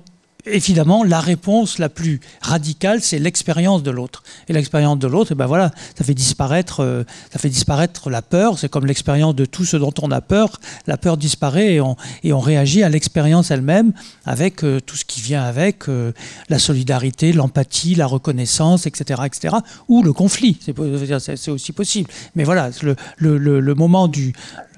évidemment, 0.45 1.03
la 1.03 1.19
réponse 1.19 1.79
la 1.79 1.89
plus 1.89 2.19
radicale, 2.41 3.01
c'est 3.01 3.19
l'expérience 3.19 3.83
de 3.83 3.91
l'autre. 3.91 4.23
Et 4.47 4.53
l'expérience 4.53 4.99
de 4.99 5.07
l'autre, 5.07 5.31
eh 5.33 5.35
ben 5.35 5.45
voilà, 5.45 5.71
ça 5.97 6.03
fait 6.03 6.13
disparaître, 6.13 6.81
euh, 6.81 7.03
ça 7.31 7.39
fait 7.39 7.49
disparaître 7.49 8.09
la 8.09 8.21
peur. 8.21 8.59
C'est 8.59 8.69
comme 8.69 8.85
l'expérience 8.85 9.35
de 9.35 9.45
tout 9.45 9.65
ce 9.65 9.77
dont 9.77 9.93
on 10.01 10.11
a 10.11 10.21
peur. 10.21 10.59
La 10.87 10.97
peur 10.97 11.17
disparaît 11.17 11.75
et 11.75 11.81
on, 11.81 11.95
réagit 12.39 12.83
à 12.83 12.89
l'expérience 12.89 13.49
elle-même 13.49 13.93
avec 14.25 14.63
euh, 14.63 14.79
tout 14.79 14.95
ce 14.95 15.05
qui 15.05 15.21
vient 15.21 15.43
avec 15.43 15.89
euh, 15.89 16.11
la 16.49 16.59
solidarité, 16.59 17.33
l'empathie, 17.33 17.95
la 17.95 18.05
reconnaissance, 18.05 18.85
etc., 18.85 19.21
etc. 19.25 19.55
Ou 19.87 20.03
le 20.03 20.13
conflit. 20.13 20.59
C'est 20.61 21.49
aussi 21.49 21.71
possible. 21.71 22.09
Mais 22.35 22.43
voilà, 22.43 22.69
le 23.17 23.73
moment 23.73 24.07
du 24.07 24.33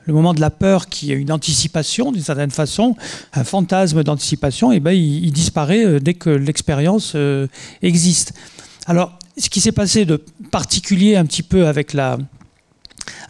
le 0.07 0.13
moment 0.13 0.33
de 0.33 0.41
la 0.41 0.49
peur 0.49 0.87
qui 0.87 1.11
est 1.11 1.15
une 1.15 1.31
anticipation 1.31 2.11
d'une 2.11 2.23
certaine 2.23 2.49
façon, 2.49 2.95
un 3.33 3.43
fantasme 3.43 4.03
d'anticipation, 4.03 4.71
et 4.71 4.77
eh 4.77 4.79
ben, 4.79 4.91
il, 4.91 5.31
disparaît 5.31 5.85
euh, 5.85 5.99
dès 5.99 6.13
que 6.13 6.29
l'expérience 6.29 7.13
euh, 7.15 7.47
existe. 7.81 8.33
Alors, 8.87 9.19
ce 9.37 9.49
qui 9.49 9.59
s'est 9.59 9.73
passé 9.73 10.05
de 10.05 10.23
particulier 10.49 11.17
un 11.17 11.25
petit 11.25 11.43
peu 11.43 11.67
avec 11.67 11.93
la, 11.93 12.17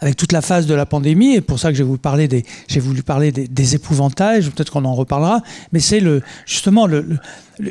avec 0.00 0.16
toute 0.16 0.32
la 0.32 0.40
phase 0.40 0.66
de 0.66 0.74
la 0.74 0.86
pandémie, 0.86 1.34
et 1.34 1.40
pour 1.40 1.58
ça 1.58 1.70
que 1.70 1.76
j'ai 1.76 1.82
voulu 1.82 1.98
parler 1.98 2.28
des, 2.28 2.44
j'ai 2.68 2.80
voulu 2.80 3.02
parler 3.02 3.32
des, 3.32 3.74
épouvantails, 3.74 4.42
peut-être 4.44 4.70
qu'on 4.70 4.84
en 4.84 4.94
reparlera, 4.94 5.42
mais 5.72 5.80
c'est 5.80 6.02
justement 6.46 6.88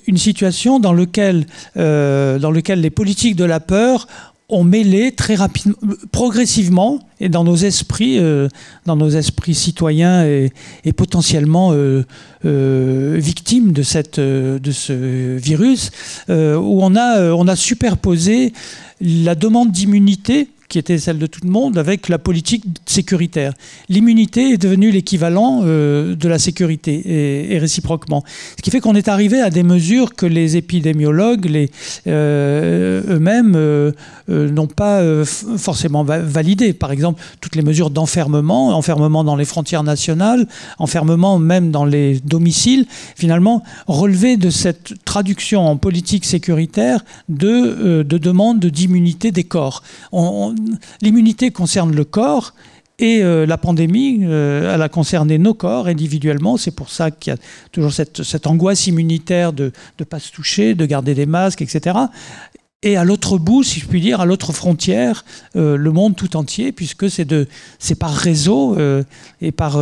une 0.05 0.17
situation 0.17 0.79
dans 0.79 0.93
laquelle, 0.93 1.45
euh, 1.77 2.37
les 2.75 2.89
politiques 2.89 3.37
de 3.37 3.45
la 3.45 3.61
peur 3.61 4.07
ont 4.49 4.63
mêlé 4.63 5.11
très 5.11 5.35
rapidement, 5.35 5.75
progressivement, 6.11 6.99
et 7.19 7.27
dans 7.27 7.43
nos 7.43 7.55
esprits, 7.55 8.17
euh, 8.19 8.47
dans 8.85 8.95
nos 8.95 9.09
esprits 9.09 9.55
citoyens 9.55 10.25
et, 10.25 10.51
potentiellement 10.95 11.73
euh, 11.73 12.05
euh, 12.45 13.17
victimes 13.19 13.73
de, 13.73 13.83
cette, 13.83 14.19
de 14.19 14.71
ce 14.71 15.37
virus, 15.37 15.91
où 16.29 16.79
on 16.83 16.95
a, 16.95 17.33
on 17.33 17.47
a 17.47 17.55
superposé 17.55 18.53
la 19.01 19.35
demande 19.35 19.71
d'immunité 19.71 20.47
qui 20.69 20.79
était 20.79 20.97
celle 20.97 21.17
de 21.17 21.27
tout 21.27 21.39
le 21.43 21.49
monde, 21.49 21.77
avec 21.77 22.09
la 22.09 22.19
politique 22.19 22.65
sécuritaire. 22.85 23.53
L'immunité 23.87 24.51
est 24.51 24.57
devenue 24.57 24.91
l'équivalent 24.91 25.61
euh, 25.63 26.15
de 26.15 26.27
la 26.27 26.39
sécurité, 26.39 27.53
et, 27.53 27.57
réciproquement. 27.57 28.23
Ce 28.57 28.61
qui 28.61 28.69
fait 28.69 28.81
qu'on 28.81 28.95
est 28.95 29.07
arrivé 29.07 29.39
à 29.39 29.49
des 29.49 29.63
mesures 29.63 30.13
que 30.13 30.25
les 30.25 30.57
épidémiologues 30.57 31.69
euh, 32.07 33.01
eux-mêmes 33.07 33.53
euh, 33.55 33.91
n'ont 34.27 34.67
pas 34.67 35.01
forcément 35.25 36.03
validées. 36.03 36.73
Par 36.73 36.91
exemple, 36.91 37.21
toutes 37.39 37.55
les 37.55 37.61
mesures 37.61 37.89
d'enfermement, 37.89 38.69
enfermement 38.77 39.23
dans 39.23 39.35
les 39.35 39.45
frontières 39.45 39.83
nationales, 39.83 40.47
enfermement 40.79 41.39
même 41.39 41.71
dans 41.71 41.85
les 41.85 42.19
domiciles, 42.19 42.85
finalement, 43.15 43.63
relevaient 43.87 44.37
de 44.37 44.49
cette 44.49 44.93
traduction 45.05 45.65
en 45.65 45.77
politique 45.77 46.25
sécuritaire 46.25 47.05
de, 47.29 48.03
de 48.03 48.17
demande 48.17 48.59
d'immunité 48.59 49.31
des 49.31 49.45
corps. 49.45 49.81
L'immunité 51.01 51.51
concerne 51.51 51.95
le 51.95 52.05
corps 52.05 52.53
et 52.99 53.21
euh, 53.21 53.45
la 53.45 53.59
pandémie, 53.59 54.21
euh, 54.23 54.73
elle 54.73 54.81
a 54.81 54.89
concerné 54.89 55.37
nos 55.37 55.53
corps 55.53 55.85
individuellement. 55.85 56.57
C'est 56.57 56.71
pour 56.71 56.89
ça 56.89 57.11
qu'il 57.11 57.31
y 57.31 57.35
a 57.35 57.39
toujours 57.71 57.93
cette, 57.93 58.47
angoisse 58.47 58.87
immunitaire 58.87 59.53
de 59.53 59.71
ne 59.99 60.03
pas 60.03 60.19
se 60.19 60.31
toucher, 60.31 60.73
de 60.73 60.85
garder 60.85 61.13
des 61.13 61.27
masques, 61.27 61.61
etc. 61.61 61.95
Et 62.83 62.95
à 62.95 63.03
l'autre 63.03 63.39
bout, 63.39 63.63
si 63.63 63.79
je 63.79 63.87
puis 63.87 64.01
dire, 64.01 64.21
à 64.21 64.25
l'autre 64.25 64.53
frontière, 64.53 65.25
euh, 65.55 65.77
le 65.77 65.91
monde 65.91 66.15
tout 66.15 66.37
entier, 66.37 66.71
puisque 66.71 67.09
c'est 67.09 67.95
par 67.95 68.13
réseau 68.13 68.77
et 69.41 69.51
par 69.51 69.79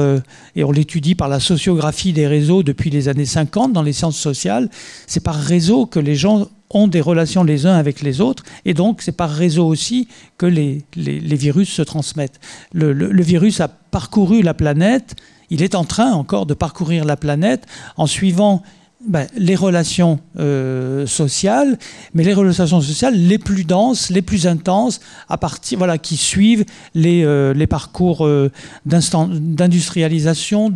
et 0.56 0.64
on 0.64 0.72
l'étudie 0.72 1.14
par 1.14 1.28
la 1.28 1.42
sociographie 1.42 2.14
des 2.14 2.26
réseaux 2.26 2.64
depuis 2.64 2.90
les 2.90 3.10
années 3.10 3.26
50 3.26 3.74
dans 3.74 3.82
les 3.82 3.92
sciences 3.92 4.18
sociales. 4.18 4.70
C'est 5.08 5.24
par 5.24 5.36
réseau 5.36 5.86
que 5.86 6.00
les 6.00 6.16
gens 6.16 6.48
ont 6.70 6.88
des 6.88 7.02
relations 7.02 7.44
les 7.44 7.66
uns 7.66 7.76
avec 7.76 8.02
les 8.02 8.22
autres, 8.22 8.44
et 8.64 8.74
donc 8.74 9.02
c'est 9.02 9.12
par 9.12 9.30
réseau 9.30 9.68
aussi 9.68 10.08
que 10.38 10.46
les, 10.46 10.86
virus 10.96 11.70
se 11.70 11.82
transmettent. 11.82 12.40
le, 12.74 13.22
virus 13.22 13.60
a 13.60 13.68
parcouru 13.68 14.42
la 14.42 14.54
planète, 14.54 15.16
il 15.50 15.64
est 15.64 15.76
en 15.76 15.86
train 15.86 16.12
encore 16.14 16.46
de 16.46 16.54
parcourir 16.54 17.06
la 17.06 17.18
planète 17.18 17.66
en 17.98 18.08
suivant 18.08 18.64
ben, 19.08 19.28
les 19.38 19.56
relations 19.56 20.20
euh, 20.40 21.06
sociales, 21.06 21.78
mais 22.16 22.24
les 22.24 22.34
relations 22.34 22.82
sociales 22.82 23.16
les 23.16 23.38
plus 23.38 23.64
denses, 23.64 24.10
les 24.10 24.24
plus 24.24 24.48
intenses, 24.48 25.00
à 25.30 25.38
partir, 25.38 25.78
voilà, 25.78 26.00
qui 26.00 26.18
suivent 26.18 26.66
les, 26.96 27.24
euh, 27.24 27.54
les 27.54 27.68
parcours 27.68 28.26
euh, 28.26 28.52
d'industrialisation, 28.86 30.72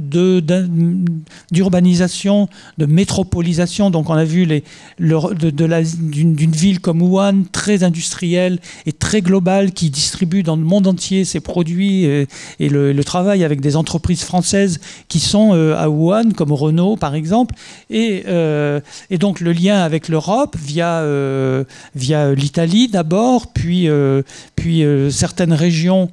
d'urbanisation, 1.52 2.50
de, 2.78 2.86
métropolisation. 2.86 3.90
Donc 3.90 4.12
on 4.12 4.14
a 4.14 4.26
vu 4.26 4.46
les, 4.46 4.64
d'une 5.00 6.52
ville 6.52 6.80
comme 6.80 7.02
Wuhan, 7.02 7.46
très 7.52 7.84
industrielle 7.84 8.60
et 8.86 8.92
très 8.92 9.22
globale, 9.22 9.72
qui 9.72 9.90
distribue 9.90 10.44
dans 10.44 10.56
le 10.56 10.64
monde 10.64 10.86
entier 10.86 11.26
ses 11.26 11.40
produits 11.40 12.04
et, 12.04 12.28
le, 12.60 12.94
le, 12.94 13.04
travail 13.04 13.44
avec 13.44 13.60
des 13.60 13.76
entreprises 13.76 14.22
françaises 14.24 14.80
qui 15.08 15.20
sont 15.20 15.54
à 15.54 15.90
Wuhan, 15.90 16.32
comme 16.36 16.52
Renault 16.52 16.96
par 16.96 17.16
exemple, 17.16 17.56
et 17.90 18.19
euh, 18.28 18.80
et, 19.10 19.18
donc 19.18 19.40
le 19.40 19.52
lien 19.52 19.82
avec 19.82 20.08
l'Europe 20.08 20.56
via, 20.58 21.00
euh, 21.00 21.64
via 21.96 22.34
l'Italie 22.34 22.88
d'abord, 22.88 23.48
puis, 23.54 23.88
euh, 23.90 24.22
puis 24.56 24.84
certaines 25.12 25.54
régions 25.54 26.10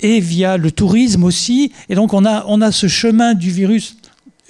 et 0.00 0.20
via 0.20 0.56
le 0.56 0.70
tourisme 0.70 1.24
aussi. 1.24 1.72
Et 1.88 1.94
donc 1.94 2.12
on 2.14 2.24
a, 2.24 2.44
on 2.48 2.60
a 2.60 2.72
ce 2.72 2.88
chemin 2.88 3.34
du 3.34 3.50
virus 3.50 3.96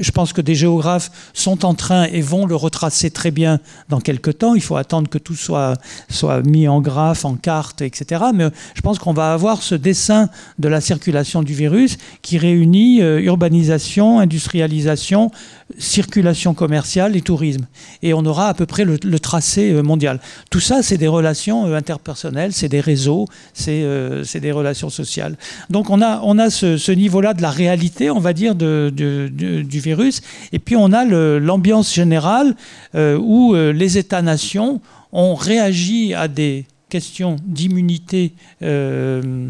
je 0.00 0.10
pense 0.10 0.32
que 0.32 0.40
des 0.40 0.54
géographes 0.54 1.30
sont 1.34 1.64
en 1.64 1.74
train 1.74 2.04
et 2.04 2.20
vont 2.20 2.46
le 2.46 2.56
retracer 2.56 3.10
très 3.10 3.30
bien 3.30 3.60
dans 3.88 4.00
quelques 4.00 4.38
temps. 4.38 4.54
Il 4.54 4.60
faut 4.60 4.76
attendre 4.76 5.08
que 5.08 5.18
tout 5.18 5.36
soit, 5.36 5.74
soit 6.10 6.42
mis 6.42 6.66
en 6.66 6.80
graphe, 6.80 7.24
en 7.24 7.36
carte, 7.36 7.80
etc. 7.80 8.24
Mais 8.34 8.48
je 8.74 8.80
pense 8.80 8.98
qu'on 8.98 9.12
va 9.12 9.32
avoir 9.32 9.62
ce 9.62 9.74
dessin 9.74 10.28
de 10.58 10.68
la 10.68 10.80
circulation 10.80 11.42
du 11.42 11.54
virus 11.54 11.96
qui 12.22 12.38
réunit 12.38 13.00
urbanisation, 13.00 14.18
industrialisation, 14.18 15.30
circulation 15.78 16.54
commerciale 16.54 17.16
et 17.16 17.20
tourisme. 17.20 17.66
Et 18.02 18.14
on 18.14 18.24
aura 18.24 18.48
à 18.48 18.54
peu 18.54 18.66
près 18.66 18.84
le, 18.84 19.18
tracé 19.18 19.72
euh, 19.72 19.82
mondial. 19.82 20.20
Tout 20.50 20.60
ça, 20.60 20.82
c'est 20.82 20.98
des 20.98 21.08
relations 21.08 21.66
euh, 21.66 21.76
interpersonnelles, 21.76 22.52
c'est 22.52 22.68
des 22.68 22.80
réseaux, 22.80 23.26
c'est 23.52 24.40
des 24.40 24.52
relations 24.52 24.90
sociales. 24.90 25.36
Donc 25.70 25.90
on 25.90 26.02
a, 26.02 26.20
on 26.22 26.38
a 26.38 26.50
ce, 26.50 26.92
niveau-là 26.92 27.34
de 27.34 27.42
la 27.42 27.50
réalité, 27.50 28.10
on 28.10 28.20
va 28.20 28.32
dire, 28.32 28.54
de, 28.54 28.92
du 28.94 29.80
virus. 29.80 30.20
Et 30.52 30.58
puis 30.58 30.76
on 30.76 30.92
a 30.92 31.04
l'ambiance 31.04 31.92
générale 31.92 32.56
euh, 32.94 33.18
où 33.18 33.54
euh, 33.54 33.72
les 33.72 33.98
États-nations 33.98 34.80
ont 35.12 35.34
réagi 35.34 36.14
à 36.14 36.28
des 36.28 36.66
questions 36.88 37.36
d'immunité 37.44 38.32
euh, 38.62 39.48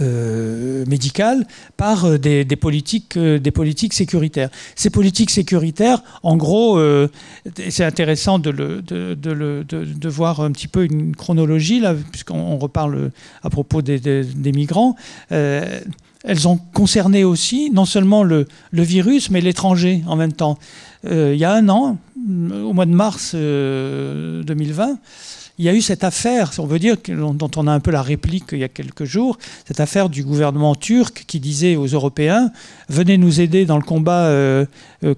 médicale 0.00 1.46
par 1.76 2.18
des, 2.18 2.44
politiques, 2.56 3.18
des 3.18 3.50
politiques 3.50 3.94
sécuritaires. 3.94 4.50
Ces 4.74 4.90
politiques 4.90 5.30
sécuritaires, 5.30 6.02
en 6.22 6.36
gros, 6.36 6.80
c'est 7.68 7.84
intéressant 7.84 8.38
de, 8.38 10.08
voir 10.08 10.40
un 10.40 10.52
petit 10.52 10.68
peu 10.68 10.84
une 10.84 11.14
chronologie, 11.14 11.80
là, 11.80 11.94
puisqu'on 12.10 12.56
reparle 12.58 13.10
à 13.42 13.50
propos 13.50 13.82
des, 13.82 14.52
migrants 14.52 14.96
elles 16.24 16.48
ont 16.48 16.56
concerné 16.56 17.24
aussi 17.24 17.70
non 17.70 17.84
seulement 17.84 18.22
le, 18.22 18.46
virus, 18.72 19.30
mais 19.30 19.40
l'étranger 19.40 20.02
en 20.06 20.16
même 20.16 20.32
temps. 20.32 20.58
Euh, 21.04 21.32
il 21.34 21.38
y 21.38 21.44
a 21.44 21.52
un 21.52 21.68
an, 21.68 21.96
au 22.16 22.72
mois 22.72 22.86
de 22.86 22.92
mars 22.92 23.34
2020, 23.34 23.38
euh, 24.90 24.94
il 25.58 25.64
y 25.64 25.68
a 25.68 25.74
eu 25.74 25.80
cette 25.80 26.04
affaire, 26.04 26.52
on 26.58 26.66
veut 26.66 26.78
dire, 26.78 26.96
dont 27.08 27.50
on 27.56 27.66
a 27.66 27.72
un 27.72 27.80
peu 27.80 27.90
la 27.90 28.02
réplique 28.02 28.44
il 28.52 28.58
y 28.58 28.64
a 28.64 28.68
quelques 28.68 29.04
jours, 29.04 29.38
cette 29.66 29.80
affaire 29.80 30.08
du 30.08 30.22
gouvernement 30.22 30.76
turc 30.76 31.24
qui 31.26 31.40
disait 31.40 31.74
aux 31.74 31.86
Européens 31.86 32.52
venez 32.88 33.18
nous 33.18 33.40
aider 33.40 33.66
dans 33.66 33.76
le 33.76 33.82
combat 33.82 34.26
euh, 34.26 34.66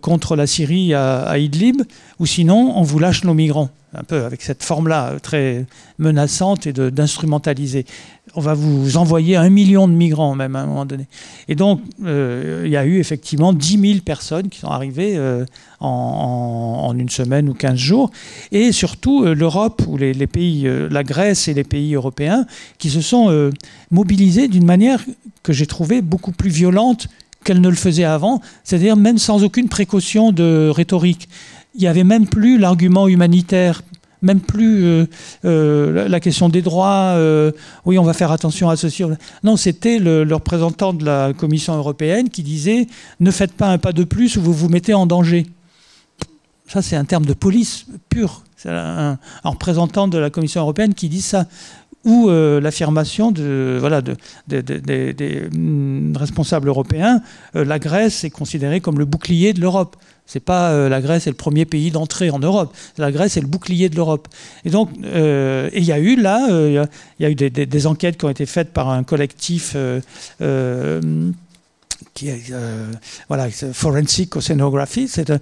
contre 0.00 0.36
la 0.36 0.46
Syrie 0.46 0.94
à, 0.94 1.38
Idlib, 1.38 1.82
ou 2.18 2.26
sinon 2.26 2.74
on 2.76 2.82
vous 2.82 2.98
lâche 2.98 3.24
nos 3.24 3.34
migrants. 3.34 3.70
Un 3.92 4.04
peu 4.04 4.24
avec 4.24 4.42
cette 4.42 4.62
forme-là 4.62 5.14
très 5.20 5.66
menaçante 5.98 6.66
et 6.68 6.72
d'instrumentaliser 6.72 7.86
on 8.34 8.40
va 8.40 8.54
vous 8.54 8.96
envoyer 8.96 9.36
un 9.36 9.50
million 9.50 9.88
de 9.88 9.92
migrants 9.92 10.34
même 10.34 10.56
à 10.56 10.60
un 10.60 10.66
moment 10.66 10.86
donné. 10.86 11.06
Et 11.48 11.54
donc, 11.54 11.80
euh, 12.04 12.62
il 12.64 12.70
y 12.70 12.76
a 12.76 12.84
eu 12.84 12.98
effectivement 12.98 13.52
10 13.52 13.78
000 13.78 14.00
personnes 14.04 14.48
qui 14.48 14.60
sont 14.60 14.68
arrivées 14.68 15.16
euh, 15.16 15.44
en, 15.80 16.94
une 16.96 17.08
semaine 17.08 17.48
ou 17.48 17.54
15 17.54 17.76
jours. 17.76 18.10
Et 18.52 18.72
surtout, 18.72 19.24
euh, 19.24 19.34
l'Europe, 19.34 19.82
ou 19.88 19.96
les, 19.96 20.14
pays, 20.26 20.68
la 20.90 21.02
Grèce 21.02 21.48
et 21.48 21.54
les 21.54 21.64
pays 21.64 21.94
européens, 21.94 22.46
qui 22.78 22.90
se 22.90 23.00
sont 23.00 23.50
mobilisés 23.90 24.48
d'une 24.48 24.66
manière 24.66 25.02
que 25.42 25.52
j'ai 25.52 25.66
trouvée 25.66 26.02
beaucoup 26.02 26.32
plus 26.32 26.50
violente 26.50 27.08
qu'elle 27.44 27.60
ne 27.60 27.68
le 27.68 27.76
faisait 27.76 28.04
avant, 28.04 28.40
c'est-à-dire 28.64 28.96
même 28.96 29.18
sans 29.18 29.44
aucune 29.44 29.68
précaution 29.68 30.32
de 30.32 30.70
rhétorique. 30.74 31.28
Il 31.74 31.80
n'y 31.80 31.86
avait 31.86 32.04
même 32.04 32.26
plus 32.26 32.58
l'argument 32.58 33.08
humanitaire 33.08 33.82
même 34.22 34.40
plus 34.40 34.84
euh, 34.84 35.06
euh, 35.44 36.08
la 36.08 36.20
question 36.20 36.48
des 36.48 36.62
droits, 36.62 37.14
euh, 37.16 37.52
oui, 37.84 37.98
on 37.98 38.04
va 38.04 38.12
faire 38.12 38.32
attention 38.32 38.68
à 38.68 38.76
ceci. 38.76 39.02
Non, 39.42 39.56
c'était 39.56 39.98
le, 39.98 40.26
représentant 40.32 40.92
de 40.92 41.04
la 41.04 41.32
Commission 41.32 41.74
européenne 41.74 42.28
qui 42.28 42.42
disait 42.42 42.86
ne 43.20 43.30
faites 43.30 43.52
pas 43.52 43.68
un 43.68 43.78
pas 43.78 43.92
de 43.92 44.04
plus 44.04 44.36
ou 44.36 44.42
vous 44.42 44.52
vous 44.52 44.68
mettez 44.68 44.94
en 44.94 45.06
danger. 45.06 45.46
Ça, 46.66 46.82
c'est 46.82 46.96
un 46.96 47.04
terme 47.04 47.26
de 47.26 47.32
police 47.32 47.86
pur. 48.08 48.42
C'est 48.56 48.68
un, 48.70 49.18
représentant 49.42 50.06
de 50.06 50.18
la 50.18 50.30
Commission 50.30 50.60
européenne 50.60 50.94
qui 50.94 51.08
dit 51.08 51.22
ça 51.22 51.46
ou 52.04 52.30
l'affirmation 52.30 53.30
de, 53.30 53.76
voilà, 53.78 54.00
de, 54.00 54.16
des 54.48 55.48
mm, 55.52 56.16
responsables 56.16 56.68
européens, 56.68 57.20
la 57.54 57.78
Grèce 57.78 58.24
est 58.24 58.30
considérée 58.30 58.80
comme 58.80 58.98
le 58.98 59.04
bouclier 59.04 59.52
de 59.52 59.60
l'Europe. 59.60 59.96
C'est 60.30 60.38
pas 60.38 60.70
euh, 60.70 60.88
la 60.88 61.00
Grèce 61.00 61.26
est 61.26 61.30
le 61.30 61.36
premier 61.36 61.64
pays 61.64 61.90
d'entrée 61.90 62.30
en 62.30 62.38
Europe. 62.38 62.72
La 62.98 63.10
Grèce 63.10 63.36
est 63.36 63.40
le 63.40 63.48
bouclier 63.48 63.88
de 63.88 63.96
l'Europe. 63.96 64.28
Et 64.64 64.70
donc, 64.70 64.88
euh, 65.02 65.68
il 65.74 65.82
y 65.82 65.90
a 65.90 65.98
eu 65.98 66.14
là, 66.14 66.46
euh, 66.52 66.86
il 67.18 67.24
y, 67.24 67.26
a 67.26 67.30
eu 67.30 67.34
des, 67.34 67.86
enquêtes 67.88 68.16
qui 68.16 68.26
ont 68.26 68.30
été 68.30 68.46
faites 68.46 68.72
par 68.72 68.90
un 68.90 69.02
collectif 69.02 69.76
qui 72.14 72.28
est 72.28 72.52
voilà 73.26 73.48
forensic 73.50 74.36
oceanography, 74.36 75.08
c'est 75.08 75.32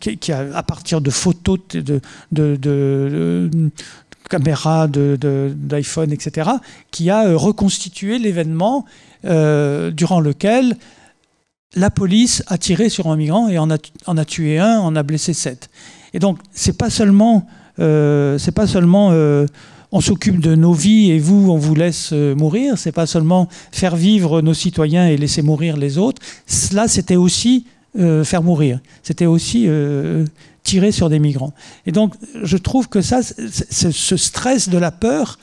qui, 0.00 0.32
a 0.32 0.44
à 0.56 0.62
partir 0.64 1.00
de 1.00 1.10
photos 1.10 1.60
de, 1.72 2.00
de, 2.32 3.70
caméras 4.28 4.88
d'iPhone, 4.88 6.12
etc., 6.12 6.50
qui 6.90 7.10
a 7.10 7.36
reconstitué 7.36 8.18
l'événement 8.18 8.84
durant 9.24 10.20
lequel 10.20 10.76
la 11.76 11.90
police 11.90 12.42
a 12.46 12.58
tiré 12.58 12.88
sur 12.88 13.08
un 13.08 13.16
migrant 13.16 13.48
et 13.48 13.58
en 13.58 13.70
a, 13.70 14.24
tué 14.24 14.58
un, 14.58 14.78
en 14.78 14.96
a 14.96 15.02
blessé 15.02 15.34
sept. 15.34 15.68
Et 16.14 16.18
donc, 16.18 16.38
c'est 16.52 16.76
pas 16.76 16.90
seulement, 16.90 17.46
euh, 17.78 18.38
pas 18.54 18.66
seulement 18.66 19.10
euh, 19.12 19.46
on 19.92 20.00
s'occupe 20.00 20.40
de 20.40 20.54
nos 20.54 20.72
vies 20.72 21.10
et 21.10 21.18
vous, 21.18 21.50
on 21.50 21.56
vous 21.56 21.74
laisse 21.74 22.10
euh, 22.12 22.34
mourir. 22.34 22.78
C'est 22.78 22.92
pas 22.92 23.06
seulement 23.06 23.48
faire 23.72 23.94
vivre 23.94 24.40
nos 24.40 24.54
citoyens 24.54 25.06
et 25.06 25.16
laisser 25.16 25.42
mourir 25.42 25.76
les 25.76 25.98
autres. 25.98 26.22
Cela, 26.46 26.88
c'était 26.88 27.16
aussi 27.16 27.66
faire 28.24 28.42
mourir. 28.42 28.80
C'était 29.02 29.24
aussi 29.24 29.66
tirer 30.66 30.92
sur 30.92 31.08
des 31.08 31.20
migrants. 31.20 31.54
Et 31.86 31.92
donc, 31.92 32.14
je 32.42 32.56
trouve 32.56 32.88
que 32.88 33.00
ça, 33.00 33.20
ce 33.22 34.16
stress 34.16 34.68
de 34.68 34.78
la 34.78 34.90
peur, 34.90 35.38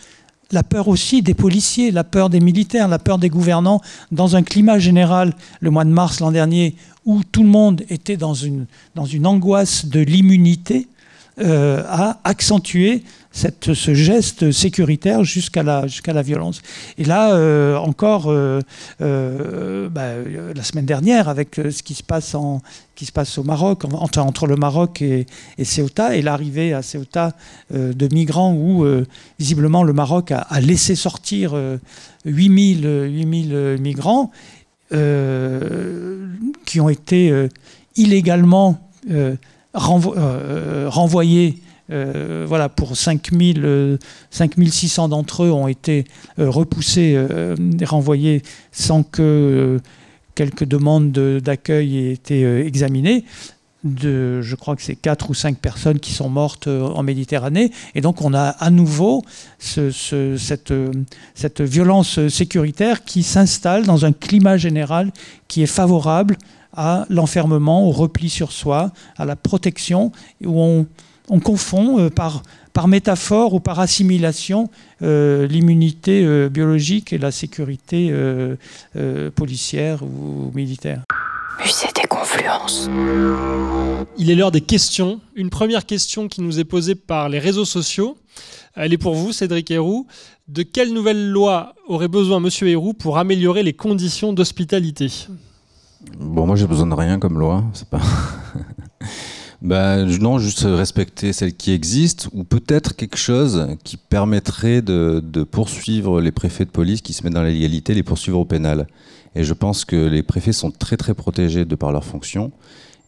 la 0.52 0.64
peur 0.64 0.90
aussi 0.90 1.22
des 1.22 1.34
policiers, 1.34 1.92
la 1.92 2.04
peur 2.04 2.30
des 2.30 2.42
militaires, 2.42 2.88
la 2.88 3.00
peur 3.00 3.18
des 3.18 3.30
gouvernants, 3.30 3.82
dans 4.12 4.36
un 4.36 4.44
climat 4.44 4.80
général, 4.80 5.34
le 5.62 5.72
mois 5.72 5.86
de 5.86 5.90
mars 5.90 6.20
l'an 6.20 6.32
dernier, 6.32 6.76
où 7.06 7.24
tout 7.24 7.42
le 7.42 7.50
monde 7.50 7.84
était 7.90 8.18
dans 8.18 8.34
une, 8.34 8.68
angoisse 9.26 9.86
de 9.86 10.02
l'immunité, 10.02 10.88
euh, 11.40 11.84
a 11.88 12.20
accentué 12.26 13.04
cette, 13.34 13.74
ce 13.74 13.94
geste 13.94 14.52
sécuritaire 14.52 15.24
jusqu'à 15.24 15.64
la, 15.64 15.88
jusqu'à 15.88 16.14
la 16.14 16.22
violence. 16.22 16.62
Et 16.98 17.04
là, 17.04 17.34
euh, 17.34 17.76
encore, 17.76 18.28
euh, 18.30 18.62
bah, 19.90 20.10
la 20.56 20.64
semaine 20.64 20.86
dernière, 20.86 21.28
avec 21.28 21.56
ce 21.56 21.84
qui 21.84 21.96
se 21.96 22.04
passe, 22.04 22.36
en, 22.36 22.62
qui 22.96 23.06
se 23.06 23.12
passe 23.12 23.38
au 23.38 23.44
Maroc, 23.44 23.84
entre, 23.86 24.20
entre 24.20 24.48
le 24.48 24.56
Maroc 24.56 25.02
et, 25.02 25.26
et 25.58 25.66
Ceuta, 25.66 26.16
et 26.16 26.22
l'arrivée 26.22 26.74
à 26.74 26.82
Ceuta 26.82 27.34
de 27.72 28.14
migrants 28.14 28.54
où, 28.54 28.86
visiblement, 29.40 29.84
le 29.84 29.94
Maroc 29.94 30.32
a, 30.32 30.60
laissé 30.62 30.96
sortir 30.96 31.56
8000, 32.26 32.86
8000 32.86 33.78
migrants 33.80 34.32
qui 36.66 36.80
ont 36.80 36.90
été 36.90 37.50
illégalement 37.96 38.80
renvo 39.74 40.16
euh, 40.16 40.90
renvoyés. 40.90 41.58
Euh, 41.92 42.46
voilà, 42.48 42.70
pour 42.70 42.96
5000, 42.96 43.98
5600 44.32 45.10
d'entre 45.10 45.44
eux 45.44 45.52
ont 45.52 45.68
été 45.68 46.06
euh, 46.40 46.50
repoussés 46.50 47.20
renvoyés 47.84 48.42
sans 48.72 49.04
que 49.04 49.80
quelques 50.36 50.64
demandes 50.64 51.12
d'accueil 51.12 51.98
aient 51.98 52.14
été 52.14 52.44
examinées. 52.66 53.26
Je 53.84 54.56
crois 54.56 54.78
que 54.78 54.82
c'est 54.82 54.96
4 54.96 55.30
ou 55.30 55.34
5 55.34 55.58
personnes 55.58 56.00
qui 56.00 56.14
sont 56.14 56.30
mortes 56.30 56.68
en 56.68 57.04
Méditerranée. 57.04 57.72
Et 57.96 58.02
donc 58.02 58.22
on 58.22 58.34
a 58.34 58.48
à 58.48 58.70
nouveau 58.70 59.24
ce, 59.60 59.92
cette, 60.38 60.74
cette 61.36 61.62
violence 61.62 62.28
sécuritaire 62.30 63.04
qui 63.04 63.24
s'installe 63.24 63.86
dans 63.86 64.06
un 64.06 64.14
climat 64.14 64.56
général 64.56 65.12
qui 65.50 65.62
est 65.64 65.68
favorable 65.68 66.38
à 66.76 67.06
l'enfermement, 67.10 67.88
au 67.88 67.92
repli 67.92 68.30
sur 68.30 68.52
soi, 68.52 68.92
à 69.18 69.26
la 69.26 69.36
protection, 69.36 70.12
où 70.44 70.62
on, 70.62 70.88
confond 71.40 72.00
euh, 72.00 72.10
par, 72.10 72.44
par 72.74 72.88
métaphore 72.88 73.54
ou 73.54 73.60
par 73.60 73.80
assimilation 73.80 74.70
euh, 75.02 75.48
l'immunité 75.48 76.24
euh, 76.24 76.50
biologique 76.50 77.14
et 77.14 77.18
la 77.18 77.32
sécurité 77.32 78.14
policière 79.36 80.04
ou 80.04 80.52
militaire. 80.54 81.04
Musée 81.64 81.88
des 81.96 82.08
confluences. 82.08 82.90
Il 84.18 84.30
est 84.32 84.36
l'heure 84.36 84.52
des 84.52 84.62
questions. 84.62 85.22
Une 85.36 85.50
première 85.50 85.86
question 85.86 86.28
qui 86.28 86.42
nous 86.42 86.60
est 86.60 86.64
posée 86.64 86.96
par 86.96 87.30
les 87.30 87.40
réseaux 87.40 87.66
sociaux. 87.66 88.18
Elle 88.76 88.94
est 88.94 88.98
pour 88.98 89.14
vous, 89.14 89.32
Cédric 89.32 89.70
Héroux. 89.70 90.08
De 90.48 90.64
quelle 90.64 90.94
nouvelle 90.94 91.30
loi 91.30 91.74
aurait 91.88 92.08
besoin 92.08 92.40
Monsieur 92.40 92.68
Héroux 92.68 92.94
pour 92.94 93.18
améliorer 93.18 93.64
les 93.64 93.74
conditions 93.74 94.34
d'hospitalité? 94.34 95.12
Bon, 96.20 96.46
moi 96.46 96.56
j'ai 96.56 96.68
besoin 96.68 96.88
de 96.88 96.96
rien 96.96 97.20
comme 97.20 97.40
loi. 97.40 97.64
C'est 97.74 97.88
pas. 97.88 98.02
bah, 99.64 100.04
Non, 100.04 100.38
juste 100.38 100.66
respecter 100.66 101.34
celle 101.34 101.56
qui 101.56 101.72
existe, 101.72 102.30
ou 102.34 102.44
peut-être 102.44 102.96
quelque 102.96 103.18
chose 103.18 103.68
qui 103.84 103.98
permettrait 103.98 104.82
de, 104.82 105.24
de, 105.24 105.44
poursuivre 105.44 106.22
les 106.22 106.32
préfets 106.32 106.66
de 106.66 106.70
police 106.70 107.02
qui 107.02 107.14
se 107.14 107.24
mettent 107.24 107.34
dans 107.34 107.44
l'égalité, 107.44 107.94
les 107.94 108.04
poursuivre 108.04 108.40
au 108.40 108.46
pénal. 108.46 108.88
Et 109.36 109.44
je 109.44 109.54
pense 109.54 109.86
que 109.86 109.96
les 109.96 110.22
préfets 110.22 110.54
sont 110.54 110.70
très 110.70 110.98
très 110.98 111.16
protégés 111.16 111.66
de 111.66 111.76
par 111.76 111.92
leur 111.92 112.06
fonction 112.06 112.52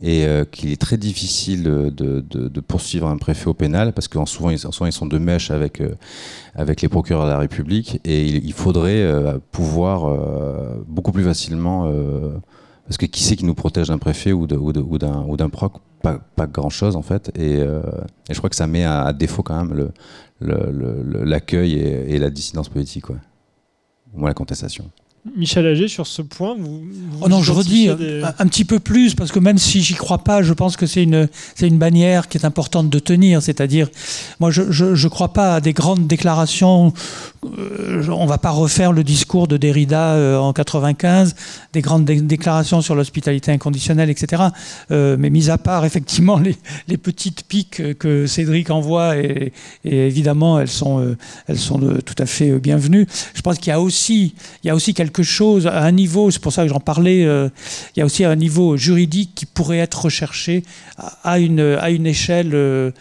et 0.02 0.26
euh, 0.26 0.44
qu'il 0.44 0.72
est 0.72 0.82
très 0.82 0.98
difficile 0.98 1.64
de, 1.64 1.90
de, 1.90 2.22
de, 2.22 2.60
poursuivre 2.60 3.08
un 3.08 3.18
préfet 3.18 3.48
au 3.48 3.54
pénal 3.54 3.94
parce 3.94 4.08
qu'en 4.08 4.26
souvent, 4.26 4.50
ils, 4.50 4.60
souvent 4.60 4.86
ils 4.86 4.92
sont 4.92 5.06
de 5.06 5.18
mèche 5.18 5.52
avec, 5.52 5.80
euh, 5.80 5.96
avec 6.54 6.82
les 6.82 6.90
procureurs 6.90 7.26
de 7.26 7.32
la 7.32 7.38
République 7.38 8.02
et 8.04 8.26
il, 8.26 8.54
faudrait 8.54 9.02
euh, 9.02 9.38
pouvoir 9.52 10.18
beaucoup 10.88 11.12
plus 11.12 11.24
facilement 11.24 11.90
parce 12.86 12.98
que 12.98 13.06
qui 13.06 13.24
c'est 13.24 13.36
qui 13.36 13.46
nous 13.46 13.56
protège 13.56 13.88
d'un 13.88 13.98
préfet 13.98 14.32
ou 14.32 14.48
d'un 14.48 15.50
proc? 15.50 15.74
Pas, 16.02 16.20
pas, 16.36 16.46
grand 16.46 16.70
chose 16.70 16.96
en 16.96 17.02
fait. 17.02 17.32
Et, 17.36 17.56
et, 17.56 18.34
je 18.34 18.38
crois 18.38 18.50
que 18.50 18.56
ça 18.56 18.68
met 18.68 18.84
à, 18.84 19.12
défaut 19.12 19.42
quand 19.42 19.66
même 19.66 19.92
l'accueil 20.40 21.74
et, 21.74 22.14
et, 22.14 22.20
la 22.20 22.30
dissidence 22.30 22.70
politique 22.70 23.10
ouais. 23.10 23.18
au 24.14 24.20
moins 24.20 24.30
la 24.30 24.36
contestation 24.36 24.92
Michel 25.36 25.66
Agé, 25.66 25.88
sur 25.88 26.06
ce 26.06 26.22
point, 26.22 26.56
vous, 26.58 26.82
vous 26.82 27.20
oh 27.22 27.28
non, 27.28 27.42
je 27.42 27.52
redis 27.52 27.88
des... 27.96 28.22
un, 28.38 28.48
petit 28.48 28.64
peu 28.64 28.80
plus, 28.80 29.16
parce 29.16 29.32
que 29.32 29.40
même 29.40 29.58
si 29.58 29.82
j'y 29.82 29.96
crois 29.96 30.20
pas, 30.20 30.44
je 30.44 30.54
pense 30.54 30.78
que 30.78 30.86
c'est 30.86 31.02
une, 31.02 31.28
c'est 31.56 31.68
une 31.68 31.80
bannière 31.80 32.28
qui 32.28 32.38
est 32.38 32.46
importante 32.46 32.90
de 32.92 33.00
tenir. 33.00 33.42
C'est-à-dire, 33.42 33.90
moi, 34.40 34.52
je 34.52 34.62
ne 34.62 35.08
crois 35.08 35.34
pas 35.34 35.56
à 35.56 35.62
des 35.62 35.74
grandes 35.74 36.06
déclarations. 36.06 36.94
Euh, 37.58 38.08
on 38.10 38.26
va 38.26 38.38
pas 38.38 38.52
refaire 38.52 38.92
le 38.92 39.04
discours 39.04 39.48
de 39.48 39.58
Derrida 39.58 40.14
euh, 40.14 40.38
en 40.38 40.54
95, 40.54 41.36
des 41.74 41.82
grandes 41.82 42.06
dé 42.06 42.22
déclarations 42.22 42.82
sur 42.82 42.96
l'hospitalité 42.96 43.52
inconditionnelle, 43.52 44.10
etc. 44.10 44.44
Euh, 44.92 45.16
mais 45.20 45.30
mis 45.30 45.50
à 45.50 45.58
part, 45.58 45.86
effectivement, 45.90 46.38
les, 46.38 46.56
les, 46.88 46.98
petites 46.98 47.44
piques 47.44 47.98
que 47.98 48.28
Cédric 48.28 48.70
envoie, 48.70 49.18
et, 49.18 49.54
et 49.84 50.08
évidemment, 50.08 50.60
elles 50.60 50.70
sont, 50.70 51.00
euh, 51.00 51.18
elles 51.48 51.60
sont 51.60 51.80
tout 52.06 52.16
à 52.18 52.26
fait 52.26 52.60
bienvenues. 52.60 53.08
Je 53.34 53.42
pense 53.42 53.58
qu'il 53.58 53.70
y 53.70 53.74
a 53.74 53.82
aussi, 53.82 54.36
il 54.64 54.68
y 54.68 54.70
a 54.70 54.76
aussi 54.76 54.94
quelque 54.94 55.15
chose 55.24 55.68
à 55.68 55.82
un 55.82 55.92
niveau, 55.92 56.32
c'est 56.32 56.42
pour 56.42 56.54
ça 56.54 56.64
que 56.64 56.70
j'en 56.70 56.80
parlais, 56.80 57.26
euh, 57.26 57.50
il 57.96 58.00
y 58.00 58.02
a 58.02 58.06
aussi 58.06 58.24
un 58.24 58.36
niveau 58.36 58.78
juridique 58.78 59.32
qui 59.36 59.46
pourrait 59.46 59.80
être 59.80 60.06
recherché 60.06 60.64
à 61.24 61.40
une, 61.40 61.78
à 61.80 61.90
une 61.90 62.08
échelle 62.08 62.52
euh, 62.54 62.92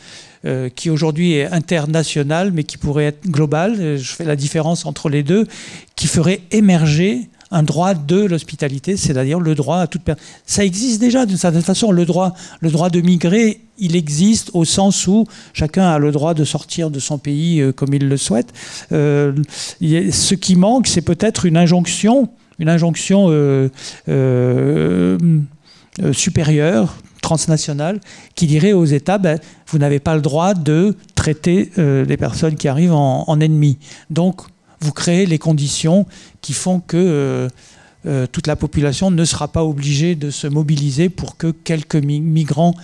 euh, 0.45 0.69
qui 0.69 0.91
aujourd'hui 0.91 1.35
est 1.35 1.47
internationale, 1.47 2.51
mais 2.53 2.65
qui 2.65 2.77
pourrait 2.77 3.05
être 3.05 3.27
globale. 3.27 3.97
Je 3.99 4.13
fais 4.13 4.25
la 4.25 4.37
différence 4.37 4.87
entre 4.87 5.09
les 5.09 5.23
deux, 5.23 5.47
qui 5.97 6.07
ferait 6.07 6.41
émerger 6.51 7.29
un 7.55 7.63
droit 7.63 7.95
de 7.95 8.25
l'hospitalité, 8.25 8.97
c'est-à-dire 8.97 9.39
le 9.39 9.55
droit 9.55 9.79
à 9.79 9.87
toute 9.87 10.03
personne. 10.03 10.25
Ça 10.45 10.65
existe 10.65 11.01
déjà 11.01 11.25
d'une 11.25 11.37
certaine 11.37 11.63
façon. 11.63 11.93
Le 11.93 12.05
droit, 12.05 12.35
le 12.61 12.69
droit 12.69 12.91
de 12.91 13.01
migrer, 13.01 13.61
il 13.79 13.95
existe 13.95 14.51
au 14.55 14.65
sens 14.65 15.07
où 15.07 15.25
chacun 15.53 15.85
a 15.85 16.01
le 16.01 16.11
droit 16.11 16.35
de 16.35 16.43
sortir 16.43 16.91
de 16.91 16.99
son 16.99 17.17
pays 17.17 17.61
euh, 17.61 17.71
comme 17.71 17.95
il 17.95 18.09
le 18.09 18.17
souhaite. 18.17 18.53
Euh, 18.91 19.33
ce 19.81 20.35
qui 20.35 20.57
manque, 20.57 20.89
c'est 20.89 21.03
peut-être 21.03 21.47
une 21.47 21.57
injonction, 21.57 22.29
une 22.59 22.69
injonction 22.69 23.27
euh, 23.29 23.69
supérieure, 26.13 26.97
transnationale, 27.23 28.01
qui 28.35 28.49
dirait 28.49 28.73
aux 28.73 28.85
États, 28.85 29.19
ben, 29.19 29.39
vous 29.69 29.79
n'avez 29.79 30.01
pas 30.01 30.17
le 30.17 30.23
droit 30.23 30.55
de 30.55 30.97
traiter 31.15 31.71
les 31.77 32.17
personnes 32.19 32.57
qui 32.57 32.69
arrivent 32.69 32.93
en, 32.93 33.25
en. 33.27 33.39
Donc, 34.11 34.43
vous 34.85 34.93
créez 34.93 35.27
les 35.27 35.39
conditions 35.39 36.07
qui 36.43 36.53
font 36.53 36.79
que 36.81 36.97
euh, 36.97 37.49
euh, 38.07 38.27
toute 38.31 38.47
la 38.47 38.55
population 38.55 39.11
ne 39.11 39.25
sera 39.25 39.49
pas 39.49 39.65
obligée 39.65 40.15
de 40.15 40.31
se 40.31 40.47
mobiliser 40.47 41.09
pour 41.09 41.37
que 41.39 41.51
quelques 41.51 41.97
mi 41.97 42.21
migrants 42.21 42.75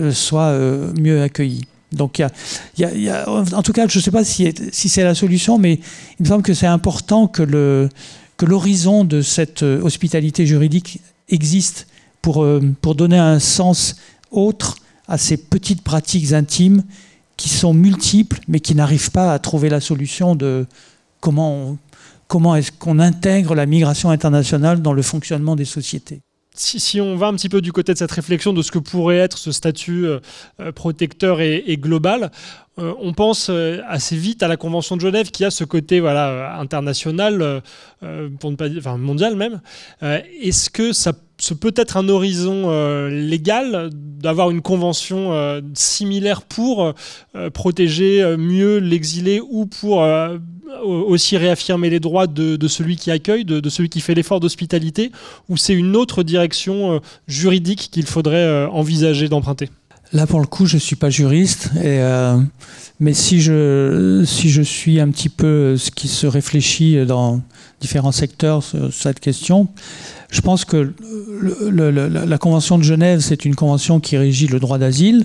euh, 0.00 0.12
soient 0.12 0.56
mieux 0.98 1.20
accueillis. 1.20 1.64
Donc, 1.90 2.22
en 2.22 3.62
tout 3.62 3.72
cas, 3.72 3.86
je 3.86 3.98
ne 3.98 4.02
sais 4.02 4.10
pas 4.10 4.24
si, 4.24 4.50
c'est 4.72 5.04
la 5.04 5.14
solution, 5.14 5.58
mais 5.58 5.74
il 6.18 6.22
me 6.22 6.28
semble 6.28 6.42
que 6.42 6.54
c'est 6.54 6.66
important 6.66 7.26
que 7.26 7.42
l'horizon 8.40 9.04
de 9.04 9.20
cette 9.20 9.62
hospitalité 9.62 10.46
juridique 10.46 11.00
existe 11.28 11.86
pour, 12.22 12.46
pour 12.80 12.94
donner 12.94 13.18
un 13.18 13.38
sens 13.38 13.96
autre 14.30 14.76
à 15.06 15.18
ces 15.18 15.36
petites 15.36 15.82
pratiques 15.82 16.32
intimes 16.32 16.82
qui 17.36 17.50
sont 17.50 17.74
multiples, 17.74 18.40
mais 18.48 18.60
qui 18.60 18.74
n'arrivent 18.74 19.10
pas 19.10 19.34
à 19.34 19.38
trouver 19.38 19.68
la 19.68 19.80
solution 19.80 20.34
de, 20.34 20.66
comment, 21.22 21.78
comment 22.26 22.54
est-ce 22.56 22.72
qu'on 22.72 22.98
intègre 22.98 23.54
la 23.54 23.64
migration 23.64 24.10
internationale 24.10 24.82
dans 24.82 24.92
le 24.92 25.00
fonctionnement 25.00 25.56
des 25.56 25.64
sociétés. 25.64 26.20
Si, 26.54 26.78
si, 26.80 27.00
on 27.00 27.16
va 27.16 27.28
un 27.28 27.34
petit 27.34 27.48
peu 27.48 27.62
du 27.62 27.72
côté 27.72 27.94
de 27.94 27.98
cette 27.98 28.12
réflexion 28.12 28.52
de 28.52 28.60
ce 28.60 28.70
que 28.70 28.78
pourrait 28.78 29.16
être 29.16 29.38
ce 29.38 29.52
statut 29.52 30.04
euh, 30.04 30.20
protecteur 30.74 31.40
et, 31.40 31.64
et 31.66 31.78
global, 31.78 32.30
euh, 32.78 32.94
on 33.00 33.12
pense 33.12 33.48
euh, 33.50 33.80
assez 33.86 34.16
vite 34.16 34.42
à 34.42 34.48
la 34.48 34.56
Convention 34.56 34.96
de 34.96 35.02
Genève 35.02 35.30
qui 35.30 35.44
a 35.44 35.50
ce 35.50 35.62
côté 35.64 36.00
voilà, 36.00 36.58
international, 36.58 37.62
euh, 38.02 38.28
pour 38.40 38.50
ne 38.50 38.56
pas 38.56 38.68
dire, 38.68 38.96
mondial 38.96 39.36
même. 39.36 39.60
Est-ce 40.00 40.70
que 40.70 40.92
ça 40.92 41.12
ce 41.38 41.54
peut 41.54 41.74
être 41.76 41.96
un 41.96 42.08
horizon 42.08 42.70
légal 43.08 43.90
d'avoir 43.92 44.50
une 44.50 44.62
convention 44.62 45.60
similaire 45.74 46.42
pour 46.42 46.94
protéger 47.52 48.36
mieux 48.36 48.78
l'exilé 48.78 49.40
ou 49.40 49.66
pour 49.66 50.06
aussi 50.84 51.36
réaffirmer 51.36 51.90
les 51.90 51.98
droits 51.98 52.28
de, 52.28 52.68
celui 52.68 52.94
qui 52.94 53.10
accueille, 53.10 53.44
de 53.44 53.68
celui 53.68 53.88
qui 53.88 54.00
fait 54.00 54.14
l'effort 54.14 54.38
d'hospitalité, 54.38 55.10
ou 55.48 55.56
c'est 55.56 55.74
une 55.74 55.96
autre 55.96 56.22
direction 56.22 57.00
juridique 57.26 57.88
qu'il 57.90 58.06
faudrait 58.06 58.66
envisager 58.66 59.28
d'emprunter? 59.28 59.68
Là, 60.12 60.26
pour 60.26 60.40
le 60.40 60.46
coup, 60.46 60.66
je 60.66 60.76
ne 60.76 60.80
suis 60.80 60.96
pas 60.96 61.08
juriste, 61.08 61.70
et, 61.76 62.00
euh, 62.00 62.36
mais 63.00 63.14
si 63.14 63.40
je, 63.40 64.22
suis 64.62 65.00
un 65.00 65.10
petit 65.10 65.30
peu 65.30 65.76
ce 65.78 65.90
qui 65.90 66.06
se 66.06 66.26
réfléchit 66.26 67.06
dans 67.06 67.40
différents 67.80 68.12
secteurs 68.12 68.62
sur 68.62 68.92
cette 68.92 69.20
question, 69.20 69.68
je 70.30 70.40
pense 70.40 70.64
que 70.66 70.92
la 71.70 72.38
Convention 72.38 72.78
de 72.78 72.82
Genève, 72.82 73.20
c'est 73.20 73.44
une 73.44 73.54
convention 73.54 74.00
qui 74.00 74.16
régit 74.18 74.48
le 74.48 74.60
droit 74.60 74.78
d'asile, 74.78 75.24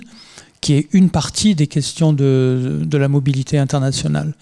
qui 0.60 0.74
est 0.74 0.88
une 0.92 1.10
partie 1.10 1.54
des 1.54 1.66
questions 1.66 2.12
de, 2.12 2.80
la 2.90 3.08
mobilité 3.08 3.58
internationale. 3.58 4.34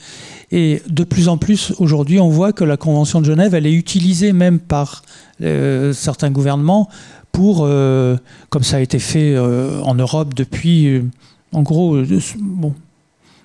Et 0.51 0.81
de 0.89 1.05
plus 1.05 1.29
en 1.29 1.39
plus, 1.39 1.73
aujourd'hui, 1.79 2.21
on 2.21 2.29
voit 2.29 2.53
que 2.53 2.65
la 2.65 2.77
Convention 2.77 3.21
de 3.21 3.27
Genève, 3.27 3.55
elle 3.55 3.67
est 3.67 3.75
utilisée 3.75 4.33
même 4.33 4.61
par 4.61 5.03
euh, 5.43 5.93
certains 5.93 6.31
gouvernements 6.31 6.89
pour, 7.37 7.67
euh, 7.67 8.17
comme 8.49 8.63
ça 8.63 8.79
a 8.79 8.81
été 8.81 8.99
fait 8.99 9.35
euh, 9.35 9.83
en 9.83 9.95
Europe 9.95 10.33
depuis, 10.33 10.87
euh, 10.87 11.03
en 11.53 11.61
gros, 11.61 12.03
bon, 12.39 12.75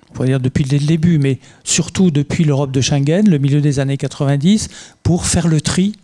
on 0.10 0.14
pourrait 0.14 0.30
dire 0.30 0.40
depuis 0.40 0.64
le 0.64 0.80
début, 0.80 1.18
mais 1.18 1.40
surtout 1.66 2.10
depuis 2.10 2.46
l'Europe 2.46 2.72
de 2.72 2.80
Schengen, 2.80 3.30
le 3.30 3.38
milieu 3.38 3.60
des 3.60 3.82
années 3.82 3.98
90, 3.98 4.70
pour 5.04 5.26
faire 5.26 5.50
le 5.50 5.60
tri 5.60 5.98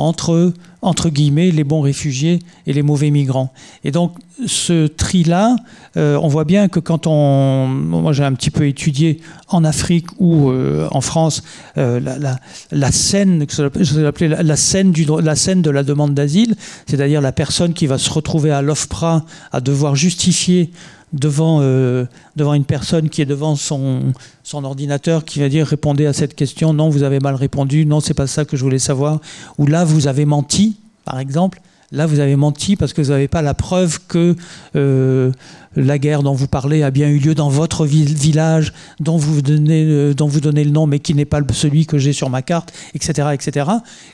entre, 0.00 0.52
entre 0.82 1.10
guillemets, 1.10 1.50
les 1.50 1.64
bons 1.64 1.80
réfugiés 1.80 2.38
et 2.66 2.72
les 2.72 2.82
mauvais 2.82 3.10
migrants. 3.10 3.52
Et 3.84 3.90
donc, 3.90 4.14
ce 4.46 4.86
tri-là, 4.86 5.56
euh, 5.96 6.18
on 6.22 6.28
voit 6.28 6.44
bien 6.44 6.68
que 6.68 6.80
quand 6.80 7.06
on... 7.06 7.66
Moi, 7.66 8.12
j'ai 8.12 8.24
un 8.24 8.32
petit 8.32 8.50
peu 8.50 8.66
étudié 8.66 9.20
en 9.48 9.64
Afrique 9.64 10.06
ou 10.18 10.50
euh, 10.50 10.88
en 10.92 11.00
France 11.00 11.42
euh, 11.76 12.00
la, 12.00 12.38
la, 12.70 12.92
scène, 12.92 13.44
je 13.48 14.00
l'appelais 14.00 14.28
la, 14.28 14.42
la, 14.42 14.56
scène 14.56 14.92
du, 14.92 15.06
la 15.22 15.36
scène 15.36 15.60
de 15.60 15.70
la 15.70 15.82
demande 15.82 16.14
d'asile, 16.14 16.54
c'est-à-dire 16.86 17.20
la 17.20 17.32
personne 17.32 17.74
qui 17.74 17.86
va 17.86 17.98
se 17.98 18.10
retrouver 18.10 18.50
à 18.50 18.62
l'OFPRA 18.62 19.24
à 19.52 19.60
devoir 19.60 19.96
justifier 19.96 20.70
devant, 21.12 21.58
euh, 21.60 22.04
devant 22.36 22.54
une 22.54 22.64
personne 22.64 23.08
qui 23.08 23.22
est 23.22 23.26
devant 23.26 23.56
son, 23.56 24.12
son 24.42 24.64
ordinateur 24.64 25.24
qui 25.24 25.40
va 25.40 25.48
dire 25.48 25.66
répondez 25.66 26.06
à 26.06 26.12
cette 26.12 26.34
question, 26.34 26.72
non, 26.72 26.88
vous 26.88 27.02
avez 27.02 27.20
mal 27.20 27.34
répondu, 27.34 27.86
non, 27.86 28.00
c'est 28.00 28.14
pas 28.14 28.26
ça 28.26 28.44
que 28.44 28.56
je 28.56 28.62
voulais 28.62 28.78
savoir, 28.78 29.20
ou 29.58 29.66
là, 29.66 29.84
vous 29.84 30.06
avez 30.06 30.24
menti, 30.24 30.76
par 31.04 31.18
exemple. 31.18 31.60
Là, 31.92 32.06
vous 32.06 32.20
avez 32.20 32.36
menti 32.36 32.76
parce 32.76 32.92
que 32.92 33.02
vous 33.02 33.10
n'avez 33.10 33.26
pas 33.26 33.42
la 33.42 33.52
preuve 33.52 33.98
que 34.06 34.36
euh, 34.76 35.32
la 35.74 35.98
guerre 35.98 36.22
dont 36.22 36.34
vous 36.34 36.46
parlez 36.46 36.84
a 36.84 36.92
bien 36.92 37.08
eu 37.08 37.18
lieu 37.18 37.34
dans 37.34 37.48
votre 37.48 37.84
village, 37.84 38.72
dont 39.00 39.16
vous 39.16 39.42
donnez, 39.42 39.84
euh, 39.86 40.14
dont 40.14 40.28
vous 40.28 40.40
donnez 40.40 40.62
le 40.62 40.70
nom, 40.70 40.86
mais 40.86 41.00
qui 41.00 41.14
n'est 41.14 41.24
pas 41.24 41.40
celui 41.52 41.86
que 41.86 41.98
j'ai 41.98 42.12
sur 42.12 42.30
ma 42.30 42.42
carte, 42.42 42.72
etc., 42.94 43.30
etc. 43.32 43.66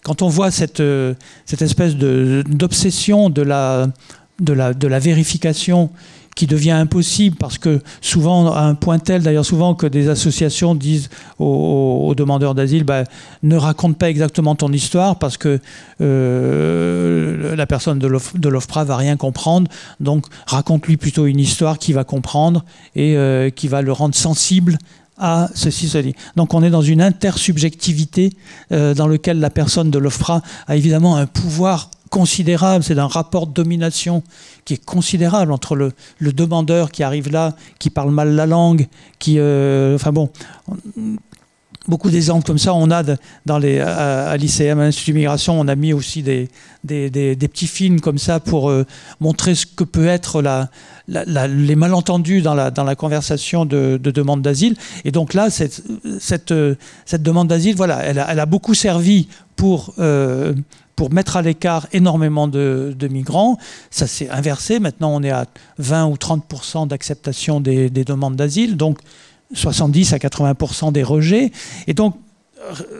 Quand 0.05 0.23
on 0.23 0.29
voit 0.29 0.51
cette, 0.51 0.83
cette 1.45 1.61
espèce 1.61 1.97
d'obsession 1.97 3.29
de, 3.29 3.43
la, 3.43 3.89
de, 4.41 4.55
la, 4.55 4.73
de 4.73 4.89
la 4.89 4.99
vérification 4.99 5.91
qui 6.37 6.47
devient 6.47 6.71
impossible 6.71 7.35
parce 7.37 7.59
que 7.59 7.83
souvent, 8.01 8.53
à 8.53 8.61
un 8.61 8.75
point 8.77 9.01
tel 9.01 9.23
d'ailleurs 9.23 9.45
souvent 9.45 9.75
que 9.75 9.87
des 9.87 10.09
associations 10.09 10.77
disent 10.77 11.09
aux, 11.41 12.15
demandeurs 12.17 12.55
d'asile 12.55 12.85
bah, 12.85 13.05
ne 13.43 13.57
raconte 13.57 13.99
pas 13.99 14.09
exactement 14.09 14.55
ton 14.55 14.71
histoire 14.71 15.19
parce 15.19 15.39
que 15.39 15.59
euh, 16.01 17.57
la 17.57 17.67
personne 17.67 17.99
de 17.99 18.49
l'OFPRA 18.49 18.85
va 18.85 18.97
rien 18.97 19.17
comprendre, 19.17 19.71
donc 19.99 20.27
raconte-lui 20.47 20.99
plutôt 20.99 21.27
une 21.27 21.41
histoire 21.41 21.79
qui 21.79 21.95
va 21.95 22.05
comprendre 22.05 22.65
et 22.95 23.17
euh, 23.17 23.49
qui 23.49 23.67
va 23.67 23.81
le 23.81 23.93
rendre 23.93 24.15
sensible 24.15 24.79
à 25.19 25.49
ceci, 25.55 25.89
ceci. 25.89 26.15
Donc 26.37 26.53
on 26.53 26.63
est 26.63 26.69
dans 26.69 26.83
une 26.83 27.01
intersubjectivité 27.01 28.31
euh, 28.73 28.93
dans 28.93 29.09
lequel 29.09 29.41
la 29.41 29.49
personne 29.49 29.91
de 29.91 29.99
l'OFPRA 29.99 30.43
a 30.67 30.77
évidemment 30.77 31.17
un 31.17 31.27
pouvoir 31.27 31.91
considérable, 32.11 32.85
c'est 32.85 32.95
d'un 32.95 33.07
rapport 33.07 33.47
de 33.47 33.53
domination 33.53 34.23
qui 34.65 34.75
est 34.75 34.85
considérable 34.85 35.53
entre 35.53 35.77
le, 35.77 35.93
demandeur 36.21 36.91
qui 36.91 37.03
arrive 37.03 37.31
là, 37.31 37.55
qui 37.79 37.91
parle 37.91 38.11
mal 38.11 38.35
la 38.35 38.47
langue, 38.47 38.87
qui, 39.19 39.39
euh, 39.39 39.95
enfin 39.97 40.13
bon, 40.13 40.31
beaucoup 41.89 42.11
d'exemples 42.11 42.47
comme 42.47 42.59
ça. 42.59 42.75
On 42.75 42.91
a 42.91 43.03
dans 43.45 43.59
les, 43.59 43.81
à, 43.81 44.37
l'ICM, 44.37 44.79
à 44.79 44.85
l'Institut 44.85 45.13
Migration, 45.13 45.59
on 45.59 45.69
a 45.69 45.75
mis 45.75 45.93
aussi 45.93 46.23
des, 46.23 46.49
des, 46.85 47.11
des, 47.11 47.49
petits 47.49 47.67
films 47.67 48.01
comme 48.01 48.19
ça 48.19 48.41
pour 48.41 48.71
euh, 48.71 48.85
montrer 49.21 49.55
ce 49.55 49.67
que 49.67 49.85
peut 49.85 50.07
être 50.07 50.43
la, 50.43 50.69
les 51.09 51.77
malentendus 51.77 52.43
dans 52.43 52.55
la, 52.55 52.71
dans 52.71 52.85
la 52.85 52.95
conversation 52.95 53.65
de, 53.65 53.99
de 54.03 54.11
demande 54.11 54.43
d'asile. 54.43 54.77
Et 55.05 55.13
donc 55.13 55.35
là, 55.35 55.51
cette, 55.51 55.83
cette, 56.21 56.55
cette 57.05 57.23
demande 57.23 57.49
d'asile, 57.49 57.77
voilà, 57.77 58.03
elle 58.03 58.19
a, 58.19 58.47
beaucoup 58.47 58.75
servi 58.75 59.29
pour, 59.57 59.95
euh, 59.99 60.55
pour 60.97 61.13
mettre 61.13 61.37
à 61.37 61.43
l'écart 61.43 61.87
énormément 61.93 62.49
de, 62.49 62.97
migrants. 63.11 63.59
Ça 63.91 64.07
s'est 64.07 64.31
inversé. 64.31 64.81
Maintenant, 64.81 65.15
on 65.15 65.23
est 65.23 65.31
à 65.31 65.47
20 65.79 66.07
ou 66.07 66.15
30% 66.15 66.89
d'acceptation 66.89 67.61
des, 67.61 67.91
des 67.91 68.05
demandes 68.05 68.35
d'asile. 68.35 68.77
Donc, 68.77 68.99
70 69.53 70.15
à 70.15 70.17
80% 70.17 70.93
des 70.93 71.03
rejets. 71.03 71.53
Et 71.87 71.95
donc, 71.95 72.17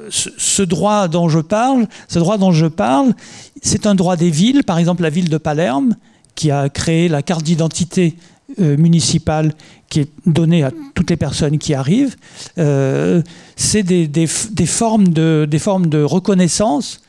ce 0.09 0.63
droit 0.63 1.09
dont 1.09 1.29
je 1.29 1.41
parle, 1.41 1.89
ce 2.09 2.19
droit 2.19 2.39
dont 2.39 2.53
je 2.53 2.67
parle, 2.67 3.15
c'est 3.63 3.87
un 3.87 3.95
droit 3.95 4.17
des 4.17 4.31
villes. 4.31 4.63
Par 4.63 4.79
exemple, 4.79 5.03
la 5.03 5.11
ville 5.11 5.29
de 5.29 5.39
Palerme, 5.39 5.97
qui 6.35 6.51
a 6.51 6.69
créé 6.69 7.09
la 7.09 7.23
carte 7.23 7.43
d'identité 7.43 8.17
euh, 8.61 8.77
municipale 8.77 9.55
qui 9.89 10.01
est 10.01 10.11
donnée 10.27 10.63
à 10.63 10.71
toutes 10.95 11.11
les 11.11 11.17
personnes 11.17 11.59
qui 11.59 11.75
arrivent. 11.75 12.17
Euh, 12.59 13.23
c'est 13.57 13.83
des 13.83 14.67
formes 14.67 15.09
de 15.09 16.03
reconnaissance 16.03 17.01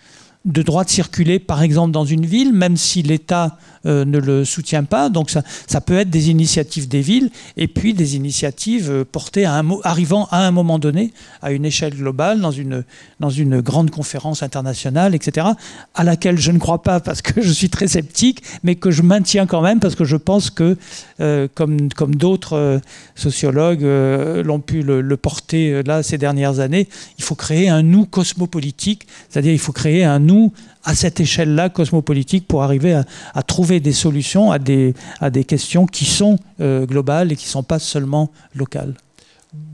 de 0.45 0.61
droit 0.61 0.83
de 0.83 0.89
circuler, 0.89 1.39
par 1.39 1.61
exemple, 1.61 1.91
dans 1.91 2.05
une 2.05 2.25
ville, 2.25 2.53
même 2.53 2.77
si 2.77 3.01
l'État 3.01 3.57
euh, 3.88 4.05
ne 4.05 4.19
le 4.19 4.45
soutient 4.45 4.83
pas. 4.83 5.09
Donc 5.09 5.29
ça, 5.29 5.81
peut 5.81 5.97
être 5.97 6.09
des 6.09 6.29
initiatives 6.29 6.88
des 6.88 7.01
villes 7.01 7.29
et 7.55 7.67
puis 7.67 7.93
des 7.93 8.15
initiatives 8.15 8.91
euh, 8.91 9.05
portées 9.05 9.45
à 9.45 9.55
un, 9.55 9.65
arrivant 9.83 10.27
à 10.31 10.45
un 10.45 10.51
moment 10.51 10.77
donné 10.77 11.13
à 11.41 11.51
une 11.51 11.65
échelle 11.65 11.95
globale 11.95 12.41
dans 12.41 12.51
une, 12.51 12.83
dans 13.19 13.29
une 13.29 13.61
grande 13.61 13.89
conférence 13.89 14.43
internationale, 14.43 15.15
etc., 15.15 15.47
à 15.95 16.03
laquelle 16.03 16.38
je 16.38 16.51
ne 16.51 16.59
crois 16.59 16.83
pas 16.83 16.99
parce 16.99 17.21
que 17.21 17.41
je 17.41 17.51
suis 17.51 17.69
très 17.69 17.88
sceptique, 17.88 18.43
mais 18.63 18.75
que 18.75 18.91
je 18.91 19.01
maintiens 19.01 19.45
quand 19.45 19.61
même 19.61 19.79
parce 19.79 19.95
que 19.95 20.05
je 20.05 20.17
pense 20.17 20.49
que, 20.49 20.77
euh, 21.21 21.47
comme, 21.53 21.89
comme 21.93 22.15
d'autres 22.15 22.81
sociologues 23.15 23.83
l'ont 23.83 24.59
pu 24.59 24.81
le, 24.81 25.01
le, 25.01 25.17
porter 25.17 25.81
là 25.83 26.03
ces 26.03 26.17
dernières 26.17 26.59
années, 26.59 26.88
il 27.17 27.23
faut 27.23 27.35
créer 27.35 27.69
un 27.69 27.83
nous 27.83 28.05
cosmopolitique, 28.05 29.07
c'est-à-dire 29.29 29.53
il 29.53 29.59
faut 29.59 29.71
créer 29.71 30.03
un 30.03 30.19
nous 30.19 30.51
à 30.88 30.95
cette 30.95 31.19
échelle-là 31.19 31.67
cosmopolitique 31.69 32.47
pour 32.47 32.63
arriver 32.63 32.93
à, 33.33 33.43
trouver 33.43 33.81
des 33.81 33.91
solutions 33.91 34.51
à 34.53 34.57
des, 34.57 34.93
à 35.19 35.29
des 35.29 35.43
questions 35.43 35.85
qui 35.85 36.05
sont 36.05 36.39
euh, 36.61 36.85
globales 36.85 37.33
et 37.33 37.35
qui 37.35 37.45
ne 37.45 37.51
sont 37.51 37.63
pas 37.63 37.77
seulement 37.77 38.31
locales. 38.55 38.93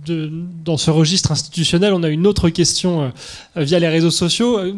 Dans 0.07 0.78
ce 0.78 0.89
registre 0.89 1.32
institutionnel, 1.32 1.93
on 1.93 2.01
a 2.01 2.09
une 2.09 2.26
autre 2.26 2.49
question 2.49 3.03
euh, 3.55 3.64
via 3.64 3.78
les 3.78 3.88
réseaux 3.88 4.11
sociaux. 4.11 4.57
Euh, 4.57 4.74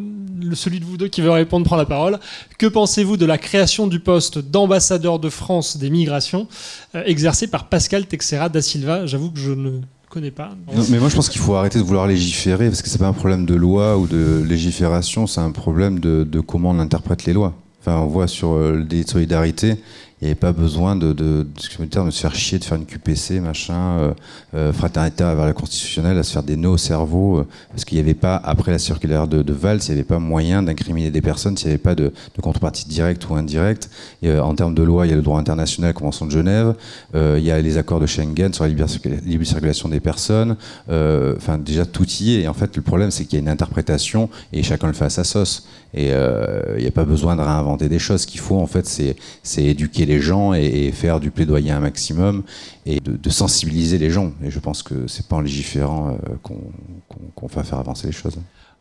celui 0.54 0.82
de 0.82 0.86
vous 0.86 0.98
deux 0.98 1.08
qui 1.08 1.22
veut 1.22 1.32
répondre 1.32 1.66
prend 1.66 1.78
la 1.78 1.86
parole. 1.86 2.20
Que 2.58 2.66
pensez-vous 2.66 3.16
de 3.16 3.26
la 3.26 3.38
création 3.38 3.88
du 3.88 4.02
poste 4.02 4.38
d'ambassadeur 4.38 5.20
de 5.20 5.30
France 5.30 5.78
des 5.78 5.90
migrations 5.90 6.50
exercé 6.94 7.48
par 7.48 7.70
Pascal 7.70 8.08
Texera 8.08 8.50
da 8.50 8.62
Silva? 8.62 9.06
J'avoue 9.06 9.32
que 9.32 9.40
je 9.40 9.52
ne 9.52 9.80
connais 10.16 10.32
pas. 10.32 10.52
mais 10.90 10.98
moi 10.98 11.10
je 11.10 11.16
pense 11.16 11.28
qu'il 11.28 11.42
faut 11.42 11.56
arrêter 11.56 11.78
de 11.78 11.84
vouloir 11.84 12.08
légiférer 12.08 12.70
parce 12.70 12.82
que 12.82 12.88
c'est 12.88 12.98
pas 12.98 13.08
un 13.08 13.14
problème 13.14 13.46
de 13.46 13.54
loi 13.54 13.98
ou 13.98 14.08
de 14.08 14.42
légifération, 14.48 15.28
c'est 15.28 15.42
un 15.42 15.52
problème 15.52 16.00
de, 16.00 16.24
de, 16.24 16.40
comment 16.40 16.70
on 16.70 16.80
interprète 16.80 17.26
les 17.26 17.34
lois. 17.34 17.54
Enfin, 17.82 17.98
on 18.00 18.08
voit 18.08 18.28
sur 18.28 18.58
le 18.58 18.86
délit 18.86 19.04
de 19.04 19.10
solidarité, 19.10 19.76
il 20.22 20.26
n'y 20.26 20.32
avait 20.32 20.40
pas 20.40 20.54
besoin 20.54 20.96
de, 20.96 21.46
se 21.58 22.20
faire 22.22 22.36
chier, 22.36 22.58
de 22.58 22.64
faire 22.64 22.78
une 22.78 22.86
QPC, 22.86 23.42
machin, 23.42 23.98
euh, 24.00 24.14
euh, 24.54 24.72
fraternité 24.72 25.26
vers 25.26 25.46
la 25.46 25.52
constitutionnelle, 25.52 26.18
à 26.18 26.24
se 26.24 26.32
faire 26.32 26.44
des 26.44 26.56
nœuds 26.56 26.70
au 26.70 26.78
cerveau, 26.78 27.40
euh, 27.40 27.48
parce 27.70 27.84
qu'il 27.84 27.98
n'y 27.98 28.02
avait 28.02 28.14
pas, 28.14 28.38
après 28.38 28.72
la 28.72 28.80
circulaire 28.80 29.28
de, 29.28 29.52
Valls, 29.52 29.80
il 29.84 29.92
n'y 29.92 29.94
avait 29.96 30.08
pas 30.08 30.20
moyen 30.20 30.64
d'incriminer 30.64 31.12
des 31.12 31.22
personnes 31.22 31.58
s'il 31.58 31.68
n'y 31.68 31.74
avait 31.74 31.84
pas 31.84 31.96
de, 31.96 32.14
contrepartie 32.42 32.88
directe 32.88 33.30
ou 33.30 33.36
indirecte. 33.36 33.90
Euh, 34.24 34.40
en 34.40 34.56
termes 34.56 34.74
de 34.74 34.84
loi, 34.84 35.06
il 35.06 35.10
y 35.10 35.14
a 35.14 35.18
le 35.18 35.22
droit 35.22 35.38
international, 35.38 35.90
la 35.90 35.94
Convention 35.94 36.26
de 36.26 36.32
Genève, 36.32 36.76
il 37.14 37.44
y 37.44 37.52
a 37.52 37.60
les 37.60 37.78
accords 37.78 38.00
de 38.00 38.06
Schengen 38.06 38.54
sur 38.54 38.64
la 38.64 38.70
libre, 38.70 39.46
circulation 39.46 39.90
des 39.90 40.00
personnes, 40.00 40.56
enfin 40.88 41.58
déjà 41.58 41.86
tout 41.86 42.08
y 42.22 42.36
est. 42.36 42.42
Et 42.44 42.48
en 42.48 42.54
fait, 42.54 42.76
le 42.76 42.82
problème, 42.82 43.12
c'est 43.12 43.26
qu'il 43.26 43.38
y 43.38 43.40
a 43.40 43.42
une 43.42 43.50
interprétation 43.50 44.30
et 44.54 44.64
chacun 44.64 44.88
le 44.88 44.94
fait 44.94 45.06
à 45.06 45.10
sa 45.10 45.24
sauce. 45.24 45.68
Et 45.94 46.08
il 46.08 46.82
n'y 46.82 46.88
a 46.88 46.92
pas 46.92 47.06
besoin 47.06 47.36
de 47.36 47.42
réinventer 47.42 47.90
des 47.90 48.00
choses. 48.00 48.22
Ce 48.22 48.28
qu'il 48.28 48.40
faut, 48.40 48.60
en 48.60 48.68
fait, 48.68 48.86
c'est 48.86 49.64
éduquer 49.64 50.05
les 50.06 50.20
gens 50.22 50.54
et, 50.54 50.92
faire 50.92 51.20
du 51.20 51.32
plaidoyer 51.32 51.72
un 51.72 51.80
maximum 51.80 52.44
et 52.86 53.00
de, 53.00 53.30
sensibiliser 53.30 53.98
les 53.98 54.10
gens. 54.10 54.32
Et 54.44 54.52
je 54.52 54.60
pense 54.60 54.84
que 54.84 55.08
c'est 55.08 55.28
pas 55.28 55.38
en 55.38 55.42
légiférant 55.42 56.10
euh, 56.10 56.36
qu'on 56.42 57.48
qu 57.48 57.56
va 57.56 57.64
faire 57.64 57.80
avancer 57.80 58.08
les 58.08 58.14
choses. 58.14 58.38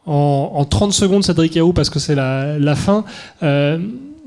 En, 0.06 0.52
en 0.54 0.64
30 0.64 0.92
secondes, 0.92 1.24
Cédric 1.24 1.56
Aou, 1.56 1.72
parce 1.72 1.90
que 1.90 1.98
c'est 1.98 2.14
la, 2.14 2.76
fin, 2.76 3.04
euh, 3.42 3.78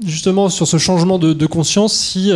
justement 0.06 0.50
sur 0.50 0.68
ce 0.68 0.78
changement 0.78 1.20
de, 1.20 1.46
conscience, 1.46 1.94
si 1.94 2.32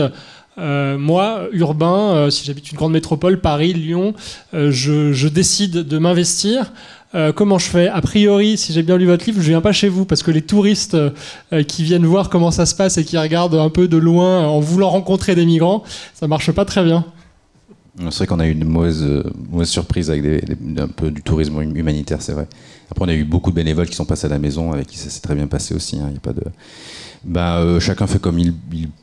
euh, 0.58 0.98
moi, 0.98 1.48
urbain, 1.52 2.30
si 2.30 2.46
j'habite 2.46 2.72
une 2.72 2.78
grande 2.78 2.94
métropole, 2.94 3.42
Paris, 3.42 3.74
Lyon, 3.74 4.14
je, 4.54 5.28
décide 5.28 5.74
de 5.74 5.98
m'investir. 5.98 6.72
Euh, 7.14 7.34
comment 7.34 7.60
je 7.60 7.66
fais? 7.66 7.88
A 7.88 8.02
priori, 8.02 8.58
si 8.58 8.72
j'ai 8.72 8.84
bien 8.84 8.98
lu 8.98 9.06
votre 9.06 9.26
livre, 9.26 9.42
je 9.42 9.50
viens 9.50 9.62
pas 9.62 9.74
chez 9.74 9.90
vous 9.90 10.06
parce 10.06 10.24
que 10.24 10.32
les 10.32 10.42
touristes 10.42 10.96
euh, 10.96 11.64
qui 11.64 11.84
viennent 11.84 12.06
voir 12.06 12.30
comment 12.30 12.52
ça 12.52 12.66
se 12.66 12.74
passe 12.74 12.98
et 12.98 13.04
qui 13.04 13.18
regardent 13.18 13.56
un 13.56 13.70
peu 13.70 13.88
de 13.88 13.98
loin 13.98 14.48
en 14.48 14.60
voulant 14.60 14.90
rencontrer 14.90 15.36
des 15.36 15.46
migrants, 15.46 15.84
ça 16.14 16.28
marche 16.28 16.52
pas 16.52 16.66
très 16.66 16.84
bien. 16.84 17.06
C'est 18.10 18.20
vrai 18.20 18.28
qu'on 18.28 18.40
a 18.40 18.48
eu 18.48 18.52
une 18.52 18.64
mauvaise, 18.64 19.06
surprise 19.64 20.10
avec 20.10 20.46
un 20.78 20.88
peu 20.88 21.12
du 21.12 21.22
tourisme 21.22 21.62
humanitaire, 21.76 22.22
c'est 22.22 22.32
vrai. 22.32 22.48
Après, 22.90 23.06
on 23.06 23.10
a 23.10 23.14
eu 23.14 23.26
beaucoup 23.26 23.52
de 23.52 23.56
bénévoles 23.56 23.90
qui 23.90 23.96
sont 23.96 24.06
passés 24.06 24.28
à 24.28 24.30
la 24.30 24.40
maison 24.40 24.72
avec 24.72 24.88
qui 24.88 24.98
ça 24.98 25.10
s'est 25.10 25.20
très 25.20 25.36
bien 25.36 25.48
passé 25.48 25.76
aussi. 25.76 25.98
Hein, 26.00 26.10
y 26.14 26.18
a 26.18 26.20
pas 26.20 26.34
de 26.34 26.42
bah, 27.24 27.60
euh, 27.60 27.80
chacun 27.80 28.08
fait 28.08 28.20
comme 28.20 28.40
il, 28.40 28.54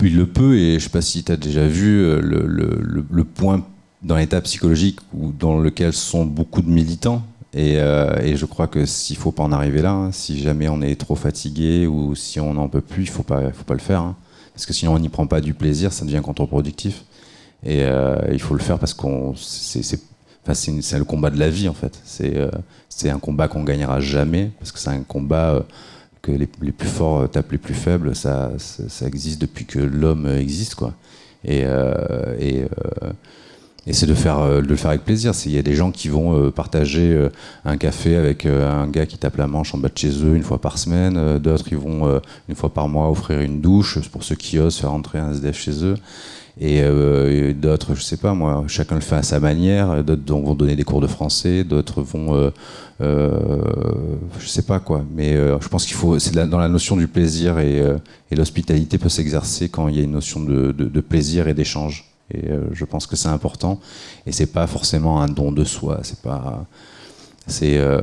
le 0.00 0.26
peut. 0.26 0.56
Et 0.56 0.78
je 0.78 0.84
sais 0.84 0.90
pas 0.90 1.02
si 1.02 1.22
tu 1.22 1.32
as 1.32 1.36
déjà 1.36 1.66
vu 1.66 2.00
euh, 2.00 2.20
le, 2.20 2.46
le, 2.46 3.04
le, 3.08 3.24
point 3.24 3.64
dans 4.02 4.16
l'état 4.16 4.40
psychologique 4.40 4.98
où, 5.14 5.32
dans 5.32 5.58
lequel 5.58 5.92
sont 5.92 6.24
beaucoup 6.24 6.62
de 6.62 6.70
militants. 6.70 7.24
Et, 7.54 7.76
euh, 7.78 8.20
et 8.20 8.36
je 8.36 8.44
crois 8.44 8.66
que 8.66 8.84
s'il 8.84 9.16
faut 9.16 9.32
pas 9.32 9.42
en 9.42 9.52
arriver 9.52 9.80
là, 9.80 9.92
hein, 9.92 10.12
si 10.12 10.38
jamais 10.38 10.68
on 10.68 10.82
est 10.82 10.96
trop 10.96 11.14
fatigué 11.14 11.86
ou 11.86 12.14
si 12.14 12.40
on 12.40 12.54
n'en 12.54 12.68
peut 12.68 12.82
plus, 12.82 13.04
il 13.04 13.24
pas, 13.24 13.50
faut 13.52 13.64
pas 13.64 13.74
le 13.74 13.80
faire. 13.80 14.02
Hein, 14.02 14.16
parce 14.52 14.66
que 14.66 14.72
sinon 14.72 14.94
on 14.94 14.98
n'y 14.98 15.08
prend 15.08 15.26
pas 15.26 15.40
du 15.40 15.54
plaisir, 15.54 15.92
ça 15.92 16.04
devient 16.04 16.20
contre-productif. 16.22 17.04
Et 17.64 17.82
euh, 17.82 18.18
il 18.32 18.40
faut 18.40 18.54
le 18.54 18.60
faire 18.60 18.78
parce 18.78 18.94
qu'on 18.94 19.34
c'est 19.36 19.82
c'est 20.54 20.98
le 20.98 21.04
combat 21.04 21.30
de 21.30 21.38
la 21.38 21.50
vie 21.50 21.68
en 21.68 21.74
fait. 21.74 22.00
C'est 22.04 22.36
euh, 22.36 22.50
un 23.04 23.18
combat 23.18 23.48
qu'on 23.48 23.64
gagnera 23.64 24.00
jamais 24.00 24.50
parce 24.58 24.72
que 24.72 24.78
c'est 24.78 24.90
un 24.90 25.02
combat 25.02 25.64
que 26.22 26.32
les, 26.32 26.46
plus 26.46 26.88
forts 26.88 27.30
tapent 27.30 27.52
les 27.52 27.58
plus 27.58 27.74
faibles, 27.74 28.14
ça, 28.14 28.50
existe 29.06 29.40
depuis 29.40 29.64
que 29.64 29.78
l'homme 29.78 30.26
existe. 30.26 30.76
Et, 31.44 31.64
et 33.88 33.92
c'est 33.92 34.06
de, 34.06 34.14
faire, 34.14 34.62
de 34.62 34.68
le 34.68 34.76
faire 34.76 34.90
avec 34.90 35.04
plaisir. 35.04 35.32
Il 35.46 35.52
y 35.52 35.58
a 35.58 35.62
des 35.62 35.74
gens 35.74 35.90
qui 35.90 36.08
vont 36.08 36.36
euh, 36.36 36.50
partager 36.50 37.28
un 37.64 37.76
café 37.76 38.16
avec 38.16 38.46
un 38.46 38.86
gars 38.86 39.06
qui 39.06 39.18
tape 39.18 39.36
la 39.36 39.46
manche 39.46 39.74
en 39.74 39.78
bas 39.78 39.88
de 39.88 39.98
chez 39.98 40.10
eux 40.24 40.36
une 40.36 40.42
fois 40.42 40.60
par 40.60 40.78
semaine. 40.78 41.38
D'autres, 41.38 41.64
ils 41.70 41.78
vont 41.78 42.20
une 42.48 42.54
fois 42.54 42.72
par 42.72 42.88
mois 42.88 43.10
offrir 43.10 43.40
une 43.40 43.60
douche 43.60 43.98
pour 44.10 44.22
ceux 44.22 44.36
qui 44.36 44.58
osent 44.58 44.76
faire 44.76 44.92
entrer 44.92 45.18
un 45.18 45.32
SDF 45.32 45.58
chez 45.58 45.84
eux. 45.84 45.96
Et, 46.60 46.80
euh, 46.82 47.52
d'autres, 47.54 47.94
je 47.94 48.02
sais 48.02 48.16
pas 48.16 48.34
moi, 48.34 48.64
chacun 48.66 48.96
le 48.96 49.00
fait 49.00 49.16
à 49.16 49.22
sa 49.22 49.38
manière. 49.38 50.02
D'autres 50.02 50.22
vont 50.26 50.54
donner 50.54 50.74
des 50.74 50.82
cours 50.82 51.00
de 51.00 51.06
français, 51.06 51.62
d'autres 51.62 52.02
vont, 52.02 52.34
euh, 52.34 52.50
euh, 53.00 53.62
je 54.40 54.48
sais 54.48 54.62
pas 54.62 54.80
quoi. 54.80 55.04
Mais 55.14 55.36
euh, 55.36 55.60
je 55.60 55.68
pense 55.68 55.86
qu'il 55.86 55.94
faut, 55.94 56.18
c'est 56.18 56.34
dans 56.34 56.58
la 56.58 56.68
notion 56.68 56.96
du 56.96 57.06
plaisir 57.06 57.58
et, 57.60 57.80
euh, 57.80 57.98
et 58.30 58.36
l'hospitalité 58.36 58.98
peut 58.98 59.08
s'exercer 59.08 59.68
quand 59.68 59.88
il 59.88 59.96
y 59.96 60.00
a 60.00 60.02
une 60.02 60.12
notion 60.12 60.40
de, 60.40 60.72
de, 60.72 60.84
de 60.84 61.00
plaisir 61.00 61.46
et 61.46 61.54
d'échange. 61.54 62.07
Et 62.32 62.50
euh, 62.50 62.68
je 62.72 62.84
pense 62.84 63.06
que 63.06 63.16
c'est 63.16 63.28
important. 63.28 63.80
Et 64.26 64.32
c'est 64.32 64.46
pas 64.46 64.66
forcément 64.66 65.20
un 65.20 65.28
don 65.28 65.52
de 65.52 65.64
soi. 65.64 66.00
C'est 66.02 66.20
pas 66.20 66.66
c'est 67.46 67.78
euh, 67.78 67.98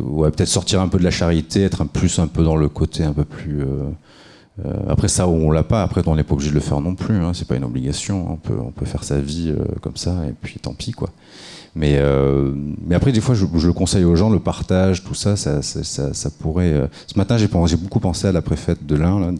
ouais, 0.00 0.30
peut-être 0.32 0.48
sortir 0.48 0.80
un 0.80 0.88
peu 0.88 0.98
de 0.98 1.04
la 1.04 1.12
charité, 1.12 1.62
être 1.62 1.82
un 1.82 1.86
plus 1.86 2.18
un 2.18 2.26
peu 2.26 2.42
dans 2.42 2.56
le 2.56 2.68
côté 2.68 3.04
un 3.04 3.12
peu 3.12 3.24
plus 3.24 3.62
euh, 3.62 4.72
après 4.88 5.06
ça, 5.06 5.28
on 5.28 5.52
l'a 5.52 5.62
pas. 5.62 5.84
Après, 5.84 6.02
on 6.08 6.16
n'est 6.16 6.24
pas 6.24 6.34
obligé 6.34 6.50
de 6.50 6.56
le 6.56 6.60
faire 6.60 6.80
non 6.80 6.96
plus. 6.96 7.22
Hein. 7.22 7.32
C'est 7.32 7.46
pas 7.46 7.54
une 7.54 7.62
obligation. 7.62 8.32
On 8.32 8.36
peut, 8.36 8.58
on 8.58 8.72
peut 8.72 8.86
faire 8.86 9.04
sa 9.04 9.20
vie 9.20 9.54
comme 9.82 9.96
ça 9.96 10.26
et 10.28 10.32
puis 10.32 10.58
tant 10.58 10.74
pis 10.74 10.90
quoi. 10.90 11.10
Mais, 11.74 11.96
euh, 11.98 12.52
mais 12.86 12.94
après, 12.94 13.12
des 13.12 13.20
fois, 13.20 13.34
je, 13.34 13.44
le 13.44 13.72
conseille 13.72 14.04
aux 14.04 14.16
gens, 14.16 14.30
le 14.30 14.38
partage, 14.38 15.04
tout 15.04 15.14
ça, 15.14 15.36
ça, 15.36 15.62
ça, 15.62 16.30
pourrait. 16.38 16.72
Euh... 16.72 16.86
Ce 17.06 17.16
matin, 17.16 17.36
j'ai 17.36 17.46
beaucoup 17.76 18.00
pensé 18.00 18.26
à 18.26 18.32
la 18.32 18.42
préfète 18.42 18.86
de 18.86 18.96
l'Ain, 18.96 19.32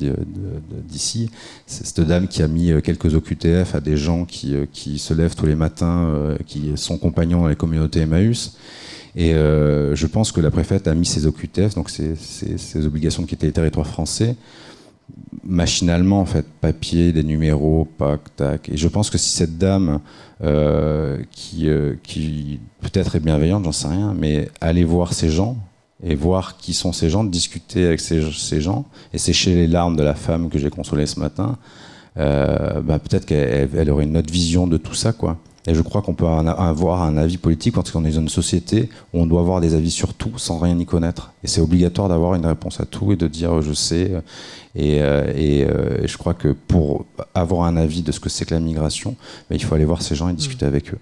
d'ici. 0.88 1.30
C'est 1.66 1.86
cette 1.86 2.00
dame 2.00 2.28
qui 2.28 2.42
a 2.42 2.48
mis 2.48 2.70
euh, 2.70 2.80
quelques 2.80 3.14
OQTF 3.14 3.74
à 3.74 3.80
des 3.80 3.96
gens 3.96 4.24
qui, 4.24 4.54
qui 4.72 4.98
se 4.98 5.14
lèvent 5.14 5.34
tous 5.34 5.46
les 5.46 5.54
matins, 5.54 6.08
qui 6.46 6.72
sont 6.76 6.98
compagnons 6.98 7.42
dans 7.42 7.48
les 7.48 7.56
communautés 7.56 8.00
Emmaüs 8.00 8.56
Et 9.16 9.32
je 9.32 10.06
pense 10.06 10.32
que 10.32 10.40
la 10.40 10.50
préfète 10.50 10.86
a 10.88 10.94
mis 10.94 11.06
ses 11.06 11.26
OQTF, 11.26 11.74
donc 11.74 11.90
ses, 11.90 12.14
ses, 12.16 12.86
obligations 12.86 13.22
de 13.22 13.28
quitter 13.28 13.46
les 13.46 13.52
territoires 13.52 13.86
français, 13.86 14.36
machinalement, 15.44 16.20
en 16.20 16.26
fait, 16.26 16.46
papier, 16.60 17.12
des 17.12 17.22
numéros, 17.22 17.88
pac, 17.98 18.20
tac. 18.36 18.68
Et 18.68 18.76
je 18.76 18.88
pense 18.88 19.10
que 19.10 19.18
si 19.18 19.30
cette 19.30 19.58
dame, 19.58 20.00
euh, 20.42 21.18
qui, 21.32 21.68
euh, 21.68 21.94
qui 22.02 22.60
peut-être 22.80 23.16
est 23.16 23.20
bienveillante, 23.20 23.64
j'en 23.64 23.72
sais 23.72 23.88
rien, 23.88 24.14
mais 24.16 24.48
aller 24.60 24.84
voir 24.84 25.12
ces 25.12 25.30
gens 25.30 25.56
et 26.02 26.14
voir 26.14 26.58
qui 26.58 26.74
sont 26.74 26.92
ces 26.92 27.10
gens, 27.10 27.24
discuter 27.24 27.86
avec 27.86 27.98
ces, 27.98 28.22
ces 28.30 28.60
gens 28.60 28.84
et 29.12 29.18
sécher 29.18 29.54
les 29.54 29.66
larmes 29.66 29.96
de 29.96 30.02
la 30.02 30.14
femme 30.14 30.48
que 30.48 30.58
j'ai 30.58 30.70
consolée 30.70 31.06
ce 31.06 31.18
matin, 31.18 31.56
euh, 32.18 32.80
bah, 32.80 32.98
peut-être 32.98 33.26
qu'elle 33.26 33.90
aurait 33.90 34.04
une 34.04 34.16
autre 34.16 34.32
vision 34.32 34.66
de 34.66 34.76
tout 34.76 34.94
ça, 34.94 35.12
quoi. 35.12 35.38
Et 35.66 35.74
je 35.74 35.82
crois 35.82 36.00
qu'on 36.00 36.14
peut 36.14 36.24
avoir 36.24 37.02
un 37.02 37.16
avis 37.18 37.36
politique 37.36 37.74
parce 37.74 37.90
qu'on 37.90 38.04
est 38.06 38.12
dans 38.12 38.20
une 38.20 38.28
société 38.30 38.88
où 39.12 39.20
on 39.20 39.26
doit 39.26 39.40
avoir 39.40 39.60
des 39.60 39.74
avis 39.74 39.90
sur 39.90 40.14
tout 40.14 40.38
sans 40.38 40.58
rien 40.58 40.78
y 40.78 40.86
connaître. 40.86 41.32
Et 41.44 41.46
c'est 41.46 41.60
obligatoire 41.60 42.08
d'avoir 42.08 42.34
une 42.36 42.46
réponse 42.46 42.80
à 42.80 42.86
tout 42.86 43.12
et 43.12 43.16
de 43.16 43.26
dire 43.26 43.60
je 43.60 43.74
sais. 43.74 44.12
Et, 44.78 45.02
euh, 45.02 45.24
euh, 45.26 46.02
et, 46.02 46.06
je 46.06 46.16
crois 46.16 46.34
que 46.34 46.48
pour 46.48 47.04
avoir 47.34 47.66
un 47.66 47.76
avis 47.76 48.02
de 48.02 48.12
ce 48.12 48.20
que 48.20 48.28
c'est 48.28 48.44
que 48.44 48.54
la 48.54 48.60
migration, 48.60 49.16
bah, 49.50 49.56
il 49.56 49.64
faut 49.64 49.74
aller 49.74 49.84
voir 49.84 50.02
ces 50.02 50.14
gens 50.14 50.28
et 50.28 50.32
discuter 50.32 50.64
mmh. 50.64 50.68
avec 50.68 50.94
eux. 50.94 50.98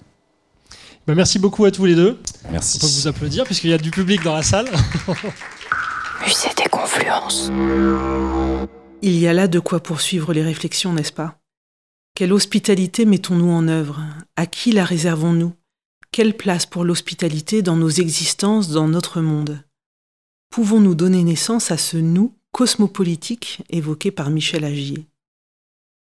Bah, 1.06 1.14
merci 1.14 1.38
beaucoup 1.38 1.66
à 1.66 1.70
tous 1.70 1.84
les 1.84 1.94
deux. 1.94 2.18
Merci. 2.50 2.78
On 2.78 2.86
peut 2.86 2.92
vous 2.92 3.06
applaudir 3.06 3.44
puisqu'il 3.44 3.68
y 3.68 3.74
a 3.74 3.78
du 3.78 3.90
public 3.90 4.22
dans 4.24 4.34
la 4.34 4.42
salle. 4.42 4.66
Musée 6.26 6.48
des 6.56 6.70
confluences. 6.70 7.52
Il 9.02 9.18
y 9.18 9.28
a 9.28 9.34
là 9.34 9.46
de 9.46 9.58
quoi 9.58 9.80
poursuivre 9.80 10.32
les 10.32 10.42
réflexions, 10.42 10.94
n'est-ce 10.94 11.12
pas? 11.12 11.38
Quelle 12.14 12.32
hospitalité 12.32 13.04
mettons-nous 13.04 13.50
en 13.50 13.68
œuvre? 13.68 14.02
À 14.36 14.46
qui 14.46 14.72
la 14.72 14.86
réservons-nous? 14.86 15.52
Quelle 16.12 16.34
place 16.34 16.64
pour 16.64 16.82
l'hospitalité 16.82 17.60
dans 17.60 17.76
nos 17.76 17.90
existences, 17.90 18.70
dans 18.70 18.88
notre 18.88 19.20
monde? 19.20 19.62
Pouvons-nous 20.48 20.94
donner 20.94 21.22
naissance 21.22 21.70
à 21.70 21.76
ce 21.76 21.98
nous? 21.98 22.32
Cosmopolitique 22.56 23.62
évoqué 23.68 24.10
par 24.10 24.30
Michel 24.30 24.64
Agier 24.64 25.04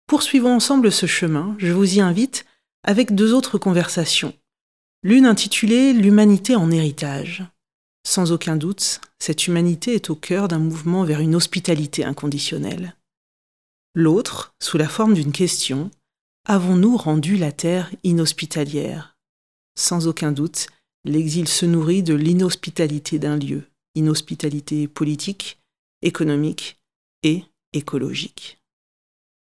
Poursuivons 0.06 0.54
ensemble 0.54 0.92
ce 0.92 1.08
chemin, 1.08 1.56
je 1.58 1.72
vous 1.72 1.96
y 1.96 2.02
invite, 2.02 2.46
avec 2.84 3.16
deux 3.16 3.34
autres 3.34 3.58
conversations. 3.58 4.32
L'une 5.02 5.26
intitulée 5.26 5.92
L'humanité 5.92 6.56
en 6.56 6.70
héritage. 6.70 7.44
Sans 8.06 8.32
aucun 8.32 8.58
doute, 8.58 9.02
cette 9.18 9.48
humanité 9.48 9.96
est 9.96 10.12
au 10.12 10.16
cœur 10.16 10.48
d'un 10.48 10.60
mouvement 10.60 11.04
vers 11.04 11.20
une 11.20 11.34
hospitalité 11.34 12.06
inconditionnelle. 12.06 12.96
L'autre, 13.96 14.54
sous 14.62 14.78
la 14.78 14.88
forme 14.88 15.16
d'une 15.16 15.32
question, 15.32 15.90
Avons-nous 16.48 16.96
rendu 16.96 17.38
la 17.38 17.52
terre 17.52 17.90
inhospitalière? 18.04 19.18
Sans 19.76 20.06
aucun 20.06 20.32
doute, 20.32 20.68
l'exil 21.06 21.48
se 21.48 21.66
nourrit 21.66 22.04
de 22.04 22.14
l'inhospitalité 22.14 23.18
d'un 23.18 23.36
lieu, 23.36 23.64
inhospitalité 23.96 24.88
politique, 24.88 25.58
économique 26.06 26.80
et 27.24 27.44
écologique. 27.74 28.62